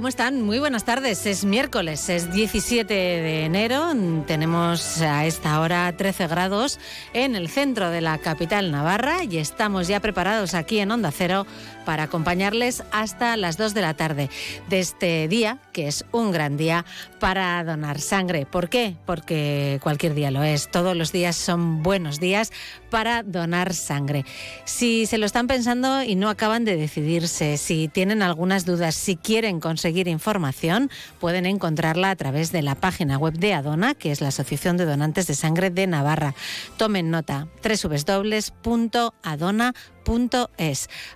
¿cómo 0.00 0.08
están? 0.08 0.40
Muy 0.40 0.58
buenas 0.58 0.84
tardes. 0.84 1.26
Es 1.26 1.44
miércoles, 1.44 2.08
es 2.08 2.32
17 2.32 2.94
de 2.94 3.44
enero. 3.44 3.92
Tenemos 4.26 5.02
a 5.02 5.26
esta 5.26 5.60
hora 5.60 5.94
13 5.94 6.26
grados 6.26 6.78
en 7.12 7.36
el 7.36 7.50
centro 7.50 7.90
de 7.90 8.00
la 8.00 8.16
capital 8.16 8.70
navarra 8.70 9.24
y 9.24 9.36
estamos 9.36 9.88
ya 9.88 10.00
preparados 10.00 10.54
aquí 10.54 10.78
en 10.78 10.90
Onda 10.90 11.10
Cero 11.10 11.46
para 11.84 12.04
acompañarles 12.04 12.82
hasta 12.92 13.36
las 13.36 13.56
2 13.56 13.74
de 13.74 13.80
la 13.80 13.94
tarde 13.94 14.30
de 14.68 14.80
este 14.80 15.28
día, 15.28 15.58
que 15.72 15.88
es 15.88 16.04
un 16.12 16.32
gran 16.32 16.56
día 16.56 16.84
para 17.18 17.62
donar 17.64 18.00
sangre. 18.00 18.46
¿Por 18.46 18.68
qué? 18.68 18.96
Porque 19.06 19.80
cualquier 19.82 20.14
día 20.14 20.30
lo 20.30 20.42
es. 20.42 20.70
Todos 20.70 20.96
los 20.96 21.12
días 21.12 21.36
son 21.36 21.82
buenos 21.82 22.20
días 22.20 22.52
para 22.90 23.22
donar 23.22 23.74
sangre. 23.74 24.24
Si 24.64 25.06
se 25.06 25.18
lo 25.18 25.26
están 25.26 25.46
pensando 25.46 26.02
y 26.02 26.16
no 26.16 26.28
acaban 26.28 26.64
de 26.64 26.76
decidirse, 26.76 27.56
si 27.56 27.88
tienen 27.88 28.22
algunas 28.22 28.64
dudas, 28.64 28.94
si 28.94 29.16
quieren 29.16 29.60
conseguir 29.60 30.08
información, 30.08 30.90
pueden 31.18 31.46
encontrarla 31.46 32.10
a 32.10 32.16
través 32.16 32.52
de 32.52 32.62
la 32.62 32.74
página 32.74 33.18
web 33.18 33.34
de 33.34 33.54
Adona, 33.54 33.94
que 33.94 34.10
es 34.10 34.20
la 34.20 34.28
Asociación 34.28 34.76
de 34.76 34.84
Donantes 34.84 35.26
de 35.26 35.34
Sangre 35.34 35.70
de 35.70 35.86
Navarra. 35.86 36.34
Tomen 36.76 37.10
nota, 37.10 37.46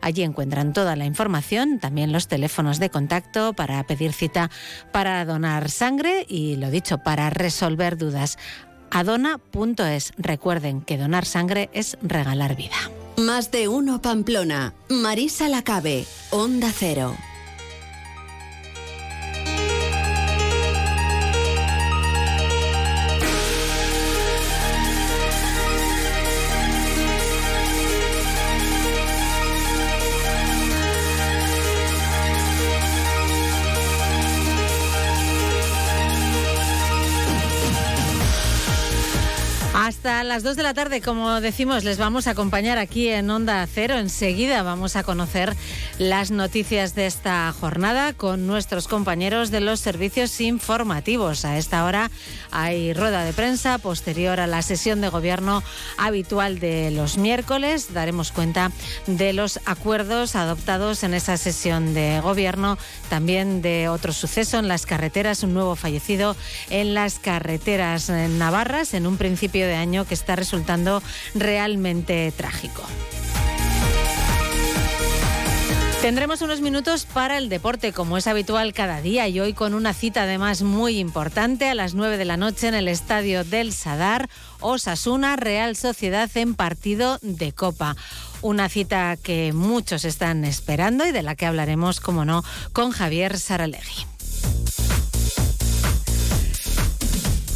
Allí 0.01 0.23
encuentran 0.23 0.73
toda 0.73 0.97
la 0.97 1.05
información, 1.05 1.79
también 1.79 2.13
los 2.13 2.29
teléfonos 2.29 2.79
de 2.79 2.91
contacto 2.91 3.53
para 3.53 3.83
pedir 3.85 4.13
cita 4.13 4.51
para 4.93 5.25
donar 5.25 5.71
sangre 5.71 6.25
y, 6.29 6.57
lo 6.57 6.71
dicho, 6.71 6.99
para 6.99 7.31
resolver 7.31 7.97
dudas. 7.97 8.39
Adona.es. 8.91 10.13
Recuerden 10.17 10.81
que 10.81 10.97
donar 10.97 11.27
sangre 11.27 11.69
es 11.73 11.99
regalar 12.03 12.57
vida. 12.57 12.77
Más 13.17 13.51
de 13.51 13.69
uno 13.69 14.01
Pamplona. 14.01 14.75
Marisa 14.89 15.49
Lacabe. 15.49 16.05
Onda 16.31 16.71
Cero. 16.73 17.17
Ah, 39.87 39.91
hasta 40.05 40.23
las 40.23 40.43
2 40.43 40.57
de 40.57 40.63
la 40.63 40.75
tarde, 40.75 41.01
como 41.01 41.41
decimos, 41.41 41.83
les 41.83 41.97
vamos 41.97 42.27
a 42.27 42.33
acompañar 42.33 42.77
aquí 42.77 43.09
en 43.09 43.31
Onda 43.31 43.67
Cero. 43.67 43.97
Enseguida 43.97 44.63
vamos 44.63 44.97
a 44.97 45.03
conocer 45.03 45.57
las 45.99 46.31
noticias 46.31 46.95
de 46.95 47.07
esta 47.07 47.51
jornada 47.59 48.13
con 48.13 48.47
nuestros 48.47 48.87
compañeros 48.87 49.51
de 49.51 49.61
los 49.61 49.81
servicios 49.81 50.43
informativos. 50.43 51.47
A 51.47 51.57
esta 51.57 51.87
hora 51.87 52.11
hay 52.51 52.93
rueda 52.93 53.25
de 53.25 53.33
prensa 53.33 53.79
posterior 53.79 54.41
a 54.41 54.47
la 54.47 54.61
sesión 54.61 55.01
de 55.01 55.09
gobierno 55.09 55.63
habitual 55.97 56.59
de 56.59 56.91
los 56.91 57.17
miércoles. 57.17 57.95
Daremos 57.95 58.31
cuenta 58.31 58.73
de 59.07 59.33
los 59.33 59.59
acuerdos 59.65 60.37
adoptados 60.37 61.03
en 61.03 61.15
esa 61.15 61.39
sesión 61.39 61.95
de 61.95 62.21
gobierno, 62.21 62.77
también 63.09 63.63
de 63.63 63.89
otro 63.89 64.13
suceso 64.13 64.59
en 64.59 64.69
las 64.69 64.85
carreteras, 64.85 65.45
un 65.45 65.55
nuevo 65.55 65.77
fallecido 65.77 66.37
en 66.69 66.93
las 66.93 67.19
carreteras 67.19 68.11
navarras 68.11 68.93
en 68.93 69.07
un 69.07 69.17
principio 69.17 69.67
de 69.67 69.77
año 69.77 69.94
que 70.03 70.15
está 70.15 70.35
resultando 70.35 71.01
realmente 71.35 72.33
trágico. 72.37 72.83
Tendremos 76.05 76.43
unos 76.43 76.61
minutos 76.61 77.07
para 77.07 77.39
el 77.39 77.49
deporte, 77.49 77.95
como 77.95 78.19
es 78.19 78.27
habitual 78.27 78.75
cada 78.75 79.01
día, 79.01 79.27
y 79.27 79.41
hoy 79.41 79.55
con 79.55 79.73
una 79.73 79.95
cita 79.95 80.25
además 80.25 80.61
muy 80.61 80.99
importante 80.99 81.67
a 81.67 81.75
las 81.75 81.95
9 81.95 82.19
de 82.19 82.27
la 82.27 82.37
noche 82.37 82.69
en 82.69 82.75
el 82.75 82.89
estadio 82.89 83.43
del 83.43 83.73
Sadar, 83.73 84.29
Osasuna 84.61 85.37
Real 85.37 85.77
Sociedad 85.77 86.31
en 86.35 86.57
partido 86.57 87.19
de 87.23 87.53
Copa. 87.53 87.97
Una 88.43 88.69
cita 88.69 89.17
que 89.17 89.55
muchos 89.55 90.05
están 90.05 90.45
esperando 90.45 91.07
y 91.07 91.13
de 91.13 91.23
la 91.23 91.37
que 91.37 91.47
hablaremos, 91.47 92.01
como 92.01 92.27
no, 92.27 92.45
con 92.75 92.91
Javier 92.91 93.39
Saralegui. 93.39 94.05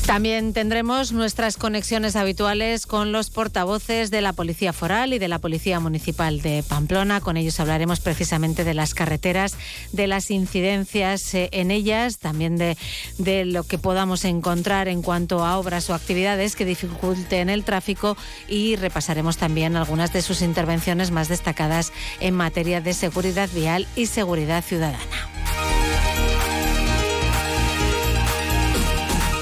También 0.08 0.54
tendremos 0.54 1.12
nuestras 1.12 1.58
conexiones 1.58 2.16
habituales 2.16 2.86
con 2.86 3.12
los 3.12 3.28
portavoces 3.28 4.10
de 4.10 4.22
la 4.22 4.32
Policía 4.32 4.72
Foral 4.72 5.12
y 5.12 5.18
de 5.18 5.28
la 5.28 5.38
Policía 5.38 5.80
Municipal 5.80 6.40
de 6.40 6.64
Pamplona. 6.66 7.20
Con 7.20 7.36
ellos 7.36 7.60
hablaremos 7.60 8.00
precisamente 8.00 8.64
de 8.64 8.72
las 8.72 8.94
carreteras, 8.94 9.54
de 9.92 10.06
las 10.06 10.30
incidencias 10.30 11.34
eh, 11.34 11.50
en 11.52 11.70
ellas, 11.70 12.16
también 12.16 12.56
de, 12.56 12.78
de 13.18 13.44
lo 13.44 13.64
que 13.64 13.76
podamos 13.76 14.24
encontrar 14.24 14.88
en 14.88 15.02
cuanto 15.02 15.44
a 15.44 15.58
obras 15.58 15.90
o 15.90 15.94
actividades 15.94 16.56
que 16.56 16.64
dificulten 16.64 17.50
el 17.50 17.64
tráfico 17.64 18.16
y 18.48 18.76
repasaremos 18.76 19.36
también 19.36 19.76
algunas 19.76 20.10
de 20.14 20.22
sus 20.22 20.40
intervenciones 20.40 21.10
más 21.10 21.28
destacadas 21.28 21.92
en 22.20 22.32
materia 22.32 22.80
de 22.80 22.94
seguridad 22.94 23.50
vial 23.52 23.86
y 23.94 24.06
seguridad 24.06 24.64
ciudadana. 24.64 25.04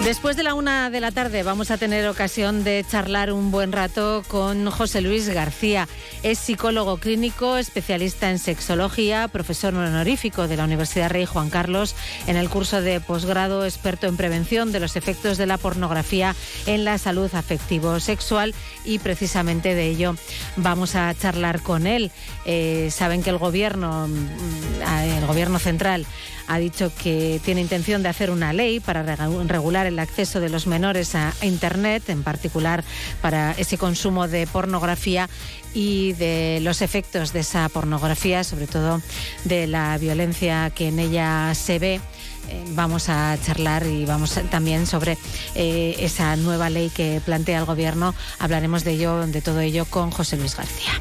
Después 0.07 0.37
de 0.37 0.45
la 0.45 0.55
una 0.55 0.89
de 0.89 1.01
la 1.01 1.11
tarde 1.11 1.43
vamos 1.43 1.73
a 1.73 1.79
tener 1.79 2.07
ocasión 2.07 2.63
de 2.63 2.85
charlar 2.89 3.33
un 3.33 3.51
buen 3.51 3.73
rato 3.73 4.23
con 4.29 4.71
José 4.71 5.01
Luis 5.01 5.29
García. 5.29 5.89
Es 6.23 6.39
psicólogo 6.39 6.99
clínico, 6.99 7.57
especialista 7.57 8.31
en 8.31 8.39
sexología, 8.39 9.27
profesor 9.27 9.75
honorífico 9.75 10.47
de 10.47 10.57
la 10.57 10.63
Universidad 10.63 11.11
Rey 11.11 11.27
Juan 11.27 11.51
Carlos 11.51 11.97
en 12.29 12.37
el 12.37 12.49
curso 12.49 12.83
de 12.83 13.01
posgrado 13.01 13.65
experto 13.65 14.07
en 14.07 14.17
prevención 14.17 14.71
de 14.71 14.79
los 14.79 14.95
efectos 14.95 15.39
de 15.39 15.47
la 15.47 15.59
pornografía 15.59 16.37
en 16.67 16.85
la 16.85 16.99
salud 16.99 17.35
afectivo-sexual 17.35 18.55
y 18.85 19.01
precisamente 19.01 19.75
de 19.75 19.89
ello 19.89 20.15
vamos 20.55 20.95
a 20.95 21.13
charlar 21.15 21.63
con 21.63 21.89
él. 21.89 22.13
Eh, 22.45 22.91
saben 22.93 23.25
que 23.25 23.31
el 23.31 23.39
gobierno, 23.39 24.07
mm, 24.07 24.83
el 25.19 25.27
gobierno 25.27 25.59
central 25.59 26.07
ha 26.47 26.59
dicho 26.59 26.93
que 26.95 27.41
tiene 27.45 27.61
intención 27.61 28.03
de 28.03 28.09
hacer 28.09 28.31
una 28.31 28.53
ley 28.53 28.81
para 28.81 29.03
regular 29.03 29.87
el 29.87 29.99
acceso 29.99 30.41
de 30.41 30.49
los 30.49 30.67
menores 30.67 31.15
a 31.15 31.35
Internet, 31.43 32.09
en 32.09 32.23
particular 32.23 32.85
para 33.21 33.53
ese 33.53 33.79
consumo 33.79 34.29
de 34.29 34.47
pornografía 34.47 35.29
y 35.75 36.13
de 36.15 36.61
los 36.63 36.83
efectos 36.83 37.33
de 37.33 37.41
esa 37.41 37.69
pornografía, 37.69 38.45
sobre 38.45 38.67
todo 38.67 39.01
de 39.45 39.67
la 39.67 39.99
violencia 39.99 40.71
que 40.75 40.89
en 40.89 40.99
ella 40.99 41.55
se 41.55 41.79
ve 41.79 42.01
eh, 42.49 42.65
vamos 42.71 43.09
a 43.09 43.37
charlar 43.45 43.87
y 43.87 44.05
vamos 44.05 44.39
también 44.51 44.87
sobre 44.87 45.19
eh, 45.55 45.97
esa 45.99 46.37
nueva 46.37 46.71
ley 46.71 46.91
que 46.91 47.21
plantea 47.25 47.59
el 47.59 47.65
gobierno. 47.65 48.15
Hablaremos 48.39 48.85
de 48.85 48.93
ello, 48.93 49.27
de 49.27 49.43
todo 49.43 49.61
ello, 49.61 49.85
con 49.85 50.11
José 50.11 50.37
Luis 50.37 50.57
García. 50.57 50.93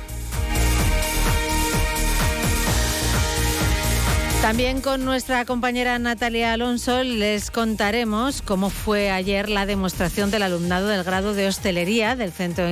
También 4.46 4.80
con 4.80 5.04
nuestra 5.04 5.44
compañera 5.44 5.98
Natalia 5.98 6.54
Alonso 6.54 7.02
les 7.02 7.50
contaremos 7.50 8.44
cómo 8.44 8.70
fue 8.70 9.10
ayer 9.10 9.50
la 9.50 9.66
demostración 9.66 10.30
del 10.30 10.44
alumnado 10.44 10.88
del 10.88 11.04
grado 11.04 11.34
de 11.34 11.48
hostelería 11.48 12.16
del 12.16 12.32
Centro 12.32 12.70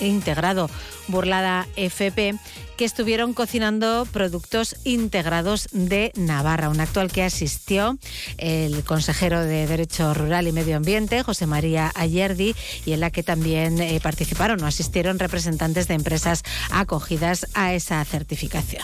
Integrado 0.00 0.68
Burlada 1.06 1.68
FP 1.76 2.34
que 2.76 2.84
estuvieron 2.84 3.34
cocinando 3.34 4.04
productos 4.10 4.74
integrados 4.82 5.68
de 5.70 6.10
Navarra, 6.16 6.70
un 6.70 6.80
acto 6.80 6.98
al 6.98 7.12
que 7.12 7.22
asistió 7.22 7.96
el 8.36 8.82
consejero 8.82 9.42
de 9.42 9.68
Derecho 9.68 10.14
Rural 10.14 10.48
y 10.48 10.52
Medio 10.52 10.76
Ambiente, 10.76 11.22
José 11.22 11.46
María 11.46 11.92
Ayerdi, 11.94 12.56
y 12.84 12.94
en 12.94 13.00
la 13.00 13.12
que 13.12 13.22
también 13.22 13.80
eh, 13.80 14.00
participaron 14.02 14.60
o 14.64 14.66
asistieron 14.66 15.20
representantes 15.20 15.86
de 15.86 15.94
empresas 15.94 16.42
acogidas 16.72 17.46
a 17.54 17.74
esa 17.74 18.04
certificación. 18.04 18.82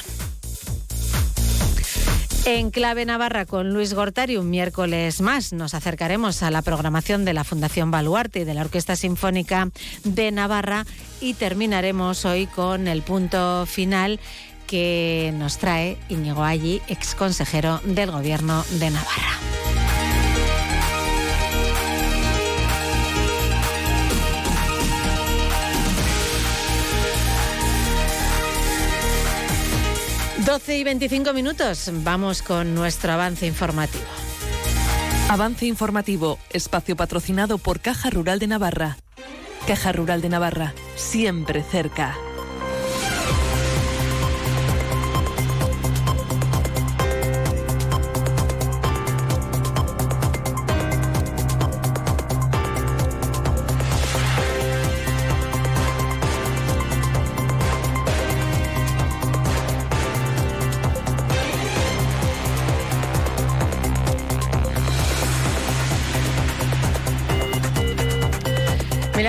En 2.50 2.70
Clave 2.70 3.04
Navarra 3.04 3.44
con 3.44 3.74
Luis 3.74 3.92
Gortari, 3.92 4.38
un 4.38 4.48
miércoles 4.48 5.20
más, 5.20 5.52
nos 5.52 5.74
acercaremos 5.74 6.42
a 6.42 6.50
la 6.50 6.62
programación 6.62 7.26
de 7.26 7.34
la 7.34 7.44
Fundación 7.44 7.90
Baluarte 7.90 8.40
y 8.40 8.44
de 8.44 8.54
la 8.54 8.62
Orquesta 8.62 8.96
Sinfónica 8.96 9.68
de 10.04 10.32
Navarra 10.32 10.86
y 11.20 11.34
terminaremos 11.34 12.24
hoy 12.24 12.46
con 12.46 12.88
el 12.88 13.02
punto 13.02 13.66
final 13.66 14.18
que 14.66 15.30
nos 15.36 15.58
trae 15.58 15.98
Íñigo 16.08 16.42
Allí, 16.42 16.80
ex 16.88 17.14
consejero 17.14 17.82
del 17.84 18.12
Gobierno 18.12 18.64
de 18.80 18.92
Navarra. 18.92 19.87
12 30.48 30.78
y 30.78 30.82
25 30.82 31.34
minutos, 31.34 31.90
vamos 31.92 32.40
con 32.40 32.74
nuestro 32.74 33.12
avance 33.12 33.46
informativo. 33.46 34.06
Avance 35.28 35.66
informativo, 35.66 36.38
espacio 36.48 36.96
patrocinado 36.96 37.58
por 37.58 37.80
Caja 37.80 38.08
Rural 38.08 38.38
de 38.38 38.46
Navarra. 38.46 38.96
Caja 39.66 39.92
Rural 39.92 40.22
de 40.22 40.30
Navarra, 40.30 40.72
siempre 40.96 41.62
cerca. 41.62 42.16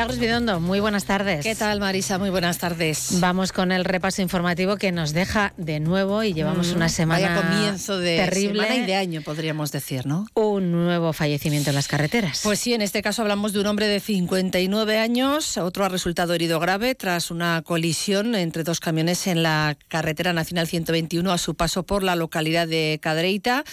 Milagros 0.10 0.28
Bidondo, 0.28 0.60
muy 0.60 0.80
buenas 0.80 1.06
tardes. 1.06 1.44
¿Qué 1.44 1.54
tal, 1.54 1.80
Marisa? 1.80 2.18
Muy 2.18 2.32
buenas 2.32 2.58
tardes. 2.58 3.20
Vamos 3.20 3.52
con 3.52 3.72
el 3.72 3.86
repaso 3.86 4.24
informativo 4.24 4.76
que 4.78 4.92
nos 4.92 5.14
deja 5.14 5.54
de 5.58 5.80
nuevo 5.80 6.24
y 6.24 6.34
llevamos 6.34 6.74
mm, 6.74 6.76
una 6.76 6.90
semana 6.90 7.36
Vaya 7.36 7.42
comienzo 7.42 8.00
de 8.00 8.18
terrible 8.18 8.64
semana 8.64 8.84
y 8.84 8.88
de 8.88 8.96
año, 8.96 9.22
podríamos 9.22 9.72
decir, 9.72 10.08
¿no? 10.08 10.26
Un 10.34 10.72
nuevo 10.72 11.14
fallecimiento 11.14 11.70
en 11.70 11.76
las 11.76 11.88
carreteras. 11.88 12.42
Pues 12.44 12.60
sí, 12.60 12.74
en 12.74 12.82
este 12.82 13.04
caso 13.04 13.22
hablamos 13.22 13.54
de 13.54 13.60
un 13.60 13.68
hombre 13.68 13.88
de 13.88 14.00
59 14.00 14.98
años. 14.98 15.58
Otro 15.58 15.86
ha 15.86 15.90
resultado 15.90 16.34
herido 16.34 16.60
grave 16.60 16.96
tras 16.96 17.30
una 17.30 17.62
colisión 17.62 18.34
entre 18.34 18.64
dos 18.64 18.80
camiones 18.80 19.28
en 19.28 19.44
la 19.44 19.78
carretera 19.90 20.34
nacional 20.34 20.66
121 20.66 21.32
a 21.32 21.38
su 21.38 21.54
paso 21.54 21.84
por 21.84 22.02
la 22.02 22.16
localidad 22.16 22.68
de 22.68 22.98
Cadreita. 23.00 23.64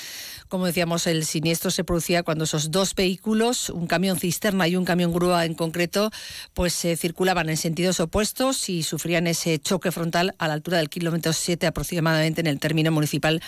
Como 0.49 0.67
decíamos, 0.67 1.09
el 1.09 1.25
siniestro 1.25 1.73
se 1.73 1.83
producía 1.83 2.23
cuando 2.23 2.45
esos 2.45 2.71
dos 2.71 2.95
vehículos, 2.95 3.69
un 3.69 3.89
camión 3.89 4.17
cisterna 4.17 4.69
y 4.69 4.77
un 4.77 4.85
camión 4.85 5.13
grúa 5.13 5.45
en 5.45 5.55
concreto, 5.55 6.13
pues 6.55 6.73
se 6.73 6.97
circulaban 6.97 7.49
en 7.49 7.57
sentidos 7.57 7.99
opuestos 7.99 8.69
y 8.69 8.85
sufrían 8.85 9.27
ese 9.27 9.59
choque 9.59 9.91
frontal 9.91 10.37
a 10.39 10.47
la 10.47 10.55
altura 10.55 10.79
del 10.79 10.89
kilómetro 10.89 11.33
7 11.33 11.67
aproximadamente 11.67 12.41
en 12.41 12.47
el 12.47 12.61
término 12.61 12.93
municipal 12.93 13.43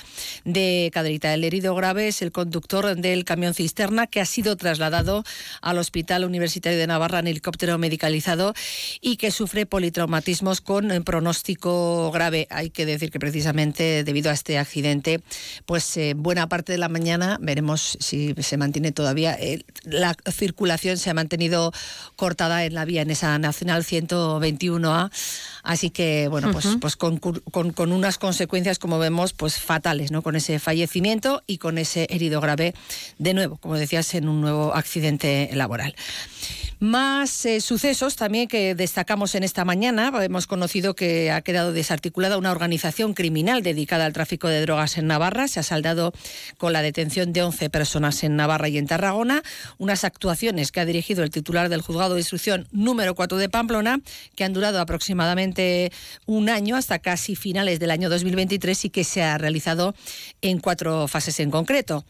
de 0.44 0.90
Cadrita. 0.92 1.32
El 1.32 1.44
herido 1.44 1.74
grave 1.76 2.08
es 2.08 2.20
el 2.20 2.32
conductor 2.32 2.96
del 2.96 3.24
camión 3.24 3.54
cisterna 3.54 4.08
que 4.08 4.20
ha 4.20 4.26
sido 4.26 4.56
trasladado 4.56 5.22
al 5.62 5.78
Hospital 5.78 6.24
Universitario 6.24 6.78
de 6.78 6.86
Navarra 6.88 7.20
en 7.20 7.28
helicóptero 7.28 7.78
medicalizado 7.78 8.54
y 9.00 9.18
que 9.18 9.30
sufre 9.30 9.66
politraumatismos 9.66 10.60
con 10.60 10.88
pronóstico 11.04 12.10
grave. 12.10 12.48
Hay 12.50 12.70
que 12.70 12.86
decir 12.86 13.12
que 13.12 13.20
precisamente 13.20 14.02
debido 14.02 14.30
a 14.30 14.34
este 14.34 14.58
accidente, 14.58 15.20
pues 15.64 15.96
eh, 15.96 16.14
buena 16.16 16.48
parte 16.48 16.72
de 16.72 16.78
la 16.78 16.87
mañana 16.88 17.38
veremos 17.40 17.96
si 18.00 18.34
se 18.38 18.56
mantiene 18.56 18.92
todavía. 18.92 19.34
Eh, 19.38 19.64
la 19.84 20.16
circulación 20.30 20.96
se 20.96 21.10
ha 21.10 21.14
mantenido 21.14 21.72
cortada 22.16 22.64
en 22.64 22.74
la 22.74 22.84
vía 22.84 23.02
en 23.02 23.10
esa 23.10 23.38
Nacional 23.38 23.84
121A. 23.84 25.10
Así 25.62 25.90
que, 25.90 26.28
bueno, 26.28 26.50
pues, 26.52 26.66
pues 26.80 26.96
con, 26.96 27.18
con, 27.18 27.92
unas 27.92 28.18
consecuencias, 28.18 28.78
como 28.78 28.98
vemos, 28.98 29.32
pues 29.32 29.58
fatales, 29.58 30.10
¿no? 30.10 30.22
Con 30.22 30.36
ese 30.36 30.58
fallecimiento 30.58 31.42
y 31.46 31.58
con 31.58 31.78
ese 31.78 32.06
herido 32.10 32.40
grave, 32.40 32.74
de 33.18 33.34
nuevo, 33.34 33.56
como 33.56 33.76
decías, 33.76 34.14
en 34.14 34.28
un 34.28 34.40
nuevo 34.40 34.74
accidente 34.74 35.50
laboral. 35.52 35.94
Más 36.80 37.44
eh, 37.44 37.60
sucesos 37.60 38.14
también 38.14 38.46
que 38.46 38.76
destacamos 38.76 39.34
en 39.34 39.42
esta 39.42 39.64
mañana. 39.64 40.12
Hemos 40.22 40.46
conocido 40.46 40.94
que 40.94 41.32
ha 41.32 41.40
quedado 41.40 41.72
desarticulada 41.72 42.38
una 42.38 42.52
organización 42.52 43.14
criminal 43.14 43.64
dedicada 43.64 44.06
al 44.06 44.12
tráfico 44.12 44.46
de 44.46 44.60
drogas 44.60 44.96
en 44.96 45.08
Navarra. 45.08 45.48
Se 45.48 45.58
ha 45.58 45.64
saldado 45.64 46.12
con 46.56 46.72
la 46.72 46.77
detención 46.82 47.32
de 47.32 47.42
11 47.42 47.70
personas 47.70 48.22
en 48.24 48.36
Navarra 48.36 48.68
y 48.68 48.78
en 48.78 48.86
Tarragona. 48.86 49.42
Unas 49.78 50.04
actuaciones 50.04 50.72
que 50.72 50.80
ha 50.80 50.84
dirigido 50.84 51.22
el 51.22 51.30
titular 51.30 51.68
del 51.68 51.82
juzgado 51.82 52.14
de 52.14 52.20
instrucción 52.20 52.66
número 52.72 53.14
4 53.14 53.38
de 53.38 53.48
Pamplona, 53.48 54.00
que 54.34 54.44
han 54.44 54.52
durado 54.52 54.80
aproximadamente 54.80 55.92
un 56.26 56.48
año 56.48 56.76
hasta 56.76 56.98
casi 56.98 57.36
finales 57.36 57.78
del 57.80 57.90
año 57.90 58.08
2023 58.08 58.84
y 58.86 58.90
que 58.90 59.04
se 59.04 59.22
ha 59.22 59.38
realizado 59.38 59.94
en 60.42 60.58
cuatro 60.58 61.08
fases 61.08 61.40
en 61.40 61.50
concreto. 61.50 62.04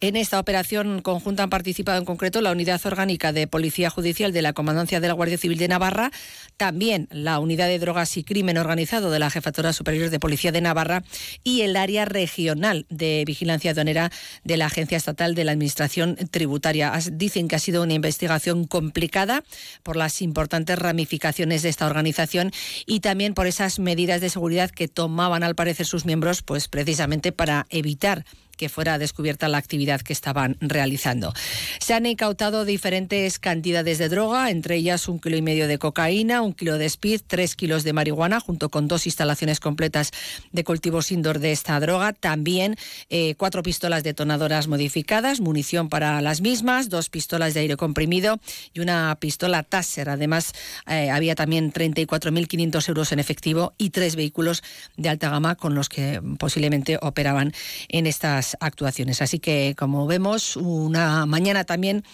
En 0.00 0.16
esta 0.16 0.40
operación 0.40 1.00
conjunta 1.02 1.44
han 1.44 1.50
participado 1.50 1.98
en 1.98 2.04
concreto 2.04 2.40
la 2.40 2.52
Unidad 2.52 2.80
Orgánica 2.84 3.32
de 3.32 3.46
Policía 3.46 3.90
Judicial 3.90 4.32
de 4.32 4.42
la 4.42 4.52
Comandancia 4.52 5.00
de 5.00 5.08
la 5.08 5.14
Guardia 5.14 5.38
Civil 5.38 5.58
de 5.58 5.68
Navarra, 5.68 6.10
también 6.56 7.08
la 7.10 7.38
Unidad 7.38 7.68
de 7.68 7.78
Drogas 7.78 8.16
y 8.16 8.24
Crimen 8.24 8.58
Organizado 8.58 9.10
de 9.10 9.18
la 9.18 9.30
Jefatura 9.30 9.72
Superior 9.72 10.10
de 10.10 10.20
Policía 10.20 10.52
de 10.52 10.60
Navarra 10.60 11.04
y 11.44 11.62
el 11.62 11.76
Área 11.76 12.04
Regional 12.04 12.86
de 12.88 13.24
Vigilancia 13.26 13.70
Aduanera 13.70 14.10
de 14.44 14.56
la 14.56 14.66
Agencia 14.66 14.96
Estatal 14.96 15.34
de 15.34 15.44
la 15.44 15.52
Administración 15.52 16.16
Tributaria. 16.30 16.92
Dicen 17.12 17.48
que 17.48 17.56
ha 17.56 17.60
sido 17.60 17.82
una 17.82 17.94
investigación 17.94 18.66
complicada 18.66 19.44
por 19.82 19.96
las 19.96 20.22
importantes 20.22 20.78
ramificaciones 20.78 21.62
de 21.62 21.68
esta 21.68 21.86
organización 21.86 22.50
y 22.86 23.00
también 23.00 23.34
por 23.34 23.46
esas 23.46 23.78
medidas 23.78 24.20
de 24.20 24.30
seguridad 24.30 24.70
que 24.70 24.88
tomaban 24.88 25.42
al 25.42 25.54
parecer 25.54 25.86
sus 25.86 26.04
miembros, 26.04 26.42
pues 26.42 26.68
precisamente 26.68 27.32
para 27.32 27.66
evitar 27.70 28.24
que 28.62 28.68
fuera 28.68 28.96
descubierta 28.96 29.48
la 29.48 29.58
actividad 29.58 30.02
que 30.02 30.12
estaban 30.12 30.56
realizando. 30.60 31.34
Se 31.80 31.94
han 31.94 32.06
incautado 32.06 32.64
diferentes 32.64 33.40
cantidades 33.40 33.98
de 33.98 34.08
droga, 34.08 34.50
entre 34.50 34.76
ellas 34.76 35.08
un 35.08 35.18
kilo 35.18 35.36
y 35.36 35.42
medio 35.42 35.66
de 35.66 35.78
cocaína, 35.78 36.42
un 36.42 36.52
kilo 36.52 36.78
de 36.78 36.86
speed, 36.86 37.22
tres 37.26 37.56
kilos 37.56 37.82
de 37.82 37.92
marihuana, 37.92 38.38
junto 38.38 38.68
con 38.68 38.86
dos 38.86 39.06
instalaciones 39.06 39.58
completas 39.58 40.12
de 40.52 40.62
cultivos 40.62 41.10
indoor 41.10 41.40
de 41.40 41.50
esta 41.50 41.80
droga. 41.80 42.12
También 42.12 42.76
eh, 43.10 43.34
cuatro 43.36 43.64
pistolas 43.64 44.04
detonadoras 44.04 44.68
modificadas, 44.68 45.40
munición 45.40 45.88
para 45.88 46.20
las 46.20 46.40
mismas, 46.40 46.88
dos 46.88 47.08
pistolas 47.08 47.54
de 47.54 47.60
aire 47.62 47.76
comprimido 47.76 48.38
y 48.72 48.78
una 48.78 49.16
pistola 49.18 49.64
Taser. 49.64 50.08
Además, 50.08 50.52
eh, 50.86 51.10
había 51.10 51.34
también 51.34 51.72
34.500 51.72 52.88
euros 52.90 53.10
en 53.10 53.18
efectivo 53.18 53.74
y 53.76 53.90
tres 53.90 54.14
vehículos 54.14 54.62
de 54.96 55.08
alta 55.08 55.30
gama 55.30 55.56
con 55.56 55.74
los 55.74 55.88
que 55.88 56.22
posiblemente 56.38 56.96
operaban 57.02 57.52
en 57.88 58.06
estas 58.06 58.51
actuaciones. 58.60 59.22
Así 59.22 59.38
que, 59.38 59.74
como 59.76 60.06
vemos, 60.06 60.56
una 60.56 61.26
mañana 61.26 61.64
también 61.64 62.04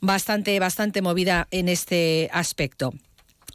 bastante, 0.00 0.58
bastante 0.58 1.02
movida 1.02 1.48
en 1.50 1.68
este 1.68 2.28
aspecto. 2.32 2.92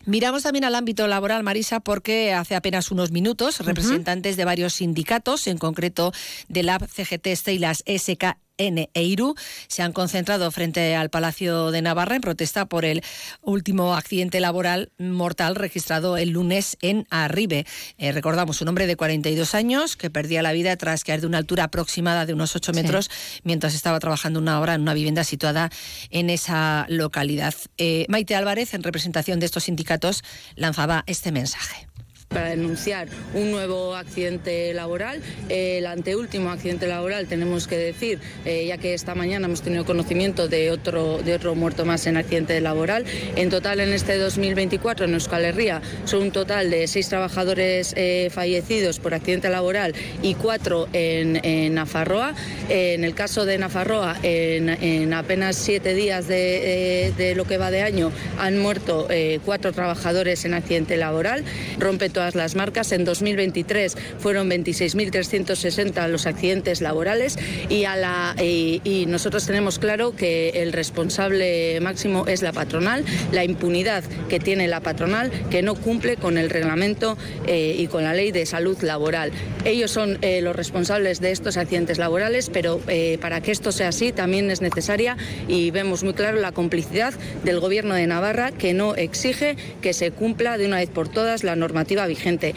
Miramos 0.05 0.43
también 0.43 0.63
al 0.63 0.75
ámbito 0.75 1.05
laboral, 1.07 1.43
Marisa, 1.43 1.81
porque 1.81 2.33
hace 2.33 2.55
apenas 2.55 2.91
unos 2.91 3.11
minutos 3.11 3.59
representantes 3.59 4.37
de 4.37 4.45
varios 4.45 4.75
sindicatos, 4.75 5.47
en 5.47 5.57
concreto 5.57 6.13
de 6.47 6.63
la 6.63 6.79
CGT 6.79 7.49
y 7.49 7.59
las 7.59 7.83
SK 7.85 8.37
en 8.57 8.89
Eiru 8.93 9.35
se 9.67 9.81
han 9.81 9.93
concentrado 9.93 10.49
frente 10.51 10.95
al 10.95 11.09
Palacio 11.09 11.71
de 11.71 11.81
Navarra 11.81 12.15
en 12.15 12.21
protesta 12.21 12.65
por 12.65 12.85
el 12.85 13.03
último 13.41 13.95
accidente 13.95 14.39
laboral 14.39 14.91
mortal 14.97 15.55
registrado 15.55 16.17
el 16.17 16.29
lunes 16.29 16.77
en 16.81 17.05
Arribe. 17.09 17.65
Eh, 17.97 18.11
recordamos 18.11 18.61
un 18.61 18.69
hombre 18.69 18.87
de 18.87 18.95
42 18.95 19.55
años 19.55 19.95
que 19.97 20.09
perdía 20.09 20.41
la 20.41 20.51
vida 20.51 20.75
tras 20.77 21.03
caer 21.03 21.21
de 21.21 21.27
una 21.27 21.37
altura 21.37 21.65
aproximada 21.65 22.25
de 22.25 22.33
unos 22.33 22.55
8 22.55 22.73
metros 22.73 23.09
mientras 23.43 23.75
estaba 23.75 23.99
trabajando 23.99 24.39
una 24.39 24.59
hora 24.59 24.75
en 24.75 24.81
una 24.81 24.93
vivienda 24.93 25.23
situada 25.23 25.69
en 26.09 26.29
esa 26.29 26.85
localidad. 26.89 27.53
Eh, 27.77 28.05
Maite 28.09 28.35
Álvarez, 28.35 28.73
en 28.73 28.83
representación 28.83 29.39
de 29.39 29.45
estos 29.45 29.65
sindicatos, 29.65 30.23
lanzaba 30.55 31.03
este 31.07 31.31
mensaje 31.31 31.87
para 32.29 32.49
denunciar 32.49 33.07
un 33.33 33.51
nuevo 33.51 33.95
accidente 33.95 34.73
laboral. 34.73 35.21
el 35.49 35.85
anteúltimo 35.85 36.51
accidente 36.51 36.87
laboral, 36.87 37.27
tenemos 37.27 37.67
que 37.67 37.77
decir, 37.77 38.19
eh, 38.45 38.65
ya 38.67 38.77
que 38.77 38.93
esta 38.93 39.15
mañana 39.15 39.47
hemos 39.47 39.61
tenido 39.61 39.85
conocimiento 39.85 40.47
de 40.47 40.71
otro, 40.71 41.19
de 41.23 41.33
otro 41.33 41.55
muerto 41.55 41.85
más 41.85 42.05
en 42.05 42.17
accidente 42.17 42.59
laboral. 42.59 43.05
En 43.35 43.49
total, 43.49 43.79
en 43.79 43.93
este 43.93 44.17
2024, 44.17 45.05
en 45.05 45.13
Euskal 45.13 45.45
Herria, 45.45 45.81
son 46.05 46.23
un 46.23 46.31
total 46.31 46.69
de 46.69 46.87
seis 46.87 47.07
trabajadores 47.07 47.93
eh, 47.95 48.29
fallecidos 48.31 48.99
por 48.99 49.13
accidente 49.13 49.49
laboral 49.49 49.93
y 50.21 50.35
cuatro 50.35 50.87
en, 50.93 51.73
Nafarroa. 51.73 52.33
en 52.69 53.03
el 53.03 53.13
caso 53.13 53.45
de 53.45 53.57
Nafarroa, 53.57 54.17
en, 54.23 55.13
apenas 55.13 55.55
siete 55.55 55.93
días 55.93 56.27
de, 56.27 57.13
de, 57.17 57.35
lo 57.35 57.45
que 57.45 57.57
va 57.57 57.71
de 57.71 57.81
año, 57.81 58.11
han 58.39 58.57
muerto 58.57 59.07
eh, 59.09 59.39
cuatro 59.45 59.71
trabajadores 59.71 60.43
en 60.45 60.53
accidente 60.53 60.97
laboral. 60.97 61.43
Rompe 61.79 62.09
todas 62.17 62.33
las 62.33 62.55
marcas. 62.55 62.91
En 62.93 63.05
2023 63.05 63.95
fueron 64.17 64.49
26.360 64.49 66.07
los 66.07 66.25
accidentes 66.25 66.81
laborales 66.81 67.37
y, 67.69 67.85
a 67.85 67.95
la, 67.95 68.35
y, 68.41 69.05
nosotros 69.07 69.45
tenemos 69.45 69.77
claro 69.77 70.15
que 70.15 70.49
el 70.63 70.73
responsable 70.73 71.79
máximo 71.79 72.25
es 72.25 72.41
la 72.41 72.53
patronal, 72.53 73.05
la 73.31 73.43
impunidad 73.43 74.03
que 74.29 74.39
tiene 74.39 74.67
la 74.67 74.79
patronal 74.79 75.31
que 75.51 75.61
no 75.61 75.75
cumple 75.75 76.17
con 76.17 76.39
el 76.39 76.49
reglamento 76.49 77.19
eh, 77.45 77.75
y 77.77 77.85
con 77.85 78.03
la 78.03 78.15
ley 78.15 78.31
de 78.31 78.47
salud 78.47 78.81
laboral. 78.81 79.31
Ellos 79.63 79.91
son 79.91 80.17
eh, 80.23 80.41
los 80.41 80.55
responsables 80.55 81.21
de 81.21 81.29
estos 81.29 81.55
accidentes 81.55 81.99
laborales, 81.99 82.49
pero 82.49 82.81
eh, 82.87 83.19
para 83.21 83.41
que 83.41 83.51
esto 83.51 83.71
sea 83.71 83.89
así 83.89 84.11
también 84.11 84.49
es 84.49 84.61
necesaria 84.61 85.17
y 85.47 85.69
vemos 85.69 86.03
muy 86.03 86.13
claro 86.13 86.39
la 86.39 86.51
complicidad 86.51 87.13
del 87.43 87.59
Gobierno 87.59 87.93
de 87.93 88.07
Navarra 88.07 88.51
que 88.51 88.73
no 88.73 88.95
exige 88.95 89.55
que 89.83 89.93
se 89.93 90.09
cumpla 90.09 90.57
de 90.57 90.65
una 90.65 90.77
vez 90.77 90.89
por 90.89 91.09
todas 91.09 91.43
la 91.43 91.55
normativa 91.55 92.06
vigente. 92.07 92.55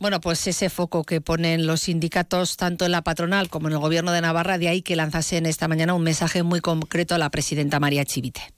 Bueno, 0.00 0.20
pues 0.20 0.46
ese 0.46 0.70
foco 0.70 1.02
que 1.02 1.20
ponen 1.20 1.66
los 1.66 1.80
sindicatos, 1.80 2.56
tanto 2.56 2.84
en 2.84 2.92
la 2.92 3.02
patronal 3.02 3.48
como 3.48 3.66
en 3.66 3.74
el 3.74 3.80
Gobierno 3.80 4.12
de 4.12 4.20
Navarra, 4.20 4.56
de 4.56 4.68
ahí 4.68 4.80
que 4.80 4.94
lanzase 4.94 5.38
en 5.38 5.46
esta 5.46 5.66
mañana 5.66 5.94
un 5.94 6.04
mensaje 6.04 6.44
muy 6.44 6.60
concreto 6.60 7.16
a 7.16 7.18
la 7.18 7.30
presidenta 7.30 7.80
María 7.80 8.04
Chivite. 8.04 8.57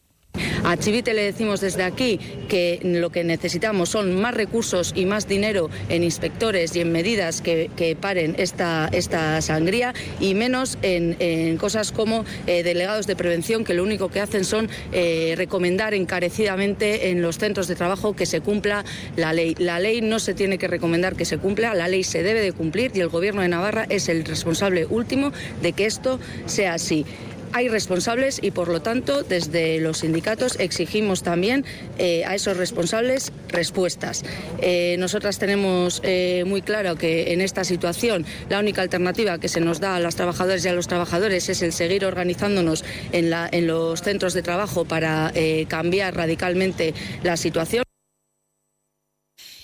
A 0.64 0.76
Chivite 0.76 1.14
le 1.14 1.22
decimos 1.22 1.60
desde 1.60 1.82
aquí 1.82 2.20
que 2.48 2.80
lo 2.82 3.10
que 3.10 3.24
necesitamos 3.24 3.88
son 3.88 4.20
más 4.20 4.34
recursos 4.34 4.92
y 4.94 5.06
más 5.06 5.26
dinero 5.26 5.70
en 5.88 6.04
inspectores 6.04 6.76
y 6.76 6.80
en 6.80 6.92
medidas 6.92 7.40
que, 7.40 7.70
paren 8.00 8.34
esta, 8.38 8.88
esta 8.92 9.40
sangría 9.40 9.94
y 10.20 10.34
menos 10.34 10.78
en, 10.82 11.56
cosas 11.56 11.92
como 11.92 12.24
eh, 12.46 12.62
delegados 12.62 13.06
de 13.06 13.16
prevención 13.16 13.64
que 13.64 13.74
lo 13.74 13.82
único 13.82 14.10
que 14.10 14.20
hacen 14.20 14.44
son 14.44 14.68
eh, 14.92 15.34
recomendar 15.36 15.94
encarecidamente 15.94 17.10
en 17.10 17.22
los 17.22 17.38
centros 17.38 17.66
de 17.66 17.74
trabajo 17.74 18.14
que 18.14 18.26
se 18.26 18.40
cumpla 18.40 18.84
la 19.16 19.32
ley. 19.32 19.54
La 19.58 19.80
ley 19.80 20.02
no 20.02 20.18
se 20.18 20.34
tiene 20.34 20.58
que 20.58 20.68
recomendar 20.68 21.16
que 21.16 21.24
se 21.24 21.38
cumpla, 21.38 21.74
la 21.74 21.88
ley 21.88 22.04
se 22.04 22.22
debe 22.22 22.42
de 22.42 22.52
cumplir 22.52 22.92
y 22.94 23.00
el 23.00 23.08
Gobierno 23.08 23.42
de 23.42 23.48
Navarra 23.48 23.86
es 23.88 24.08
el 24.08 24.24
responsable 24.24 24.86
último 24.86 25.32
de 25.62 25.72
que 25.72 25.86
esto 25.86 26.20
sea 26.46 26.74
así. 26.74 27.06
Hay 27.52 27.68
responsables 27.68 28.40
y 28.42 28.50
por 28.50 28.68
lo 28.68 28.82
tanto 28.82 29.22
desde 29.22 29.80
los 29.80 29.98
sindicatos 29.98 30.58
exigimos 30.58 31.22
también 31.22 31.64
eh, 31.98 32.24
a 32.24 32.34
esos 32.34 32.56
responsables 32.56 33.32
respuestas. 33.48 34.24
Eh, 34.60 34.96
nosotras 34.98 35.38
tenemos 35.38 36.00
eh, 36.04 36.44
muy 36.46 36.62
claro 36.62 36.96
que 36.96 37.32
en 37.32 37.40
esta 37.40 37.64
situación 37.64 38.24
la 38.48 38.60
única 38.60 38.82
alternativa 38.82 39.38
que 39.38 39.48
se 39.48 39.60
nos 39.60 39.80
da 39.80 39.96
a 39.96 40.00
las 40.00 40.16
trabajadoras 40.16 40.64
y 40.64 40.68
a 40.68 40.72
los 40.72 40.88
trabajadores 40.88 41.48
es 41.48 41.62
el 41.62 41.72
seguir 41.72 42.04
organizándonos 42.04 42.84
en, 43.12 43.30
los 43.66 44.02
centros 44.02 44.34
de 44.34 44.42
trabajo 44.42 44.84
para 44.84 45.32
cambiar 45.68 46.14
radicalmente 46.14 46.94
la 47.22 47.36
situación. 47.36 47.89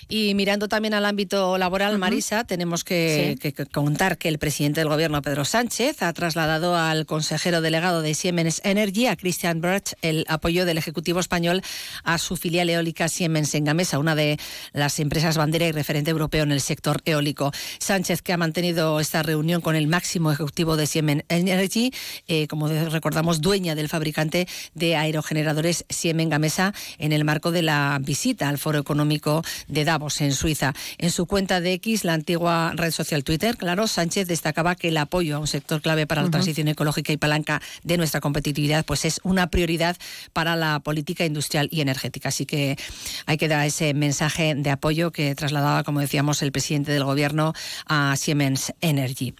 Y 0.09 0.35
mirando 0.35 0.69
también 0.69 0.93
al 0.93 1.05
ámbito 1.05 1.57
laboral, 1.57 1.97
Marisa, 1.97 2.45
tenemos 2.45 2.85
que, 2.85 3.37
contar 3.73 4.17
que 4.17 4.29
el 4.29 4.39
presidente 4.39 4.79
del 4.79 4.87
gobierno, 4.87 5.21
Pedro 5.21 5.43
Sánchez, 5.43 6.01
ha 6.01 6.13
trasladado 6.13 6.77
al 6.77 7.05
consejero 7.05 7.59
delegado 7.59 8.01
de 8.01 8.13
Siemens 8.13 8.61
Energy, 8.63 9.07
a 9.07 9.17
Christian 9.17 9.59
Birch, 9.59 9.95
el 10.01 10.23
apoyo 10.29 10.65
del 10.65 10.77
Ejecutivo 10.77 11.19
español 11.19 11.61
a 12.05 12.17
su 12.19 12.37
filial 12.37 12.69
eólica 12.69 13.09
Siemens 13.09 13.53
en 13.53 13.65
Gamesa, 13.65 13.99
una 13.99 14.15
de 14.15 14.39
las 14.71 14.97
empresas 14.99 15.35
bandera 15.35 15.67
y 15.67 15.73
referente 15.73 16.09
europeo 16.09 16.43
en 16.43 16.53
el 16.53 16.61
sector 16.61 17.01
eólico. 17.03 17.51
Sánchez, 17.79 18.21
que 18.21 18.31
ha 18.31 18.37
mantenido 18.37 19.01
esta 19.01 19.23
reunión 19.23 19.59
con 19.59 19.75
el 19.75 19.87
máximo 19.87 20.31
ejecutivo 20.31 20.77
de 20.77 20.87
Siemens 20.87 21.23
Energy, 21.27 21.91
eh, 22.29 22.47
como 22.47 22.69
recordamos, 22.69 23.41
dueña 23.41 23.75
del 23.75 23.89
fabricante 23.89 24.47
de 24.73 24.95
aerogeneradores 24.95 25.83
Siemens 25.89 26.29
Gamesa, 26.29 26.73
en 26.97 27.11
el 27.11 27.25
marco 27.25 27.51
de 27.51 27.61
la 27.61 27.99
visita 28.01 28.47
al 28.47 28.57
Foro 28.57 28.79
Económico 28.79 29.43
de 29.67 29.83
Davos 29.83 29.96
en 30.19 30.31
Suiza. 30.33 30.73
En 30.97 31.11
su 31.11 31.25
cuenta 31.25 31.59
de 31.59 31.73
X, 31.73 32.03
la 32.03 32.13
antigua 32.13 32.71
red 32.75 32.91
social 32.91 33.23
Twitter, 33.23 33.57
claro, 33.57 33.87
Sánchez 33.87 34.27
destacaba 34.27 34.75
que 34.75 34.89
el 34.89 34.97
apoyo 34.97 35.35
a 35.35 35.39
un 35.39 35.47
sector 35.47 35.81
clave 35.81 36.05
para 36.05 36.21
la 36.23 36.29
transición 36.29 36.67
ecológica 36.67 37.11
y 37.11 37.17
palanca 37.17 37.61
de 37.83 37.97
nuestra 37.97 38.21
competitividad 38.21 38.85
pues 38.85 39.05
es 39.05 39.19
una 39.23 39.47
prioridad 39.47 39.97
para 40.33 40.55
la 40.55 40.79
política 40.79 41.25
industrial 41.25 41.67
y 41.71 41.81
energética. 41.81 42.29
Así 42.29 42.45
que 42.45 42.77
hay 43.25 43.37
que 43.37 43.47
dar 43.47 43.65
ese 43.65 43.93
mensaje 43.93 44.53
de 44.55 44.69
apoyo 44.69 45.11
que 45.11 45.33
trasladaba, 45.35 45.83
como 45.83 45.99
decíamos, 45.99 46.41
el 46.41 46.51
presidente 46.51 46.91
del 46.91 47.03
gobierno 47.03 47.53
a 47.87 48.15
Siemens 48.17 48.73
Energy. 48.81 49.33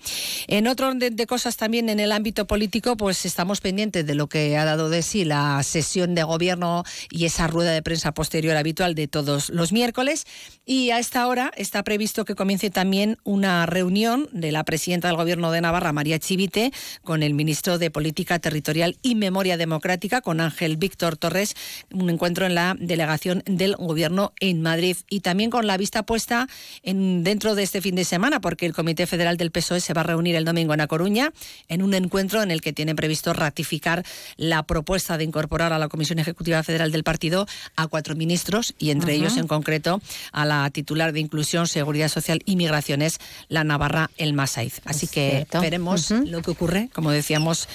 En 0.48 0.68
otro 0.68 0.88
orden 0.88 1.16
de 1.16 1.28
cosas 1.28 1.58
también 1.58 1.90
en 1.90 2.00
el 2.00 2.12
ámbito 2.12 2.48
político, 2.48 2.98
pues 2.98 3.26
estamos 3.26 3.62
pendientes 3.62 4.06
de 4.06 4.16
lo 4.16 4.28
que 4.28 4.58
ha 4.58 4.66
dado 4.66 4.90
de 4.90 5.02
sí 5.02 5.24
la 5.24 5.62
sesión 5.64 6.16
de 6.16 6.24
gobierno 6.24 6.84
y 7.10 7.26
esa 7.26 7.48
rueda 7.48 7.72
de 7.72 7.82
prensa 7.82 8.14
posterior 8.14 8.58
habitual 8.58 8.96
de 8.96 9.08
todos 9.08 9.50
los 9.50 9.72
miércoles. 9.72 10.26
Y 10.66 10.92
a 10.92 11.00
esta 11.00 11.28
hora 11.28 11.52
está 11.56 11.84
previsto 11.84 12.26
que 12.26 12.36
comience 12.36 12.70
también 12.70 13.18
una 13.24 13.66
reunión 13.66 14.28
de 14.32 14.52
la 14.52 14.64
presidenta 14.64 15.08
del 15.08 15.18
Gobierno 15.18 15.52
de 15.52 15.62
Navarra, 15.62 15.94
María 15.94 16.20
Chivite, 16.20 16.72
con 17.04 17.24
el 17.24 17.34
ministro 17.34 17.78
de 17.78 17.90
Política 17.90 18.40
Territorial 18.40 18.98
y 19.02 19.16
Memoria 19.16 19.58
Democrática, 19.58 20.22
con 20.22 20.42
Ángel 20.42 20.78
Víctor 20.78 21.18
Torres, 21.18 21.56
un 21.94 22.10
encuentro 22.10 22.46
en 22.46 22.56
la 22.56 22.76
delegación 22.80 23.44
del 23.46 23.76
Gobierno 23.76 24.34
en 24.40 24.62
Madrid. 24.62 24.98
Y 25.10 25.22
también 25.22 25.50
con 25.50 25.68
la 25.68 25.78
vista 25.78 26.04
puesta 26.04 26.48
en, 26.84 27.24
dentro 27.24 27.56
de 27.56 27.64
este 27.64 27.82
fin 27.82 27.96
de 27.96 28.04
semana, 28.04 28.42
porque 28.42 28.66
el 28.66 28.74
Comité 28.74 29.08
Federal 29.08 29.38
del 29.38 29.52
PSOE 29.52 29.80
se 29.80 29.94
va 29.94 30.02
a 30.02 30.06
reunir 30.06 30.36
el 30.36 30.46
domingo 30.46 30.74
en 30.74 30.82
A 30.82 30.88
Coruña, 30.88 31.32
en 31.68 31.82
un 31.82 31.94
encuentro 31.94 32.42
en 32.42 32.52
el 32.52 32.62
que 32.62 32.74
tiene 32.74 32.96
previsto 32.96 33.34
ratificar 33.34 34.06
la 34.36 34.64
propuesta 34.64 35.18
de 35.18 35.24
incorporar 35.24 35.74
a 35.74 35.80
la 35.80 35.88
Comisión 35.88 36.20
Ejecutiva 36.20 36.62
Federal 36.64 36.92
del 36.92 37.04
partido 37.04 37.48
a 37.76 37.88
cuatro 37.88 38.16
ministros, 38.16 38.76
y 38.78 38.92
entre 38.92 39.14
ellos 39.14 39.38
en 39.38 39.48
concreto 39.48 40.02
a 40.38 40.46
la 40.46 40.70
titular 40.70 41.14
de 41.14 41.20
Inclusión, 41.20 41.66
Seguridad 41.68 42.10
Social 42.10 42.42
y 42.46 42.58
Migraciones, 42.58 43.18
la 43.50 43.64
Navarra 43.64 44.12
El 44.18 44.34
Masaiz. 44.34 44.82
Así 44.86 45.08
que 45.08 45.48
veremos 45.60 46.12
lo 46.12 46.44
que 46.44 46.52
ocurre, 46.52 46.90
como 46.94 47.10
decíamos, 47.10 47.68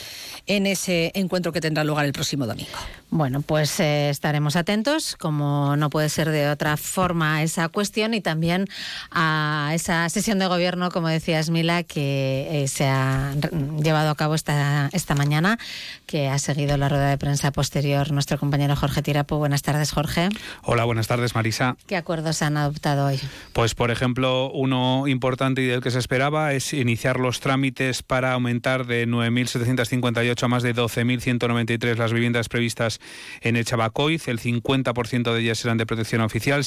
en 0.46 0.66
ese 0.66 1.10
encuentro 1.14 1.52
que 1.52 1.60
tendrá 1.60 1.82
lugar 1.82 2.06
el 2.06 2.12
próximo 2.12 2.46
domingo. 2.46 2.70
Bueno, 3.10 3.42
pues 3.42 3.78
eh, 3.80 4.08
estaremos 4.08 4.56
atentos, 4.56 5.16
como 5.16 5.76
no 5.76 5.90
puede 5.90 6.08
ser 6.08 6.30
de 6.30 6.48
otra 6.48 6.76
forma, 6.76 7.36
a 7.36 7.42
esa 7.42 7.68
cuestión 7.68 8.14
y 8.14 8.20
también 8.20 8.68
a 9.10 9.72
esa 9.74 10.08
sesión 10.08 10.38
de 10.38 10.46
gobierno, 10.46 10.90
como 10.90 11.08
decías, 11.08 11.50
Mila, 11.50 11.82
que 11.82 12.48
eh, 12.50 12.68
se 12.68 12.86
ha 12.86 13.34
llevado 13.82 14.08
a 14.08 14.14
cabo 14.14 14.34
esta, 14.34 14.88
esta 14.92 15.14
mañana, 15.14 15.58
que 16.06 16.28
ha 16.28 16.38
seguido 16.38 16.76
la 16.76 16.88
rueda 16.88 17.10
de 17.10 17.18
prensa 17.18 17.50
posterior 17.50 18.12
nuestro 18.12 18.38
compañero 18.38 18.76
Jorge 18.76 19.02
Tirapo. 19.02 19.36
Buenas 19.36 19.62
tardes, 19.62 19.92
Jorge. 19.92 20.28
Hola, 20.62 20.84
buenas 20.84 21.06
tardes, 21.06 21.34
Marisa. 21.34 21.76
¿Qué 21.86 21.96
acuerdos 21.96 22.40
han 22.40 22.51
adoptado 22.56 23.06
hoy? 23.06 23.18
Pues, 23.52 23.74
por 23.74 23.90
ejemplo, 23.90 24.50
uno 24.52 25.08
importante 25.08 25.62
y 25.62 25.66
del 25.66 25.80
que 25.80 25.90
se 25.90 25.98
esperaba 25.98 26.52
es 26.52 26.72
iniciar 26.72 27.18
los 27.18 27.40
trámites 27.40 28.02
para 28.02 28.32
aumentar 28.32 28.86
de 28.86 29.08
9.758 29.08 30.42
a 30.42 30.48
más 30.48 30.62
de 30.62 30.74
12.193 30.74 31.96
las 31.96 32.12
viviendas 32.12 32.48
previstas 32.48 33.00
en 33.40 33.56
el 33.56 33.64
Chabacoiz. 33.64 34.28
El 34.28 34.38
50% 34.38 35.32
de 35.32 35.40
ellas 35.40 35.58
serán 35.58 35.78
de 35.78 35.86
protección 35.86 36.20
oficial. 36.20 36.64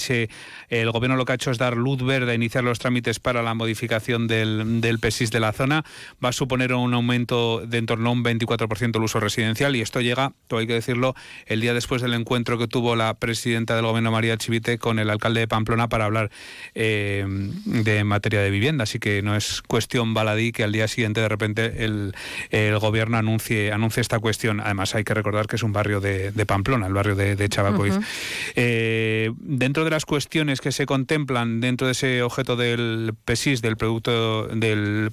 El 0.69 0.91
gobierno 0.91 1.15
lo 1.15 1.25
que 1.25 1.31
ha 1.31 1.35
hecho 1.35 1.51
es 1.51 1.57
dar 1.57 1.77
luz 1.77 2.03
verde 2.03 2.33
a 2.33 2.35
iniciar 2.35 2.63
los 2.63 2.79
trámites 2.79 3.19
para 3.19 3.41
la 3.41 3.53
modificación 3.53 4.27
del, 4.27 4.81
del 4.81 4.99
PESIS 4.99 5.31
de 5.31 5.39
la 5.39 5.53
zona. 5.53 5.85
Va 6.23 6.29
a 6.29 6.33
suponer 6.33 6.73
un 6.73 6.93
aumento 6.93 7.65
de 7.65 7.85
en 7.85 7.87
torno 7.87 8.09
a 8.09 8.13
un 8.13 8.23
24% 8.23 8.97
el 8.97 9.03
uso 9.03 9.19
residencial 9.19 9.75
y 9.75 9.81
esto 9.81 10.01
llega, 10.01 10.33
todo 10.47 10.59
hay 10.59 10.65
que 10.65 10.73
decirlo, 10.73 11.13
el 11.45 11.61
día 11.61 11.73
después 11.75 12.01
del 12.01 12.15
encuentro 12.15 12.57
que 12.57 12.67
tuvo 12.67 12.95
la 12.95 13.13
presidenta 13.13 13.75
del 13.75 13.85
gobierno 13.85 14.11
María 14.11 14.37
Chivite 14.37 14.79
con 14.79 14.97
el 14.97 15.11
alcalde 15.11 15.41
de 15.41 15.47
Pamplona 15.47 15.74
para 15.89 16.05
hablar 16.05 16.31
eh, 16.73 17.25
de 17.65 18.03
materia 18.03 18.41
de 18.41 18.49
vivienda. 18.49 18.83
Así 18.83 18.99
que 18.99 19.21
no 19.21 19.35
es 19.35 19.61
cuestión 19.61 20.13
baladí 20.13 20.51
que 20.51 20.63
al 20.63 20.71
día 20.71 20.87
siguiente 20.87 21.21
de 21.21 21.29
repente 21.29 21.85
el, 21.85 22.13
el 22.49 22.79
gobierno 22.79 23.17
anuncie 23.17 23.71
anuncie, 23.71 24.01
esta 24.01 24.19
cuestión. 24.19 24.59
Además, 24.59 24.95
hay 24.95 25.03
que 25.03 25.13
recordar 25.13 25.47
que 25.47 25.55
es 25.55 25.63
un 25.63 25.73
barrio 25.73 25.99
de, 25.99 26.31
Pamplona, 26.45 26.87
el 26.87 26.93
barrio 26.93 27.15
de, 27.15 27.35
de 27.35 27.49
Chabacoiz. 27.49 27.97
Eh, 28.55 29.31
dentro 29.39 29.83
de 29.83 29.89
las 29.89 30.05
cuestiones 30.05 30.61
que 30.61 30.71
se 30.71 30.85
contemplan 30.85 31.61
dentro 31.61 31.87
de 31.87 31.91
ese 31.91 32.21
objeto 32.21 32.55
del 32.55 33.13
PESIS, 33.25 33.61
del 33.61 33.77
producto 33.77 34.47
del 34.47 35.11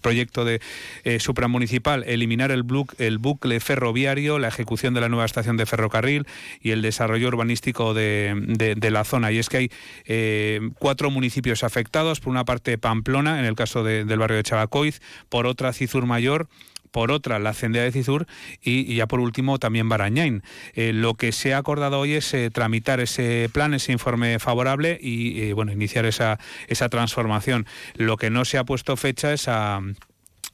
proyecto 0.00 0.44
de 0.44 0.60
eh, 1.04 1.20
supramunicipal, 1.20 2.04
eliminar 2.06 2.50
el, 2.50 2.64
el 2.98 3.18
bucle 3.18 3.60
ferroviario, 3.60 4.38
la 4.38 4.48
ejecución 4.48 4.94
de 4.94 5.00
la 5.00 5.08
nueva 5.08 5.24
estación 5.24 5.56
de 5.56 5.66
ferrocarril 5.66 6.26
y 6.60 6.70
el 6.70 6.82
desarrollo 6.82 7.28
urbanístico 7.28 7.94
de, 7.94 8.76
la 8.92 9.04
zona. 9.04 9.32
Y 9.32 9.38
es 9.38 9.48
que 9.48 9.56
hay 9.56 9.70
eh, 10.04 10.60
cuatro 10.78 11.10
municipios 11.10 11.64
afectados, 11.64 12.20
por 12.20 12.30
una 12.30 12.44
parte 12.44 12.78
Pamplona, 12.78 13.38
en 13.38 13.44
el 13.44 13.54
caso 13.54 13.84
del 13.84 14.18
barrio 14.18 14.36
de 14.36 14.42
Chabacoiz, 14.42 15.00
por 15.28 15.46
otra 15.46 15.72
Cizur 15.72 16.06
Mayor, 16.06 16.48
por 16.90 17.10
otra 17.10 17.38
la 17.38 17.54
Cendea 17.54 17.82
de 17.82 17.92
Cizur 17.92 18.26
y, 18.60 18.94
ya 18.94 19.06
por 19.06 19.20
último 19.20 19.58
también 19.58 19.88
Barañain. 19.88 20.42
Eh, 20.74 20.92
lo 20.92 21.14
que 21.14 21.32
se 21.32 21.54
ha 21.54 21.58
acordado 21.58 21.98
hoy 21.98 22.12
es 22.12 22.32
eh, 22.34 22.50
tramitar 22.50 23.00
ese 23.00 23.48
plan, 23.52 23.74
ese 23.74 23.92
informe 23.92 24.38
favorable 24.38 24.98
y 25.00 25.52
bueno, 25.52 25.72
iniciar 25.72 26.04
esa, 26.04 26.38
esa 26.68 26.88
transformación. 26.88 27.66
Lo 27.94 28.16
que 28.16 28.30
no 28.30 28.44
se 28.44 28.58
ha 28.58 28.64
puesto 28.64 28.96
fecha 28.96 29.32
es 29.32 29.48
a 29.48 29.80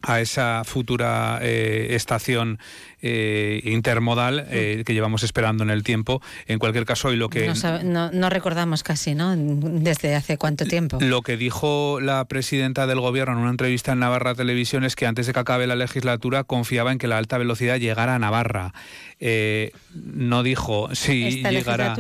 a 0.01 0.21
esa 0.21 0.63
futura 0.65 1.41
estación 1.43 2.61
eh, 3.03 3.61
intermodal 3.65 4.47
eh, 4.51 4.83
que 4.85 4.95
llevamos 4.95 5.23
esperando 5.23 5.65
en 5.65 5.71
el 5.71 5.83
tiempo. 5.83 6.23
En 6.47 6.59
cualquier 6.59 6.85
caso, 6.85 7.13
y 7.13 7.17
lo 7.17 7.29
que... 7.29 7.53
No, 7.85 8.31
recordamos 8.31 8.83
casi, 8.83 9.15
¿no? 9.15 9.35
Desde 9.37 10.15
hace 10.15 10.39
cuánto 10.39 10.65
tiempo. 10.65 10.99
Lo 11.01 11.23
que 11.23 11.37
dijo 11.37 12.01
la 12.01 12.25
presidenta 12.27 12.87
del 12.87 13.01
gobierno 13.01 13.35
en 13.35 13.41
una 13.41 13.51
entrevista 13.51 13.93
en 13.93 14.01
Navarra 14.01 14.35
Televisión 14.35 14.85
es 14.85 14.97
que 14.97 15.07
antes 15.07 15.27
de 15.27 15.33
que 15.33 15.41
acabe 15.41 15.67
la 15.67 15.77
legislatura 15.77 16.45
confiaba 16.45 16.93
en 16.93 16.99
que 16.99 17.09
la 17.09 17.19
alta 17.19 17.39
velocidad 17.39 17.79
llegara 17.79 18.15
a 18.15 18.19
Navarra. 18.19 18.73
Eh, 19.21 19.73
no 19.95 20.43
dijo 20.43 20.95
si 20.95 21.43
llegará. 21.43 21.97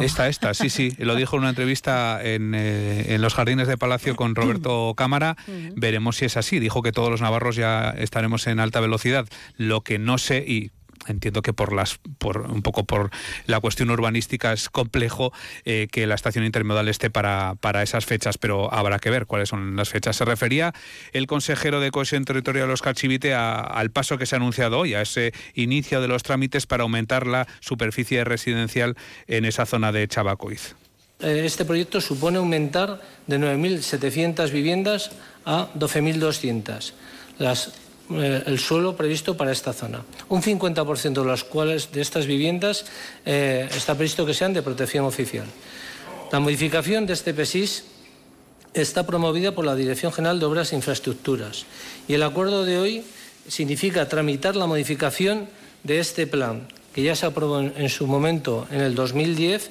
Esta, 0.00 0.28
esta, 0.28 0.54
sí, 0.54 0.70
sí. 0.70 0.94
Lo 0.98 1.14
dijo 1.14 1.36
en 1.36 1.40
una 1.40 1.50
entrevista 1.50 2.20
en, 2.22 2.54
en 2.54 3.20
los 3.20 3.34
jardines 3.34 3.68
de 3.68 3.76
Palacio 3.76 4.16
con 4.16 4.34
Roberto 4.34 4.94
Cámara. 4.96 5.36
Veremos 5.76 6.16
si 6.16 6.24
es 6.24 6.36
así. 6.36 6.60
Dijo 6.60 6.82
que 6.82 6.92
todos 6.92 7.10
los 7.10 7.20
navarros 7.20 7.56
ya 7.56 7.90
estaremos 7.90 8.46
en 8.46 8.60
alta 8.60 8.80
velocidad. 8.80 9.26
Lo 9.56 9.82
que 9.82 9.98
no 9.98 10.18
y 10.38 10.70
entiendo 11.06 11.42
que 11.42 11.52
por 11.52 11.72
las 11.72 11.98
por 12.18 12.42
un 12.42 12.62
poco 12.62 12.84
por 12.84 13.10
la 13.46 13.60
cuestión 13.60 13.90
urbanística 13.90 14.52
es 14.52 14.68
complejo 14.68 15.32
eh, 15.64 15.88
que 15.90 16.06
la 16.06 16.14
estación 16.14 16.44
intermodal 16.44 16.88
esté 16.88 17.10
para, 17.10 17.56
para 17.60 17.82
esas 17.82 18.04
fechas, 18.06 18.38
pero 18.38 18.72
habrá 18.72 18.98
que 18.98 19.10
ver 19.10 19.26
cuáles 19.26 19.48
son 19.48 19.76
las 19.76 19.88
fechas. 19.88 20.16
Se 20.16 20.24
refería 20.24 20.72
el 21.12 21.26
consejero 21.26 21.80
de 21.80 21.90
cohesión 21.90 22.24
territorial 22.24 22.70
Oscar 22.70 22.94
Chivite 22.94 23.34
al 23.34 23.90
paso 23.90 24.18
que 24.18 24.26
se 24.26 24.36
ha 24.36 24.38
anunciado 24.38 24.78
hoy, 24.78 24.94
a 24.94 25.02
ese 25.02 25.32
inicio 25.54 26.00
de 26.00 26.08
los 26.08 26.22
trámites 26.22 26.66
para 26.66 26.82
aumentar 26.82 27.26
la 27.26 27.46
superficie 27.60 28.24
residencial 28.24 28.96
en 29.26 29.44
esa 29.44 29.66
zona 29.66 29.92
de 29.92 30.08
Chabacoiz. 30.08 30.74
Eh, 31.20 31.42
este 31.44 31.64
proyecto 31.64 32.00
supone 32.00 32.38
aumentar 32.38 33.00
de 33.26 33.38
9.700 33.38 34.50
viviendas 34.50 35.10
a 35.44 35.68
12.200. 35.74 36.92
Las 37.38 37.72
eh, 38.14 38.42
el 38.46 38.58
suelo 38.58 38.96
previsto 38.96 39.36
para 39.36 39.52
esta 39.52 39.72
zona. 39.72 40.04
Un 40.28 40.42
50% 40.42 41.22
de 41.22 41.24
las 41.24 41.44
cuales 41.44 41.90
de 41.92 42.00
estas 42.00 42.26
viviendas 42.26 42.86
eh, 43.26 43.68
está 43.74 43.94
previsto 43.94 44.24
que 44.24 44.34
sean 44.34 44.52
de 44.52 44.62
protección 44.62 45.04
oficial. 45.04 45.46
La 46.32 46.40
modificación 46.40 47.06
de 47.06 47.12
este 47.12 47.34
PESIS 47.34 47.84
está 48.72 49.06
promovida 49.06 49.52
por 49.52 49.64
la 49.64 49.76
Dirección 49.76 50.12
General 50.12 50.38
de 50.40 50.46
Obras 50.46 50.72
e 50.72 50.76
Infraestructuras 50.76 51.64
y 52.08 52.14
el 52.14 52.22
acuerdo 52.22 52.64
de 52.64 52.78
hoy 52.78 53.04
significa 53.48 54.08
tramitar 54.08 54.56
la 54.56 54.66
modificación 54.66 55.48
de 55.82 56.00
este 56.00 56.26
plan, 56.26 56.66
que 56.94 57.02
ya 57.02 57.14
se 57.14 57.26
aprobó 57.26 57.60
en, 57.60 57.88
su 57.88 58.06
momento 58.06 58.66
en 58.70 58.80
el 58.80 58.94
2010. 58.94 59.70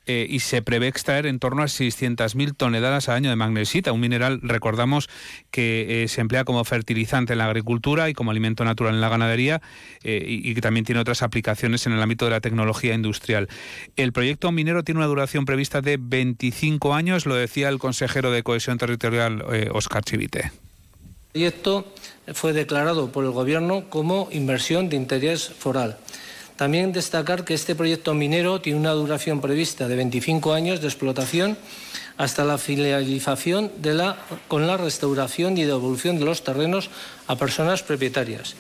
Eh, 0.08 0.28
y 0.30 0.42
se 0.42 0.62
prevé 0.62 0.88
extraer 0.88 1.26
en 1.26 1.40
torno 1.40 1.64
a 1.64 1.66
600.000 1.66 2.56
toneladas 2.56 3.10
al 3.10 3.16
año 3.16 3.32
de 3.32 3.36
magnesita, 3.36 3.92
un 3.92 4.02
mineral, 4.02 4.40
recordamos, 4.44 5.10
que 5.50 6.04
eh, 6.04 6.08
se 6.08 6.22
emplea 6.22 6.44
como 6.44 6.64
fertilizante 6.64 7.34
en 7.34 7.40
la 7.40 7.48
agricultura 7.48 8.08
y 8.08 8.14
como 8.14 8.30
alimento 8.30 8.64
natural 8.66 8.94
en 8.94 9.02
la 9.02 9.10
ganadería 9.10 9.64
y, 10.04 10.54
que 10.54 10.62
también 10.62 10.86
tiene 10.86 11.02
otras 11.02 11.24
aplicaciones 11.24 11.88
en 11.88 11.94
el 11.94 12.02
ámbito 12.04 12.26
de 12.26 12.32
la 12.32 12.40
tecnología 12.40 12.94
industrial. 12.94 13.50
El 13.96 14.14
proyecto 14.14 14.52
minero 14.52 14.84
tiene 14.84 15.00
una 15.00 15.08
duración 15.08 15.44
prevista 15.46 15.82
de 15.82 15.98
25 16.00 16.94
años, 16.94 17.26
lo 17.26 17.34
decía 17.34 17.70
el 17.70 17.80
consejero 17.80 18.30
de 18.30 18.44
Cohesión 18.44 18.78
Territorial, 18.78 19.44
Oscar 19.72 20.04
Chivite. 20.04 20.52
El 21.36 21.52
proyecto 21.52 21.84
fue 22.34 22.54
declarado 22.54 23.12
por 23.12 23.26
el 23.26 23.32
Gobierno 23.32 23.90
como 23.90 24.30
inversión 24.32 24.88
de 24.88 24.96
interés 24.96 25.50
foral. 25.50 25.98
También 26.56 26.94
destacar 26.94 27.44
que 27.44 27.54
este 27.54 27.76
proyecto 27.76 28.14
minero 28.14 28.62
tiene 28.62 28.80
una 28.80 28.92
duración 28.92 29.42
prevista 29.42 29.90
de 29.90 29.98
25 29.98 30.54
años 30.54 30.80
de 30.80 30.88
explotación 30.88 31.58
hasta 32.16 32.46
la 32.46 32.58
finalización 32.58 33.70
de 33.80 33.96
la, 33.96 34.16
con 34.48 34.66
la 34.66 34.78
restauración 34.78 35.58
y 35.58 35.66
devolución 35.66 36.20
de 36.20 36.24
los 36.24 36.42
terrenos 36.46 36.90
a 37.28 37.36
personas 37.36 37.84
propietarias. 37.84 38.56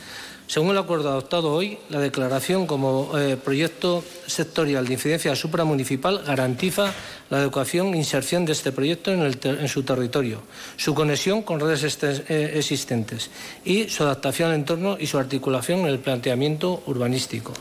Según 0.47 0.71
el 0.71 0.77
acuerdo 0.77 1.09
adoptado 1.09 1.51
hoy, 1.51 1.79
la 1.89 1.99
declaración 1.99 2.67
como 2.67 3.17
eh, 3.17 3.35
proyecto 3.35 4.03
sectorial 4.27 4.85
de 4.85 4.93
incidencia 4.93 5.35
supramunicipal 5.35 6.21
garantiza 6.23 6.93
la 7.29 7.37
adecuación 7.37 7.93
e 7.93 7.97
inserción 7.97 8.45
de 8.45 8.53
este 8.53 8.71
proyecto 8.71 9.11
en, 9.11 9.67
su 9.67 9.83
territorio, 9.83 10.41
su 10.77 10.93
conexión 10.93 11.41
con 11.41 11.59
redes 11.59 11.97
eh, 12.03 12.53
existentes 12.55 13.31
y 13.65 13.89
su 13.89 14.03
adaptación 14.03 14.49
al 14.49 14.55
entorno 14.55 14.97
y 14.99 15.07
su 15.07 15.17
articulación 15.17 15.79
en 15.81 15.87
el 15.87 15.99
planteamiento 15.99 16.83
urbanístico. 16.85 17.53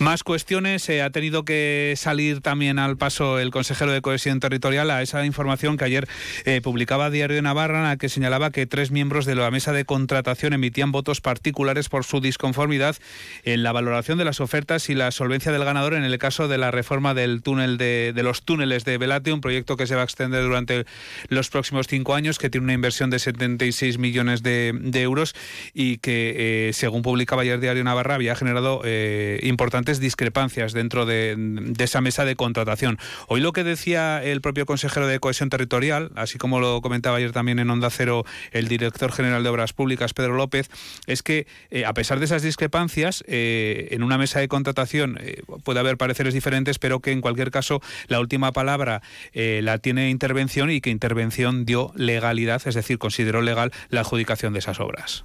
Más 0.00 0.24
cuestiones. 0.24 0.88
Eh, 0.88 1.02
ha 1.02 1.10
tenido 1.10 1.44
que 1.44 1.92
salir 1.94 2.40
también 2.40 2.78
al 2.78 2.96
paso 2.96 3.38
el 3.38 3.50
consejero 3.50 3.92
de 3.92 4.00
Cohesión 4.00 4.40
Territorial 4.40 4.90
a 4.90 5.02
esa 5.02 5.26
información 5.26 5.76
que 5.76 5.84
ayer 5.84 6.08
eh, 6.46 6.62
publicaba 6.62 7.10
Diario 7.10 7.36
de 7.36 7.42
Navarra, 7.42 7.80
en 7.80 7.84
la 7.84 7.98
que 7.98 8.08
señalaba 8.08 8.50
que 8.50 8.64
tres 8.64 8.92
miembros 8.92 9.26
de 9.26 9.34
la 9.34 9.50
mesa 9.50 9.74
de 9.74 9.84
contratación 9.84 10.54
emitían 10.54 10.90
votos 10.90 11.20
particulares 11.20 11.90
por 11.90 12.06
su 12.06 12.22
disconformidad 12.22 12.96
en 13.44 13.62
la 13.62 13.72
valoración 13.72 14.16
de 14.16 14.24
las 14.24 14.40
ofertas 14.40 14.88
y 14.88 14.94
la 14.94 15.10
solvencia 15.10 15.52
del 15.52 15.66
ganador 15.66 15.92
en 15.92 16.04
el 16.04 16.16
caso 16.16 16.48
de 16.48 16.56
la 16.56 16.70
reforma 16.70 17.12
del 17.12 17.42
túnel 17.42 17.76
de, 17.76 18.14
los 18.22 18.42
túneles 18.42 18.86
de 18.86 18.96
Velate, 18.96 19.34
un 19.34 19.42
proyecto 19.42 19.76
que 19.76 19.86
se 19.86 19.96
va 19.96 20.00
a 20.00 20.04
extender 20.04 20.42
durante 20.42 20.86
los 21.28 21.50
próximos 21.50 21.88
cinco 21.88 22.14
años, 22.14 22.38
que 22.38 22.48
tiene 22.48 22.64
una 22.64 22.72
inversión 22.72 23.10
de 23.10 23.18
76 23.18 23.98
millones 23.98 24.42
de, 24.42 24.70
euros 24.94 25.34
y 25.74 25.98
que, 25.98 26.68
eh, 26.68 26.72
según 26.72 27.02
publicaba 27.02 27.42
ayer 27.42 27.60
Diario 27.60 27.84
Navarra, 27.84 28.14
había 28.14 28.34
generado 28.34 28.80
importantes 29.42 29.89
discrepancias 29.98 30.72
dentro 30.72 31.06
de, 31.06 31.74
esa 31.78 32.00
mesa 32.00 32.24
de 32.24 32.36
contratación. 32.36 32.98
Hoy 33.26 33.40
lo 33.40 33.52
que 33.52 33.64
decía 33.64 34.22
el 34.22 34.40
propio 34.40 34.66
consejero 34.66 35.06
de 35.06 35.18
Cohesión 35.18 35.50
Territorial, 35.50 36.12
así 36.14 36.38
como 36.38 36.60
lo 36.60 36.80
comentaba 36.80 37.16
ayer 37.16 37.32
también 37.32 37.58
en 37.58 37.70
Onda 37.70 37.90
Cero 37.90 38.24
el 38.52 38.68
director 38.68 39.10
general 39.12 39.42
de 39.42 39.48
Obras 39.48 39.72
Públicas, 39.72 40.14
Pedro 40.14 40.34
López, 40.34 40.70
es 41.06 41.22
que 41.22 41.46
eh, 41.70 41.84
a 41.84 41.94
pesar 41.94 42.18
de 42.18 42.26
esas 42.26 42.42
discrepancias, 42.42 43.24
eh, 43.26 43.88
en 43.90 44.02
una 44.02 44.18
mesa 44.18 44.40
de 44.40 44.48
contratación 44.48 45.18
eh, 45.20 45.42
puede 45.64 45.80
haber 45.80 45.96
pareceres 45.96 46.34
diferentes, 46.34 46.78
pero 46.78 47.00
que 47.00 47.12
en 47.12 47.20
cualquier 47.20 47.50
caso 47.50 47.80
la 48.08 48.20
última 48.20 48.52
palabra 48.52 49.02
la 49.32 49.78
tiene 49.78 50.10
intervención 50.10 50.70
y 50.70 50.80
que 50.80 50.90
intervención 50.90 51.64
dio 51.64 51.92
legalidad, 51.96 52.62
es 52.66 52.74
decir, 52.74 52.98
consideró 52.98 53.42
legal 53.42 53.72
la 53.88 54.00
adjudicación 54.00 54.52
de 54.52 54.58
esas 54.58 54.80
obras. 54.80 55.24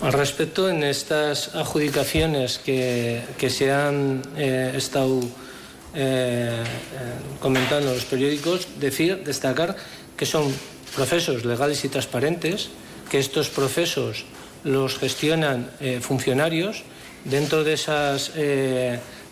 Al 0.00 0.12
respecto, 0.12 0.68
en 0.68 0.82
estas 0.82 1.54
adjudicaciones 1.54 2.58
que, 2.58 3.22
se 3.48 3.72
han 3.72 4.22
eh, 4.36 4.72
estado 4.76 5.20
eh, 5.20 5.24
eh, 5.94 6.62
comentando 7.40 7.88
en 7.88 7.94
los 7.94 8.04
periódicos, 8.04 8.66
decir, 8.80 9.22
destacar 9.24 9.76
que 10.16 10.26
son 10.26 10.52
procesos 10.94 11.44
legales 11.44 11.84
y 11.84 11.88
transparentes, 11.88 12.70
que 13.08 13.18
estos 13.18 13.48
procesos 13.48 14.24
los 14.64 14.98
gestionan 14.98 15.70
funcionarios. 16.00 16.82
Dentro 17.24 17.64
de 17.64 17.74
esas 17.74 18.32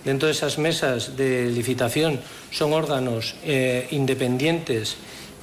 dentro 0.05 0.27
de 0.27 0.33
esas 0.33 0.59
mesas 0.59 1.17
de 1.17 1.47
licitación 1.47 2.21
son 2.51 2.73
órganos 2.73 3.37
independientes 3.91 4.97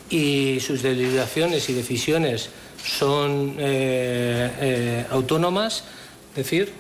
y 0.10 0.60
sus 0.60 0.84
deliberaciones 0.84 1.70
y 1.70 1.74
decisiones 1.74 2.50
son 2.84 3.56
eh, 3.58 4.52
eh, 4.62 5.06
autónomas, 5.10 5.84
es 6.32 6.36
decir, 6.36 6.74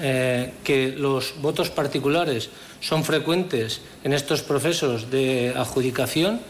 eh, 0.00 0.52
que 0.64 0.88
los 0.96 1.34
votos 1.40 1.70
particulares 1.70 2.48
son 2.80 3.04
frecuentes 3.04 3.80
en 4.04 4.12
estos 4.12 4.42
procesos 4.42 5.10
de 5.10 5.52
adjudicación 5.54 6.40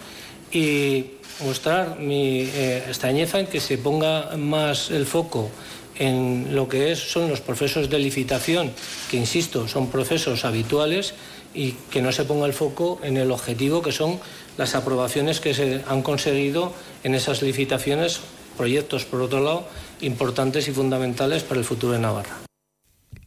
y 0.53 1.19
mostrar 1.45 1.99
mi 1.99 2.43
extrañeza 2.43 3.41
en 3.41 3.47
que 3.47 3.61
se 3.61 3.79
ponga 3.79 4.37
más 4.37 4.91
el 4.91 5.07
foco 5.07 5.51
en 5.99 6.55
lo 6.55 6.69
que 6.69 6.97
son 6.97 7.29
los 7.29 7.41
procesos 7.41 7.91
de 7.91 7.99
licitación, 7.99 8.73
que 9.11 9.17
insisto, 9.17 9.69
son 9.69 9.91
procesos 9.91 10.45
habituales, 10.45 11.15
y 11.55 11.73
que 11.91 12.03
no 12.03 12.13
se 12.13 12.25
ponga 12.25 12.47
el 12.47 12.53
foco 12.53 13.01
en 13.03 13.17
el 13.17 13.31
objetivo 13.31 13.83
que 13.83 13.93
son 13.93 14.21
las 14.61 14.75
aprobaciones 14.75 15.41
que 15.41 15.55
se 15.55 15.83
han 15.89 16.03
conseguido 16.03 16.75
en 17.03 17.15
esas 17.15 17.41
licitaciones, 17.41 18.21
proyectos, 18.59 19.07
por 19.07 19.23
otro 19.23 19.43
lado, 19.43 19.67
importantes 20.03 20.69
y 20.69 20.73
fundamentales 20.73 21.43
para 21.43 21.61
el 21.61 21.65
futuro 21.65 21.95
de 21.95 21.99
Navarra. 21.99 22.37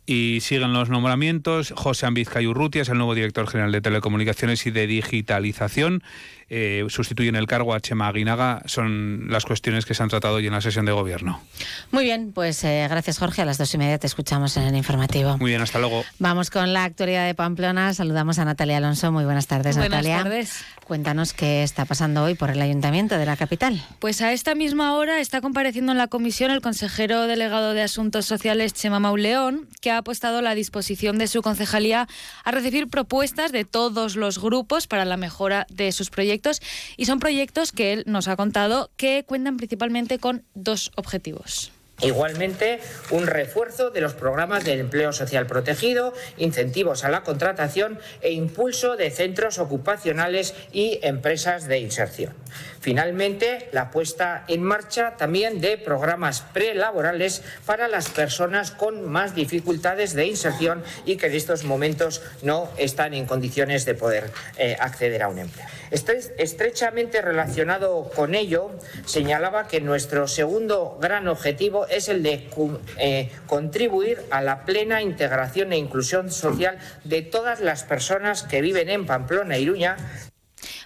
Y 0.06 0.42
siguen 0.42 0.74
los 0.74 0.90
nombramientos. 0.90 1.74
José 1.76 2.06
Ambizca 2.06 2.40
es 2.40 2.90
el 2.90 2.98
nuevo 2.98 3.16
director 3.16 3.48
general 3.48 3.72
de 3.72 3.82
Telecomunicaciones 3.82 4.68
y 4.68 4.72
de 4.72 4.86
Digitalización. 4.86 6.04
Eh, 6.56 6.86
sustituyen 6.88 7.36
el 7.36 7.48
cargo 7.48 7.74
a 7.74 7.80
Chema 7.80 8.08
Aguinaga. 8.08 8.62
Son 8.66 9.26
las 9.30 9.44
cuestiones 9.44 9.86
que 9.88 9.96
se 9.96 10.04
han 10.04 10.10
tratado 10.10 10.36
hoy 10.36 10.46
en 10.46 10.54
la 10.54 10.62
sesión 10.62 10.86
de 10.86 10.92
gobierno. 10.92 11.42
Muy 11.92 12.04
bien, 12.04 12.32
pues 12.32 12.64
eh, 12.64 12.86
gracias 12.88 13.18
Jorge. 13.18 13.42
A 13.42 13.46
las 13.46 13.58
dos 13.58 13.74
y 13.74 13.80
media 13.80 13.98
te 13.98 14.06
escuchamos 14.06 14.56
en 14.58 14.64
el 14.64 14.76
informativo. 14.76 15.36
Muy 15.40 15.50
bien, 15.50 15.64
hasta 15.64 15.80
luego. 15.80 16.04
Vamos 16.20 16.52
con 16.52 16.72
la 16.72 16.84
actualidad 16.84 17.26
de 17.26 17.34
Pamplona. 17.34 17.96
Saludamos 17.96 18.38
a 18.38 18.46
Natalia 18.46 18.78
Alonso. 18.78 19.12
Muy 19.12 19.26
buenas 19.26 19.48
tardes, 19.48 19.78
buenas 19.78 20.04
Natalia. 20.04 20.24
Tardes. 20.24 20.64
Cuéntanos 20.86 21.34
qué 21.34 21.64
está 21.64 21.86
pasando 21.86 22.24
hoy 22.24 22.36
por 22.36 22.52
el 22.52 22.62
Ayuntamiento 22.62 23.18
de 23.18 23.26
la 23.26 23.36
capital. 23.36 23.82
Pues 24.00 24.22
a 24.22 24.32
esta 24.32 24.54
misma 24.54 24.96
hora 24.96 25.20
está 25.22 25.42
compareciendo 25.42 25.92
en 25.92 25.98
la 25.98 26.08
comisión 26.08 26.52
el 26.52 26.62
consejero 26.62 27.26
delegado 27.26 27.74
de 27.74 27.82
Asuntos 27.82 28.26
Sociales, 28.26 28.74
Chema 28.74 29.00
Mauleón, 29.00 29.68
que 29.82 29.90
ha 29.90 29.98
apostado 29.98 30.42
la 30.42 30.54
disposición 30.54 31.18
de 31.18 31.28
su 31.28 31.42
concejalía 31.42 32.08
a 32.44 32.52
recibir 32.52 32.90
propuestas 32.90 33.52
de 33.52 33.66
todos 33.66 34.16
los 34.16 34.40
grupos 34.40 34.86
para 34.86 35.06
la 35.06 35.18
mejora 35.18 35.66
de 35.70 35.92
sus 35.92 36.10
proyectos. 36.10 36.43
Y 36.98 37.06
son 37.06 37.20
proyectos 37.20 37.72
que 37.72 37.94
él 37.94 38.04
nos 38.06 38.28
ha 38.28 38.36
contado 38.36 38.90
que 38.98 39.24
cuentan 39.26 39.58
principalmente 39.58 40.20
con 40.20 40.44
dos 40.54 40.92
objetivos. 40.96 41.72
Igualmente, 42.02 42.80
un 43.12 43.28
refuerzo 43.28 43.92
de 43.92 44.02
los 44.02 44.14
programas 44.14 44.66
de 44.66 44.74
empleo 44.80 45.14
social 45.14 45.46
protegido, 45.46 46.14
incentivos 46.38 47.06
a 47.06 47.10
la 47.10 47.24
contratación 47.24 48.00
e 48.22 48.32
impulso 48.34 48.98
de 48.98 49.10
centros 49.12 49.58
ocupacionales 49.60 50.54
y 50.74 51.00
empresas 51.04 51.66
de 51.68 51.80
inserción. 51.80 52.34
Finalmente, 52.84 53.70
la 53.72 53.92
puesta 53.92 54.44
en 54.50 54.62
marcha 54.62 55.16
también 55.16 55.62
de 55.62 55.78
programas 55.78 56.42
prelaborales 56.42 57.42
para 57.66 57.88
las 57.88 58.10
personas 58.10 58.72
con 58.72 59.10
más 59.10 59.34
dificultades 59.36 60.14
de 60.14 60.28
inserción 60.28 60.84
y 61.06 61.16
que 61.16 61.28
en 61.28 61.34
estos 61.34 61.64
momentos 61.64 62.22
no 62.42 62.70
están 62.76 63.14
en 63.14 63.26
condiciones 63.26 63.86
de 63.86 63.96
poder 63.96 64.30
eh, 64.58 64.76
acceder 64.78 65.24
a 65.24 65.30
un 65.30 65.40
empleo. 65.40 65.66
Estrechamente 65.92 67.22
relacionado 67.22 68.12
con 68.14 68.36
ello, 68.36 68.72
señalaba 69.06 69.70
que 69.70 69.80
nuestro 69.80 70.28
segundo 70.28 70.98
gran 71.00 71.30
objetivo 71.30 71.88
es 71.88 72.10
el 72.10 72.22
de 72.22 72.50
eh, 72.98 73.32
contribuir 73.48 74.20
a 74.30 74.42
la 74.42 74.66
plena 74.66 75.02
integración 75.02 75.72
e 75.72 75.78
inclusión 75.78 76.30
social 76.30 76.78
de 77.06 77.22
todas 77.22 77.62
las 77.62 77.86
personas 77.86 78.44
que 78.44 78.60
viven 78.60 78.90
en 78.90 79.06
Pamplona, 79.06 79.58
Iruña, 79.58 79.96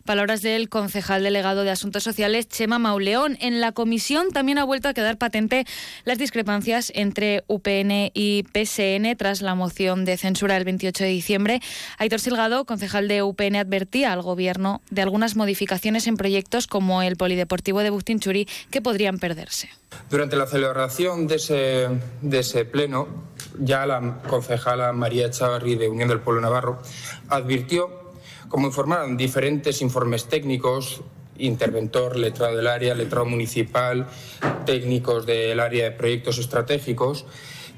Palabras 0.07 0.41
del 0.41 0.69
concejal 0.69 1.21
delegado 1.21 1.65
de 1.65 1.69
Asuntos 1.69 2.01
Sociales, 2.01 2.47
Chema 2.47 2.79
Mauleón. 2.79 3.37
En 3.41 3.59
la 3.59 3.73
comisión 3.73 4.31
también 4.31 4.57
ha 4.57 4.63
vuelto 4.63 4.87
a 4.87 4.93
quedar 4.93 5.17
patente 5.17 5.65
las 6.05 6.17
discrepancias 6.17 6.93
entre 6.95 7.43
UPN 7.47 8.11
y 8.13 8.45
PSN 8.53 9.17
tras 9.17 9.41
la 9.41 9.53
moción 9.53 10.05
de 10.05 10.15
censura 10.15 10.53
del 10.53 10.63
28 10.63 11.03
de 11.03 11.09
diciembre. 11.09 11.59
Aitor 11.97 12.21
Silgado, 12.21 12.63
concejal 12.63 13.09
de 13.09 13.21
UPN, 13.21 13.57
advertía 13.57 14.13
al 14.13 14.21
Gobierno 14.21 14.81
de 14.89 15.01
algunas 15.01 15.35
modificaciones 15.35 16.07
en 16.07 16.15
proyectos 16.15 16.67
como 16.67 17.01
el 17.01 17.17
Polideportivo 17.17 17.81
de 17.81 17.89
Bustinchuri 17.89 18.47
que 18.71 18.81
podrían 18.81 19.19
perderse. 19.19 19.69
Durante 20.09 20.37
la 20.37 20.47
celebración 20.47 21.27
de 21.27 21.35
ese, 21.35 21.89
de 22.21 22.39
ese 22.39 22.63
pleno, 22.63 23.09
ya 23.59 23.85
la 23.85 24.19
concejala 24.25 24.93
María 24.93 25.29
Chavarri 25.29 25.75
de 25.75 25.89
Unión 25.89 26.07
del 26.07 26.21
Pueblo 26.21 26.39
Navarro 26.39 26.81
advirtió 27.27 28.06
como 28.49 28.67
informaron 28.67 29.17
diferentes 29.17 29.81
informes 29.81 30.25
técnicos, 30.25 31.01
interventor, 31.37 32.17
letrado 32.17 32.55
del 32.55 32.67
área, 32.67 32.95
letrado 32.95 33.25
municipal, 33.25 34.07
técnicos 34.65 35.25
del 35.25 35.59
área 35.59 35.85
de 35.85 35.91
proyectos 35.91 36.37
estratégicos, 36.37 37.25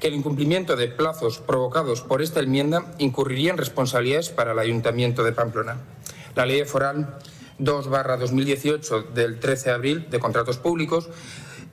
que 0.00 0.08
el 0.08 0.14
incumplimiento 0.14 0.76
de 0.76 0.88
plazos 0.88 1.38
provocados 1.38 2.00
por 2.00 2.22
esta 2.22 2.40
enmienda 2.40 2.92
incurriría 2.98 3.50
en 3.50 3.58
responsabilidades 3.58 4.30
para 4.30 4.52
el 4.52 4.58
Ayuntamiento 4.58 5.24
de 5.24 5.32
Pamplona. 5.32 5.76
La 6.34 6.46
Ley 6.46 6.64
Foral 6.64 7.18
2-2018 7.58 9.10
del 9.12 9.38
13 9.38 9.68
de 9.68 9.74
abril 9.74 10.06
de 10.10 10.18
contratos 10.18 10.56
públicos 10.56 11.10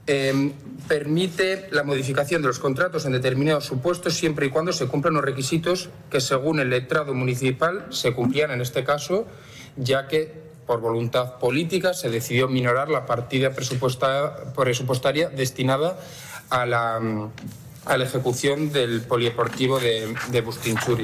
Em, 0.10 0.54
permite 0.88 1.68
la 1.72 1.84
modificación 1.84 2.42
de 2.42 2.48
los 2.48 2.60
contratos 2.60 3.06
en 3.06 3.12
determinados 3.12 3.66
supuestos 3.66 4.14
siempre 4.14 4.46
y 4.46 4.50
cuando 4.50 4.72
se 4.72 4.88
cumplan 4.88 5.16
los 5.16 5.24
requisitos 5.24 5.90
que 6.10 6.22
según 6.22 6.62
el 6.62 6.70
letrado 6.70 7.14
municipal 7.14 7.88
se 7.90 8.14
cumplían 8.14 8.52
en 8.52 8.62
este 8.62 8.86
caso, 8.86 9.28
ya 9.76 10.08
que 10.08 10.32
por 10.66 10.80
voluntad 10.80 11.40
política 11.40 11.94
se 11.94 12.10
decidió 12.10 12.48
minorar 12.48 12.90
la 12.90 13.06
partida 13.06 13.52
presupuestaria 13.52 15.28
destinada 15.28 16.00
a 16.50 16.66
la, 16.66 17.30
ejecución 18.00 18.72
del 18.72 19.02
polideportivo 19.02 19.78
de, 19.82 20.16
de 20.32 20.42
Bustinchuri. 20.42 21.04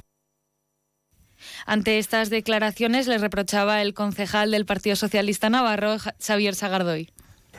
Ante 1.65 1.99
estas 1.99 2.29
declaraciones 2.29 3.07
le 3.07 3.17
reprochaba 3.17 3.81
el 3.81 3.93
concejal 3.93 4.51
del 4.51 4.65
Partido 4.65 4.95
Socialista 4.95 5.49
Navarro, 5.49 5.97
Xavier 6.19 6.55
Sagardoy. 6.55 7.09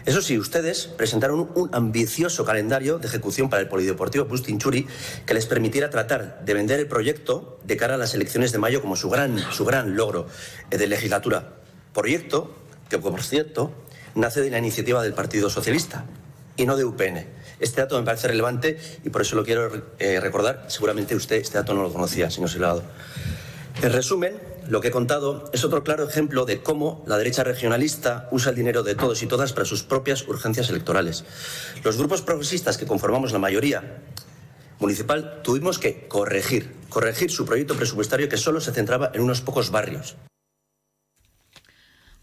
Eso 0.06 0.20
sí, 0.20 0.38
ustedes 0.38 0.86
presentaron 0.86 1.50
un 1.54 1.70
ambicioso 1.72 2.44
calendario 2.44 2.98
de 2.98 3.06
ejecución 3.06 3.48
para 3.48 3.62
el 3.62 3.68
Polideportivo 3.68 4.26
Bustinchuri 4.26 4.86
que 5.24 5.32
les 5.32 5.46
permitiera 5.46 5.88
tratar 5.88 6.44
de 6.44 6.52
vender 6.52 6.78
el 6.78 6.86
proyecto 6.86 7.58
de 7.64 7.78
cara 7.78 7.94
a 7.94 7.96
las 7.96 8.12
elecciones 8.12 8.52
de 8.52 8.58
mayo 8.58 8.82
como 8.82 8.96
su 8.96 9.08
gran, 9.08 9.38
su 9.52 9.64
gran 9.64 9.96
logro 9.96 10.26
eh, 10.70 10.76
de 10.76 10.86
legislatura. 10.88 11.54
Proyecto 11.94 12.54
que, 12.90 12.98
por 12.98 13.22
cierto, 13.22 13.72
nace 14.14 14.42
de 14.42 14.50
la 14.50 14.58
iniciativa 14.58 15.02
del 15.02 15.14
Partido 15.14 15.48
Socialista 15.48 16.04
y 16.56 16.66
no 16.66 16.76
de 16.76 16.84
UPN. 16.84 17.26
Este 17.58 17.80
dato 17.80 17.98
me 17.98 18.04
parece 18.04 18.28
relevante 18.28 18.78
y 19.04 19.08
por 19.08 19.22
eso 19.22 19.36
lo 19.36 19.44
quiero 19.44 19.70
eh, 19.98 20.20
recordar. 20.20 20.66
Seguramente 20.68 21.16
usted 21.16 21.36
este 21.36 21.56
dato 21.56 21.72
no 21.72 21.82
lo 21.82 21.90
conocía, 21.90 22.30
señor 22.30 22.50
Silgado. 22.50 22.82
En 23.82 23.90
resumen, 23.90 24.38
lo 24.68 24.80
que 24.80 24.88
he 24.88 24.90
contado 24.90 25.50
es 25.52 25.64
otro 25.64 25.84
claro 25.84 26.08
ejemplo 26.08 26.44
de 26.44 26.62
cómo 26.62 27.04
la 27.06 27.18
derecha 27.18 27.44
regionalista 27.44 28.28
usa 28.30 28.50
el 28.50 28.56
dinero 28.56 28.82
de 28.82 28.94
todos 28.94 29.22
y 29.22 29.26
todas 29.26 29.52
para 29.52 29.66
sus 29.66 29.82
propias 29.82 30.26
urgencias 30.26 30.70
electorales. 30.70 31.24
Los 31.82 31.96
grupos 31.96 32.22
progresistas 32.22 32.78
que 32.78 32.86
conformamos 32.86 33.32
la 33.32 33.38
mayoría 33.38 34.02
municipal 34.78 35.40
tuvimos 35.42 35.78
que 35.78 36.08
corregir, 36.08 36.74
corregir 36.88 37.30
su 37.30 37.46
proyecto 37.46 37.76
presupuestario 37.76 38.28
que 38.28 38.36
solo 38.36 38.60
se 38.60 38.72
centraba 38.72 39.10
en 39.14 39.20
unos 39.20 39.40
pocos 39.40 39.70
barrios. 39.70 40.16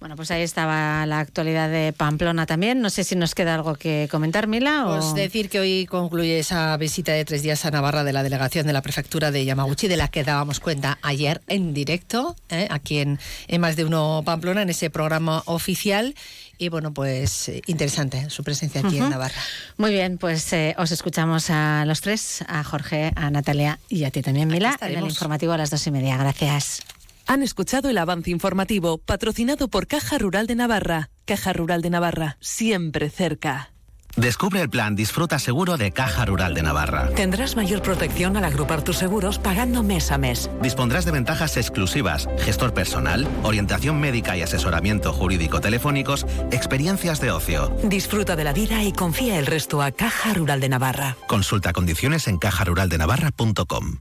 Bueno, 0.01 0.15
pues 0.15 0.31
ahí 0.31 0.41
estaba 0.41 1.05
la 1.05 1.19
actualidad 1.19 1.69
de 1.69 1.93
Pamplona 1.93 2.47
también. 2.47 2.81
No 2.81 2.89
sé 2.89 3.03
si 3.03 3.15
nos 3.15 3.35
queda 3.35 3.53
algo 3.53 3.75
que 3.75 4.07
comentar, 4.09 4.47
Mila. 4.47 4.87
O... 4.87 4.97
Pues 4.97 5.13
decir 5.13 5.47
que 5.47 5.59
hoy 5.59 5.85
concluye 5.85 6.39
esa 6.39 6.75
visita 6.77 7.11
de 7.11 7.23
tres 7.23 7.43
días 7.43 7.65
a 7.65 7.71
Navarra 7.71 8.03
de 8.03 8.11
la 8.11 8.23
delegación 8.23 8.65
de 8.65 8.73
la 8.73 8.81
prefectura 8.81 9.29
de 9.29 9.45
Yamaguchi, 9.45 9.87
de 9.87 9.97
la 9.97 10.07
que 10.07 10.23
dábamos 10.23 10.59
cuenta 10.59 10.97
ayer 11.03 11.43
en 11.47 11.75
directo, 11.75 12.35
¿eh? 12.49 12.67
aquí 12.71 12.97
en, 12.97 13.19
Más 13.59 13.75
de 13.75 13.85
Uno 13.85 14.23
Pamplona, 14.25 14.63
en 14.63 14.71
ese 14.71 14.89
programa 14.89 15.43
oficial. 15.45 16.15
Y 16.57 16.69
bueno, 16.69 16.91
pues 16.91 17.49
eh, 17.49 17.61
interesante 17.67 18.27
su 18.31 18.43
presencia 18.43 18.81
aquí 18.81 18.97
en 18.97 19.07
Navarra. 19.07 19.39
Muy 19.77 19.91
bien, 19.91 20.17
pues 20.17 20.51
eh, 20.53 20.73
os 20.79 20.91
escuchamos 20.91 21.51
a 21.51 21.85
los 21.85 22.01
tres, 22.01 22.43
a 22.47 22.63
Jorge, 22.63 23.11
a 23.15 23.29
Natalia 23.29 23.77
y 23.87 24.05
a 24.05 24.09
ti 24.09 24.23
también, 24.23 24.47
Mila, 24.47 24.75
en 24.81 24.97
el 24.97 25.05
informativo 25.05 25.53
a 25.53 25.59
las 25.59 25.69
dos 25.69 25.85
y 25.85 25.91
media. 25.91 26.17
Gracias. 26.17 26.81
Han 27.27 27.43
escuchado 27.43 27.89
el 27.89 27.97
avance 27.97 28.31
informativo 28.31 28.97
patrocinado 28.97 29.67
por 29.67 29.87
Caja 29.87 30.17
Rural 30.17 30.47
de 30.47 30.55
Navarra. 30.55 31.09
Caja 31.25 31.53
Rural 31.53 31.81
de 31.81 31.89
Navarra, 31.89 32.37
siempre 32.39 33.09
cerca. 33.09 33.71
Descubre 34.17 34.61
el 34.61 34.69
plan 34.69 34.95
Disfruta 34.95 35.39
Seguro 35.39 35.77
de 35.77 35.91
Caja 35.91 36.25
Rural 36.25 36.53
de 36.53 36.63
Navarra. 36.63 37.09
Tendrás 37.15 37.55
mayor 37.55 37.81
protección 37.81 38.35
al 38.35 38.43
agrupar 38.43 38.83
tus 38.83 38.97
seguros 38.97 39.39
pagando 39.39 39.83
mes 39.83 40.11
a 40.11 40.17
mes. 40.17 40.49
Dispondrás 40.61 41.05
de 41.05 41.11
ventajas 41.11 41.55
exclusivas, 41.55 42.27
gestor 42.39 42.73
personal, 42.73 43.27
orientación 43.43 43.99
médica 43.99 44.35
y 44.35 44.41
asesoramiento 44.41 45.13
jurídico 45.13 45.61
telefónicos, 45.61 46.25
experiencias 46.51 47.21
de 47.21 47.31
ocio. 47.31 47.73
Disfruta 47.83 48.35
de 48.35 48.43
la 48.43 48.53
vida 48.53 48.83
y 48.83 48.91
confía 48.91 49.39
el 49.39 49.45
resto 49.45 49.81
a 49.81 49.91
Caja 49.91 50.33
Rural 50.33 50.59
de 50.59 50.69
Navarra. 50.69 51.15
Consulta 51.27 51.71
condiciones 51.71 52.27
en 52.27 52.37
cajaruraldenavarra.com. 52.37 53.99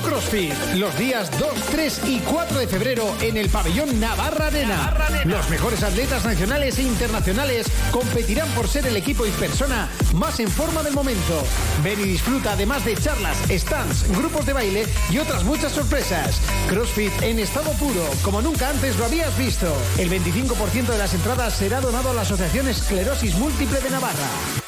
CrossFit. 0.00 0.54
Los 0.74 0.96
días 0.98 1.30
2, 1.38 1.48
3 1.70 2.00
y 2.06 2.20
4 2.20 2.58
de 2.58 2.68
febrero 2.68 3.14
en 3.20 3.36
el 3.36 3.48
pabellón 3.48 3.98
Navarra 4.00 4.46
Arena. 4.46 4.94
Los 5.24 5.48
mejores 5.50 5.82
atletas 5.82 6.24
nacionales 6.24 6.78
e 6.78 6.82
internacionales 6.82 7.66
competirán 7.90 8.48
por 8.50 8.68
ser 8.68 8.86
el 8.86 8.96
equipo 8.96 9.26
y 9.26 9.30
persona 9.30 9.88
más 10.14 10.40
en 10.40 10.48
forma 10.48 10.82
del 10.82 10.94
momento. 10.94 11.42
Ven 11.82 12.00
y 12.00 12.04
disfruta 12.04 12.52
además 12.52 12.84
de 12.84 12.96
charlas, 12.96 13.36
stands, 13.50 14.08
grupos 14.16 14.46
de 14.46 14.52
baile 14.52 14.86
y 15.10 15.18
otras 15.18 15.44
muchas 15.44 15.72
sorpresas. 15.72 16.40
CrossFit 16.68 17.22
en 17.22 17.38
estado 17.38 17.72
puro, 17.72 18.04
como 18.22 18.42
nunca 18.42 18.70
antes 18.70 18.96
lo 18.96 19.04
habías 19.04 19.36
visto. 19.38 19.74
El 19.98 20.10
25% 20.10 20.86
de 20.86 20.98
las 20.98 21.14
entradas 21.14 21.54
será 21.54 21.80
donado 21.80 22.10
a 22.10 22.14
la 22.14 22.22
Asociación 22.22 22.68
Esclerosis 22.68 23.34
Múltiple 23.36 23.80
de 23.80 23.90
Navarra. 23.90 24.67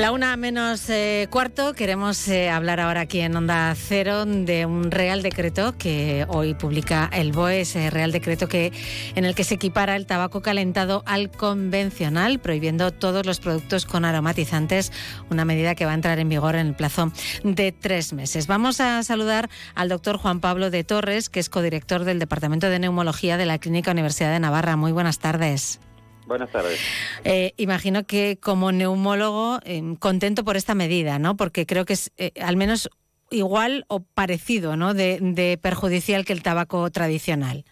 La 0.00 0.12
una 0.12 0.34
menos 0.38 0.88
eh, 0.88 1.28
cuarto, 1.28 1.74
queremos 1.74 2.26
eh, 2.26 2.48
hablar 2.48 2.80
ahora 2.80 3.02
aquí 3.02 3.20
en 3.20 3.36
Onda 3.36 3.74
Cero 3.76 4.24
de 4.24 4.64
un 4.64 4.90
Real 4.90 5.20
Decreto 5.20 5.76
que 5.76 6.24
hoy 6.26 6.54
publica 6.54 7.10
el 7.12 7.32
BOE, 7.32 7.60
ese 7.60 7.90
Real 7.90 8.10
Decreto 8.10 8.48
que, 8.48 8.72
en 9.14 9.26
el 9.26 9.34
que 9.34 9.44
se 9.44 9.56
equipara 9.56 9.96
el 9.96 10.06
tabaco 10.06 10.40
calentado 10.40 11.02
al 11.04 11.30
convencional, 11.30 12.38
prohibiendo 12.38 12.92
todos 12.92 13.26
los 13.26 13.40
productos 13.40 13.84
con 13.84 14.06
aromatizantes, 14.06 14.90
una 15.28 15.44
medida 15.44 15.74
que 15.74 15.84
va 15.84 15.90
a 15.90 15.96
entrar 15.96 16.18
en 16.18 16.30
vigor 16.30 16.54
en 16.54 16.68
el 16.68 16.74
plazo 16.74 17.12
de 17.44 17.70
tres 17.70 18.14
meses. 18.14 18.46
Vamos 18.46 18.80
a 18.80 19.02
saludar 19.02 19.50
al 19.74 19.90
doctor 19.90 20.16
Juan 20.16 20.40
Pablo 20.40 20.70
de 20.70 20.82
Torres, 20.82 21.28
que 21.28 21.40
es 21.40 21.50
codirector 21.50 22.04
del 22.04 22.18
Departamento 22.18 22.70
de 22.70 22.78
Neumología 22.78 23.36
de 23.36 23.44
la 23.44 23.58
Clínica 23.58 23.90
Universidad 23.90 24.32
de 24.32 24.40
Navarra. 24.40 24.76
Muy 24.76 24.92
buenas 24.92 25.18
tardes. 25.18 25.78
Buenas 26.30 26.52
tardes. 26.52 26.80
Eh, 27.24 27.54
imagino 27.56 28.06
que 28.06 28.38
como 28.40 28.70
neumólogo, 28.70 29.58
eh, 29.64 29.82
contento 29.98 30.44
por 30.44 30.56
esta 30.56 30.76
medida, 30.76 31.18
¿no? 31.18 31.36
Porque 31.36 31.66
creo 31.66 31.84
que 31.84 31.94
es 31.94 32.12
eh, 32.18 32.30
al 32.40 32.56
menos 32.56 32.88
igual 33.32 33.84
o 33.88 33.98
parecido, 33.98 34.76
¿no? 34.76 34.94
De, 34.94 35.58
perjudicial 35.60 36.24
que 36.24 36.32
el 36.32 36.44
tabaco 36.44 36.88
tradicional. 36.92 37.64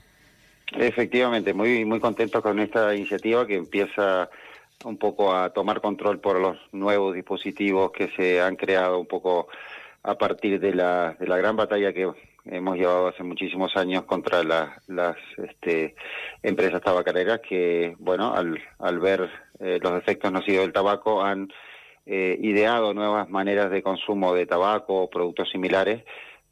Efectivamente, 0.73 1.55
muy 1.55 1.85
muy 1.85 2.01
contento 2.01 2.43
con 2.43 2.59
esta 2.59 2.93
iniciativa 2.97 3.47
que 3.47 3.55
empieza 3.55 4.29
un 4.85 4.99
poco 4.99 5.33
a 5.33 5.51
tomar 5.51 5.81
control 5.81 6.19
por 6.19 6.41
los 6.41 6.57
nuevos 6.73 7.15
dispositivos 7.15 7.93
que 7.93 8.09
se 8.17 8.41
han 8.41 8.57
creado 8.57 8.99
un 8.99 9.07
poco 9.07 9.47
a 10.03 10.19
partir 10.19 10.59
de 10.59 10.75
la, 10.75 11.15
de 11.21 11.29
la 11.29 11.37
gran 11.37 11.55
batalla 11.55 11.93
que 11.93 12.11
hemos 12.51 12.77
llevado 12.77 13.09
hace 13.09 13.23
muchísimos 13.23 13.77
años 13.77 14.05
contra 14.05 14.43
las 14.43 15.17
este, 15.37 15.95
empresas 16.43 16.83
tabacareras 16.83 17.41
que, 17.41 17.95
bueno, 17.99 18.35
al, 18.35 18.59
al 18.79 18.99
ver 18.99 19.31
eh, 19.61 19.79
los 19.83 19.93
efectos 19.99 20.33
nocivos 20.33 20.63
del 20.63 20.73
tabaco 20.73 21.23
han 21.23 21.49
eh, 22.07 22.39
ideado 22.41 22.95
nuevas 22.95 23.29
maneras 23.29 23.71
de 23.71 23.83
consumo 23.83 24.35
de 24.35 24.47
tabaco 24.47 25.03
o 25.03 25.11
productos 25.11 25.51
similares 25.51 26.05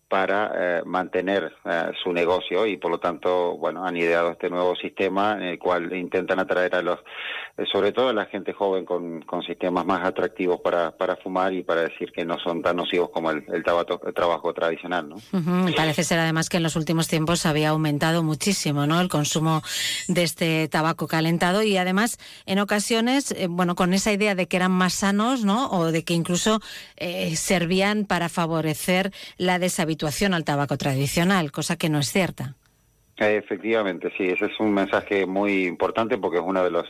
para 0.09 0.53
eh, 0.55 0.83
mantener 0.85 1.53
eh, 1.65 1.91
su 2.03 2.13
negocio 2.13 2.65
y 2.65 2.77
por 2.77 2.93
lo 2.93 2.99
tanto 2.99 3.57
bueno 3.57 3.85
han 3.85 3.97
ideado 3.97 4.31
este 4.31 4.49
nuevo 4.49 4.77
sistema 4.77 5.33
en 5.33 5.43
el 5.43 5.59
cual 5.59 5.93
intentan 5.97 6.39
atraer 6.39 6.77
a 6.77 6.83
los 6.83 7.01
eh, 7.57 7.65
sobre 7.73 7.91
todo 7.91 8.11
a 8.11 8.13
la 8.13 8.27
gente 8.27 8.53
joven 8.53 8.85
con, 8.85 9.23
con 9.23 9.43
sistemas 9.43 9.85
más 9.85 10.05
atractivos 10.05 10.61
para, 10.61 10.93
para 10.97 11.17
fumar 11.17 11.53
y 11.53 11.65
para 11.65 11.83
decir 11.83 12.13
que 12.13 12.25
no 12.25 12.39
son 12.39 12.63
tan 12.63 12.77
nocivos 12.77 13.11
como 13.11 13.33
el, 13.33 13.39
el, 13.49 13.65
el 13.65 14.15
trabajo 14.15 14.55
tradicional 14.55 15.09
¿no? 15.09 15.17
parece 15.75 16.05
ser 16.05 16.21
además 16.21 16.49
que 16.49 16.59
en 16.59 16.63
los 16.63 16.77
últimos 16.77 17.09
tiempos 17.09 17.45
había 17.45 17.71
aumentado 17.71 18.23
muchísimo 18.23 18.87
no 18.87 19.01
el 19.01 19.09
consumo 19.09 19.63
de 20.07 20.23
este 20.23 20.69
tabaco 20.69 21.09
calentado 21.09 21.65
y 21.65 21.79
además 21.79 22.19
en 22.47 22.61
ocasiones 22.61 23.35
bueno 23.49 23.75
con 23.75 23.93
esa 23.93 24.13
idea 24.13 24.37
de 24.37 24.47
que 24.47 24.57
eran 24.57 24.71
más 24.71 24.95
sanos 24.95 25.45
no 25.45 25.69
o 25.71 25.91
de 25.91 26.05
que 26.05 26.15
incluso 26.15 26.61
servían 27.35 28.05
para 28.05 28.29
favorecer 28.29 29.13
la 29.37 29.59
deshabituación 29.97 30.35
al 30.35 30.45
tabaco 30.45 30.77
tradicional, 30.77 31.51
cosa 31.51 31.77
que 31.77 31.89
no 31.89 31.99
es 31.99 32.13
cierta. 32.13 32.55
Efectivamente, 33.19 34.13
sí, 34.19 34.25
ese 34.25 34.45
es 34.45 34.61
un 34.61 34.75
mensaje 34.75 35.25
muy 35.25 35.67
importante 35.67 36.19
porque 36.19 36.37
es 36.37 36.45
uno 36.45 36.63
de 36.63 36.71
los 36.71 36.85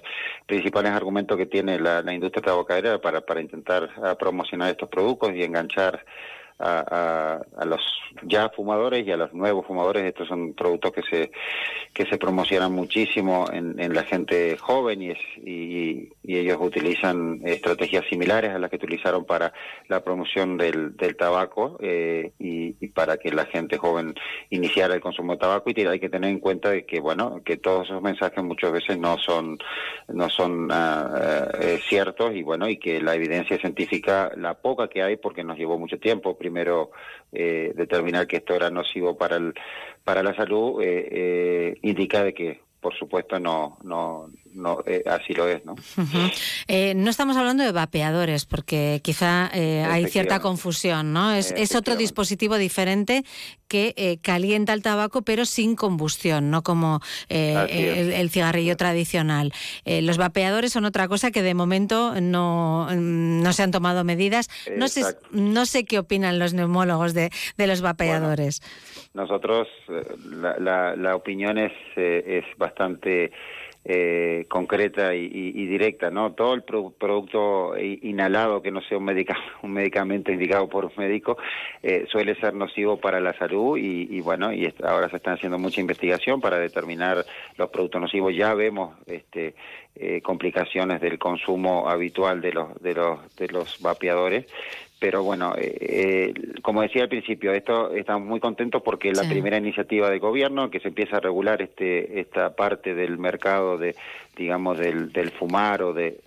principales 0.47 0.90
argumentos 0.90 1.37
que 1.37 1.47
tiene 1.47 1.79
la, 1.79 2.03
industria 2.12 2.42
tabacalera 2.42 3.01
para, 3.01 3.21
para 3.21 3.40
intentar 3.40 3.88
ah, 4.03 4.16
promocionar 4.19 4.71
estos 4.71 4.88
productos 4.88 5.31
y 5.35 5.45
enganchar 5.45 6.05
a, 6.59 7.40
a, 7.57 7.64
los 7.64 7.81
ya 8.23 8.49
fumadores 8.49 9.07
y 9.07 9.12
a 9.12 9.16
los 9.16 9.33
nuevos 9.35 9.66
fumadores. 9.66 10.05
Estos 10.05 10.29
son 10.29 10.55
productos 10.55 10.92
que 10.92 11.03
se 11.03 11.31
que 11.92 12.05
se 12.05 12.19
promocionan 12.19 12.73
muchísimo 12.73 13.47
en, 13.51 13.81
en 13.81 13.95
la 13.95 14.03
gente 14.03 14.59
joven 14.59 15.01
y, 15.01 15.11
es, 15.12 15.19
y, 15.42 16.11
ellos 16.23 16.59
utilizan 16.61 17.40
estrategias 17.45 18.05
similares 18.11 18.51
a 18.51 18.59
las 18.59 18.69
que 18.69 18.77
utilizaron 18.77 19.25
para 19.25 19.55
la 19.88 20.05
promoción 20.05 20.59
del, 20.59 20.95
del 20.97 21.16
tabaco 21.16 21.79
eh, 21.81 22.33
y, 22.38 22.73
para 22.88 23.16
que 23.16 23.33
la 23.33 23.47
gente 23.47 23.79
joven 23.79 24.14
iniciara 24.51 24.95
el 24.95 25.01
consumo 25.01 25.33
de 25.33 25.38
tabaco 25.38 25.71
y 25.71 25.87
hay 25.87 25.99
que 25.99 26.11
tener 26.11 26.31
en 26.31 26.38
cuenta 26.38 26.71
de 26.71 26.85
que 26.85 27.01
bueno 27.01 27.40
que 27.45 27.57
todos 27.57 27.87
esos 27.87 28.03
mensajes 28.03 28.45
muchas 28.45 28.73
veces 28.73 28.99
no 28.99 29.19
son 29.19 29.59
no 30.09 30.29
son 30.29 30.71
uh, 30.71 31.79
ciertos 31.88 32.35
y 32.35 32.42
bueno 32.42 32.69
y 32.69 32.79
que 32.79 33.01
la 33.01 33.14
evidencia 33.14 33.59
científica 33.59 34.33
la 34.37 34.55
poca 34.55 34.88
que 34.88 35.03
hay 35.03 35.16
porque 35.16 35.45
nos 35.45 35.59
llevó 35.59 35.79
mucho 35.79 35.99
tiempo 35.99 36.37
primero 36.47 36.93
eh, 37.33 37.73
determinar 37.75 38.27
que 38.29 38.37
esto 38.37 38.55
era 38.55 38.71
nocivo 38.71 39.17
para 39.17 39.37
el 39.37 39.53
para 40.05 40.23
la 40.23 40.35
salud 40.35 40.81
eh, 40.81 41.09
eh, 41.11 41.79
indica 41.83 42.23
de 42.23 42.33
que 42.33 42.61
por 42.81 42.95
supuesto 42.95 43.41
no 43.41 43.79
no 43.83 44.31
no 44.57 44.83
eh, 44.87 45.03
así 45.07 45.35
lo 45.35 45.49
es, 45.49 45.64
¿no? 45.64 45.77
eh, 46.69 46.95
no 46.95 47.11
estamos 47.11 47.37
hablando 47.37 47.62
de 47.62 47.73
vapeadores, 47.73 48.47
porque 48.47 49.01
quizá 49.03 49.51
eh, 49.55 49.85
hay 49.85 50.07
cierta 50.07 50.40
confusión, 50.40 51.12
¿no? 51.12 51.33
Es, 51.33 51.53
es 51.57 51.75
otro 51.75 51.97
dispositivo 51.97 52.57
diferente 52.57 53.25
que 53.69 53.95
eh, 53.97 54.19
calienta 54.23 54.73
el 54.73 54.83
tabaco, 54.83 55.23
pero 55.23 55.45
sin 55.45 55.77
combustión, 55.77 56.51
no 56.51 56.62
como 56.62 57.01
eh, 57.29 57.66
el, 57.71 58.12
el, 58.12 58.31
cigarrillo 58.31 58.77
tradicional. 58.77 59.53
Eh, 59.85 60.03
los 60.03 60.19
vapeadores 60.19 60.73
son 60.73 60.85
otra 60.85 61.09
cosa 61.09 61.31
que 61.31 61.42
de 61.42 61.55
momento 61.55 62.21
no, 62.21 62.88
no 62.95 63.53
se 63.53 63.62
han 63.62 63.71
tomado 63.71 64.05
medidas. 64.05 64.49
No 64.77 64.88
sé, 64.88 65.03
no 65.31 65.66
sé 65.66 65.85
qué 65.85 65.99
opinan 65.99 66.38
los 66.38 66.55
neumólogos 66.55 67.14
de, 67.14 67.31
de 67.57 67.66
los 67.66 67.81
vapeadores. 67.81 68.61
Bueno, 68.61 69.29
nosotros, 69.29 69.69
la, 70.31 70.59
la, 70.59 70.97
la 70.97 71.16
opinión 71.16 71.59
es, 71.59 71.73
es 71.97 72.45
bastante 72.59 73.33
eh, 73.88 74.46
concreta 74.49 75.14
y, 75.14 75.27
y, 75.27 75.62
y, 75.62 75.66
directa, 75.66 76.11
¿no? 76.11 76.33
Todo 76.33 76.55
el 76.55 76.64
pro 76.64 76.90
producto 76.90 77.79
inhalado 77.79 78.61
que 78.61 78.72
no 78.72 78.81
sea 78.83 78.99
un, 78.99 79.09
un 79.62 79.72
medicamento 79.72 80.33
indicado 80.33 80.68
por 80.68 80.87
un 80.87 80.92
médico 80.96 81.38
eh, 81.85 82.05
suele 82.11 82.35
ser 82.35 82.55
nocivo 82.55 82.96
para 82.96 83.20
la 83.20 83.33
salud 83.38 83.79
y, 83.79 84.09
y 84.11 84.20
bueno, 84.22 84.53
y 84.53 84.75
ahora 84.83 85.09
se 85.09 85.18
están 85.18 85.35
haciendo 85.35 85.57
mucha 85.57 85.81
investigación 85.81 86.40
para 86.40 86.59
determinar 86.59 87.25
los 87.57 87.70
productos 87.70 88.01
nocivos. 88.01 88.35
Ya 88.35 88.55
vemos 88.55 88.96
este, 89.07 89.55
eh, 89.94 90.20
complicaciones 90.20 91.01
del 91.01 91.18
consumo 91.18 91.88
habitual 91.88 92.40
de 92.40 92.53
los 92.53 92.83
de 92.83 92.92
los 92.92 93.37
de 93.37 93.49
los 93.49 93.81
vapeadores 93.81 94.46
pero 94.99 95.23
bueno, 95.23 95.55
eh, 95.59 95.77
eh, 95.81 96.35
como 96.63 96.81
decía 96.81 97.03
al 97.03 97.09
principio, 97.09 97.53
esto 97.53 97.93
estamos 97.93 98.27
muy 98.27 98.41
contentos 98.41 98.83
porque 98.83 99.11
es 99.11 99.17
la 99.17 99.25
sí. 99.25 99.31
primera 99.31 99.59
iniciativa 99.59 100.09
del 100.09 100.21
gobierno 100.21 100.71
que 100.71 100.81
se 100.81 100.89
empieza 100.89 101.19
a 101.19 101.21
regular 101.21 101.61
este 101.61 102.19
esta 102.21 102.55
parte 102.57 102.95
del 102.95 103.19
mercado 103.19 103.77
de 103.77 103.95
digamos 104.37 104.79
del, 104.79 105.13
del 105.13 105.33
fumar 105.33 105.83
o 105.83 105.93
de, 105.93 106.19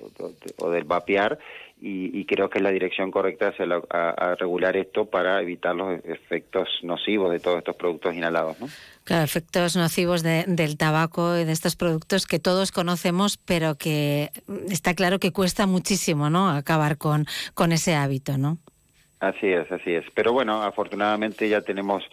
o 0.57 0.69
del 0.69 0.83
vapear 0.83 1.39
y, 1.81 2.17
y, 2.19 2.25
creo 2.25 2.49
que 2.49 2.57
es 2.57 2.63
la 2.63 2.71
dirección 2.71 3.09
correcta 3.09 3.49
hacia 3.49 3.65
la, 3.65 3.81
a, 3.89 4.09
a, 4.09 4.35
regular 4.35 4.75
esto 4.75 5.05
para 5.05 5.41
evitar 5.41 5.75
los 5.75 5.99
efectos 6.03 6.67
nocivos 6.83 7.31
de 7.31 7.39
todos 7.39 7.59
estos 7.59 7.75
productos 7.75 8.13
inhalados. 8.15 8.59
¿no? 8.59 8.67
Claro, 9.05 9.23
efectos 9.23 9.75
nocivos 9.77 10.21
de, 10.21 10.43
del 10.47 10.77
tabaco 10.77 11.37
y 11.37 11.45
de 11.45 11.51
estos 11.51 11.75
productos 11.75 12.25
que 12.25 12.39
todos 12.39 12.71
conocemos, 12.71 13.37
pero 13.37 13.75
que 13.75 14.29
está 14.69 14.93
claro 14.93 15.19
que 15.19 15.31
cuesta 15.31 15.67
muchísimo 15.67 16.29
¿no? 16.29 16.49
acabar 16.49 16.97
con, 16.97 17.25
con 17.53 17.71
ese 17.71 17.95
hábito. 17.95 18.37
¿no? 18.37 18.57
Así 19.19 19.47
es, 19.47 19.71
así 19.71 19.91
es. 19.91 20.05
Pero 20.13 20.31
bueno, 20.33 20.63
afortunadamente 20.63 21.49
ya 21.49 21.61
tenemos 21.61 22.03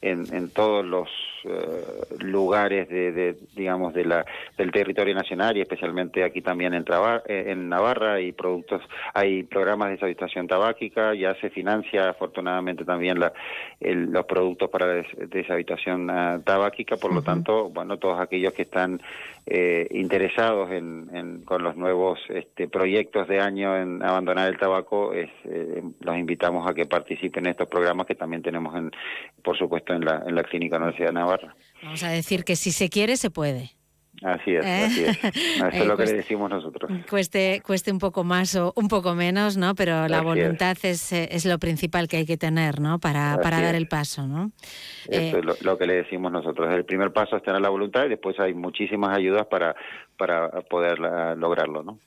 en, 0.00 0.32
en 0.34 0.50
todos 0.50 0.84
los 0.84 1.08
uh, 1.46 2.24
lugares 2.24 2.88
de, 2.88 3.12
de, 3.12 3.36
digamos, 3.54 3.94
de 3.94 4.04
la, 4.04 4.24
del 4.58 4.70
territorio 4.70 5.14
nacional 5.14 5.56
y 5.56 5.60
especialmente 5.60 6.24
aquí 6.24 6.42
también 6.42 6.74
en, 6.74 6.84
eh, 7.26 7.44
en 7.48 7.68
Navarra 7.68 8.14
hay 8.14 8.32
productos, 8.32 8.82
hay 9.14 9.42
programas 9.44 9.88
de 9.88 9.94
deshabitación 9.94 10.46
tabáquica, 10.46 11.14
ya 11.14 11.34
se 11.40 11.50
financia 11.50 12.10
afortunadamente 12.10 12.84
también 12.84 13.20
la, 13.20 13.32
el, 13.80 14.10
los 14.10 14.24
productos 14.26 14.70
para 14.70 14.86
des, 14.86 15.06
deshabitación 15.30 16.10
uh, 16.10 16.40
tabáquica, 16.42 16.96
por 16.96 17.10
uh 17.10 17.14
-huh. 17.14 17.16
lo 17.16 17.22
tanto, 17.22 17.70
bueno, 17.70 17.98
todos 17.98 18.20
aquellos 18.20 18.52
que 18.52 18.62
están 18.62 19.00
eh, 19.46 19.86
interesados 19.90 20.70
en, 20.72 21.08
en, 21.14 21.44
con 21.44 21.62
los 21.62 21.76
nuevos 21.76 22.18
este, 22.28 22.66
proyectos 22.68 23.28
de 23.28 23.40
año 23.40 23.76
en 23.76 24.02
abandonar 24.02 24.48
el 24.48 24.58
tabaco, 24.58 25.12
es, 25.12 25.30
eh, 25.44 25.82
los 26.00 26.16
invitamos 26.16 26.68
a 26.68 26.74
que 26.74 26.86
participen 26.86 27.44
en 27.46 27.50
estos 27.52 27.68
programas 27.68 28.06
que 28.06 28.16
también 28.16 28.42
tenemos, 28.42 28.74
en, 28.74 28.90
por 29.44 29.56
supuesto, 29.56 29.92
en 29.94 30.04
la, 30.04 30.24
en 30.26 30.34
la 30.34 30.42
Clínica 30.42 30.78
Universidad 30.78 31.08
de 31.08 31.14
Navarra. 31.14 31.35
Vamos 31.82 32.02
a 32.02 32.10
decir 32.10 32.44
que 32.44 32.56
si 32.56 32.72
se 32.72 32.88
quiere, 32.88 33.16
se 33.16 33.30
puede. 33.30 33.76
Así 34.22 34.54
es, 34.54 34.64
¿Eh? 34.64 34.84
así 34.86 35.04
es. 35.04 35.24
Eso 35.24 35.68
es 35.70 35.86
lo 35.86 35.96
que 35.96 36.04
le 36.06 36.12
decimos 36.14 36.48
nosotros. 36.48 36.90
Cueste, 37.08 37.62
cueste 37.64 37.92
un 37.92 37.98
poco 37.98 38.24
más 38.24 38.56
o 38.56 38.72
un 38.76 38.88
poco 38.88 39.14
menos, 39.14 39.56
¿no? 39.56 39.74
Pero 39.74 40.08
la 40.08 40.22
voluntad 40.22 40.76
es. 40.82 41.12
es. 41.12 41.28
Es, 41.30 41.44
lo 41.44 41.58
principal 41.58 42.08
que 42.08 42.18
hay 42.18 42.26
que 42.26 42.36
tener, 42.36 42.80
¿no? 42.80 42.98
Para, 42.98 43.38
para 43.42 43.60
dar 43.60 43.74
el 43.74 43.88
paso, 43.88 44.26
¿no? 44.26 44.52
Eso 45.06 45.36
eh, 45.36 45.38
es 45.38 45.44
lo, 45.44 45.54
lo, 45.60 45.78
que 45.78 45.86
le 45.86 45.96
decimos 45.96 46.32
nosotros. 46.32 46.72
El 46.74 46.84
primer 46.84 47.12
paso 47.12 47.36
es 47.36 47.42
tener 47.42 47.60
la 47.60 47.68
voluntad 47.68 48.06
y 48.06 48.08
después 48.08 48.38
hay 48.40 48.54
muchísimas 48.54 49.16
ayudas 49.16 49.46
para, 49.46 49.76
para 50.16 50.50
poder 50.62 50.98
lograrlo. 50.98 51.82
¿no? 51.82 51.98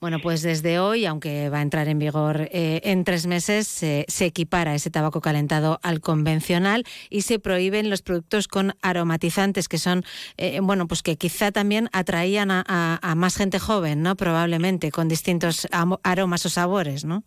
Bueno, 0.00 0.18
pues 0.22 0.42
desde 0.42 0.78
hoy, 0.78 1.06
aunque 1.06 1.48
va 1.48 1.58
a 1.58 1.62
entrar 1.62 1.88
en 1.88 1.98
vigor 1.98 2.48
eh, 2.52 2.80
en 2.84 3.04
tres 3.04 3.26
meses, 3.26 3.66
se 3.66 4.24
equipara 4.24 4.74
ese 4.74 4.90
tabaco 4.90 5.20
calentado 5.20 5.78
al 5.82 6.00
convencional 6.00 6.84
y 7.10 7.22
se 7.22 7.38
prohíben 7.38 7.90
los 7.90 8.02
productos 8.02 8.48
con 8.48 8.74
aromatizantes, 8.82 9.68
que 9.68 9.78
son, 9.78 10.04
eh, 10.36 10.60
bueno, 10.62 10.86
pues 10.88 11.02
que 11.02 11.16
quizá 11.16 11.52
también 11.52 11.88
atraían 11.92 12.50
a, 12.50 13.14
más 13.16 13.36
gente 13.36 13.58
joven, 13.58 14.02
¿no? 14.02 14.16
Probablemente, 14.16 14.90
con 14.90 15.08
distintos 15.08 15.66
aromas 16.02 16.44
o 16.46 16.48
sabores, 16.48 17.04
¿no? 17.04 17.24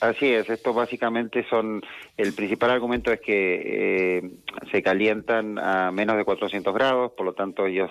Así 0.00 0.32
es, 0.32 0.48
esto 0.48 0.72
básicamente 0.72 1.44
son, 1.50 1.82
el 2.16 2.32
principal 2.32 2.70
argumento 2.70 3.12
es 3.12 3.20
que 3.20 4.18
eh, 4.18 4.30
se 4.70 4.82
calientan 4.82 5.58
a 5.58 5.90
menos 5.90 6.16
de 6.16 6.24
400 6.24 6.72
grados, 6.72 7.12
por 7.12 7.26
lo 7.26 7.32
tanto 7.32 7.66
ellos 7.66 7.90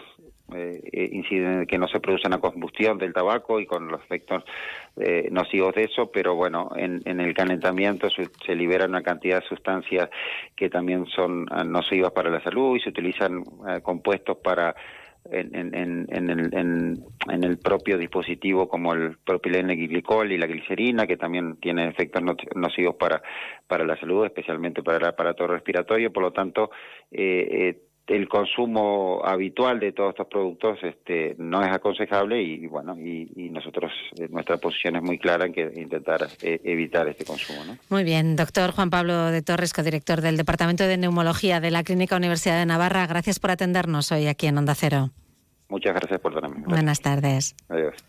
eh, 0.54 0.80
eh, 0.94 1.10
inciden 1.12 1.60
en 1.60 1.66
que 1.66 1.78
no 1.78 1.90
se 1.90 2.00
produce 2.00 2.26
una 2.26 2.38
combustión 2.38 2.98
del 2.98 3.12
tabaco 3.12 3.60
y 3.60 3.66
con 3.66 3.90
los 3.90 4.02
efectos 4.02 4.46
eh, 4.96 5.28
nocivos 5.30 5.76
de 5.76 5.84
eso, 5.84 6.10
pero 6.10 6.36
bueno, 6.36 6.70
en, 6.78 7.02
el 7.06 7.34
calentamiento 7.34 8.10
se, 8.10 8.30
se, 8.46 8.56
libera 8.56 8.86
una 8.86 9.04
cantidad 9.04 9.42
de 9.42 9.48
sustancias 9.50 10.10
que 10.56 10.70
también 10.70 11.06
son 11.08 11.48
ah, 11.52 11.66
nocivas 11.66 12.14
para 12.14 12.30
la 12.30 12.42
salud 12.42 12.78
y 12.78 12.80
se 12.80 12.90
utilizan 12.90 13.44
ah, 13.66 13.82
compuestos 13.82 14.38
para 14.38 14.74
en, 15.32 15.56
en, 15.56 16.08
en, 16.10 16.30
el, 16.30 16.54
en, 16.54 17.44
el 17.44 17.58
propio 17.58 17.98
dispositivo 17.98 18.68
como 18.68 18.94
el 18.94 19.18
glicol 19.88 20.32
y 20.32 20.38
la 20.38 20.48
glicerina, 20.48 21.06
que 21.08 21.18
también 21.18 21.58
tienen 21.58 21.90
efectos 21.90 22.22
nocivos 22.56 22.96
para, 22.96 23.22
para 23.68 23.86
la 23.86 24.00
salud, 24.00 24.26
especialmente 24.26 24.84
para 24.84 24.98
el 24.98 25.06
aparato 25.06 25.48
respiratorio. 25.48 26.12
Por 26.12 26.24
lo 26.24 26.32
tanto, 26.32 26.72
eh, 27.12 27.48
eh 27.52 27.87
el 28.08 28.30
consumo 28.30 29.22
habitual 29.24 29.80
de 29.80 29.92
todos 29.92 30.12
estos 30.12 30.28
productos 30.28 30.80
este, 30.82 31.36
no 31.38 31.62
es 31.62 31.72
aconsejable 31.72 32.42
y, 32.42 32.66
bueno 32.68 32.98
y, 32.98 33.50
nosotros 33.52 33.92
eh, 34.18 34.28
nuestra 34.30 34.58
posición 34.58 34.96
es 34.96 35.02
muy 35.02 35.18
clara 35.18 35.46
en 35.46 35.54
que 35.54 35.72
intentar 35.76 36.28
eh, 36.42 36.62
evitar 36.64 37.08
este 37.08 37.26
consumo 37.26 37.66
¿no? 37.66 37.78
muy 37.90 38.04
bien. 38.04 38.36
Doctor 38.36 38.72
Juan 38.72 38.90
Pablo 38.90 39.26
de 39.26 39.42
Torres 39.42 39.74
codirector 39.74 40.22
del 40.22 40.38
departamento 40.38 40.86
de 40.86 40.98
neumología 40.98 41.60
de 41.60 41.72
la 41.72 41.84
clínica 41.84 42.16
Universidad 42.16 42.58
de 42.58 42.66
Navarra 42.66 43.08
gracias 43.08 43.40
por 43.40 43.52
atendernos 43.52 44.12
hoy 44.12 44.28
aquí 44.28 44.48
en 44.48 44.58
Onda 44.58 44.76
Cero. 44.76 45.10
Muchas 45.70 45.94
gracias 45.94 46.20
por 46.22 46.34
tenerme 46.34 46.64
buenas 46.66 47.02
tardes. 47.02 47.56
Adiós 47.68 48.07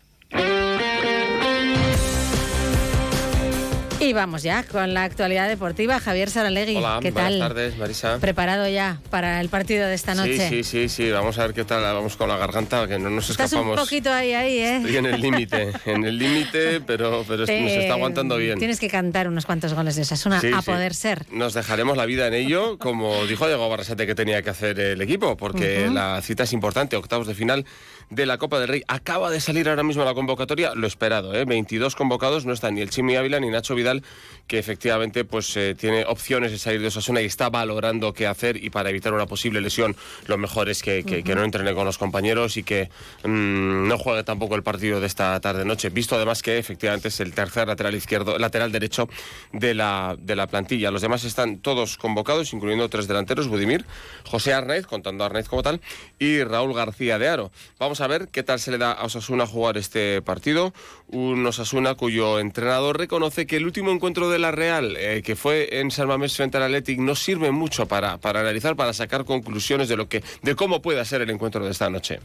Y 4.00 4.12
vamos 4.12 4.44
ya 4.44 4.62
con 4.62 4.94
la 4.94 5.02
actualidad 5.02 5.48
deportiva. 5.48 5.98
Javier 5.98 6.30
Saralegui, 6.30 6.76
Hola, 6.76 7.00
¿qué 7.02 7.10
buenas 7.10 7.30
tal? 7.30 7.38
tardes, 7.40 7.76
Marisa. 7.78 8.18
¿Preparado 8.20 8.68
ya 8.68 9.00
para 9.10 9.40
el 9.40 9.48
partido 9.48 9.88
de 9.88 9.94
esta 9.94 10.14
noche? 10.14 10.48
Sí, 10.48 10.62
sí, 10.62 10.64
sí, 10.64 10.88
sí. 10.88 11.10
Vamos 11.10 11.36
a 11.38 11.42
ver 11.46 11.52
qué 11.54 11.64
tal. 11.64 11.82
Vamos 11.82 12.16
con 12.16 12.28
la 12.28 12.36
garganta, 12.36 12.86
que 12.86 12.96
no 13.00 13.10
nos 13.10 13.28
Estás 13.28 13.46
escapamos. 13.52 13.76
un 13.76 13.84
poquito 13.84 14.12
ahí, 14.12 14.34
ahí, 14.34 14.58
¿eh? 14.60 14.76
Estoy 14.76 14.96
en 14.98 15.06
el 15.06 15.20
límite, 15.20 15.72
en 15.84 16.04
el 16.04 16.16
límite, 16.16 16.80
pero, 16.86 17.24
pero 17.26 17.40
nos 17.40 17.48
está 17.50 17.94
aguantando 17.94 18.36
bien. 18.36 18.56
Tienes 18.60 18.78
que 18.78 18.88
cantar 18.88 19.26
unos 19.26 19.44
cuantos 19.46 19.74
goles 19.74 19.96
de 19.96 20.02
Osasuna, 20.02 20.40
a 20.54 20.62
poder 20.62 20.94
ser. 20.94 21.26
Nos 21.32 21.54
dejaremos 21.54 21.96
la 21.96 22.06
vida 22.06 22.28
en 22.28 22.34
ello, 22.34 22.78
como 22.78 23.26
dijo 23.26 23.48
Diego 23.48 23.68
Barrasate 23.68 24.06
que 24.06 24.14
tenía 24.14 24.42
que 24.42 24.50
hacer 24.50 24.78
el 24.78 25.02
equipo, 25.02 25.36
porque 25.36 25.90
la 25.90 26.22
cita 26.22 26.44
es 26.44 26.52
importante, 26.52 26.94
octavos 26.94 27.26
de 27.26 27.34
final 27.34 27.66
de 28.10 28.26
la 28.26 28.38
Copa 28.38 28.58
del 28.58 28.68
Rey. 28.68 28.82
Acaba 28.88 29.30
de 29.30 29.40
salir 29.40 29.68
ahora 29.68 29.82
mismo 29.82 30.04
la 30.04 30.14
convocatoria, 30.14 30.74
lo 30.74 30.86
esperado, 30.86 31.34
¿eh? 31.34 31.44
22 31.44 31.94
convocados, 31.96 32.46
no 32.46 32.52
está 32.52 32.70
ni 32.70 32.80
el 32.80 32.90
Chimi 32.90 33.16
Ávila 33.16 33.40
ni 33.40 33.50
Nacho 33.50 33.74
Vidal, 33.74 34.02
que 34.48 34.58
efectivamente 34.58 35.24
pues 35.24 35.56
eh, 35.56 35.76
tiene 35.78 36.04
opciones 36.06 36.50
de 36.50 36.58
salir 36.58 36.80
de 36.80 36.88
Osasuna 36.88 37.20
y 37.20 37.26
está 37.26 37.50
valorando 37.50 38.12
qué 38.12 38.26
hacer 38.26 38.56
y 38.56 38.70
para 38.70 38.90
evitar 38.90 39.12
una 39.12 39.26
posible 39.26 39.60
lesión 39.60 39.94
lo 40.26 40.38
mejor 40.38 40.68
es 40.68 40.82
que, 40.82 41.04
que, 41.04 41.34
no 41.34 41.44
entrene 41.44 41.74
con 41.74 41.84
los 41.84 41.98
compañeros 41.98 42.56
y 42.56 42.62
que 42.62 42.90
mm, 43.24 43.86
no 43.86 43.98
juegue 43.98 44.24
tampoco 44.24 44.56
el 44.56 44.62
partido 44.62 45.00
de 45.00 45.06
esta 45.06 45.38
tarde-noche, 45.40 45.90
visto 45.90 46.16
además 46.16 46.42
que 46.42 46.58
efectivamente 46.58 47.08
es 47.08 47.20
el 47.20 47.32
tercer 47.32 47.68
lateral 47.68 47.94
izquierdo, 47.94 48.38
lateral 48.38 48.72
derecho 48.72 49.08
de 49.52 49.74
la, 49.74 50.16
de 50.18 50.34
la 50.34 50.46
plantilla. 50.46 50.90
Los 50.90 51.02
demás 51.02 51.24
están 51.24 51.58
todos 51.58 51.96
convocados, 51.98 52.52
incluyendo 52.52 52.88
tres 52.88 53.06
delanteros, 53.06 53.48
Budimir, 53.48 53.84
José 54.24 54.54
Arnaiz, 54.54 54.86
contando 54.86 55.24
a 55.24 55.26
Arnaiz 55.26 55.48
como 55.48 55.62
tal, 55.62 55.80
y 56.18 56.42
Raúl 56.42 56.74
García 56.74 57.18
de 57.18 57.28
Aro. 57.28 57.52
Vamos 57.78 58.00
a 58.00 58.06
ver 58.06 58.28
qué 58.28 58.42
tal 58.42 58.60
se 58.60 58.70
le 58.70 58.78
da 58.78 58.92
a 58.92 59.04
Osasuna 59.04 59.46
jugar 59.46 59.76
este 59.76 60.22
partido. 60.22 60.72
Un 61.08 61.44
Osasuna 61.46 61.94
cuyo 61.94 62.38
entrenador 62.38 62.98
reconoce 62.98 63.46
que 63.46 63.56
el 63.56 63.66
último 63.66 63.90
encuentro 63.90 64.30
de 64.30 64.37
la 64.38 64.50
Real, 64.50 64.96
eh, 64.96 65.22
que 65.22 65.36
fue 65.36 65.80
en 65.80 65.90
San 65.90 66.08
Mamés 66.08 66.36
frente 66.36 66.56
al 66.56 66.64
Athletic, 66.64 66.98
no 66.98 67.14
sirve 67.14 67.50
mucho 67.50 67.86
para, 67.86 68.18
para 68.18 68.40
analizar, 68.40 68.76
para 68.76 68.92
sacar 68.92 69.24
conclusiones 69.24 69.88
de, 69.88 69.96
lo 69.96 70.08
que, 70.08 70.22
de 70.42 70.54
cómo 70.54 70.82
puede 70.82 71.04
ser 71.04 71.22
el 71.22 71.30
encuentro 71.30 71.64
de 71.64 71.70
esta 71.70 71.90
noche. 71.90 72.20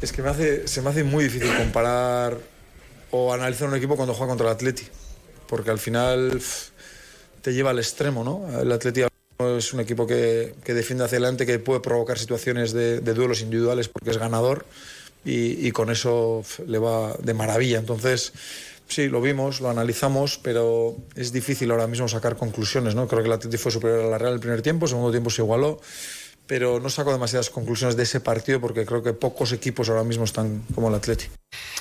Es 0.00 0.12
que 0.12 0.22
me 0.22 0.30
hace, 0.30 0.66
se 0.66 0.82
me 0.82 0.90
hace 0.90 1.04
muy 1.04 1.24
difícil 1.24 1.54
comparar 1.56 2.38
o 3.10 3.32
analizar 3.32 3.68
un 3.68 3.76
equipo 3.76 3.96
cuando 3.96 4.14
juega 4.14 4.30
contra 4.30 4.48
el 4.48 4.54
Athletic, 4.54 4.90
porque 5.46 5.70
al 5.70 5.78
final 5.78 6.40
te 7.42 7.52
lleva 7.52 7.70
al 7.70 7.78
extremo, 7.78 8.24
¿no? 8.24 8.60
El 8.60 8.72
Athletic 8.72 9.08
es 9.50 9.72
un 9.72 9.80
equipo 9.80 10.06
que, 10.06 10.54
defiende 10.66 11.04
hacia 11.04 11.18
adelante, 11.18 11.46
que 11.46 11.58
puede 11.58 11.80
provocar 11.80 12.18
situaciones 12.18 12.72
de, 12.72 13.00
duelos 13.00 13.40
individuales 13.40 13.88
porque 13.88 14.10
es 14.10 14.18
ganador 14.18 14.64
y, 15.24 15.70
con 15.72 15.90
eso 15.90 16.44
le 16.66 16.78
va 16.78 17.14
de 17.18 17.34
maravilla. 17.34 17.78
Entonces, 17.78 18.32
sí, 18.92 19.08
lo 19.08 19.20
vimos, 19.20 19.60
lo 19.60 19.70
analizamos, 19.70 20.38
pero 20.38 20.96
es 21.16 21.32
difícil 21.32 21.70
ahora 21.70 21.86
mismo 21.86 22.08
sacar 22.08 22.36
conclusiones. 22.36 22.94
¿no? 22.94 23.08
Creo 23.08 23.22
que 23.22 23.28
el 23.28 23.34
Atlético 23.34 23.62
fue 23.62 23.72
superior 23.72 24.04
a 24.04 24.08
la 24.08 24.18
Real 24.18 24.34
el 24.34 24.40
primer 24.40 24.62
tiempo, 24.62 24.86
el 24.86 24.90
segundo 24.90 25.10
tiempo 25.10 25.30
se 25.30 25.42
igualó 25.42 25.80
pero 26.46 26.80
no 26.80 26.90
saco 26.90 27.12
demasiadas 27.12 27.48
conclusiones 27.48 27.96
de 27.96 28.02
ese 28.02 28.20
partido 28.20 28.60
porque 28.60 28.84
creo 28.84 29.02
que 29.02 29.14
pocos 29.14 29.52
equipos 29.52 29.88
ahora 29.88 30.04
mismo 30.04 30.24
están 30.24 30.62
como 30.74 30.88
el 30.88 30.94
Atlético. 30.94 31.32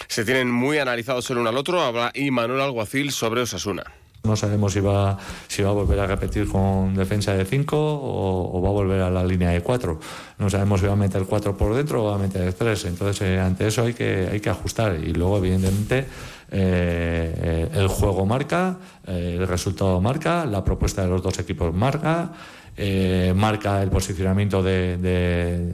Se 0.08 0.24
tienen 0.24 0.50
muy 0.50 0.78
analizados 0.78 1.30
el 1.30 1.40
uno 1.40 1.50
al 1.50 1.58
otro. 1.58 1.82
Habla 1.82 2.12
y 2.14 2.32
Manuel 2.32 2.62
Alguacil 2.62 3.12
sobre 3.12 3.42
Osasuna. 3.42 3.84
No 4.24 4.36
sabemos 4.36 4.74
si 4.74 4.80
va, 4.80 5.18
si 5.48 5.64
va 5.64 5.72
a 5.72 5.74
volver 5.74 6.00
a 6.00 6.06
repetir 6.06 6.48
con 6.48 6.94
defensa 6.94 7.34
de 7.34 7.44
5 7.44 7.76
o, 7.76 8.62
va 8.62 8.70
a 8.70 8.72
volver 8.72 9.02
a 9.02 9.10
la 9.10 9.24
línea 9.24 9.50
de 9.50 9.62
4. 9.62 10.00
No 10.38 10.50
sabemos 10.50 10.80
si 10.80 10.86
va 10.86 10.94
a 10.94 10.96
meter 10.96 11.24
4 11.24 11.58
por 11.58 11.76
dentro 11.76 12.04
o 12.04 12.10
va 12.10 12.16
a 12.16 12.20
meter 12.20 12.54
3. 12.54 12.86
Entonces, 12.86 13.22
eh, 13.24 13.40
ante 13.40 13.68
eso 13.68 13.82
hay 13.82 13.96
que, 13.96 14.30
hay 14.32 14.40
que 14.40 14.50
ajustar. 14.52 14.96
Y 14.96 15.14
luego, 15.14 15.40
evidentemente, 15.40 16.06
eh, 16.52 17.70
el 17.74 17.88
juego 17.88 18.26
marca, 18.26 18.78
eh, 19.08 19.38
el 19.40 19.48
resultado 19.48 20.02
marca, 20.02 20.46
la 20.46 20.64
propuesta 20.64 21.02
de 21.04 21.08
los 21.08 21.24
dos 21.24 21.40
equipos 21.40 21.74
marca. 21.74 22.34
Eh, 22.78 23.34
marca 23.36 23.84
el 23.84 23.90
posicionamiento 23.90 24.64
de, 24.64 25.74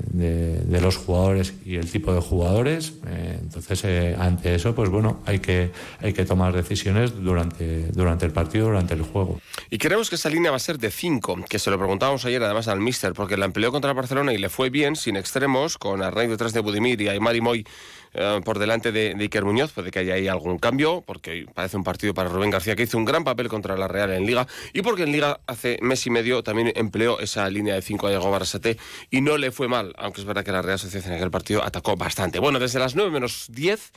los 0.81 0.97
jugadores 0.97 1.53
y 1.63 1.75
el 1.75 1.89
tipo 1.89 2.11
de 2.11 2.19
jugadores. 2.19 2.95
Entonces, 3.05 4.17
ante 4.17 4.55
eso, 4.55 4.73
pues 4.73 4.89
bueno, 4.89 5.21
hay 5.25 5.37
que, 5.39 5.71
hay 6.01 6.13
que 6.13 6.25
tomar 6.25 6.53
decisiones 6.53 7.15
durante, 7.15 7.91
durante 7.91 8.25
el 8.25 8.31
partido, 8.31 8.65
durante 8.65 8.95
el 8.95 9.03
juego. 9.03 9.39
Y 9.69 9.77
creemos 9.77 10.09
que 10.09 10.15
esa 10.15 10.29
línea 10.29 10.49
va 10.49 10.57
a 10.57 10.59
ser 10.59 10.79
de 10.79 10.89
5, 10.89 11.45
que 11.47 11.59
se 11.59 11.69
lo 11.69 11.77
preguntábamos 11.77 12.25
ayer 12.25 12.41
además 12.43 12.67
al 12.67 12.79
míster, 12.79 13.13
porque 13.13 13.37
la 13.37 13.45
empleó 13.45 13.71
contra 13.71 13.93
Barcelona 13.93 14.33
y 14.33 14.39
le 14.39 14.49
fue 14.49 14.71
bien, 14.71 14.95
sin 14.95 15.17
extremos, 15.17 15.77
con 15.77 16.01
Arnaiz 16.01 16.29
detrás 16.29 16.51
de 16.51 16.61
Budimir 16.61 16.99
y 16.99 17.09
Aymar 17.09 17.35
y 17.35 17.41
Moy 17.41 17.65
eh, 18.13 18.41
por 18.43 18.59
delante 18.59 18.91
de, 18.91 19.15
Iker 19.19 19.45
Muñoz. 19.45 19.71
Puede 19.73 19.91
que 19.91 19.99
haya 19.99 20.15
ahí 20.15 20.27
algún 20.27 20.57
cambio, 20.57 21.03
porque 21.05 21.45
parece 21.53 21.77
un 21.77 21.83
partido 21.83 22.13
para 22.13 22.29
Rubén 22.29 22.49
García, 22.49 22.75
que 22.75 22.83
hizo 22.83 22.97
un 22.97 23.05
gran 23.05 23.23
papel 23.23 23.47
contra 23.47 23.77
la 23.77 23.87
Real 23.87 24.11
en 24.11 24.25
Liga, 24.25 24.47
y 24.73 24.81
porque 24.81 25.03
en 25.03 25.11
Liga 25.11 25.39
hace 25.47 25.77
mes 25.81 26.05
y 26.05 26.09
medio 26.09 26.43
también 26.43 26.71
empleó 26.75 27.19
esa 27.19 27.49
línea 27.49 27.75
de 27.75 27.81
5 27.81 28.07
a 28.07 28.09
Diego 28.09 28.29
Barrasate 28.31 28.77
y 29.09 29.21
no 29.21 29.37
le 29.37 29.51
fue 29.51 29.67
mal, 29.67 29.93
aunque 29.97 30.21
es 30.21 30.27
verdad 30.27 30.43
que 30.43 30.51
la 30.51 30.61
Real 30.61 30.79
Sociedad 30.79 31.07
en 31.07 31.13
aquel 31.13 31.31
partido 31.31 31.63
atacó 31.63 31.95
bastante. 31.95 32.39
Bueno, 32.39 32.59
desde 32.59 32.79
las 32.79 32.95
9 32.95 33.11
menos 33.11 33.47
10 33.49 33.91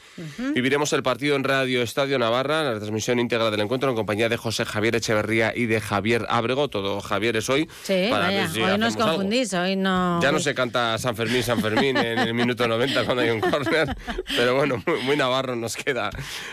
viviremos 0.55 0.93
el 0.93 1.03
partido 1.03 1.37
en 1.37 1.45
Radio 1.45 1.83
Estadio 1.83 2.19
Navarra, 2.19 2.63
la 2.63 2.77
transmisión 2.79 3.19
íntegra 3.19 3.51
del 3.51 3.61
encuentro 3.61 3.91
en 3.91 3.97
compañía 3.97 4.29
de 4.29 4.37
José 4.37 4.65
Javier 4.65 4.97
Echeverría 4.97 5.53
y 5.55 5.67
de 5.67 5.81
Javier 5.81 6.27
Ábrego. 6.29 6.69
Todo 6.69 7.01
Javier 7.01 7.37
es 7.37 7.49
hoy. 7.49 7.69
Sí, 7.83 8.09
vaya, 8.11 8.49
hoy 8.55 8.79
no 8.79 8.87
os 8.87 8.97
confundís, 8.97 9.53
hoy 9.55 9.77
no... 9.77 10.21
Ya 10.23 10.33
no 10.33 10.39
se 10.39 10.55
canta 10.55 10.99
San 10.99 11.17
Fermín, 11.17 11.43
San 11.43 11.61
Fermín 11.61 11.97
en 11.97 12.19
el 12.19 12.35
minuto 12.35 12.67
90 12.67 13.05
cuando 13.05 13.23
hay 13.23 13.31
un 13.31 13.41
córner, 13.51 13.97
pero 14.37 14.55
bueno, 14.55 14.83
muy, 15.05 15.17
navarro 15.17 15.57
nos 15.57 15.77
queda 15.77 16.11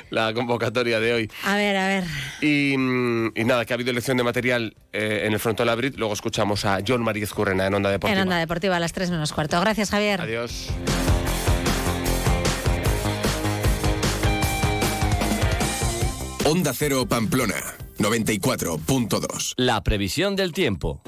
la 0.09 0.33
convocatoria 0.33 0.99
de 0.99 1.13
hoy. 1.13 1.31
A 1.43 1.55
ver, 1.55 1.75
a 1.77 1.87
ver. 1.87 2.03
Y, 2.41 2.75
nada, 3.45 3.65
que 3.65 3.73
ha 3.73 3.75
habido 3.75 3.91
elección 3.91 4.17
de 4.17 4.23
material 4.23 4.75
eh, 4.93 5.23
en 5.25 5.33
el 5.33 5.39
frontal 5.39 5.69
Abrit. 5.69 5.95
Luego 5.97 6.13
escuchamos 6.13 6.65
a 6.65 6.79
John 6.85 7.03
Maríez 7.03 7.33
Currena 7.33 7.67
en 7.67 7.73
Onda 7.73 7.89
Deportiva. 7.89 8.19
En 8.19 8.27
Onda 8.27 8.37
Deportiva 8.37 8.75
a 8.75 8.79
las 8.79 8.93
3 8.93 9.11
menos 9.11 9.33
cuarto. 9.33 9.59
Gracias, 9.59 9.89
Javier. 9.89 10.21
Adiós. 10.21 10.69
Onda 16.49 16.71
Cero 16.73 17.05
Pamplona, 17.05 17.61
94.2. 17.97 19.53
La 19.57 19.83
previsión 19.83 20.37
del 20.37 20.53
tiempo. 20.53 21.01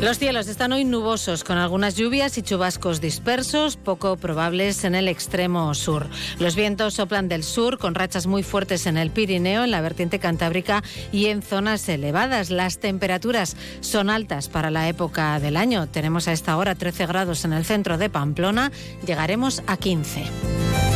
Los 0.00 0.20
cielos 0.20 0.46
están 0.46 0.72
hoy 0.72 0.84
nubosos, 0.84 1.42
con 1.42 1.58
algunas 1.58 1.96
lluvias 1.96 2.38
y 2.38 2.42
chubascos 2.42 3.00
dispersos, 3.00 3.76
poco 3.76 4.16
probables 4.16 4.84
en 4.84 4.94
el 4.94 5.08
extremo 5.08 5.74
sur. 5.74 6.06
Los 6.38 6.54
vientos 6.54 6.94
soplan 6.94 7.28
del 7.28 7.42
sur, 7.42 7.78
con 7.78 7.96
rachas 7.96 8.28
muy 8.28 8.44
fuertes 8.44 8.86
en 8.86 8.96
el 8.96 9.10
Pirineo, 9.10 9.64
en 9.64 9.72
la 9.72 9.80
vertiente 9.80 10.20
cantábrica 10.20 10.84
y 11.10 11.26
en 11.26 11.42
zonas 11.42 11.88
elevadas. 11.88 12.50
Las 12.50 12.78
temperaturas 12.78 13.56
son 13.80 14.08
altas 14.08 14.48
para 14.48 14.70
la 14.70 14.88
época 14.88 15.40
del 15.40 15.56
año. 15.56 15.88
Tenemos 15.88 16.28
a 16.28 16.32
esta 16.32 16.56
hora 16.56 16.76
13 16.76 17.06
grados 17.06 17.44
en 17.44 17.52
el 17.52 17.64
centro 17.64 17.98
de 17.98 18.08
Pamplona, 18.08 18.70
llegaremos 19.04 19.64
a 19.66 19.76
15. 19.76 20.87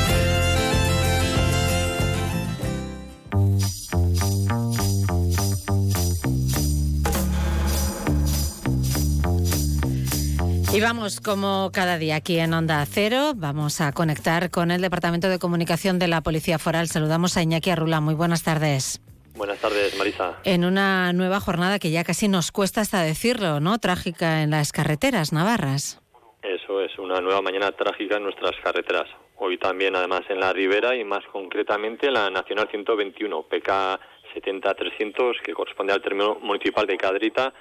Y 10.75 10.81
vamos, 10.81 11.21
como 11.21 11.71
cada 11.71 11.99
día 11.99 12.17
aquí 12.17 12.39
en 12.39 12.55
Onda 12.55 12.83
Cero, 12.87 13.33
vamos 13.37 13.83
a 13.83 13.93
conectar 13.93 14.51
con 14.51 14.71
el 14.71 14.81
Departamento 14.81 15.29
de 15.29 15.39
Comunicación 15.39 15.99
de 15.99 16.09
la 16.09 16.23
Policía 16.23 16.59
Foral. 16.59 16.87
Saludamos 16.87 17.37
a 17.37 17.43
Iñaki 17.43 17.69
Arrula. 17.69 18.01
Muy 18.01 18.15
buenas 18.15 18.43
tardes. 18.43 19.03
Buenas 19.37 19.61
tardes, 19.61 19.95
Marisa. 19.99 20.39
En 20.45 20.65
una 20.65 21.13
nueva 21.13 21.41
jornada 21.41 21.79
que 21.79 21.91
ya 21.91 22.05
casi 22.05 22.27
nos 22.27 22.53
cuesta 22.53 22.81
hasta 22.81 23.03
decirlo, 23.03 23.61
¿no? 23.61 23.79
Trágica 23.81 24.43
en 24.43 24.53
las 24.53 24.73
carreteras 24.73 25.35
navarras. 25.35 26.01
Eso 26.43 26.81
es, 26.81 26.99
una 26.99 27.21
nueva 27.21 27.43
mañana 27.43 27.71
trágica 27.73 28.17
en 28.17 28.23
nuestras 28.25 28.53
carreteras. 28.65 29.11
Hoy 29.37 29.59
también, 29.59 29.95
además, 29.95 30.23
en 30.31 30.41
la 30.41 30.55
Ribera 30.55 30.97
y 30.97 31.05
más 31.05 31.25
concretamente 31.31 32.07
en 32.07 32.15
la 32.15 32.31
Nacional 32.31 32.69
121, 32.71 33.43
PK 33.43 34.01
70-300, 34.35 35.35
que 35.43 35.53
corresponde 35.53 35.93
al 35.93 36.01
término 36.01 36.37
municipal 36.37 36.87
de 36.87 36.97
Cadrita, 36.97 37.53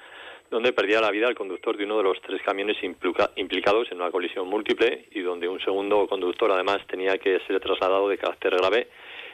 donde 0.51 0.73
perdía 0.73 0.99
la 0.99 1.11
vida 1.11 1.29
el 1.29 1.35
conductor 1.35 1.77
de 1.77 1.85
uno 1.85 1.97
de 1.97 2.03
los 2.03 2.21
tres 2.21 2.41
camiones 2.43 2.75
implicados 2.83 3.89
en 3.89 4.01
una 4.01 4.11
colisión 4.11 4.49
múltiple 4.49 5.07
y 5.11 5.21
donde 5.21 5.47
un 5.47 5.61
segundo 5.61 6.05
conductor 6.07 6.51
además 6.51 6.85
tenía 6.87 7.17
que 7.17 7.39
ser 7.47 7.61
trasladado 7.61 8.09
de 8.09 8.17
carácter 8.17 8.57
grave 8.57 8.89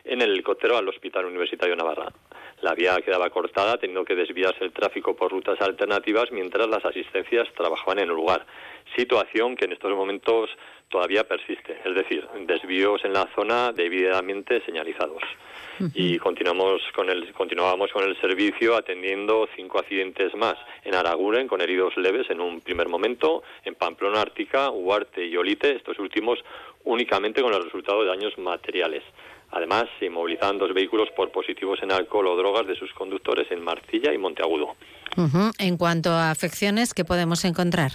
en 0.06 0.22
el 0.22 0.32
helicóptero 0.32 0.78
al 0.78 0.88
Hospital 0.88 1.26
Universitario 1.26 1.76
Navarra. 1.76 2.14
La 2.62 2.76
vía 2.76 3.02
quedaba 3.04 3.32
cortada, 3.32 3.78
teniendo 3.78 4.06
que 4.06 4.16
desviarse 4.16 4.64
el 4.64 4.72
tráfico 4.72 5.16
por 5.16 5.32
rutas 5.32 5.60
alternativas 5.60 6.32
mientras 6.32 6.68
las 6.68 6.86
asistencias 6.86 7.48
trabajaban 7.56 7.98
en 7.98 8.10
el 8.10 8.16
lugar. 8.16 8.46
Situación 8.96 9.56
que 9.56 9.66
en 9.66 9.74
estos 9.74 9.92
momentos 9.94 10.52
todavía 10.88 11.28
persiste, 11.28 11.80
es 11.84 11.96
decir, 11.96 12.28
desvíos 12.46 13.04
en 13.04 13.14
la 13.14 13.28
zona 13.36 13.72
debidamente 13.74 14.62
señalizados. 14.66 15.24
Y 15.94 16.18
continuamos 16.18 16.82
con 16.96 17.10
el, 17.10 17.32
continuábamos 17.34 17.92
con 17.92 18.04
el 18.04 18.20
servicio 18.20 18.76
atendiendo 18.76 19.48
cinco 19.56 19.80
accidentes 19.80 20.34
más 20.36 20.56
en 20.84 20.96
Araguren 20.96 21.48
con 21.48 21.62
heridos 21.62 21.96
leves 21.98 22.30
en 22.30 22.42
un 22.42 22.62
primer 22.62 22.90
momento, 22.90 23.44
en 23.64 23.76
Pamplona 23.76 24.22
Ártica, 24.22 24.70
Huarte 24.70 25.26
y 25.26 25.36
Olite, 25.38 25.76
estos 25.76 26.00
últimos 26.00 26.40
únicamente 26.84 27.42
con 27.42 27.54
el 27.54 27.64
resultado 27.64 28.02
de 28.02 28.10
daños 28.10 28.38
materiales. 28.38 29.04
Además, 29.52 29.86
se 30.00 30.06
inmovilizaban 30.06 30.58
dos 30.58 30.74
vehículos 30.74 31.10
por 31.16 31.32
positivos 31.32 31.80
en 31.82 31.92
alcohol 31.92 32.28
o 32.28 32.36
drogas 32.36 32.68
de 32.68 32.76
sus 32.76 32.92
conductores 32.94 33.50
en 33.52 33.64
Marcilla 33.64 34.14
y 34.14 34.18
Monteagudo. 34.18 34.76
En 35.58 35.78
cuanto 35.78 36.12
a 36.12 36.32
afecciones, 36.32 36.94
¿qué 36.94 37.06
podemos 37.06 37.44
encontrar? 37.46 37.94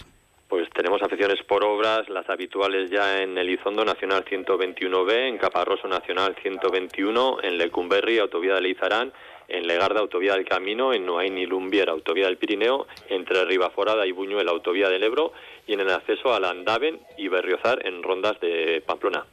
Pues 0.53 0.69
tenemos 0.69 1.01
afecciones 1.01 1.43
por 1.49 1.65
obras, 1.65 2.07
las 2.11 2.29
habituales 2.29 2.91
ya 2.91 3.23
en 3.23 3.39
Elizondo 3.39 3.87
Nacional 3.87 4.23
121B, 4.27 5.29
en 5.29 5.39
Caparroso 5.39 5.89
Nacional 5.89 6.37
121, 6.43 7.39
en 7.43 7.57
Lecumberri, 7.57 8.19
Autovía 8.19 8.57
de 8.57 8.61
Leizarán, 8.61 9.15
en 9.49 9.67
Legarda, 9.67 10.01
Autovía 10.01 10.35
del 10.35 10.45
Camino, 10.45 10.93
en 10.93 11.07
Noain 11.07 11.39
y 11.39 11.47
Lumbier, 11.47 11.89
Autovía 11.89 12.27
del 12.27 12.37
Pirineo, 12.37 12.87
entre 13.09 13.47
Ribaforada 13.47 14.07
y 14.07 14.13
Buñuel, 14.13 14.47
Autovía 14.47 14.91
del 14.91 15.03
Ebro, 15.05 15.33
y 15.67 15.73
en 15.73 15.81
el 15.81 15.91
acceso 15.91 16.35
a 16.35 16.39
Landaven 16.39 17.01
y 17.17 17.29
Berriozar, 17.29 17.87
en 17.87 18.03
Rondas 18.03 18.39
de 18.41 18.83
Pamplona. 18.87 19.25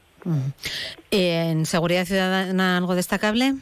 ¿En 1.11 1.65
seguridad 1.65 2.05
ciudadana 2.05 2.77
algo 2.77 2.95
destacable? 2.95 3.55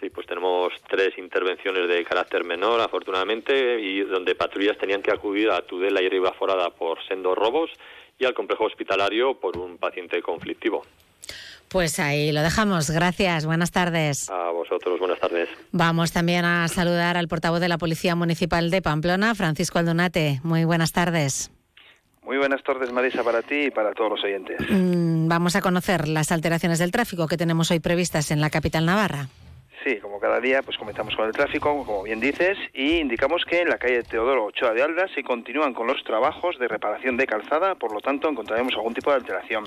Sí, 0.00 0.10
pues 0.10 0.26
tenemos 0.26 0.72
tres 0.88 1.16
intervenciones 1.16 1.88
de 1.88 2.04
carácter 2.04 2.44
menor, 2.44 2.80
afortunadamente, 2.80 3.80
y 3.80 4.00
donde 4.00 4.34
patrullas 4.34 4.76
tenían 4.76 5.02
que 5.02 5.10
acudir 5.10 5.50
a 5.50 5.62
Tudela 5.62 6.02
y 6.02 6.08
Ribaforada 6.08 6.70
por 6.70 7.02
sendos 7.06 7.36
robos 7.36 7.70
y 8.18 8.24
al 8.24 8.34
complejo 8.34 8.64
hospitalario 8.64 9.38
por 9.40 9.56
un 9.56 9.78
paciente 9.78 10.20
conflictivo. 10.22 10.82
Pues 11.68 11.98
ahí 11.98 12.30
lo 12.32 12.42
dejamos. 12.42 12.90
Gracias. 12.90 13.44
Buenas 13.46 13.72
tardes. 13.72 14.30
A 14.30 14.50
vosotros, 14.50 14.98
buenas 14.98 15.18
tardes. 15.18 15.48
Vamos 15.72 16.12
también 16.12 16.44
a 16.44 16.68
saludar 16.68 17.16
al 17.16 17.28
portavoz 17.28 17.60
de 17.60 17.68
la 17.68 17.78
Policía 17.78 18.14
Municipal 18.14 18.70
de 18.70 18.82
Pamplona, 18.82 19.34
Francisco 19.34 19.78
Aldunate. 19.78 20.40
Muy 20.44 20.64
buenas 20.64 20.92
tardes. 20.92 21.50
Muy 22.22 22.38
buenas 22.38 22.62
tardes, 22.62 22.92
Marisa, 22.92 23.22
para 23.22 23.42
ti 23.42 23.66
y 23.66 23.70
para 23.70 23.92
todos 23.92 24.10
los 24.10 24.24
oyentes. 24.24 24.58
Mm, 24.68 25.28
vamos 25.28 25.54
a 25.54 25.60
conocer 25.60 26.08
las 26.08 26.32
alteraciones 26.32 26.78
del 26.80 26.90
tráfico 26.90 27.28
que 27.28 27.36
tenemos 27.36 27.70
hoy 27.70 27.78
previstas 27.78 28.30
en 28.30 28.40
la 28.40 28.50
capital 28.50 28.84
navarra. 28.84 29.28
Sí, 29.84 29.98
como 30.00 30.18
cada 30.18 30.40
día, 30.40 30.62
pues 30.62 30.78
comenzamos 30.78 31.14
con 31.14 31.26
el 31.26 31.32
tráfico, 31.32 31.84
como 31.84 32.02
bien 32.02 32.18
dices, 32.18 32.58
y 32.72 32.96
indicamos 32.98 33.44
que 33.44 33.60
en 33.60 33.68
la 33.68 33.78
calle 33.78 34.02
Teodoro 34.02 34.46
Ochoa 34.46 34.72
de 34.72 34.82
Alda 34.82 35.06
se 35.14 35.22
continúan 35.22 35.74
con 35.74 35.86
los 35.86 36.02
trabajos 36.02 36.58
de 36.58 36.66
reparación 36.66 37.16
de 37.16 37.26
calzada, 37.26 37.74
por 37.74 37.92
lo 37.92 38.00
tanto 38.00 38.28
encontraremos 38.28 38.74
algún 38.74 38.94
tipo 38.94 39.10
de 39.10 39.16
alteración. 39.16 39.64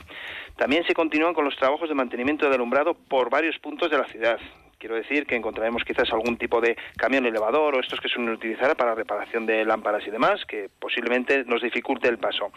También 0.58 0.84
se 0.86 0.94
continúan 0.94 1.34
con 1.34 1.46
los 1.46 1.56
trabajos 1.56 1.88
de 1.88 1.96
mantenimiento 1.96 2.50
de 2.50 2.56
alumbrado 2.56 2.96
por 2.96 3.30
varios 3.30 3.58
puntos 3.60 3.90
de 3.92 3.98
la 3.98 4.08
ciudad. 4.08 4.40
Quiero 4.80 4.96
decir 4.96 5.26
que 5.26 5.36
encontraremos 5.36 5.84
quizás 5.84 6.12
algún 6.12 6.38
tipo 6.38 6.62
de 6.62 6.78
camión 6.98 7.26
elevador 7.26 7.76
o 7.76 7.80
estos 7.82 8.00
que 8.00 8.08
suelen 8.08 8.34
utilizar 8.34 8.78
para 8.78 8.96
reparación 8.96 9.46
de 9.46 9.66
lámparas 9.66 10.08
y 10.08 10.10
demás, 10.10 10.46
que 10.46 10.70
posiblemente 10.80 11.44
nos 11.44 11.62
dificulte 11.62 12.08
el 12.08 12.18
paso. 12.18 12.52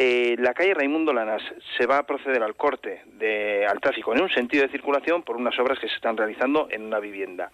Eh, 0.00 0.36
la 0.38 0.54
calle 0.54 0.74
Raimundo 0.74 1.12
Lanas 1.12 1.42
se 1.76 1.84
va 1.84 1.98
a 1.98 2.06
proceder 2.06 2.40
al 2.44 2.54
corte 2.54 3.02
de, 3.18 3.66
al 3.66 3.80
tráfico 3.80 4.14
en 4.14 4.22
un 4.22 4.30
sentido 4.30 4.62
de 4.62 4.70
circulación 4.70 5.24
por 5.24 5.34
unas 5.34 5.58
obras 5.58 5.80
que 5.80 5.88
se 5.88 5.96
están 5.96 6.16
realizando 6.16 6.68
en 6.70 6.82
una 6.82 7.00
vivienda. 7.00 7.50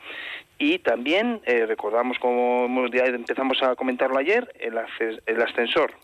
Y 0.59 0.81
también 0.81 1.41
eh, 1.47 1.65
recordamos, 1.65 2.19
como 2.19 2.87
ya 2.89 3.05
empezamos 3.07 3.63
a 3.63 3.75
comentarlo 3.77 4.19
ayer, 4.19 4.55
el, 4.61 4.79
el 5.25 5.41
ascensor 5.41 5.95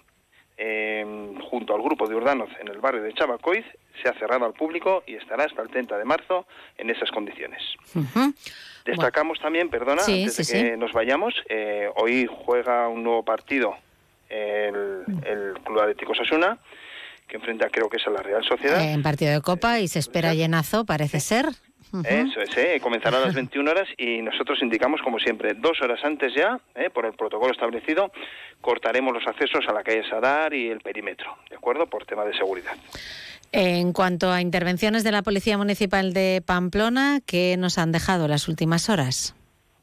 eh, 0.56 1.04
junto 1.50 1.74
al 1.74 1.82
grupo 1.82 2.08
de 2.08 2.14
Urdanoz 2.14 2.48
en 2.58 2.68
el 2.68 2.78
barrio 2.78 3.02
de 3.02 3.12
Chavacoiz 3.12 3.66
se 4.02 4.08
ha 4.08 4.14
cerrado 4.14 4.46
al 4.46 4.54
público 4.54 5.02
y 5.06 5.16
estará 5.16 5.44
hasta 5.44 5.60
el 5.60 5.68
30 5.68 5.98
de 5.98 6.04
marzo 6.06 6.46
en 6.78 6.88
esas 6.88 7.10
condiciones. 7.10 7.62
Destacamos 8.86 9.38
también, 9.40 9.68
perdona, 9.68 10.00
antes 10.00 10.36
de 10.38 10.46
que 10.46 10.76
nos 10.78 10.92
vayamos, 10.92 11.34
eh, 11.50 11.90
hoy 11.96 12.26
juega 12.30 12.88
un 12.88 13.02
nuevo 13.02 13.22
partido 13.22 13.76
el, 14.30 15.04
el 15.24 15.54
Club 15.64 15.80
Atlético 15.80 16.14
Sasuna, 16.14 16.58
que 17.26 17.36
enfrenta 17.36 17.68
creo 17.70 17.88
que 17.88 17.96
es 17.98 18.06
a 18.06 18.10
la 18.10 18.22
Real 18.22 18.44
Sociedad. 18.44 18.82
en 18.82 19.02
partido 19.02 19.32
de 19.32 19.40
Copa 19.40 19.80
y 19.80 19.88
se 19.88 19.98
espera 19.98 20.34
llenazo, 20.34 20.84
parece 20.84 21.20
ser. 21.20 21.46
Eso 22.04 22.40
es, 22.40 22.56
¿eh? 22.56 22.78
comenzará 22.80 23.18
a 23.18 23.20
las 23.20 23.34
21 23.34 23.68
horas 23.68 23.88
y 23.98 24.22
nosotros 24.22 24.62
indicamos, 24.62 25.00
como 25.02 25.18
siempre, 25.18 25.54
dos 25.54 25.80
horas 25.82 25.98
antes 26.04 26.32
ya, 26.34 26.60
¿eh? 26.76 26.88
por 26.88 27.04
el 27.04 27.14
protocolo 27.14 27.52
establecido, 27.52 28.12
cortaremos 28.60 29.12
los 29.12 29.26
accesos 29.26 29.64
a 29.68 29.72
la 29.72 29.82
calle 29.82 30.08
Sadar 30.08 30.54
y 30.54 30.68
el 30.68 30.80
perímetro, 30.80 31.36
¿de 31.48 31.56
acuerdo? 31.56 31.86
Por 31.86 32.06
tema 32.06 32.24
de 32.24 32.32
seguridad. 32.34 32.76
En 33.50 33.92
cuanto 33.92 34.30
a 34.30 34.40
intervenciones 34.40 35.02
de 35.02 35.10
la 35.10 35.22
Policía 35.22 35.58
Municipal 35.58 36.12
de 36.12 36.42
Pamplona, 36.46 37.20
¿qué 37.26 37.56
nos 37.58 37.78
han 37.78 37.90
dejado 37.90 38.28
las 38.28 38.46
últimas 38.46 38.88
horas? 38.88 39.34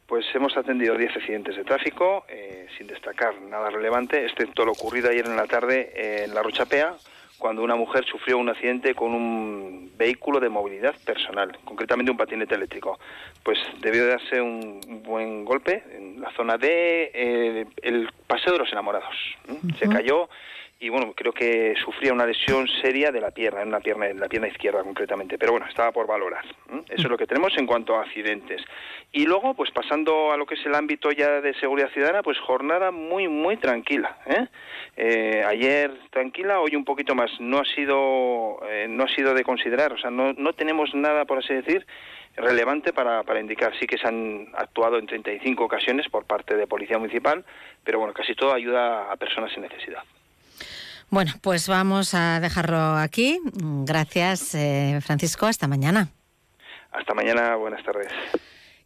Pues 0.08 0.26
hemos 0.34 0.56
atendido 0.56 0.96
10 0.96 1.18
accidentes 1.18 1.58
de 1.58 1.66
tráfico, 1.66 2.26
eh, 2.30 2.68
sin 2.78 2.88
destacar 2.88 3.42
nada 3.42 3.70
relevante, 3.70 4.26
excepto 4.26 4.66
lo 4.66 4.72
ocurrido 4.72 5.10
ayer 5.10 5.26
en 5.26 5.36
la 5.36 5.48
tarde 5.48 6.24
en 6.24 6.34
La 6.34 6.42
Rochapea, 6.42 6.96
cuando 7.38 7.62
una 7.62 7.76
mujer 7.76 8.06
sufrió 8.06 8.38
un 8.38 8.48
accidente 8.48 8.96
con 8.96 9.14
un 9.14 9.92
vehículo 9.98 10.40
de 10.40 10.48
movilidad 10.48 10.96
personal, 11.06 11.58
concretamente 11.66 12.10
un 12.10 12.18
patinete 12.18 12.56
eléctrico. 12.56 12.98
Pues 13.44 13.60
debió 13.82 14.06
de 14.06 14.12
darse 14.12 14.42
un 14.42 14.80
buen 15.04 15.44
golpe 15.44 15.84
en 15.92 16.22
la 16.22 16.32
zona 16.32 16.58
de 16.58 17.12
eh, 17.14 17.66
el 17.82 18.10
Paseo 18.28 18.54
de 18.54 18.60
los 18.60 18.72
Enamorados. 18.72 19.16
Se 19.78 19.90
cayó 19.90 20.30
y 20.80 20.90
bueno, 20.90 21.14
creo 21.16 21.34
que 21.34 21.74
sufría 21.84 22.14
una 22.14 22.26
lesión 22.26 22.68
seria 22.82 23.12
de 23.12 23.20
la 23.20 23.32
pierna, 23.32 23.64
en 23.64 23.70
una 23.70 23.80
pierna, 23.80 24.08
en 24.08 24.20
la 24.20 24.28
pierna 24.28 24.48
izquierda 24.48 24.84
concretamente, 24.84 25.38
pero 25.38 25.52
bueno, 25.52 25.66
estaba 25.68 25.92
por 25.92 26.06
valorar. 26.06 26.46
Eso 26.46 27.04
es 27.04 27.10
lo 27.10 27.18
que 27.18 27.26
tenemos 27.26 27.58
en 27.58 27.66
cuanto 27.66 27.96
a 27.96 28.02
accidentes. 28.02 28.62
Y 29.12 29.26
luego, 29.26 29.56
pues 29.56 29.72
pasando 29.72 30.32
a 30.32 30.38
lo 30.38 30.46
que 30.46 30.54
es 30.54 30.66
el 30.66 30.76
ámbito 30.76 31.12
ya 31.12 31.42
de 31.42 31.56
seguridad 31.56 31.90
ciudadana, 31.92 32.22
pues 32.22 32.38
jornada 32.40 32.92
muy, 32.92 33.28
muy 33.28 33.58
tranquila. 33.58 34.18
¿eh? 34.28 34.48
Eh, 34.98 35.44
ayer 35.48 35.92
tranquila, 36.12 36.60
hoy 36.60 36.76
un 36.76 36.86
poquito 36.86 37.16
más. 37.16 37.32
No 37.40 37.60
ha 37.60 37.66
sido, 37.66 38.60
eh, 38.70 38.86
no 38.88 39.06
ha 39.06 39.08
sido 39.08 39.34
de 39.34 39.44
considerar, 39.44 39.94
o 39.94 39.98
sea, 39.98 40.12
no, 40.12 40.34
no 40.34 40.54
tenemos 40.54 40.94
nada, 40.94 41.26
por 41.26 41.40
así 41.40 41.56
decir, 41.56 41.88
relevante 42.36 42.94
para, 42.94 43.24
para 43.24 43.40
indicar. 43.40 43.74
Sí 43.80 43.88
que 43.88 43.98
se 43.98 44.08
han 44.08 44.50
actuado 44.54 45.00
en 45.00 45.08
35 45.08 45.64
ocasiones 45.64 46.08
por 46.10 46.26
parte 46.26 46.56
de 46.56 46.68
Policía 46.68 47.00
Municipal, 47.00 47.44
pero 47.84 47.98
bueno, 47.98 48.14
casi 48.14 48.36
todo 48.36 48.54
ayuda 48.54 49.12
a 49.12 49.16
personas 49.16 49.52
en 49.56 49.64
necesidad. 49.64 50.04
Bueno, 51.10 51.34
pues 51.42 51.68
vamos 51.68 52.14
a 52.14 52.40
dejarlo 52.40 52.98
aquí. 52.98 53.40
Gracias, 53.54 54.52
Francisco. 55.06 55.46
Hasta 55.46 55.68
mañana. 55.68 56.10
Hasta 56.92 57.14
mañana. 57.14 57.56
Buenas 57.56 57.84
tardes. 57.84 58.08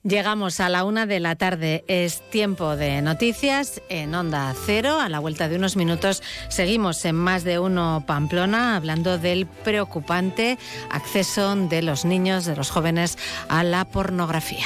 Llegamos 0.04 0.60
a 0.60 0.70
la 0.70 0.84
una 0.84 1.06
de 1.06 1.20
la 1.20 1.36
tarde. 1.36 1.84
Es 1.88 2.28
tiempo 2.32 2.76
de 2.76 3.04
noticias 3.04 3.84
en 3.88 4.16
Onda 4.16 4.54
Cero. 4.66 5.00
A 5.00 5.10
la 5.10 5.20
vuelta 5.20 5.48
de 5.48 5.58
unos 5.58 5.76
minutos 5.76 6.24
seguimos 6.50 7.06
en 7.06 7.16
más 7.16 7.44
de 7.44 7.60
uno 7.60 8.04
Pamplona 8.08 8.76
hablando 8.76 9.20
del 9.20 9.46
preocupante 9.46 10.58
acceso 10.90 11.56
de 11.56 11.84
los 11.84 12.04
niños, 12.04 12.46
de 12.46 12.56
los 12.56 12.72
jóvenes 12.72 13.18
a 13.48 13.64
la 13.64 13.86
pornografía. 13.86 14.66